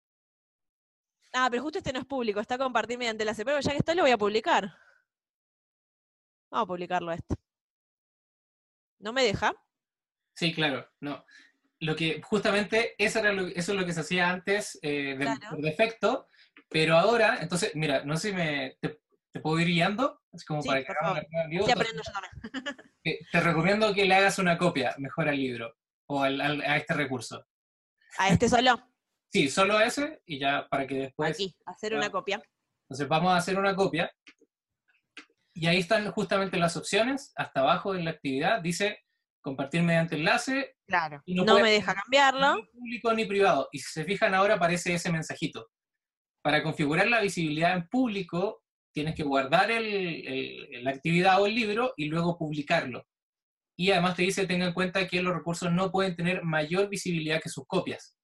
Ah, 1.33 1.49
pero 1.51 1.63
justo 1.63 1.79
este 1.79 1.93
no 1.93 1.99
es 1.99 2.07
público, 2.07 2.41
está 2.41 2.57
compartido 2.57 2.99
mediante 2.99 3.25
la 3.25 3.35
pero 3.35 3.61
ya 3.61 3.73
que 3.73 3.79
está 3.79 3.95
lo 3.95 4.03
voy 4.03 4.13
a 4.13 4.19
publicar. 4.19 4.73
Vamos 6.51 6.65
a 6.65 6.67
publicarlo 6.67 7.13
esto. 7.13 7.35
¿No 9.01 9.13
me 9.13 9.25
deja? 9.25 9.53
Sí, 10.39 10.55
claro, 10.55 10.89
no. 11.01 11.24
Lo 11.81 11.97
que 11.97 12.23
justamente 12.23 12.94
eso, 12.97 13.19
era 13.19 13.32
eso 13.32 13.73
es 13.73 13.78
lo 13.78 13.85
que 13.85 13.93
se 13.93 14.01
hacía 14.01 14.31
antes 14.31 14.78
eh, 14.82 15.19
por 15.51 15.60
defecto, 15.60 16.28
pero 16.69 16.97
ahora, 16.97 17.39
entonces, 17.40 17.73
mira, 17.74 18.05
no 18.05 18.16
sé 18.16 18.28
si 18.28 18.36
me, 18.36 18.78
te, 18.81 19.01
puedo 19.40 19.59
ir 19.59 19.66
guiando, 19.66 20.20
es 20.32 20.44
como 20.44 20.62
para 20.62 20.85
que. 20.85 20.93
Sí, 20.93 21.59
yo 21.59 21.66
también. 21.66 21.93
te 23.32 23.40
recomiendo 23.40 23.93
que 23.93 24.05
le 24.05 24.15
hagas 24.15 24.39
una 24.39 24.56
copia 24.56 24.94
mejor 24.98 25.28
al 25.28 25.36
libro 25.36 25.74
o 26.06 26.23
a 26.23 26.77
este 26.77 26.94
recurso. 26.94 27.44
¿A 28.19 28.28
este 28.28 28.48
solo? 28.48 28.81
Sí, 29.31 29.51
solo 29.51 29.77
a 29.77 29.85
ese 29.85 30.23
y 30.24 30.39
ya 30.39 30.66
para 30.70 30.86
que 30.86 30.94
después... 30.94 31.32
Aquí, 31.32 31.55
hacer 31.66 31.94
una 31.94 32.09
copia. 32.09 32.43
Entonces 32.85 33.06
vamos 33.09 33.31
a 33.31 33.36
hacer 33.36 33.59
una 33.59 33.77
copia 33.77 34.10
y 35.52 35.66
ahí 35.66 35.81
están 35.81 36.10
justamente 36.12 36.56
las 36.56 36.78
opciones, 36.78 37.31
hasta 37.36 37.60
abajo 37.60 37.94
en 37.94 38.06
la 38.06 38.12
actividad, 38.12 38.62
dice 38.62 39.05
compartir 39.40 39.82
mediante 39.82 40.16
enlace. 40.16 40.77
Claro, 40.86 41.23
no, 41.27 41.60
me 41.60 41.70
deja 41.70 41.94
cambiarlo. 41.94 42.56
Ni 42.56 42.62
público 42.66 43.15
ni 43.15 43.24
privado. 43.24 43.69
Y 43.73 43.78
si 43.78 43.93
se 43.93 44.05
fijan 44.05 44.35
ahora 44.35 44.55
aparece 44.55 44.94
ese 44.94 45.10
mensajito. 45.10 45.69
Para 46.43 46.62
configurar 46.62 47.09
la 47.09 47.20
visibilidad 47.20 47.74
en 47.74 47.89
público, 47.89 48.62
tienes 48.93 49.15
que 49.15 49.23
guardar 49.23 49.70
la 49.70 50.90
actividad 50.90 51.40
o 51.40 51.47
el 51.47 51.55
libro 51.55 51.93
y 51.97 52.06
luego 52.06 52.39
publicarlo. 52.39 53.05
Y 53.77 53.90
además 53.93 54.16
te 54.16 54.23
dice, 54.23 54.47
tenga 54.47 54.66
en 54.66 54.73
cuenta 54.73 55.06
que 55.06 55.23
los 55.23 55.35
recursos 55.35 55.70
no 55.73 55.90
pueden 55.93 56.16
tener 56.16 56.43
mayor 56.43 56.89
visibilidad 56.89 57.40
que 57.40 57.48
sus 57.48 57.66
copias. 57.66 58.16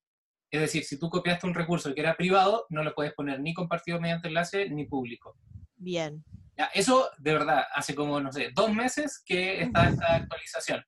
Es 0.51 0.61
decir, 0.61 0.85
si 0.85 0.99
tú 0.99 1.11
copiaste 1.11 1.47
un 1.47 1.55
recurso 1.55 1.95
que 1.95 2.01
era 2.01 2.17
privado, 2.17 2.67
no 2.71 2.83
lo 2.83 2.95
puedes 2.95 3.13
poner 3.15 3.41
ni 3.41 3.55
compartido 3.55 4.01
mediante 4.01 4.29
enlace 4.29 4.69
ni 4.71 4.87
público. 4.87 5.37
Bien 5.77 6.25
eso, 6.73 7.11
de 7.19 7.33
verdad, 7.33 7.65
hace 7.75 7.95
como, 7.95 8.21
no 8.21 8.33
sé, 8.33 8.51
dos 8.55 8.73
meses 8.73 9.23
que 9.25 9.63
está 9.63 9.89
esta 9.89 10.15
actualización. 10.17 10.83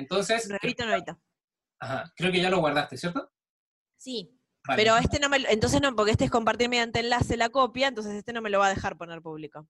Entonces... 0.00 0.48
Nuevito, 0.48 0.84
Ajá, 1.78 2.12
creo 2.16 2.32
que 2.32 2.40
ya 2.40 2.50
lo 2.50 2.58
guardaste, 2.58 2.96
¿cierto? 2.96 3.30
Sí, 3.96 4.36
pero 4.76 4.96
este 4.96 5.18
no 5.18 5.28
me 5.28 5.38
entonces 5.48 5.80
no, 5.80 5.94
porque 5.94 6.12
este 6.12 6.24
es 6.24 6.30
compartir 6.30 6.68
mediante 6.68 7.00
enlace 7.00 7.36
la 7.36 7.48
copia, 7.48 7.88
entonces 7.88 8.14
este 8.14 8.32
no 8.32 8.42
me 8.42 8.50
lo 8.50 8.58
va 8.58 8.66
a 8.66 8.74
dejar 8.74 8.96
poner 8.96 9.22
público. 9.22 9.68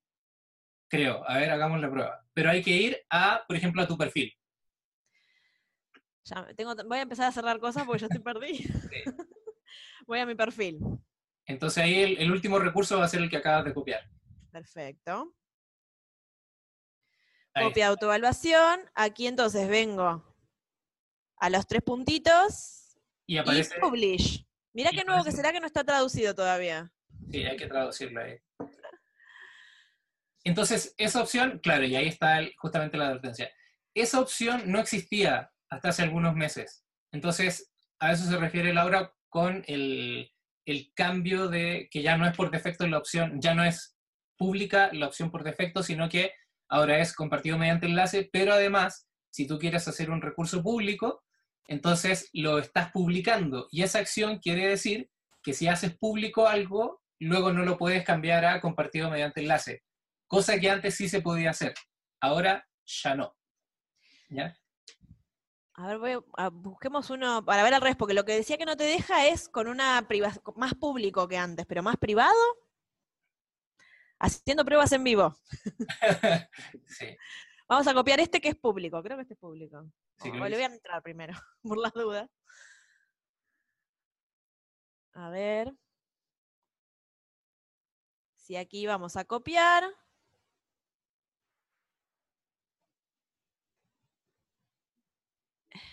Creo, 0.89 1.29
a 1.29 1.39
ver, 1.39 1.51
hagamos 1.51 1.81
la 1.81 1.91
prueba. 1.91 2.27
Pero 2.33 2.51
hay 2.51 2.63
que 2.63 2.77
ir 2.77 2.99
a, 3.11 3.45
por 3.47 3.57
ejemplo, 3.57 3.83
a 3.83 3.87
tu 3.87 3.97
perfil. 3.97 4.33
Ya, 6.25 6.47
tengo, 6.57 6.75
voy 6.87 6.99
a 6.99 7.03
empezar 7.03 7.27
a 7.27 7.33
cerrar 7.33 7.61
cosas 7.61 7.85
porque 7.85 8.01
ya 8.01 8.07
estoy 8.07 8.23
perdido. 8.23 8.75
voy 10.07 10.19
a 10.19 10.27
mi 10.27 10.35
perfil. 10.35 10.81
Entonces 11.47 11.83
ahí 11.83 12.17
el, 12.19 12.31
último 12.31 12.59
recurso 12.59 12.99
va 12.99 13.05
a 13.05 13.09
ser 13.09 13.23
el 13.23 13.31
que 13.31 13.37
acabas 13.37 13.65
de 13.65 13.75
copiar. 13.75 14.03
Perfecto. 14.51 15.35
Copia 17.55 17.87
de 17.87 17.91
autoevaluación. 17.91 18.81
Aquí 18.95 19.27
entonces 19.27 19.69
vengo 19.69 20.25
a 21.37 21.51
los 21.51 21.67
tres 21.67 21.83
puntitos. 21.83 22.97
Y 23.27 23.39
aparece. 23.39 23.79
publish. 23.81 24.47
Mira 24.73 24.91
qué 24.91 25.05
nuevo 25.05 25.25
que 25.25 25.33
será 25.33 25.53
que 25.53 25.61
no 25.61 25.67
está 25.67 25.85
traducido 25.85 26.35
todavía. 26.35 26.93
Sí, 27.31 27.45
hay 27.45 27.57
que 27.57 27.67
traducirlo 27.67 28.23
ahí. 28.23 28.39
Entonces, 30.45 30.95
esa 30.97 31.23
opción, 31.23 31.61
claro, 31.63 31.85
y 31.85 31.97
ahí 31.97 32.09
está 32.09 32.41
justamente 32.59 32.97
la 32.97 33.09
advertencia. 33.09 33.51
Esa 33.95 34.21
opción 34.21 34.63
no 34.67 34.79
existía 34.79 35.53
hasta 35.69 35.91
hace 35.91 36.03
algunos 36.03 36.35
meses. 36.35 36.85
Entonces, 37.13 37.73
a 37.99 38.13
eso 38.13 38.25
se 38.25 38.37
refiere 38.37 38.73
Laura 38.73 39.13
con 39.29 39.65
el, 39.67 40.33
el 40.67 40.93
cambio 40.95 41.49
de 41.49 41.89
que 41.91 42.03
ya 42.03 42.17
no 42.17 42.27
es 42.27 42.35
por 42.35 42.51
defecto 42.51 42.87
la 42.87 42.99
opción, 42.99 43.41
ya 43.41 43.55
no 43.55 43.65
es 43.65 43.97
pública 44.37 44.91
la 44.93 45.07
opción 45.07 45.31
por 45.31 45.45
defecto, 45.45 45.83
sino 45.83 46.09
que 46.09 46.33
ahora 46.71 47.01
es 47.01 47.15
compartido 47.15 47.59
mediante 47.59 47.87
enlace, 47.87 48.31
pero 48.33 48.55
además, 48.55 49.09
si 49.29 49.47
tú 49.47 49.59
quieres 49.59 49.87
hacer 49.89 50.11
un 50.11 50.23
recurso 50.23 50.63
público, 50.63 51.23
entonces 51.67 52.31
lo 52.33 52.59
estás 52.59 52.91
publicando. 52.93 53.69
Y 53.71 53.83
esa 53.83 53.99
acción 53.99 54.39
quiere 54.39 54.67
decir 54.67 55.11
que 55.43 55.53
si 55.53 55.69
haces 55.69 55.97
público 55.99 56.47
algo, 56.49 57.03
luego 57.19 57.53
no 57.53 57.65
lo 57.65 57.77
puedes 57.77 58.05
cambiar 58.05 58.45
a 58.45 58.61
compartido 58.61 59.11
mediante 59.11 59.41
enlace. 59.41 59.83
Cosa 60.27 60.59
que 60.59 60.71
antes 60.71 60.95
sí 60.95 61.09
se 61.09 61.21
podía 61.21 61.51
hacer. 61.51 61.75
Ahora 62.21 62.67
ya 62.87 63.15
no. 63.15 63.37
¿Ya? 64.29 64.57
A 65.75 65.97
ver, 65.97 66.21
busquemos 66.53 67.11
uno 67.11 67.45
para 67.45 67.63
ver 67.63 67.75
al 67.75 67.81
revés, 67.81 67.97
porque 67.97 68.15
lo 68.15 68.25
que 68.25 68.35
decía 68.35 68.59
que 68.59 68.67
no 68.67 68.77
te 68.77 68.85
deja 68.85 69.27
es 69.27 69.49
con 69.49 69.67
una 69.67 70.07
más 70.57 70.75
público 70.75 71.27
que 71.27 71.39
antes, 71.39 71.67
pero 71.67 71.83
más 71.83 71.97
privado 71.97 72.37
haciendo 74.21 74.65
pruebas 74.65 74.93
en 74.93 75.03
vivo. 75.05 75.35
sí. 76.87 77.17
Vamos 77.69 77.87
a 77.87 77.95
copiar 77.95 78.21
este 78.21 78.41
que 78.41 78.49
es 78.51 78.57
público, 78.57 79.03
creo 79.03 79.17
que 79.17 79.23
este 79.23 79.35
es 79.35 79.41
público. 79.41 79.91
le 80.25 80.39
voy 80.39 80.63
a 80.63 80.67
entrar 80.67 81.03
primero, 81.03 81.35
por 81.63 81.79
las 81.79 81.93
dudas. 81.93 82.29
A 85.15 85.31
ver. 85.31 85.73
Si 88.35 88.57
aquí 88.57 88.87
vamos 88.87 89.17
a 89.17 89.25
copiar. 89.25 89.85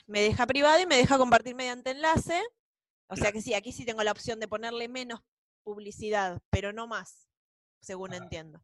Me 0.07 0.21
deja 0.21 0.47
privado 0.47 0.79
y 0.81 0.85
me 0.85 0.97
deja 0.97 1.17
compartir 1.17 1.55
mediante 1.55 1.91
enlace. 1.91 2.41
O 3.07 3.15
sea 3.15 3.31
que 3.31 3.41
sí, 3.41 3.53
aquí 3.53 3.71
sí 3.71 3.85
tengo 3.85 4.03
la 4.03 4.11
opción 4.11 4.39
de 4.39 4.47
ponerle 4.47 4.87
menos 4.87 5.21
publicidad, 5.63 6.41
pero 6.49 6.73
no 6.73 6.87
más, 6.87 7.26
según 7.81 8.13
Ah. 8.13 8.17
entiendo. 8.17 8.63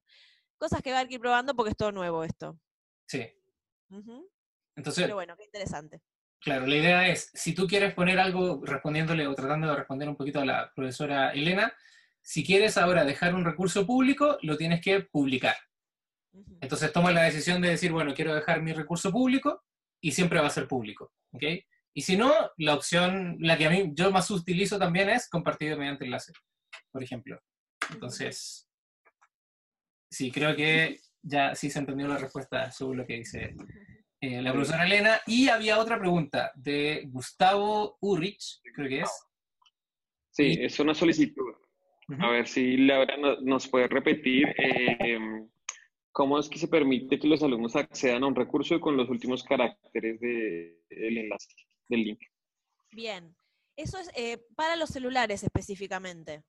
Cosas 0.57 0.81
que 0.81 0.91
va 0.91 0.99
a 0.99 1.03
ir 1.03 1.19
probando 1.19 1.56
porque 1.56 1.72
es 1.72 1.77
todo 1.77 1.91
nuevo 1.91 2.23
esto. 2.23 2.60
Sí. 3.07 3.27
Entonces, 4.76 5.03
Pero 5.03 5.15
bueno, 5.15 5.35
qué 5.38 5.44
interesante. 5.44 6.02
Claro, 6.40 6.65
la 6.65 6.76
idea 6.76 7.07
es, 7.07 7.30
si 7.34 7.53
tú 7.53 7.68
quieres 7.68 7.94
poner 7.94 8.19
algo 8.19 8.61
respondiéndole 8.65 9.27
o 9.27 9.35
tratando 9.35 9.68
de 9.68 9.76
responder 9.76 10.10
un 10.10 10.15
poquito 10.15 10.41
a 10.41 10.45
la 10.45 10.72
profesora 10.76 11.31
Elena, 11.31 11.73
si 12.22 12.44
quieres 12.44 12.77
ahora 12.77 13.06
dejar 13.06 13.35
un 13.35 13.45
recurso 13.45 13.85
público, 13.85 14.38
lo 14.41 14.57
tienes 14.57 14.81
que 14.81 15.02
publicar. 15.02 15.56
Entonces 16.61 16.91
tomas 16.91 17.14
la 17.14 17.23
decisión 17.23 17.61
de 17.61 17.69
decir, 17.69 17.91
bueno, 17.91 18.14
quiero 18.14 18.34
dejar 18.34 18.61
mi 18.61 18.73
recurso 18.73 19.11
público 19.11 19.64
y 20.02 20.11
siempre 20.11 20.40
va 20.41 20.48
a 20.48 20.49
ser 20.52 20.68
público. 20.68 21.14
¿ok? 21.31 21.44
Y 21.94 22.02
si 22.02 22.18
no, 22.18 22.34
la 22.57 22.73
opción, 22.73 23.38
la 23.40 23.57
que 23.57 23.68
a 23.68 23.69
mí 23.69 23.91
yo 23.94 24.11
más 24.11 24.31
utilizo 24.31 24.80
también 24.80 25.10
es 25.10 25.30
compartido 25.30 25.77
mediante 25.77 26.06
enlace, 26.06 26.34
por 26.91 27.03
ejemplo. 27.03 27.40
Entonces, 27.91 28.68
sí, 30.14 30.31
creo 30.31 30.56
que 30.56 30.99
ya 31.22 31.56
sí 31.56 31.69
se 31.69 31.80
entendió 31.80 32.07
la 32.07 32.18
respuesta 32.18 32.72
según 32.72 32.98
lo 32.98 33.06
que 33.06 33.15
dice 33.15 33.56
eh, 34.22 34.41
la 34.41 34.52
profesora 34.53 34.85
Elena. 34.85 35.19
Y 35.27 35.49
había 35.49 35.80
otra 35.80 35.98
pregunta 35.99 36.52
de 36.56 37.03
Gustavo 37.07 37.98
Urrich, 38.02 38.61
creo 38.76 38.88
que 38.90 38.99
es. 39.02 39.11
Sí, 40.31 40.57
es 40.61 40.80
una 40.80 40.94
solicitud. 40.94 41.53
A 42.19 42.30
ver 42.30 42.48
si 42.48 42.77
Laura 42.77 43.15
no- 43.18 43.40
nos 43.41 43.68
puede 43.68 43.88
repetir 43.88 44.48
eh, 44.57 45.18
cómo 46.11 46.38
es 46.40 46.49
que 46.49 46.57
se 46.60 46.68
permite 46.68 47.18
que 47.18 47.27
los 47.27 47.41
alumnos 47.44 47.76
accedan 47.76 48.23
a 48.23 48.27
un 48.27 48.35
recurso 48.35 48.80
con 48.80 48.98
los 48.98 49.10
últimos 49.10 49.44
caracteres 49.44 50.19
de- 50.19 50.84
del 50.90 51.18
enlace, 51.18 51.48
del 51.88 52.03
link. 52.03 52.19
Bien, 52.91 53.35
eso 53.76 53.98
es 53.99 54.11
eh, 54.15 54.38
para 54.56 54.76
los 54.76 54.90
celulares 54.90 55.44
específicamente. 55.44 56.44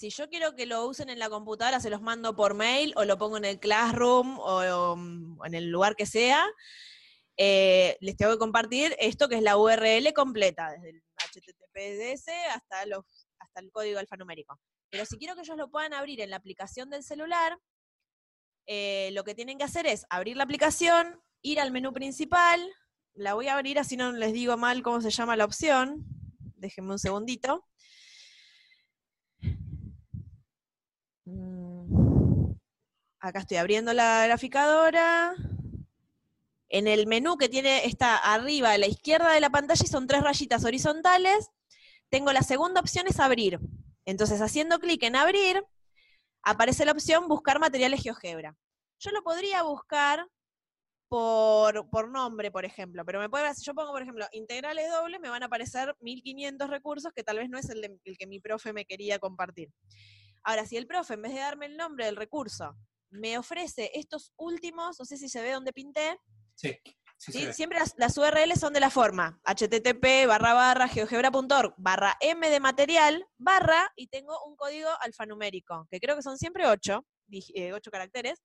Si 0.00 0.08
yo 0.08 0.30
quiero 0.30 0.56
que 0.56 0.64
lo 0.64 0.86
usen 0.86 1.10
en 1.10 1.18
la 1.18 1.28
computadora, 1.28 1.78
se 1.78 1.90
los 1.90 2.00
mando 2.00 2.34
por 2.34 2.54
mail 2.54 2.94
o 2.96 3.04
lo 3.04 3.18
pongo 3.18 3.36
en 3.36 3.44
el 3.44 3.60
Classroom 3.60 4.38
o, 4.38 4.94
um, 4.94 5.44
en 5.44 5.54
el 5.54 5.68
lugar 5.68 5.94
que 5.94 6.06
sea. 6.06 6.42
eh, 7.36 7.98
les 8.00 8.16
tengo 8.16 8.32
que 8.32 8.38
compartir 8.38 8.96
esto 8.98 9.28
que 9.28 9.36
es 9.36 9.42
la 9.42 9.58
URL 9.58 10.14
completa, 10.14 10.70
desde 10.70 10.90
el 10.90 11.02
HTTPS 11.16 12.28
hasta 12.48 12.82
el 13.60 13.70
código 13.70 13.98
alfanumérico. 13.98 14.58
Pero 14.90 15.04
si 15.04 15.18
quiero 15.18 15.34
que 15.34 15.42
ellos 15.42 15.58
lo 15.58 15.70
puedan 15.70 15.92
abrir 15.92 16.22
en 16.22 16.30
la 16.30 16.36
aplicación 16.36 16.88
del 16.88 17.02
celular, 17.02 17.58
eh, 18.66 19.10
lo 19.12 19.22
que 19.22 19.34
tienen 19.34 19.58
que 19.58 19.64
hacer 19.64 19.86
es 19.86 20.06
abrir 20.08 20.38
la 20.38 20.44
aplicación, 20.44 21.20
ir 21.42 21.60
al 21.60 21.72
menú 21.72 21.92
principal, 21.92 22.66
la 23.12 23.34
voy 23.34 23.48
a 23.48 23.54
abrir 23.54 23.78
así 23.78 23.98
no 23.98 24.12
les 24.12 24.32
digo 24.32 24.56
mal 24.56 24.82
cómo 24.82 25.02
se 25.02 25.10
llama 25.10 25.36
la 25.36 25.44
opción. 25.44 26.06
Déjenme 26.56 26.92
un 26.92 26.98
segundito. 26.98 27.66
Acá 33.20 33.40
estoy 33.40 33.58
abriendo 33.58 33.92
la 33.92 34.26
graficadora. 34.26 35.34
En 36.68 36.86
el 36.86 37.06
menú 37.06 37.36
que 37.36 37.48
tiene, 37.48 37.84
está 37.84 38.16
arriba 38.16 38.72
a 38.72 38.78
la 38.78 38.86
izquierda 38.86 39.32
de 39.32 39.40
la 39.40 39.50
pantalla 39.50 39.82
y 39.84 39.88
son 39.88 40.06
tres 40.06 40.22
rayitas 40.22 40.64
horizontales. 40.64 41.50
Tengo 42.08 42.32
la 42.32 42.42
segunda 42.42 42.80
opción 42.80 43.06
es 43.08 43.20
abrir. 43.20 43.60
Entonces, 44.06 44.40
haciendo 44.40 44.78
clic 44.78 45.02
en 45.02 45.16
abrir, 45.16 45.62
aparece 46.42 46.84
la 46.84 46.92
opción 46.92 47.28
buscar 47.28 47.60
materiales 47.60 48.02
GeoGebra. 48.02 48.56
Yo 48.98 49.10
lo 49.10 49.22
podría 49.22 49.62
buscar 49.62 50.26
por, 51.08 51.90
por 51.90 52.08
nombre, 52.08 52.50
por 52.50 52.64
ejemplo, 52.64 53.04
pero 53.04 53.20
me 53.20 53.28
puede, 53.28 53.52
si 53.54 53.64
yo 53.64 53.74
pongo, 53.74 53.90
por 53.90 54.00
ejemplo, 54.00 54.26
integrales 54.32 54.88
dobles, 54.90 55.20
me 55.20 55.28
van 55.28 55.42
a 55.42 55.46
aparecer 55.46 55.94
1500 56.00 56.70
recursos 56.70 57.12
que 57.12 57.24
tal 57.24 57.38
vez 57.38 57.50
no 57.50 57.58
es 57.58 57.68
el 57.68 58.16
que 58.16 58.26
mi 58.26 58.40
profe 58.40 58.72
me 58.72 58.86
quería 58.86 59.18
compartir. 59.18 59.70
Ahora, 60.44 60.66
si 60.66 60.76
el 60.76 60.86
profe, 60.86 61.14
en 61.14 61.22
vez 61.22 61.32
de 61.34 61.40
darme 61.40 61.66
el 61.66 61.76
nombre 61.76 62.06
del 62.06 62.16
recurso, 62.16 62.76
me 63.10 63.36
ofrece 63.38 63.90
estos 63.94 64.32
últimos, 64.36 64.98
no 64.98 65.04
sé 65.04 65.16
si 65.16 65.28
se 65.28 65.42
ve 65.42 65.52
donde 65.52 65.72
pinté, 65.72 66.18
Sí, 66.54 66.78
sí, 67.16 67.32
¿sí? 67.32 67.52
siempre 67.52 67.78
las, 67.78 67.94
las 67.96 68.16
URLs 68.18 68.60
son 68.60 68.72
de 68.72 68.80
la 68.80 68.90
forma 68.90 69.40
http 69.44 70.26
barra 70.26 70.52
barra 70.54 70.88
geogebra.org 70.88 71.74
barra 71.78 72.16
m 72.20 72.48
de 72.50 72.60
material 72.60 73.26
barra 73.38 73.90
y 73.96 74.08
tengo 74.08 74.36
un 74.44 74.56
código 74.56 74.88
alfanumérico, 75.00 75.86
que 75.90 76.00
creo 76.00 76.16
que 76.16 76.22
son 76.22 76.38
siempre 76.38 76.66
ocho, 76.66 77.06
dig- 77.28 77.50
eh, 77.54 77.72
ocho 77.72 77.90
caracteres. 77.90 78.42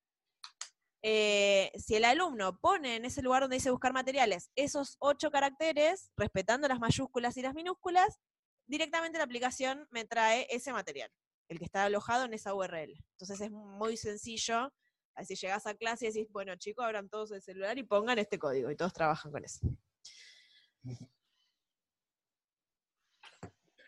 Eh, 1.07 1.71
si 1.77 1.95
el 1.95 2.03
alumno 2.05 2.57
pone 2.59 2.95
en 2.95 3.05
ese 3.05 3.21
lugar 3.21 3.41
donde 3.43 3.57
dice 3.57 3.69
buscar 3.69 3.93
materiales 3.93 4.49
esos 4.55 4.95
ocho 4.99 5.29
caracteres, 5.29 6.09
respetando 6.17 6.67
las 6.67 6.79
mayúsculas 6.79 7.37
y 7.37 7.43
las 7.43 7.53
minúsculas, 7.53 8.19
directamente 8.65 9.19
la 9.19 9.25
aplicación 9.25 9.87
me 9.91 10.05
trae 10.05 10.47
ese 10.49 10.73
material, 10.73 11.11
el 11.47 11.59
que 11.59 11.65
está 11.65 11.85
alojado 11.85 12.25
en 12.25 12.33
esa 12.33 12.53
URL. 12.53 12.93
Entonces 13.11 13.41
es 13.41 13.51
muy 13.51 13.97
sencillo. 13.97 14.71
Así 15.15 15.35
llegas 15.35 15.65
a 15.65 15.75
clase 15.75 16.05
y 16.05 16.11
decís, 16.11 16.31
bueno, 16.31 16.55
chicos, 16.57 16.83
abran 16.83 17.09
todos 17.09 17.31
el 17.31 17.41
celular 17.41 17.77
y 17.77 17.83
pongan 17.83 18.19
este 18.19 18.37
código, 18.37 18.69
y 18.69 18.75
todos 18.75 18.91
trabajan 18.91 19.31
con 19.31 19.45
eso. 19.45 19.65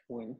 Bueno. 0.07 0.37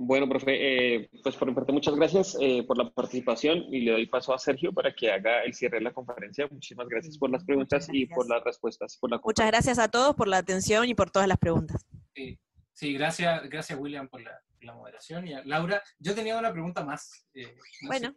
Bueno, 0.00 0.28
profe, 0.28 0.52
eh, 0.94 1.10
pues 1.24 1.34
por 1.34 1.48
mi 1.48 1.54
parte 1.54 1.72
muchas 1.72 1.96
gracias 1.96 2.36
eh, 2.40 2.62
por 2.62 2.78
la 2.78 2.88
participación 2.88 3.64
y 3.74 3.80
le 3.80 3.90
doy 3.90 4.06
paso 4.06 4.32
a 4.32 4.38
Sergio 4.38 4.72
para 4.72 4.94
que 4.94 5.10
haga 5.10 5.42
el 5.42 5.54
cierre 5.54 5.78
de 5.78 5.84
la 5.84 5.92
conferencia. 5.92 6.46
Muchísimas 6.48 6.86
gracias 6.88 7.18
por 7.18 7.30
las 7.30 7.42
preguntas 7.42 7.88
y 7.90 8.06
por 8.06 8.28
las 8.28 8.44
respuestas. 8.44 8.96
Por 9.00 9.10
la 9.10 9.20
Muchas 9.24 9.48
gracias 9.48 9.80
a 9.80 9.88
todos 9.88 10.14
por 10.14 10.28
la 10.28 10.36
atención 10.36 10.88
y 10.88 10.94
por 10.94 11.10
todas 11.10 11.26
las 11.26 11.38
preguntas. 11.38 11.84
Sí, 12.14 12.38
sí, 12.74 12.92
gracias, 12.92 13.42
gracias 13.48 13.76
William 13.76 14.08
por 14.08 14.20
la, 14.20 14.40
la 14.62 14.74
moderación. 14.74 15.26
Y 15.26 15.34
a 15.34 15.42
Laura, 15.44 15.82
yo 15.98 16.14
tenía 16.14 16.38
una 16.38 16.52
pregunta 16.52 16.84
más. 16.84 17.26
eh, 17.34 17.54
no 17.82 17.88
Bueno, 17.88 18.14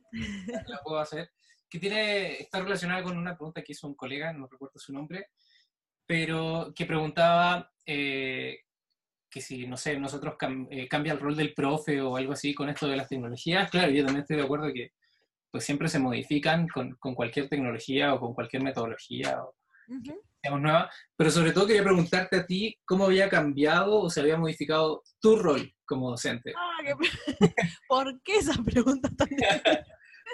la 0.68 0.82
puedo 0.84 1.00
hacer, 1.00 1.32
que 1.70 1.80
tiene, 1.80 2.34
está 2.42 2.60
relacionada 2.62 3.04
con 3.04 3.18
una 3.18 3.36
pregunta 3.36 3.62
que 3.62 3.72
hizo 3.74 3.88
un 3.88 3.96
colega, 3.96 4.34
no 4.34 4.48
recuerdo 4.48 4.78
su 4.80 4.94
nombre, 4.94 5.28
pero 6.06 6.74
que 6.76 6.86
preguntaba 6.86 7.72
eh, 7.86 8.60
que 9.30 9.40
si, 9.42 9.66
no 9.68 9.78
sé, 9.78 9.98
nosotros 9.98 10.36
cam- 10.38 10.68
eh, 10.70 10.88
cambia 10.88 11.14
el 11.14 11.20
rol 11.20 11.36
del 11.38 11.54
profe 11.54 12.02
o 12.02 12.18
algo 12.18 12.34
así 12.34 12.54
con 12.54 12.70
esto 12.70 12.88
de 12.88 12.98
las 12.98 13.08
tecnologías. 13.08 13.70
Claro, 13.72 13.92
yo 13.92 14.04
también 14.04 14.22
estoy 14.24 14.38
de 14.38 14.44
acuerdo 14.44 14.72
que 14.74 14.92
pues 15.50 15.64
siempre 15.66 15.88
se 15.90 16.00
modifican 16.00 16.68
con, 16.68 16.96
con 16.96 17.14
cualquier 17.14 17.48
tecnología 17.50 18.14
o 18.14 18.20
con 18.20 18.34
cualquier 18.34 18.64
metodología 18.64 19.42
o. 19.44 19.56
digamos, 20.44 20.62
nueva, 20.62 20.92
pero 21.16 21.30
sobre 21.32 21.52
todo 21.52 21.68
quería 21.68 21.84
preguntarte 21.84 22.38
a 22.38 22.46
ti 22.46 22.78
cómo 22.86 23.06
había 23.06 23.30
cambiado 23.30 24.00
o 24.02 24.10
se 24.10 24.22
había 24.22 24.38
modificado 24.38 25.04
tu 25.20 25.36
rol 25.38 25.72
como 25.86 26.10
docente. 26.10 26.54
Ah, 26.58 26.78
qué- 26.84 26.96
¿Por 27.88 28.22
qué 28.24 28.38
esa 28.38 28.62
pregunta 28.64 29.10
tan? 29.16 29.28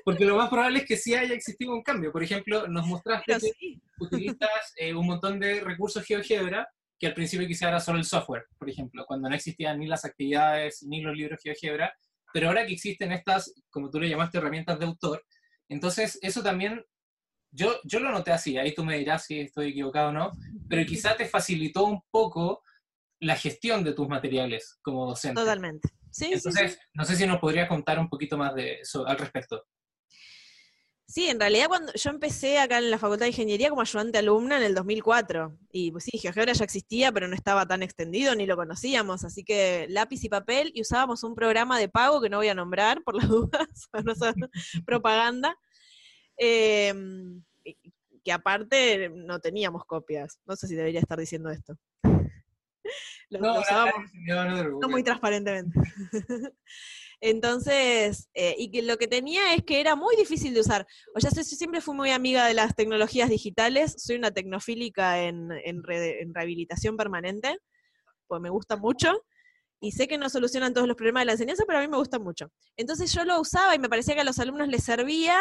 Porque 0.06 0.26
lo 0.26 0.38
más 0.38 0.50
probable 0.50 0.80
es 0.80 0.86
que 0.86 0.96
sí 0.98 1.16
haya 1.16 1.34
existido 1.34 1.74
un 1.74 1.82
cambio. 1.82 2.12
Por 2.12 2.22
ejemplo, 2.24 2.68
nos 2.68 2.86
mostraste 2.86 3.24
Pero 3.28 3.40
que 3.40 3.52
sí. 3.60 3.82
utilizas 4.00 4.74
eh, 4.78 4.94
un 4.94 5.08
montón 5.08 5.40
de 5.40 5.62
recursos 5.62 6.06
GeoGebra 6.06 6.68
que 7.00 7.08
al 7.08 7.14
principio 7.14 7.48
quizá 7.48 7.68
era 7.70 7.80
solo 7.80 7.98
el 8.00 8.06
software, 8.06 8.46
por 8.58 8.70
ejemplo, 8.70 9.06
cuando 9.06 9.30
no 9.30 9.36
existían 9.36 9.78
ni 9.80 9.86
las 9.88 10.04
actividades 10.06 10.82
ni 10.84 11.02
los 11.02 11.16
libros 11.16 11.40
GeoGebra, 11.44 11.94
pero 12.34 12.48
ahora 12.48 12.66
que 12.66 12.74
existen 12.74 13.12
estas, 13.12 13.54
como 13.70 13.90
tú 13.92 14.00
le 14.00 14.10
llamaste, 14.10 14.38
herramientas 14.40 14.80
de 14.80 14.86
autor, 14.86 15.24
entonces 15.70 16.18
eso 16.24 16.42
también, 16.42 16.84
yo, 17.52 17.80
yo 17.84 18.00
lo 18.00 18.12
noté 18.12 18.32
así, 18.32 18.58
ahí 18.58 18.74
tú 18.74 18.84
me 18.84 18.98
dirás 18.98 19.26
si 19.26 19.40
estoy 19.40 19.70
equivocado 19.70 20.10
o 20.10 20.14
no, 20.14 20.32
pero 20.70 20.86
quizá 20.86 21.16
te 21.16 21.26
facilitó 21.26 21.86
un 21.86 22.02
poco 22.12 22.64
la 23.20 23.36
gestión 23.36 23.84
de 23.84 23.94
tus 23.94 24.08
materiales 24.08 24.80
como 24.82 25.08
docente. 25.08 25.42
Totalmente. 25.42 25.90
Sí, 26.12 26.26
sí, 26.26 26.30
sí. 26.30 26.36
Entonces, 26.36 26.80
no 26.94 27.06
sé 27.06 27.16
si 27.16 27.26
nos 27.26 27.40
podrías 27.40 27.68
contar 27.68 28.00
un 28.00 28.10
poquito 28.10 28.38
más 28.38 28.54
de 28.54 28.82
eso 28.82 29.06
al 29.08 29.18
respecto. 29.18 29.64
Sí, 31.10 31.30
en 31.30 31.40
realidad 31.40 31.70
cuando 31.70 31.94
yo 31.94 32.10
empecé 32.10 32.60
acá 32.60 32.80
en 32.80 32.92
la 32.92 32.98
Facultad 32.98 33.26
de 33.26 33.30
Ingeniería 33.30 33.70
como 33.70 33.82
ayudante 33.82 34.18
alumna 34.18 34.58
en 34.58 34.64
el 34.64 34.76
2004, 34.76 35.58
y 35.72 35.90
pues 35.92 36.04
sí, 36.04 36.18
GeoGebra 36.18 36.52
ya 36.52 36.66
existía, 36.66 37.14
pero 37.14 37.30
no 37.30 37.36
estaba 37.36 37.66
tan 37.66 37.82
extendido, 37.82 38.36
ni 38.36 38.46
lo 38.46 38.58
conocíamos, 38.58 39.24
así 39.24 39.46
que 39.46 39.86
lápiz 39.88 40.26
y 40.26 40.30
papel, 40.30 40.72
y 40.76 40.82
usábamos 40.82 41.24
un 41.24 41.34
programa 41.34 41.80
de 41.80 41.88
pago 41.88 42.20
que 42.20 42.30
no 42.30 42.38
voy 42.38 42.50
a 42.50 42.56
nombrar 42.56 43.04
por 43.04 43.16
las 43.16 43.30
dudas, 43.30 43.88
para 43.90 44.04
no 44.06 44.12
hacer 44.12 44.36
propaganda, 44.86 45.58
eh, 46.38 46.94
que 48.24 48.32
aparte 48.32 49.10
no 49.10 49.40
teníamos 49.40 49.86
copias, 49.86 50.40
no 50.46 50.56
sé 50.56 50.68
si 50.68 50.76
debería 50.76 51.00
estar 51.00 51.20
diciendo 51.20 51.50
esto. 51.50 51.76
Lo- 52.04 52.12
lo 53.42 53.54
No, 53.54 53.60
usábamos- 53.62 54.12
no, 54.14 54.46
no 54.46 54.80
no 54.80 54.90
muy 54.90 55.04
transparentemente. 55.04 55.80
Entonces, 57.20 58.30
eh, 58.36 58.56
y 58.60 58.70
que 58.70 58.82
lo 58.84 58.98
que 58.98 59.08
tenía 59.08 59.56
es 59.56 59.64
que 59.64 59.80
era 59.80 59.96
muy 59.96 60.16
difícil 60.16 60.54
de 60.54 60.60
usar. 60.60 60.86
O 61.16 61.20
sea, 61.20 61.32
yo 61.34 61.44
siempre 61.44 61.82
fui 61.82 61.96
muy 61.96 62.12
amiga 62.12 62.46
de 62.46 62.54
las 62.54 62.76
tecnologías 62.76 63.30
digitales, 63.30 63.96
soy 63.98 64.18
una 64.18 64.32
tecnofílica 64.32 65.24
en, 65.24 65.50
en 65.64 65.84
re- 65.84 66.22
en 66.22 66.34
rehabilitación 66.34 66.96
permanente, 66.96 67.58
pues 68.28 68.40
me 68.42 68.50
gusta 68.52 68.78
mucho. 68.78 69.24
y 69.80 69.92
sé 69.92 70.08
que 70.08 70.18
no 70.18 70.30
solucionan 70.30 70.74
todos 70.74 70.88
los 70.88 70.98
problemas 70.98 71.22
de 71.22 71.26
la 71.28 71.32
enseñanza, 71.34 71.64
pero 71.68 71.80
a 71.80 71.82
mí 71.82 71.88
me 71.88 71.98
gustan 71.98 72.24
mucho. 72.24 72.52
Entonces 72.76 73.12
yo 73.14 73.26
lo 73.26 73.40
usaba 73.40 73.76
y 73.76 73.80
me 73.80 73.90
parecía 73.90 74.16
que 74.16 74.22
a 74.22 74.24
los 74.24 74.40
alumnos 74.40 74.68
les 74.68 74.84
servía, 74.84 75.40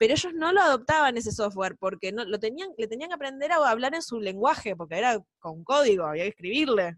pero 0.00 0.14
ellos 0.14 0.32
no 0.32 0.50
lo 0.50 0.62
adoptaban 0.62 1.18
ese 1.18 1.30
software 1.30 1.76
porque 1.78 2.10
no, 2.10 2.24
lo 2.24 2.40
tenían, 2.40 2.70
le 2.78 2.88
tenían 2.88 3.10
que 3.10 3.16
aprender 3.16 3.52
a 3.52 3.56
hablar 3.68 3.94
en 3.94 4.00
su 4.00 4.18
lenguaje, 4.18 4.74
porque 4.74 4.96
era 4.96 5.22
con 5.38 5.62
código, 5.62 6.06
había 6.06 6.22
que 6.22 6.30
escribirle. 6.30 6.96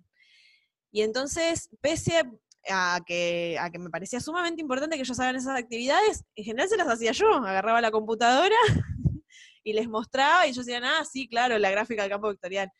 Y 0.93 1.03
entonces, 1.03 1.69
pese 1.81 2.23
a 2.70 3.01
que, 3.05 3.59
a 3.59 3.70
que 3.70 3.81
me 3.81 3.91
parecía 3.91 4.20
sumamente 4.20 4.62
importante 4.62 4.95
que 4.95 5.03
ellos 5.03 5.19
hagan 5.19 5.35
esas 5.35 5.59
actividades, 5.59 6.23
en 6.37 6.45
general 6.45 6.69
se 6.69 6.77
las 6.77 6.87
hacía 6.87 7.11
yo, 7.11 7.27
agarraba 7.39 7.81
la 7.81 7.91
computadora 7.91 8.55
y 9.65 9.73
les 9.73 9.89
mostraba 9.89 10.47
y 10.47 10.51
ellos 10.51 10.65
decían, 10.65 10.85
ah, 10.85 11.05
sí, 11.05 11.29
claro, 11.29 11.59
la 11.59 11.73
gráfica 11.73 12.03
del 12.03 12.12
campo 12.12 12.29
vectorial. 12.29 12.70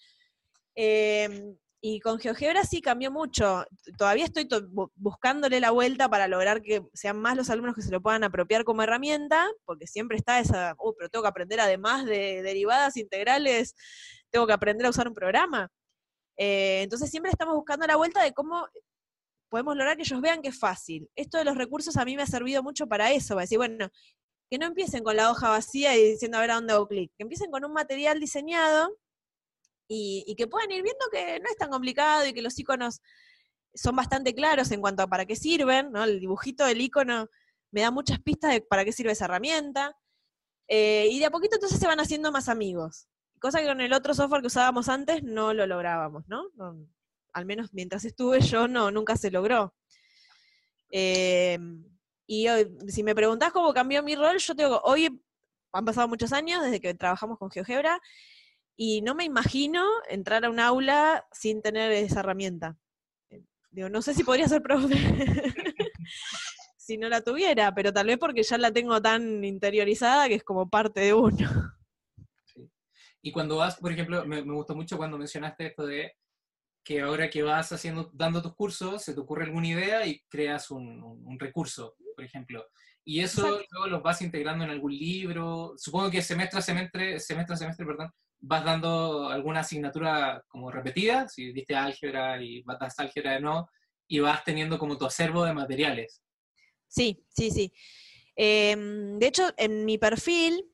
Em, 0.77 1.57
y 1.85 1.99
con 1.99 2.21
GeoGebra 2.21 2.63
sí 2.65 2.81
cambió 2.81 3.11
mucho. 3.11 3.65
Todavía 3.99 4.25
estoy 4.25 4.49
buscándole 4.95 5.59
la 5.59 5.73
vuelta 5.73 6.09
para 6.09 6.29
lograr 6.29 6.63
que 6.63 6.87
sean 6.95 7.21
más 7.21 7.37
los 7.37 7.51
alumnos 7.51 7.75
que 7.75 7.83
se 7.83 7.91
lo 7.91 8.01
puedan 8.01 8.23
apropiar 8.23 8.63
como 8.63 8.85
herramienta, 8.85 9.51
porque 9.65 9.89
siempre 9.89 10.17
está 10.17 10.39
esa, 10.39 10.77
oh, 10.79 10.95
pero 10.97 11.11
tengo 11.11 11.25
que 11.25 11.29
aprender 11.29 11.59
además 11.59 12.05
de 12.07 12.41
derivadas 12.43 12.97
integrales, 12.97 13.75
tengo 14.31 14.47
que 14.47 14.53
aprender 14.53 14.87
a 14.87 14.91
usar 14.91 15.09
un 15.09 15.15
programa. 15.15 15.71
Eh, 16.37 16.83
entonces 16.83 17.11
siempre 17.11 17.33
estamos 17.33 17.57
buscando 17.57 17.85
la 17.85 17.97
vuelta 17.97 18.23
de 18.23 18.33
cómo 18.33 18.65
podemos 19.51 19.77
lograr 19.77 19.97
que 19.97 20.05
ellos 20.05 20.21
vean 20.21 20.41
que 20.41 20.51
es 20.51 20.59
fácil. 20.59 21.11
Esto 21.17 21.39
de 21.39 21.45
los 21.45 21.57
recursos 21.57 21.97
a 21.97 22.05
mí 22.05 22.15
me 22.15 22.23
ha 22.23 22.27
servido 22.27 22.63
mucho 22.63 22.87
para 22.87 23.11
eso, 23.11 23.35
para 23.35 23.43
decir, 23.43 23.59
bueno, 23.59 23.89
que 24.49 24.59
no 24.59 24.67
empiecen 24.67 25.03
con 25.03 25.17
la 25.17 25.33
hoja 25.33 25.51
vacía 25.51 25.97
y 25.97 26.13
diciendo 26.13 26.39
a 26.39 26.43
ver 26.43 26.53
a 26.53 26.55
dónde 26.55 26.75
hago 26.75 26.87
clic, 26.87 27.11
que 27.19 27.25
empiecen 27.25 27.51
con 27.51 27.65
un 27.65 27.73
material 27.73 28.21
diseñado 28.21 28.97
y, 29.95 30.35
que 30.37 30.47
puedan 30.47 30.71
ir 30.71 30.83
viendo 30.83 31.05
que 31.11 31.39
no 31.41 31.51
es 31.51 31.57
tan 31.57 31.71
complicado 31.71 32.27
y 32.27 32.33
que 32.33 32.43
los 32.43 32.59
iconos 32.59 33.01
son 33.75 33.95
bastante 33.97 34.35
claros 34.35 34.71
en 34.71 34.81
cuanto 34.81 35.03
a 35.03 35.07
para 35.07 35.27
qué 35.27 35.37
sirven, 35.37 35.93
¿no? 35.93 36.05
El 36.05 36.21
dibujito 36.21 36.65
del 36.65 36.81
icono 36.81 37.29
me 37.71 37.83
da 37.83 37.91
muchas 37.91 38.19
pistas 38.21 38.53
de 38.53 38.61
para 38.63 38.85
qué 38.85 38.93
sirve 38.93 39.13
esa 39.13 39.27
herramienta. 39.27 39.97
Eh, 40.69 41.09
y 41.11 41.19
de 41.19 41.27
a 41.27 41.31
poquito 41.31 41.57
entonces 41.57 41.79
se 41.79 41.87
van 41.87 42.01
haciendo 42.01 42.33
más 42.33 42.49
amigos. 42.49 43.09
Cosa 43.39 43.61
que 43.61 43.67
con 43.67 43.81
el 43.81 43.93
otro 43.93 44.15
software 44.15 44.41
que 44.41 44.47
usábamos 44.47 44.89
antes 44.89 45.23
no 45.23 45.53
lo 45.53 45.67
lográbamos, 45.67 46.25
¿no? 46.29 46.45
al 47.35 47.47
menos 47.47 47.73
mientras 47.73 48.05
estuve 48.05 48.41
yo 48.43 48.69
no, 48.69 48.91
nunca 48.91 49.17
se 49.17 49.31
logró. 49.31 49.75
Eh, 50.91 51.59
y 52.27 52.47
si 52.89 53.03
me 53.03 53.15
preguntás 53.15 53.53
cómo 53.53 53.73
cambió 53.73 54.03
mi 54.03 54.15
rol, 54.15 54.37
yo 54.39 54.55
tengo, 54.55 54.81
hoy 54.85 55.23
han 55.73 55.85
pasado 55.85 56.09
muchos 56.09 56.33
años 56.33 56.63
desde 56.63 56.81
que 56.81 56.95
trabajamos 56.95 57.39
con 57.39 57.51
GeoGebra 57.51 58.01
y 58.85 59.01
no 59.01 59.15
me 59.15 59.23
imagino 59.23 59.87
entrar 60.09 60.45
a 60.45 60.51
un 60.51 60.59
aula 60.59 61.25
sin 61.31 61.63
tener 61.63 61.93
esa 61.93 62.19
herramienta. 62.19 62.77
Eh, 63.31 63.45
digo, 63.71 63.89
no 63.89 64.03
sé 64.03 64.13
si 64.13 64.25
podría 64.25 64.49
ser 64.49 64.61
profe 64.61 64.97
si 66.77 66.99
no 66.99 67.09
la 67.09 67.21
tuviera, 67.21 67.73
pero 67.77 67.93
tal 67.93 68.09
vez 68.09 68.19
porque 68.19 68.43
ya 68.43 68.59
la 68.59 68.73
tengo 68.73 69.01
tan 69.01 69.45
interiorizada 69.45 70.27
que 70.27 70.35
es 70.35 70.43
como 70.43 70.69
parte 70.69 70.99
de 70.99 71.15
uno. 71.15 71.49
Y 73.23 73.31
cuando 73.31 73.59
vas, 73.59 73.77
por 73.77 73.93
ejemplo, 73.93 74.27
me, 74.27 74.41
gustó 74.41 74.75
mucho 74.75 74.97
cuando 74.97 75.17
mencionaste 75.17 75.67
esto 75.67 75.87
de 75.87 76.17
que 76.83 77.03
ahora 77.03 77.31
que 77.31 77.45
vas 77.45 77.71
haciendo, 77.71 78.11
dando 78.13 78.43
tus 78.43 78.57
cursos, 78.57 79.01
se 79.01 79.15
te 79.15 79.21
ocurre 79.21 79.45
alguna 79.45 79.69
idea 79.69 80.05
y 80.05 80.25
creas 80.29 80.73
un, 80.73 81.39
recurso, 81.39 81.95
por 82.17 82.25
ejemplo. 82.25 82.67
Y 83.05 83.21
eso 83.21 83.61
luego 83.71 83.87
los 83.87 84.03
vas 84.03 84.23
integrando 84.23 84.65
en 84.65 84.71
algún 84.71 84.91
libro. 84.91 85.75
Supongo 85.77 86.11
que 86.11 86.21
semestre 86.21 86.59
a 86.59 86.63
semestre, 86.63 87.21
semestre 87.21 87.55
a 87.55 87.59
semestre, 87.59 87.87
perdón, 87.87 88.11
vas 88.43 88.65
dando 88.65 89.29
alguna 89.29 89.61
asignatura 89.61 90.45
como 90.49 90.71
repetida, 90.71 91.29
si 91.29 91.53
diste 91.53 91.75
álgebra 91.75 92.43
y 92.43 92.63
vas 92.63 92.99
a 92.99 93.03
álgebra 93.03 93.33
de 93.33 93.41
no, 93.41 93.69
y 94.07 94.19
vas 94.19 94.45
teniendo 94.45 94.79
como 94.79 94.99
tu 94.99 95.07
acervo 95.07 95.45
de 95.45 95.55
materiales. 95.55 96.21
Sí, 96.89 97.25
sí, 97.29 97.51
sí. 97.51 97.73
Em, 98.37 99.19
de 99.19 99.27
hecho, 99.27 99.51
en 99.57 99.85
mi 99.85 99.97
perfil 99.97 100.69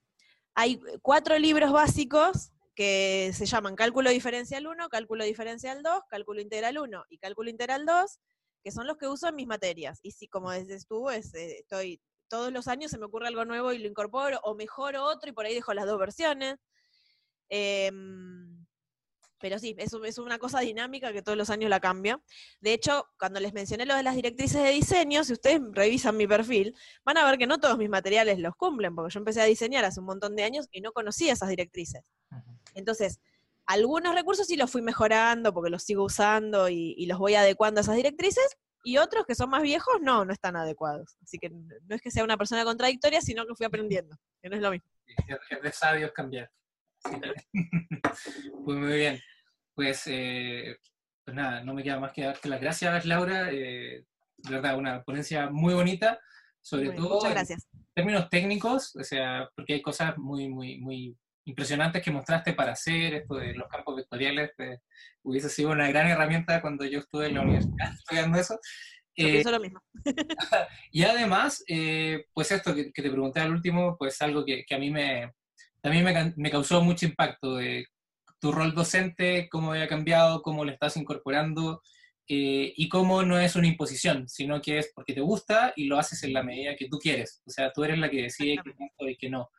hay 0.55 0.81
cuatro 1.03 1.39
libros 1.39 1.71
básicos 1.71 2.51
que 2.75 3.33
se 3.35 3.47
llaman 3.47 3.77
Cálculo 3.77 4.11
Diferencial 4.11 4.67
1, 4.67 4.89
Cálculo 4.89 5.25
Diferencial 5.25 5.83
2, 5.83 6.03
Cálculo 6.09 6.41
Integral 6.41 6.79
1 6.79 7.05
y 7.11 7.19
Cálculo 7.19 7.51
Integral 7.51 7.85
2, 7.85 8.19
que 8.65 8.71
son 8.71 8.87
los 8.87 8.97
que 8.97 9.09
uso 9.09 9.29
en 9.29 9.37
mis 9.37 9.47
materias. 9.47 10.01
Y 10.03 10.13
si, 10.13 10.27
como 10.27 10.53
dices 10.53 10.87
tú, 10.87 11.11
es, 11.11 11.35
eh, 11.35 11.59
estoy 11.61 12.01
todos 12.29 12.53
los 12.53 12.69
años 12.69 12.91
se 12.91 12.99
me 12.99 13.07
ocurre 13.07 13.27
algo 13.27 13.45
nuevo 13.45 13.73
y 13.73 13.79
lo 13.79 13.89
incorporo, 13.89 14.39
o 14.43 14.55
mejoro 14.55 15.05
otro 15.05 15.31
y 15.31 15.33
por 15.33 15.47
ahí 15.47 15.55
dejo 15.55 15.75
las 15.75 15.87
dos 15.87 15.99
versiones. 15.99 16.57
Em, 17.49 18.67
pero 19.41 19.59
sí, 19.59 19.75
es, 19.79 19.93
es, 19.93 20.19
una 20.19 20.39
cosa 20.39 20.61
dinámica 20.61 21.13
que 21.13 21.23
todos 21.23 21.39
los 21.39 21.51
años 21.51 21.71
la 21.71 21.81
cambia. 21.81 22.21
De 22.61 22.73
hecho, 22.73 23.07
cuando 23.19 23.41
les 23.41 23.53
mencioné 23.53 23.87
lo 23.87 23.95
de 23.95 24.03
las 24.03 24.17
directrices 24.17 24.63
de 24.63 24.71
diseño, 24.71 25.25
si 25.25 25.33
ustedes 25.33 25.61
revisan 25.73 26.17
mi 26.17 26.27
perfil, 26.27 26.75
van 27.05 27.19
a 27.19 27.25
ver 27.25 27.39
que 27.39 27.47
no 27.47 27.59
todos 27.59 27.79
mis 27.79 27.89
materiales 27.89 28.39
los 28.39 28.55
cumplen, 28.57 28.95
porque 28.95 29.13
yo 29.13 29.19
empecé 29.21 29.41
a 29.41 29.45
diseñar 29.45 29.85
hace 29.85 30.01
un 30.01 30.07
montón 30.07 30.35
de 30.35 30.43
años 30.43 30.67
y 30.73 30.81
no 30.81 30.93
conocía 30.93 31.33
esas 31.33 31.49
directrices. 31.49 32.03
Entonces, 32.75 33.21
algunos 33.67 34.15
recursos 34.15 34.47
sí 34.47 34.57
los 34.57 34.71
fui 34.71 34.83
mejorando 34.83 35.53
porque 35.53 35.71
los 35.71 35.83
sigo 35.83 36.05
usando 36.05 36.69
y, 36.69 37.05
los 37.07 37.19
voy 37.19 37.35
adecuando 37.35 37.81
a 37.81 37.83
esas 37.83 37.97
directrices, 37.97 38.57
y 38.85 38.97
otros 38.97 39.27
que 39.27 39.35
son 39.35 39.51
más 39.51 39.63
viejos, 39.63 39.97
no, 40.01 40.25
no 40.25 40.33
están 40.33 40.57
adecuados. 40.57 41.19
Así 41.23 41.39
que 41.39 41.51
no 41.51 41.95
es 41.95 42.01
que 42.01 42.11
sea 42.11 42.25
una 42.25 42.39
persona 42.39 42.65
contradictoria, 42.65 43.21
sino 43.21 43.45
que 43.45 43.55
fui 43.55 43.67
aprendiendo, 43.67 44.17
que 44.41 44.49
no 44.49 44.57
es 44.57 44.63
lo 44.63 44.71
mismo. 44.71 44.89
Es 45.51 45.63
de 45.63 45.73
sabios 45.73 46.13
cambiar. 46.13 46.51
pues 48.65 48.79
muy 48.79 48.97
bien. 48.97 49.21
Pues, 49.75 50.03
eh, 50.07 50.77
pues, 51.25 51.37
nada, 51.37 51.63
no 51.63 51.73
me 51.73 51.83
queda 51.85 52.01
más 52.01 52.13
que 52.13 52.25
darte 52.25 52.49
las 52.49 52.61
gracias, 52.61 53.07
Laura. 53.07 53.49
Eh, 53.53 54.05
de 54.39 54.51
verdad, 54.51 54.77
una 54.77 55.03
ponencia 55.03 55.51
muy 55.51 55.73
bonita, 55.75 56.19
sobre 56.61 56.91
todo 56.91 57.25
en 57.27 57.47
términos 57.95 58.29
técnicos, 58.29 58.95
o 58.97 59.05
sea, 59.05 59.49
porque 59.55 59.75
hay 59.75 59.83
cosas 59.83 60.19
muy, 60.19 60.49
muy, 60.49 60.79
muy 60.81 61.17
impresionantes 61.45 62.03
que 62.03 62.11
mostraste 62.11 62.55
para 62.55 62.73
hacer, 62.73 63.15
esto 63.15 63.37
de 63.37 63.55
los 63.55 63.69
campos 63.69 63.97
vectoriales, 63.97 64.51
pues, 64.57 64.81
hubiese 65.23 65.49
sido 65.49 65.71
una 65.71 65.89
gran 65.89 66.09
herramienta 66.09 66.61
cuando 66.61 66.85
yo 66.85 67.01
estuve 67.01 67.27
en 67.27 67.35
la 67.35 67.43
universidad 67.43 67.93
estudiando 67.95 68.39
eso. 68.39 68.59
Eh, 69.15 69.43
lo 69.45 69.61
mismo. 69.61 69.81
y 70.93 71.05
además, 71.05 71.65
pues 72.33 72.51
esto 72.51 72.75
que, 72.75 72.91
te 72.91 73.11
pregunté 73.11 73.41
al 73.41 73.53
último, 73.53 73.97
pues 73.97 74.21
algo 74.23 74.45
que, 74.45 74.65
que 74.65 74.75
a 74.75 74.79
mí 74.79 74.91
me, 74.91 75.33
también 75.81 76.05
me, 76.05 76.33
me, 76.37 76.51
causó 76.51 76.83
mucho 76.83 77.07
impacto 77.07 77.57
de 77.57 77.87
tu 78.41 78.53
rol 78.53 78.75
docente, 78.75 79.49
cómo 79.51 79.73
había 79.73 79.89
cambiado, 79.89 80.43
cómo 80.43 80.65
lo 80.65 80.71
estás 80.71 80.97
incorporando 80.97 81.83
eh, 82.31 82.75
y 82.77 82.89
cómo 82.89 83.23
no 83.23 83.39
es 83.39 83.57
una 83.57 83.69
imposición, 83.69 84.29
sino 84.29 84.61
que 84.61 84.79
es 84.79 84.93
porque 84.95 85.15
te 85.15 85.23
gusta 85.23 85.73
y 85.77 85.85
lo 85.85 85.99
haces 85.99 86.23
en 86.25 86.35
la 86.35 86.43
medida 86.43 86.77
que 86.77 86.89
tú 86.89 86.99
quieres. 86.99 87.43
O 87.47 87.51
sea, 87.51 87.73
tú 87.73 87.85
eres 87.85 87.99
la 87.99 88.11
que 88.11 88.23
decide 88.23 88.59
que 88.63 89.11
y 89.11 89.17
que 89.17 89.31
no. 89.31 89.51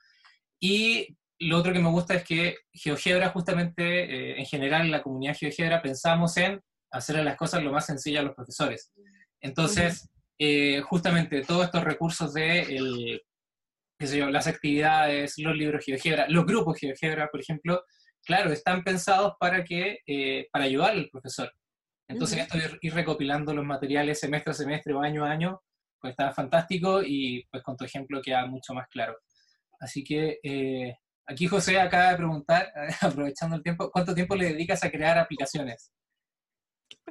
Y 0.60 1.18
lo 1.40 1.58
otro 1.58 1.74
que 1.74 1.80
me 1.80 1.90
gusta 1.90 2.14
es 2.14 2.24
que 2.24 2.58
GeoGebra, 2.74 3.30
justamente, 3.30 4.04
eh, 4.04 4.40
en 4.40 4.46
general, 4.46 4.92
la 4.92 5.02
comunidad 5.02 5.36
GeoGebra, 5.36 5.82
pensamos 5.82 6.38
en 6.38 6.62
hacerle 6.92 7.24
las 7.24 7.38
cosas 7.38 7.64
lo 7.64 7.72
más 7.72 7.88
sencillas 7.88 8.22
a 8.22 8.26
los 8.26 8.36
profesores. 8.36 8.92
Entonces, 9.42 10.08
eh, 10.38 10.82
justamente 10.82 11.42
todos 11.42 11.66
estos 11.66 11.84
recursos 11.84 12.34
de 12.34 12.62
el, 12.62 13.22
las 14.00 14.48
actividades, 14.48 15.34
los 15.38 15.56
libros 15.56 15.84
GeoGebra, 15.86 16.28
los 16.30 16.46
grupos 16.46 16.80
GeoGebra, 16.80 17.28
por 17.28 17.42
ejemplo, 17.42 17.84
claro, 18.24 18.52
están 18.52 18.84
pensados 18.84 19.34
para, 19.40 19.64
que, 19.64 20.00
eh, 20.08 20.48
para 20.52 20.66
ayudar 20.66 20.92
al 20.92 21.10
profesor. 21.10 21.52
Entonces, 22.08 22.40
esto 22.40 22.58
de 22.58 22.80
ir 22.82 22.94
recopilando 22.94 23.54
los 23.54 23.66
materiales 23.66 24.20
semestre 24.20 24.52
a 24.52 24.56
semestre 24.56 24.94
o 24.94 25.02
año 25.02 25.26
a 25.26 25.32
año, 25.32 25.62
pues 26.00 26.12
está 26.12 26.32
fantástico 26.32 27.02
y 27.04 27.46
pues 27.52 27.62
con 27.62 27.78
tu 27.78 27.86
ejemplo 27.86 28.22
queda 28.22 28.46
mucho 28.48 28.74
más 28.74 28.88
claro. 28.88 29.16
Así 29.80 30.04
que 30.04 30.40
eh, 30.44 30.96
aquí 31.28 31.48
José 31.48 31.80
acaba 31.80 32.12
de 32.12 32.18
preguntar, 32.18 32.72
aprovechando 33.02 33.58
el 33.58 33.64
tiempo, 33.64 33.92
¿cuánto 33.92 34.16
tiempo 34.16 34.36
le 34.36 34.54
dedicas 34.54 34.84
a 34.84 34.90
crear 34.90 35.18
aplicaciones? 35.18 35.92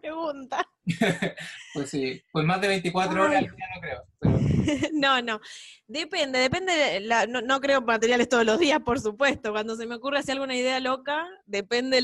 Pregunta. 0.01 0.69
pues 1.75 1.91
sí, 1.91 2.23
pues 2.33 2.45
más 2.45 2.61
de 2.61 2.69
24 2.69 3.23
horas 3.23 3.43
no 3.43 3.81
creo. 3.81 4.03
no, 4.93 5.23
no. 5.23 5.41
Depende, 5.87 6.39
depende. 6.39 7.01
no, 7.29 7.61
creo 7.61 7.81
materiales 7.81 8.29
todos 8.29 8.45
los 8.45 8.59
días, 8.59 8.81
por 8.81 9.01
supuesto. 9.01 9.53
Cuando 9.53 9.77
se 9.77 9.87
me 9.87 9.97
ocurre 9.97 10.19
hacer 10.19 10.33
alguna 10.33 10.57
idea 10.57 10.81
loca, 10.81 11.27
depende 11.47 11.99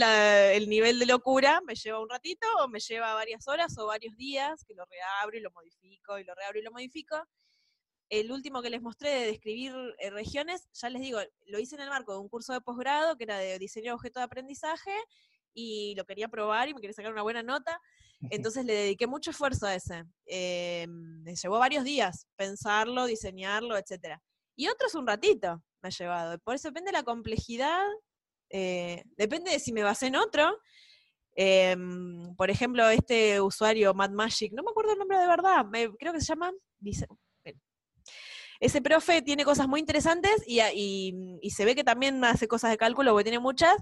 el 0.54 0.68
nivel 0.68 0.98
de 0.98 1.06
locura. 1.06 1.60
Me 1.66 1.74
lleva 1.74 2.00
un 2.00 2.08
ratito 2.08 2.46
o 2.62 2.68
me 2.68 2.80
lleva 2.80 3.14
varias 3.14 3.46
horas 3.48 3.76
o 3.78 3.86
varios 3.86 4.16
días 4.16 4.64
que 4.64 4.74
lo 4.74 4.84
reabro 4.86 5.36
y 5.36 5.40
lo 5.40 5.50
modifico 5.50 6.18
y 6.18 6.24
lo 6.24 6.34
reabro 6.34 6.58
y 6.58 6.62
lo 6.62 6.72
modifico. 6.72 7.16
El 8.10 8.30
último 8.30 8.62
que 8.62 8.70
les 8.70 8.82
mostré 8.82 9.10
de 9.10 9.26
describir 9.26 9.72
eh, 9.98 10.10
regiones, 10.10 10.68
ya 10.74 10.90
les 10.90 11.00
digo, 11.00 11.20
lo 11.46 11.58
hice 11.58 11.74
en 11.74 11.82
el 11.82 11.88
marco 11.88 12.12
de 12.12 12.18
un 12.20 12.28
curso 12.28 12.52
de 12.52 12.60
posgrado 12.60 13.16
que 13.16 13.24
era 13.24 13.38
de 13.38 13.58
diseño 13.58 13.86
de 13.86 13.94
objeto 13.94 14.20
de 14.20 14.24
aprendizaje 14.24 14.92
y 15.54 15.94
lo 15.94 16.04
quería 16.04 16.28
probar 16.28 16.68
y 16.68 16.74
me 16.74 16.80
quería 16.80 16.94
sacar 16.94 17.12
una 17.12 17.22
buena 17.22 17.42
nota. 17.42 17.80
Entonces 18.30 18.64
le 18.64 18.74
dediqué 18.74 19.06
mucho 19.06 19.30
esfuerzo 19.30 19.66
a 19.66 19.74
ese. 19.74 20.04
Eh, 20.26 20.86
me 20.88 21.34
llevó 21.34 21.58
varios 21.58 21.84
días 21.84 22.26
pensarlo, 22.36 23.06
diseñarlo, 23.06 23.76
etc. 23.76 24.18
Y 24.56 24.68
otros 24.68 24.94
un 24.94 25.06
ratito 25.06 25.62
me 25.82 25.88
ha 25.88 25.90
llevado. 25.90 26.38
Por 26.40 26.54
eso 26.54 26.68
depende 26.68 26.90
de 26.90 26.98
la 26.98 27.02
complejidad, 27.04 27.84
eh, 28.50 29.02
depende 29.16 29.50
de 29.50 29.58
si 29.60 29.72
me 29.72 29.82
basé 29.82 30.06
en 30.08 30.16
otro. 30.16 30.58
Em, 31.36 32.34
por 32.36 32.50
ejemplo, 32.50 32.88
este 32.88 33.40
usuario 33.40 33.92
Mad 33.94 34.10
Magic, 34.10 34.52
no 34.52 34.62
me 34.62 34.70
acuerdo 34.70 34.92
el 34.92 34.98
nombre 34.98 35.18
de 35.18 35.26
verdad, 35.26 35.66
creo 35.98 36.12
que 36.12 36.20
se 36.20 36.26
llama. 36.26 36.52
Ese 38.64 38.80
profe 38.80 39.20
tiene 39.20 39.44
cosas 39.44 39.68
muy 39.68 39.78
interesantes 39.78 40.42
y, 40.46 40.60
y, 41.42 41.50
se 41.50 41.66
ve 41.66 41.74
que 41.74 41.84
también 41.84 42.24
hace 42.24 42.48
cosas 42.48 42.70
de 42.70 42.78
cálculo, 42.78 43.10
porque 43.12 43.24
tiene 43.24 43.38
muchas. 43.38 43.76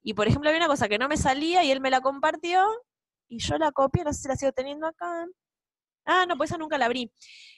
Y 0.00 0.14
por 0.14 0.28
ejemplo, 0.28 0.48
había 0.48 0.60
una 0.60 0.68
cosa 0.68 0.88
que 0.88 0.96
no 0.96 1.08
me 1.08 1.16
salía 1.16 1.64
y 1.64 1.72
él 1.72 1.80
me 1.80 1.90
la 1.90 2.00
compartió 2.00 2.64
y 3.28 3.40
yo 3.40 3.58
la 3.58 3.72
copié, 3.72 4.04
no 4.04 4.12
sé 4.12 4.22
si 4.22 4.28
la 4.28 4.36
sigo 4.36 4.52
teniendo 4.52 4.86
acá. 4.86 5.26
Ah, 6.04 6.24
no, 6.28 6.36
pues 6.36 6.50
esa 6.50 6.58
nunca 6.58 6.78
la 6.78 6.84
abrí. 6.86 7.10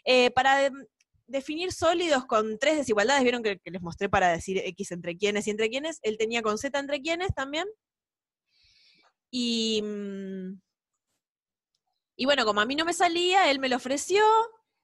Eh, 0.04 0.30
para 0.30 0.70
definir 1.26 1.70
sólidos 1.72 2.24
con 2.24 2.58
tres 2.58 2.78
desigualdades, 2.78 3.24
vieron 3.24 3.42
que, 3.42 3.60
les 3.62 3.82
mostré 3.82 4.08
para 4.08 4.28
decir 4.32 4.56
X 4.64 4.92
entre 4.92 5.18
quiénes 5.18 5.46
y 5.46 5.50
entre 5.50 5.68
quiénes, 5.68 5.98
él 6.02 6.16
tenía 6.16 6.40
con 6.40 6.56
Z 6.56 6.78
entre 6.78 7.02
quiénes 7.02 7.34
también. 7.34 7.66
Y, 9.30 9.82
mm, 9.82 10.60
y 12.16 12.24
bueno, 12.24 12.46
como 12.46 12.62
a 12.62 12.66
mí 12.66 12.74
no 12.74 12.86
me 12.86 12.94
salía, 12.94 13.50
él 13.50 13.58
me 13.58 13.68
lo 13.68 13.76
ofreció, 13.76 14.24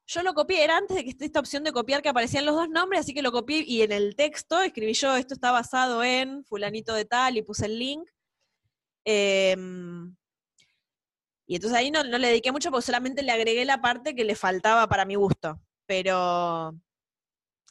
yo 0.06 0.22
lo 0.22 0.34
copié, 0.34 0.62
era 0.62 0.76
antes 0.76 0.96
de 0.96 1.04
que 1.04 1.10
esté 1.10 1.24
esta 1.24 1.40
opción 1.40 1.64
de 1.64 1.72
copiar 1.72 2.00
que 2.02 2.08
aparecían 2.08 2.46
los 2.46 2.54
dos 2.54 2.68
nombres, 2.68 3.00
así 3.00 3.12
que 3.12 3.22
lo 3.22 3.32
copié 3.32 3.64
y 3.66 3.82
en 3.82 3.92
el 3.92 4.14
texto 4.14 4.60
escribí 4.60 4.94
yo, 4.94 5.16
esto 5.16 5.34
está 5.34 5.50
basado 5.50 6.04
en 6.04 6.44
fulanito 6.44 6.94
de 6.94 7.04
tal 7.04 7.36
y 7.36 7.42
puse 7.42 7.66
el 7.66 7.78
link. 7.78 8.08
Em, 9.04 10.14
y 11.46 11.56
entonces 11.56 11.78
ahí 11.78 11.90
no, 11.90 12.04
no, 12.04 12.18
le 12.18 12.28
dediqué 12.28 12.52
mucho 12.52 12.70
porque 12.70 12.86
solamente 12.86 13.22
le 13.22 13.32
agregué 13.32 13.64
la 13.64 13.80
parte 13.80 14.14
que 14.14 14.24
le 14.24 14.34
faltaba 14.34 14.88
para 14.88 15.04
mi 15.04 15.14
gusto. 15.16 15.60
Pero 15.86 16.74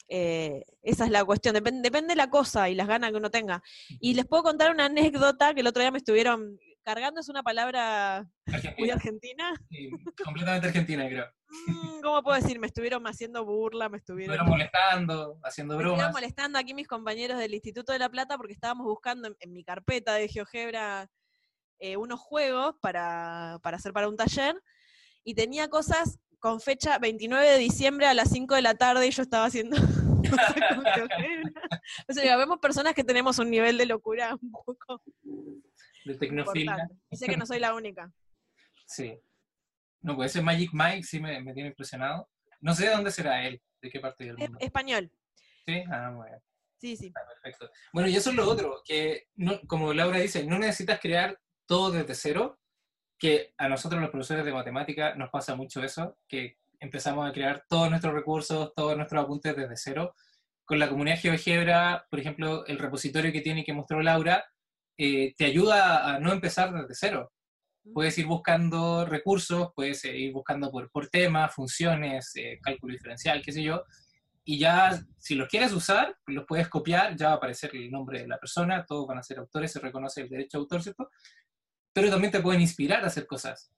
eh, 0.07 0.64
esa 0.82 1.06
es 1.06 1.12
la 1.12 1.26
cuestión, 1.26 1.53
depende 1.53 2.07
de 2.10 2.16
la 2.16 2.30
cosa 2.30 2.70
y 2.70 2.76
las 2.76 2.88
ganas 2.88 3.12
que 3.12 3.18
uno 3.18 3.32
tenga. 3.32 3.64
Y 3.99 4.14
les 4.14 4.26
puedo 4.26 4.44
contar 4.44 4.72
una 4.72 4.86
anécdota 4.86 5.53
que 5.53 5.62
el 5.62 5.68
otro 5.68 5.82
día 5.82 5.91
me 5.91 5.98
estuvieron 5.98 6.57
cargando, 6.86 7.20
es 7.20 7.30
una 7.30 7.44
palabra 7.44 8.28
muy 8.78 8.91
argentina. 8.91 9.53
completamente 10.24 10.68
argentina, 10.68 11.07
creo. 11.07 11.26
Mm, 11.68 12.02
¿Cómo 12.02 12.24
puedo 12.24 12.40
decir? 12.40 12.60
Me 12.60 12.68
estuvieron 12.68 13.06
haciendo 13.07 13.44
burla, 13.44 13.90
me 13.90 13.98
estuvieron... 13.98 14.36
estuvieron 14.36 14.57
molestando, 14.57 15.40
haciendo 15.44 15.76
bromas. 15.76 15.98
Me 15.98 16.03
estuvieron 16.03 16.14
molestando 16.14 16.60
aquí 16.60 16.74
mis 16.74 16.88
compañeros 16.88 17.40
del 17.40 17.56
Instituto 17.56 17.91
de 17.91 17.99
La 17.99 18.10
Plata 18.10 18.38
porque 18.38 18.53
estábamos 18.53 18.86
buscando 18.86 19.36
en, 19.40 19.53
mi 19.53 19.64
carpeta 19.64 20.14
de 20.14 20.28
GeoGebra 20.28 21.10
eh, 21.80 21.98
unos 21.98 22.20
juegos 22.20 22.76
para, 22.82 23.57
para 23.64 23.78
hacer 23.78 23.91
para 23.91 24.07
un 24.07 24.16
taller 24.16 24.62
y 25.24 25.34
tenía 25.34 25.70
cosas 25.70 26.20
con 26.40 26.62
fecha 26.62 26.99
29 26.99 27.49
de 27.49 27.57
diciembre 27.57 28.06
a 28.06 28.14
las 28.14 28.30
5 28.30 28.53
de 28.53 28.62
la 28.62 28.76
tarde 28.76 29.07
y 29.07 29.12
yo 29.12 29.24
estaba 29.24 29.45
haciendo... 29.45 29.78
o 32.07 32.14
sea, 32.14 32.38
vemos 32.38 32.60
personas 32.60 32.94
que 32.94 33.03
tenemos 33.03 33.40
un 33.40 33.49
nivel 33.49 33.80
de 33.80 33.88
locura 33.88 34.38
un 34.40 34.52
poco... 34.52 35.02
De 36.06 36.15
tecnofilia. 36.15 36.88
Y 37.10 37.18
sé 37.18 37.27
que 37.27 37.38
no 37.38 37.45
soy 37.45 37.60
la 37.60 37.73
única. 37.73 38.11
Sí. 38.88 39.19
No, 40.02 40.15
pues 40.15 40.30
ese 40.30 40.44
Magic 40.44 40.69
Mike 40.72 41.02
sí 41.02 41.19
me, 41.19 41.41
tiene 41.56 41.69
impresionado. 41.69 42.30
No 42.61 42.76
sé 42.76 42.86
de 42.86 42.91
dónde 42.91 43.10
será 43.10 43.48
él, 43.48 43.60
de 43.82 43.90
qué 43.90 43.99
parte 43.99 44.26
del 44.26 44.38
mundo. 44.38 44.60
Español. 44.61 45.11
Sí, 45.65 45.84
ah, 45.91 46.11
bueno. 46.15 46.38
Sí, 46.77 46.95
sí. 46.95 47.11
perfecto. 47.11 47.72
Bueno, 47.91 48.07
y 48.07 48.15
eso 48.15 48.30
es 48.30 48.36
lo 48.36 48.48
otro, 48.48 48.84
que 48.86 49.30
como 49.65 49.91
Laura 49.91 50.19
dice, 50.19 50.45
no 50.45 50.60
necesitas 50.60 50.99
crear 50.99 51.40
todo 51.65 51.90
desde 51.90 52.14
cero, 52.14 52.60
que 53.18 53.56
a 53.57 53.68
nosotros 53.68 53.99
los 53.99 54.11
profesores 54.11 54.45
de 54.45 54.53
matemática 54.53 55.15
nos 55.15 55.32
pasa 55.32 55.56
mucho 55.56 55.84
eso, 55.84 56.19
que 56.27 56.60
empezamos 56.80 57.27
a 57.27 57.34
crear 57.34 57.65
todos 57.68 57.90
nuestros 57.90 58.14
recursos, 58.14 58.73
todos 58.76 58.95
nuestros 58.95 59.23
apuntes 59.23 59.56
desde 59.56 59.77
cero. 59.77 60.14
Con 60.64 60.80
la 60.80 60.90
comunidad 60.90 61.19
GeoGebra, 61.19 62.06
por 62.10 62.19
ejemplo, 62.19 62.65
el 62.68 62.77
repositorio 62.77 63.32
que 63.32 63.41
tiene 63.41 63.64
que 63.64 63.73
mostró 63.73 64.02
Laura, 64.02 64.45
eh, 64.97 65.34
te 65.38 65.45
ayuda 65.45 66.15
a 66.15 66.19
no 66.19 66.31
empezar 66.31 66.73
desde 66.73 66.93
cero. 66.93 67.31
Puedes 67.93 68.17
ir 68.17 68.26
buscando 68.26 69.05
recursos, 69.05 69.69
puedes 69.76 70.03
ir 70.05 70.34
buscando 70.34 70.72
por, 70.72 70.89
por 70.89 71.07
tema, 71.07 71.47
funciones, 71.49 72.31
eh, 72.35 72.59
cálculo 72.61 72.93
diferencial, 72.93 73.41
qué 73.43 73.51
sé 73.51 73.61
yo, 73.61 73.84
y 74.43 74.57
ya 74.57 74.99
si 75.17 75.35
los 75.35 75.47
quieres 75.47 75.72
usar, 75.72 76.15
los 76.26 76.45
puedes 76.47 76.67
copiar, 76.67 77.15
ya 77.15 77.27
va 77.27 77.34
a 77.34 77.38
aparecer 77.38 77.76
el 77.76 77.91
nombre 77.91 78.22
de 78.22 78.27
la 78.27 78.39
persona, 78.39 78.85
todos 78.85 79.07
van 79.07 79.19
a 79.19 79.23
ser 79.23 79.38
autores, 79.38 79.72
se 79.72 79.80
reconoce 79.80 80.22
el 80.22 80.30
derecho 80.30 80.57
de 80.57 80.61
autor, 80.61 80.81
¿cierto? 80.81 81.09
pero 81.95 82.09
también 82.09 82.30
te 82.30 82.41
pueden 82.41 82.59
inspirar 82.59 83.05
a 83.05 83.07
hacer 83.07 83.26
cosas. 83.26 83.72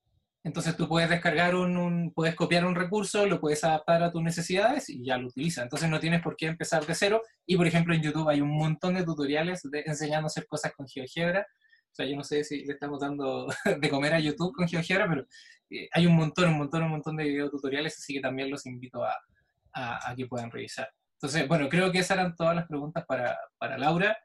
Entonces 0.47 0.77
tú 0.77 0.87
puedes 0.87 1.09
descargar 1.09 1.55
un, 1.55 2.13
puedes 2.15 2.33
copiar 2.33 2.65
un 2.65 2.73
recurso, 2.73 3.25
lo 3.25 3.41
puedes 3.41 3.65
adaptar 3.65 4.01
a 4.01 4.11
tus 4.13 4.23
necesidades 4.23 4.89
y 4.89 5.03
ya 5.03 5.17
lo 5.17 5.27
utilizas. 5.27 5.63
Entonces 5.63 5.89
no 5.89 5.99
tienes 5.99 6.21
por 6.21 6.37
qué 6.37 6.45
empezar 6.45 6.85
de 6.85 6.95
cero. 6.95 7.21
Y 7.45 7.57
por 7.57 7.67
ejemplo 7.67 7.93
en 7.93 8.01
YouTube 8.01 8.29
hay 8.29 8.39
un 8.39 8.57
montón 8.57 8.93
de 8.93 9.03
tutoriales 9.03 9.61
de, 9.69 9.83
enseñando 9.85 10.25
a 10.25 10.27
hacer 10.27 10.47
cosas 10.47 10.71
con 10.73 10.87
GeoGebra. 10.87 11.41
O 11.41 11.95
sea, 11.97 12.05
yo 12.05 12.15
no 12.15 12.23
sé 12.23 12.45
si 12.45 12.63
le 12.63 12.73
estamos 12.73 13.01
dando 13.01 13.47
de 13.81 13.89
comer 13.89 14.13
a 14.13 14.21
YouTube 14.21 14.53
con 14.53 14.69
GeoGebra, 14.69 15.09
pero 15.09 15.25
eh, 15.69 15.89
hay 15.91 16.07
un 16.07 16.15
montón, 16.15 16.47
un 16.47 16.59
montón, 16.59 16.83
un 16.83 16.91
montón 16.91 17.17
de 17.17 17.25
videotutoriales, 17.25 17.97
así 17.97 18.13
que 18.13 18.21
también 18.21 18.49
los 18.49 18.65
invito 18.65 19.03
a, 19.03 19.13
a, 19.73 20.11
a, 20.11 20.15
que 20.15 20.27
puedan 20.27 20.49
revisar. 20.49 20.89
Entonces, 21.15 21.45
bueno, 21.45 21.67
creo 21.67 21.91
que 21.91 21.99
esas 21.99 22.19
eran 22.19 22.35
todas 22.37 22.55
las 22.55 22.67
preguntas 22.67 23.03
para, 23.05 23.37
para 23.57 23.77
Laura. 23.77 24.17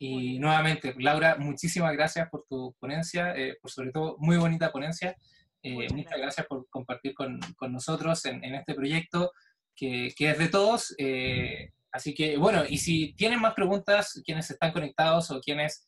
Y 0.00 0.40
nuevamente, 0.40 0.92
Laura, 0.98 1.36
muchísimas 1.38 1.92
gracias 1.92 2.28
por 2.30 2.44
tu 2.48 2.74
ponencia, 2.80 3.32
eh, 3.36 3.56
por 3.62 3.70
sobre 3.70 3.92
todo 3.92 4.16
muy 4.18 4.38
bonita 4.38 4.72
ponencia. 4.72 5.16
Eh, 5.62 5.88
muchas 5.92 6.18
gracias 6.18 6.46
por 6.46 6.68
compartir 6.70 7.14
con, 7.14 7.40
con 7.56 7.72
nosotros 7.72 8.24
en, 8.26 8.44
en, 8.44 8.54
este 8.54 8.74
proyecto 8.74 9.32
que, 9.74 10.12
que, 10.16 10.30
es 10.30 10.38
de 10.38 10.48
todos. 10.48 10.94
Eh, 10.98 11.72
así 11.92 12.14
que, 12.14 12.36
bueno, 12.36 12.62
y 12.68 12.78
si 12.78 13.14
tienen 13.14 13.40
más 13.40 13.54
preguntas, 13.54 14.20
quienes 14.24 14.50
están 14.50 14.72
conectados 14.72 15.30
o 15.30 15.40
quienes 15.40 15.86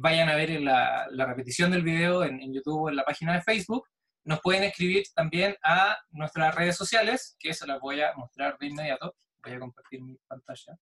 vayan 0.00 0.28
a 0.28 0.36
ver 0.36 0.60
la, 0.60 1.08
la, 1.10 1.26
repetición 1.26 1.72
del 1.72 1.82
video 1.82 2.22
en, 2.22 2.40
en, 2.40 2.54
YouTube 2.54 2.82
o 2.82 2.88
en 2.88 2.96
la 2.96 3.04
página 3.04 3.34
de 3.34 3.42
Facebook, 3.42 3.84
nos 4.24 4.40
pueden 4.40 4.62
escribir 4.62 5.04
también 5.14 5.56
a 5.64 5.96
nuestras 6.10 6.54
redes 6.54 6.76
sociales, 6.76 7.34
que 7.40 7.52
se 7.54 7.66
las 7.66 7.80
voy 7.80 8.00
a 8.00 8.12
mostrar 8.14 8.56
de 8.58 8.66
inmediato. 8.66 9.16
Voy 9.42 9.52
a 9.54 9.58
compartir 9.58 10.02
mi 10.02 10.16
pantalla. 10.28 10.78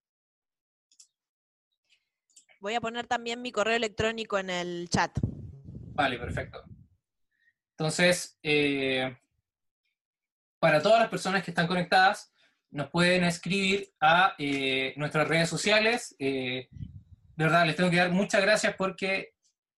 Voy 2.60 2.74
a 2.74 2.80
poner 2.80 3.06
también 3.06 3.42
mi 3.42 3.52
correo 3.52 3.76
electrónico 3.76 4.38
en 4.38 4.50
el 4.50 4.88
chat. 4.88 5.16
Vale, 5.94 6.18
perfecto. 6.18 6.64
Entonces, 7.78 8.38
eh, 8.42 9.14
para 10.58 10.80
todas 10.80 10.98
las 10.98 11.10
personas 11.10 11.44
que 11.44 11.50
están 11.50 11.66
conectadas, 11.66 12.32
nos 12.70 12.88
pueden 12.88 13.24
escribir 13.24 13.90
a 14.00 14.34
eh, 14.38 14.94
nuestras 14.96 15.28
redes 15.28 15.50
sociales. 15.50 16.16
Eh, 16.18 16.68
de 16.70 17.44
verdad, 17.44 17.66
les 17.66 17.76
tengo 17.76 17.90
que 17.90 17.96
dar 17.96 18.10
muchas 18.10 18.40
gracias 18.40 18.74
porque 18.76 19.34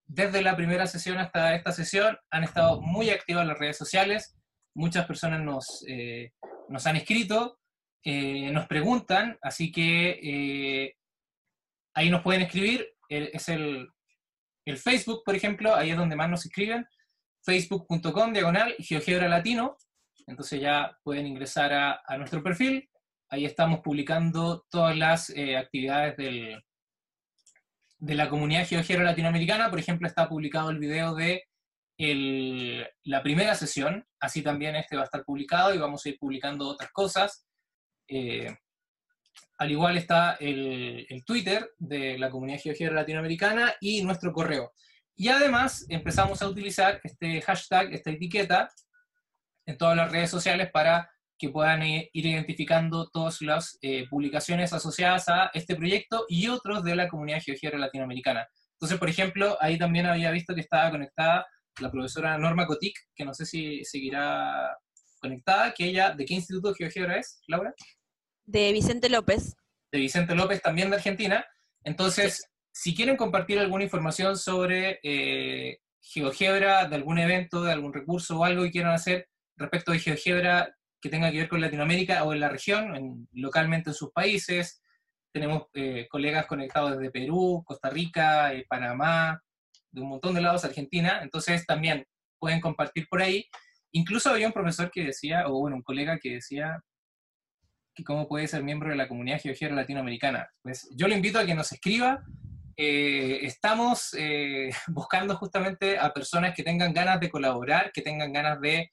desde 0.06 0.42
la 0.42 0.54
primera 0.54 0.86
sesión 0.86 1.18
hasta 1.18 1.56
esta 1.56 1.72
sesión 1.72 2.16
han 2.30 2.44
estado 2.44 2.80
muy 2.80 3.10
activas 3.10 3.44
las 3.44 3.58
redes 3.58 3.76
sociales. 3.76 4.36
Muchas 4.74 5.04
personas 5.06 5.40
nos, 5.40 5.84
nos 6.68 6.86
han 6.86 6.94
escrito, 6.94 7.58
nos 8.04 8.66
preguntan, 8.68 9.36
así 9.42 9.72
que 9.72 10.94
ahí 11.94 12.10
nos 12.10 12.22
pueden 12.22 12.42
escribir, 12.42 12.86
es 13.08 13.48
el, 13.48 13.90
Facebook, 14.76 15.22
por 15.24 15.34
ejemplo, 15.34 15.74
ahí 15.74 15.90
es 15.90 15.96
donde 15.96 16.14
más 16.14 16.30
nos 16.30 16.46
escriben, 16.46 16.86
facebook.com 17.48 18.34
diagonal 18.34 18.74
GeoGebra 18.78 19.26
Latino, 19.26 19.78
entonces 20.26 20.60
ya 20.60 20.98
pueden 21.02 21.26
ingresar 21.26 21.72
a, 21.72 22.18
nuestro 22.18 22.42
perfil, 22.42 22.90
ahí 23.30 23.46
estamos 23.46 23.80
publicando 23.80 24.66
todas 24.70 24.94
las 24.94 25.30
eh, 25.30 25.56
actividades 25.56 26.14
del, 26.18 26.62
de 27.98 28.14
la 28.14 28.28
comunidad 28.28 28.66
GeoGebra 28.66 29.02
latinoamericana, 29.04 29.70
por 29.70 29.78
ejemplo, 29.78 30.06
está 30.06 30.28
publicado 30.28 30.68
el 30.68 30.78
video 30.78 31.14
de 31.14 31.44
la 33.04 33.22
primera 33.22 33.54
sesión, 33.54 34.06
así 34.20 34.42
también 34.42 34.76
este 34.76 34.96
va 34.96 35.02
a 35.02 35.06
estar 35.06 35.24
publicado 35.24 35.74
y 35.74 35.78
vamos 35.78 36.04
a 36.04 36.10
ir 36.10 36.18
publicando 36.18 36.68
otras 36.68 36.92
cosas. 36.92 37.46
Eh, 38.06 38.54
al 39.56 39.70
igual 39.72 39.96
está 39.96 40.34
el, 40.34 41.06
Twitter 41.24 41.72
de 41.78 42.18
la 42.18 42.28
comunidad 42.28 42.60
GeoGebra 42.60 42.96
latinoamericana 42.96 43.74
y 43.80 44.02
nuestro 44.02 44.32
correo. 44.34 44.72
Y 45.20 45.28
además 45.30 45.84
empezamos 45.88 46.40
a 46.40 46.48
utilizar 46.48 47.00
este 47.02 47.42
hashtag, 47.42 47.92
esta 47.92 48.10
etiqueta, 48.12 48.68
en 49.66 49.76
todas 49.76 49.96
las 49.96 50.12
redes 50.12 50.30
sociales 50.30 50.70
para 50.72 51.10
que 51.36 51.48
puedan 51.48 51.82
ir 51.82 52.08
identificando 52.12 53.10
todas 53.10 53.42
las 53.42 53.78
eh, 53.82 54.06
publicaciones 54.08 54.72
asociadas 54.72 55.28
a 55.28 55.50
este 55.54 55.74
proyecto 55.74 56.24
y 56.28 56.46
otros 56.46 56.84
de 56.84 56.94
la 56.94 57.08
comunidad 57.08 57.42
GeoGebra 57.44 57.78
latinoamericana. 57.78 58.46
Entonces, 58.74 58.96
por 58.96 59.08
ejemplo, 59.08 59.58
ahí 59.60 59.76
también 59.76 60.06
había 60.06 60.30
visto 60.30 60.54
que 60.54 60.60
estaba 60.60 60.88
conectada 60.88 61.44
la 61.80 61.90
profesora 61.90 62.38
Norma 62.38 62.66
Cotic, 62.66 62.96
que 63.12 63.24
no 63.24 63.34
sé 63.34 63.44
si 63.44 63.84
seguirá 63.84 64.78
conectada, 65.20 65.74
que 65.74 65.86
ella, 65.86 66.14
¿de 66.14 66.24
qué 66.26 66.34
instituto 66.34 66.74
GeoGebra 66.74 67.16
es, 67.18 67.40
Laura? 67.48 67.74
De 68.46 68.72
Vicente 68.72 69.08
López. 69.08 69.56
De 69.90 69.98
Vicente 69.98 70.36
López, 70.36 70.62
también 70.62 70.90
de 70.90 70.96
Argentina. 70.96 71.44
Entonces, 71.82 72.48
si 72.78 72.94
quieren 72.94 73.16
compartir 73.16 73.58
alguna 73.58 73.82
información 73.82 74.38
sobre 74.38 75.00
eh, 75.02 75.80
GeoGebra, 76.00 76.88
de 76.88 76.94
algún 76.94 77.18
evento, 77.18 77.64
de 77.64 77.72
algún 77.72 77.92
recurso 77.92 78.38
o 78.38 78.44
algo 78.44 78.62
que 78.62 78.70
quieran 78.70 78.92
hacer 78.92 79.28
respecto 79.56 79.90
de 79.90 79.98
GeoGebra 79.98 80.76
que 81.00 81.08
tenga 81.08 81.28
que 81.32 81.38
ver 81.38 81.48
con 81.48 81.60
Latinoamérica 81.60 82.22
o 82.22 82.32
en 82.32 82.38
la 82.38 82.48
región, 82.48 83.26
localmente 83.32 83.90
en 83.90 83.94
sus 83.94 84.12
países, 84.12 84.80
tenemos 85.32 85.64
eh, 85.74 86.06
colegas 86.08 86.46
conectados 86.46 86.96
desde 86.96 87.10
Perú, 87.10 87.64
Costa 87.66 87.90
Rica, 87.90 88.54
eh, 88.54 88.64
Panamá, 88.68 89.42
de 89.90 90.00
un 90.00 90.10
montón 90.10 90.36
de 90.36 90.40
lados 90.40 90.64
Argentina, 90.64 91.18
entonces 91.20 91.66
también 91.66 92.06
pueden 92.38 92.60
compartir 92.60 93.08
por 93.10 93.20
ahí. 93.20 93.44
Incluso 93.90 94.30
había 94.30 94.46
un 94.46 94.52
profesor 94.52 94.88
que 94.92 95.02
decía, 95.02 95.48
o 95.48 95.58
bueno, 95.58 95.74
un 95.74 95.82
colega 95.82 96.20
que 96.20 96.34
decía 96.34 96.80
que 97.92 98.04
cómo 98.04 98.28
puede 98.28 98.46
ser 98.46 98.62
miembro 98.62 98.90
de 98.90 98.94
la 98.94 99.08
comunidad 99.08 99.40
geogiera 99.40 99.74
latinoamericana. 99.74 100.48
Pues 100.62 100.88
yo 100.92 101.08
le 101.08 101.16
invito 101.16 101.40
a 101.40 101.44
que 101.44 101.56
nos 101.56 101.72
escriba. 101.72 102.22
Eh, 102.80 103.40
estamos 103.44 104.14
eh, 104.16 104.70
buscando 104.88 105.36
justamente 105.36 105.98
a 105.98 106.12
personas 106.12 106.54
que 106.54 106.62
tengan 106.62 106.94
ganas 106.94 107.18
de 107.18 107.28
colaborar, 107.28 107.90
que 107.92 108.02
tengan 108.02 108.32
ganas 108.32 108.60
de, 108.60 108.90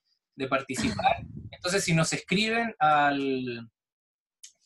participar. 0.49 1.23
Entonces, 1.51 1.85
si 1.85 1.93
nos 1.93 2.11
escriben 2.11 2.75
al, 2.79 3.69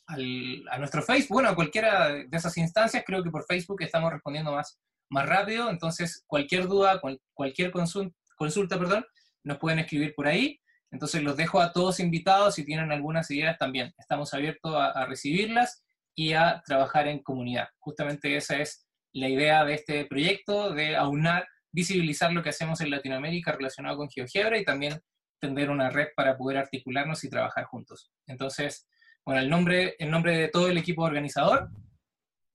a 0.08 0.78
nuestro 0.80 1.04
Facebook, 1.04 1.36
bueno, 1.36 1.50
a 1.50 1.56
cualquiera 1.56 2.10
de 2.10 2.28
esas 2.32 2.58
instancias, 2.58 3.04
creo 3.06 3.24
que 3.24 3.30
por 3.30 3.46
Facebook 3.46 3.84
estamos 3.84 4.12
respondiendo 4.12 4.52
más, 4.54 4.80
más 5.12 5.28
rápido, 5.28 5.70
entonces 5.70 6.24
cualquier 6.26 6.68
duda, 6.68 7.00
cualquier 7.36 7.70
consulta, 7.70 8.16
consulta, 8.36 8.80
perdón, 8.80 9.06
nos 9.44 9.60
pueden 9.60 9.78
escribir 9.78 10.16
por 10.16 10.28
ahí. 10.28 10.60
Entonces 10.91 11.22
los 11.22 11.38
dejo 11.38 11.62
a 11.62 11.72
todos 11.72 12.00
invitados, 12.00 12.56
si 12.56 12.66
tienen 12.66 12.91
algunas 12.91 13.30
ideas 13.30 13.60
también, 13.60 13.94
estamos 14.00 14.34
abiertos 14.34 14.74
a, 14.76 15.06
recibirlas 15.06 15.84
y 16.16 16.34
a 16.34 16.64
trabajar 16.66 17.08
en 17.08 17.22
comunidad. 17.22 17.70
Justamente 17.78 18.36
esa 18.36 18.58
es 18.58 18.89
la 19.14 19.30
idea 19.30 19.65
de 19.65 19.73
este 19.73 20.06
proyecto, 20.06 20.72
de 20.72 20.95
aunar, 20.95 21.48
visibilizar 21.72 22.31
lo 22.31 22.44
que 22.44 22.49
hacemos 22.49 22.81
en 22.81 22.91
Latinoamérica 22.91 23.52
relacionado 23.52 23.98
con 23.98 24.10
GeoGebra 24.10 24.57
y 24.57 24.65
también 24.65 25.02
tender 25.40 25.69
una 25.69 25.90
red 25.90 26.10
para 26.15 26.38
poder 26.38 26.57
articularnos 26.57 27.23
y 27.23 27.30
trabajar 27.30 27.65
juntos. 27.65 28.11
Entonces, 28.27 28.88
bueno, 29.26 29.41
el 29.41 29.49
nombre, 29.49 29.95
el 29.99 30.11
nombre 30.11 30.38
de 30.38 30.48
todo 30.49 30.68
el 30.68 30.77
equipo 30.77 31.03
organizador, 31.03 31.69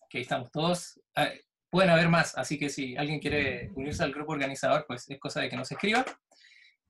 que 0.08 0.18
ahí 0.18 0.22
estamos 0.22 0.50
todos, 0.50 1.00
ah, 1.16 1.30
pueden 1.70 1.90
haber 1.90 2.08
más, 2.08 2.36
así 2.38 2.58
que 2.58 2.68
si 2.68 2.96
alguien 2.96 3.18
quiere 3.18 3.70
unirse 3.74 4.04
al 4.04 4.12
grupo 4.12 4.32
organizador, 4.32 4.84
pues 4.86 5.08
es 5.10 5.18
cosa 5.18 5.40
de 5.40 5.48
que 5.48 5.56
nos 5.56 5.72
escriba. 5.72 6.04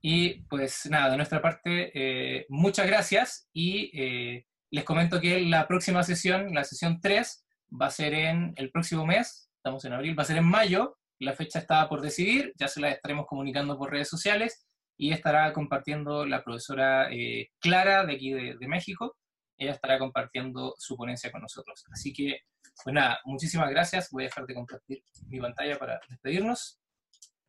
Y 0.03 0.43
pues 0.43 0.85
nada, 0.91 1.11
de 1.11 1.17
nuestra 1.17 1.41
parte, 1.41 1.91
eh, 1.95 2.45
muchas 2.51 2.87
gracias 2.87 3.49
y 3.55 3.91
eh, 3.99 4.47
les 4.71 4.85
comento 4.85 5.19
que 5.19 5.41
la 5.41 5.67
próxima 5.67 6.03
sesión, 6.03 6.53
la 6.55 6.65
sesión 6.65 7.01
3, 7.01 7.47
va 7.81 7.87
a 7.87 7.91
ser 7.91 8.13
en 8.13 8.53
el 8.57 8.71
próximo 8.71 9.07
mes, 9.07 9.44
estamos 9.65 9.85
en 9.87 9.95
abril, 9.95 10.19
va 10.19 10.25
a 10.25 10.27
ser 10.27 10.37
en 10.37 10.45
mayo, 10.45 10.99
la 11.21 11.33
fecha 11.33 11.59
está 11.59 11.89
por 11.89 12.03
decidir, 12.03 12.53
ya 12.59 12.69
se 12.69 12.81
la 12.81 12.91
estaremos 12.91 13.25
comunicando 13.27 13.79
por 13.79 13.91
redes 13.91 14.11
sociales 14.11 14.67
y 14.99 15.11
estará 15.11 15.55
compartiendo 15.55 16.27
la 16.27 16.45
profesora 16.45 17.11
eh, 17.11 17.49
Clara 17.61 18.05
de 18.05 18.15
aquí 18.15 18.31
de, 18.31 18.57
de 18.61 18.69
México, 18.69 19.17
ella 19.57 19.73
estará 19.73 19.99
compartiendo 19.99 20.75
su 20.79 20.97
ponencia 20.97 21.33
con 21.33 21.41
nosotros. 21.41 21.83
Así 21.91 22.13
que, 22.13 22.41
pues 22.83 22.93
nada, 22.93 23.21
muchísimas 23.25 23.71
gracias, 23.71 24.11
voy 24.11 24.25
a 24.25 24.27
dejar 24.27 24.45
de 24.45 24.55
compartir 24.55 25.03
mi 25.29 25.41
pantalla 25.41 25.79
para 25.79 25.99
despedirnos. 26.11 26.79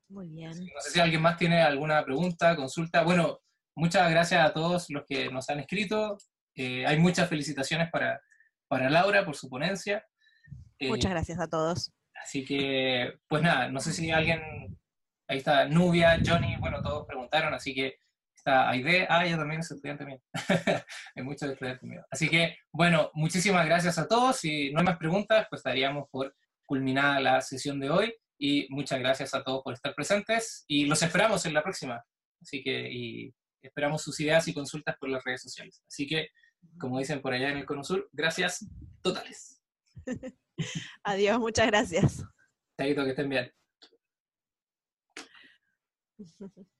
Muy 0.07 0.29
bien. 0.29 0.51
No 0.51 0.81
sé 0.81 0.91
si 0.91 0.99
alguien 1.01 1.21
más 1.21 1.35
tiene 1.35 1.61
alguna 1.61 2.01
pregunta, 2.05 2.55
consulta. 2.55 3.03
Bueno, 3.03 3.41
muchas 3.75 4.09
gracias 4.09 4.41
a 4.41 4.53
todos 4.53 4.89
los 4.89 5.03
que 5.05 5.29
nos 5.31 5.49
han 5.49 5.59
escrito. 5.59 6.17
Eh, 6.55 6.85
hay 6.85 6.97
muchas 6.97 7.27
felicitaciones 7.27 7.89
para, 7.91 8.21
para 8.69 8.89
Laura 8.89 9.25
por 9.25 9.35
su 9.35 9.49
ponencia. 9.49 10.05
Eh, 10.79 10.87
muchas 10.87 11.11
gracias 11.11 11.39
a 11.39 11.49
todos. 11.49 11.91
Así 12.25 12.43
que, 12.43 13.19
pues 13.27 13.43
nada, 13.43 13.69
no 13.69 13.79
sé 13.79 13.93
si 13.93 14.09
alguien, 14.09 14.41
ahí 15.27 15.37
está 15.37 15.67
Nubia, 15.67 16.19
Johnny, 16.25 16.55
bueno, 16.57 16.81
todos 16.81 17.05
preguntaron, 17.05 17.53
así 17.53 17.75
que 17.75 17.99
está 18.35 18.67
Aide, 18.67 19.05
ah, 19.07 19.23
ella 19.23 19.37
también 19.37 19.61
es 19.61 19.69
estudiante 19.69 20.07
mío. 20.07 20.19
hay 21.15 21.23
muchos 21.23 21.51
estudiantes 21.51 21.87
míos. 21.87 22.03
Así 22.09 22.27
que, 22.27 22.57
bueno, 22.71 23.11
muchísimas 23.13 23.63
gracias 23.67 23.99
a 23.99 24.07
todos. 24.07 24.37
Si 24.37 24.73
no 24.73 24.79
hay 24.79 24.85
más 24.85 24.97
preguntas, 24.97 25.45
pues 25.51 25.59
estaríamos 25.59 26.09
por 26.09 26.35
culminada 26.65 27.19
la 27.19 27.41
sesión 27.41 27.79
de 27.79 27.91
hoy 27.91 28.15
y 28.39 28.65
muchas 28.71 28.97
gracias 28.97 29.35
a 29.35 29.43
todos 29.43 29.61
por 29.61 29.75
estar 29.75 29.93
presentes 29.93 30.65
y 30.67 30.87
los 30.87 31.03
esperamos 31.03 31.45
en 31.45 31.53
la 31.53 31.61
próxima. 31.61 32.03
Así 32.41 32.63
que 32.63 32.91
y 32.91 33.35
esperamos 33.61 34.01
sus 34.01 34.19
ideas 34.19 34.47
y 34.47 34.53
consultas 34.55 34.97
por 34.97 35.09
las 35.09 35.23
redes 35.23 35.43
sociales. 35.43 35.83
Así 35.87 36.07
que, 36.07 36.29
como 36.79 36.97
dicen 36.97 37.21
por 37.21 37.33
allá 37.33 37.49
en 37.49 37.57
el 37.57 37.65
Cono 37.67 37.83
Sur, 37.83 38.09
gracias 38.11 38.67
totales. 39.03 39.61
Adiós, 41.03 41.39
muchas 41.39 41.67
gracias. 41.67 42.23
Chaito, 42.77 43.03
que 43.03 43.09
estén 43.11 43.29
bien. 43.29 43.51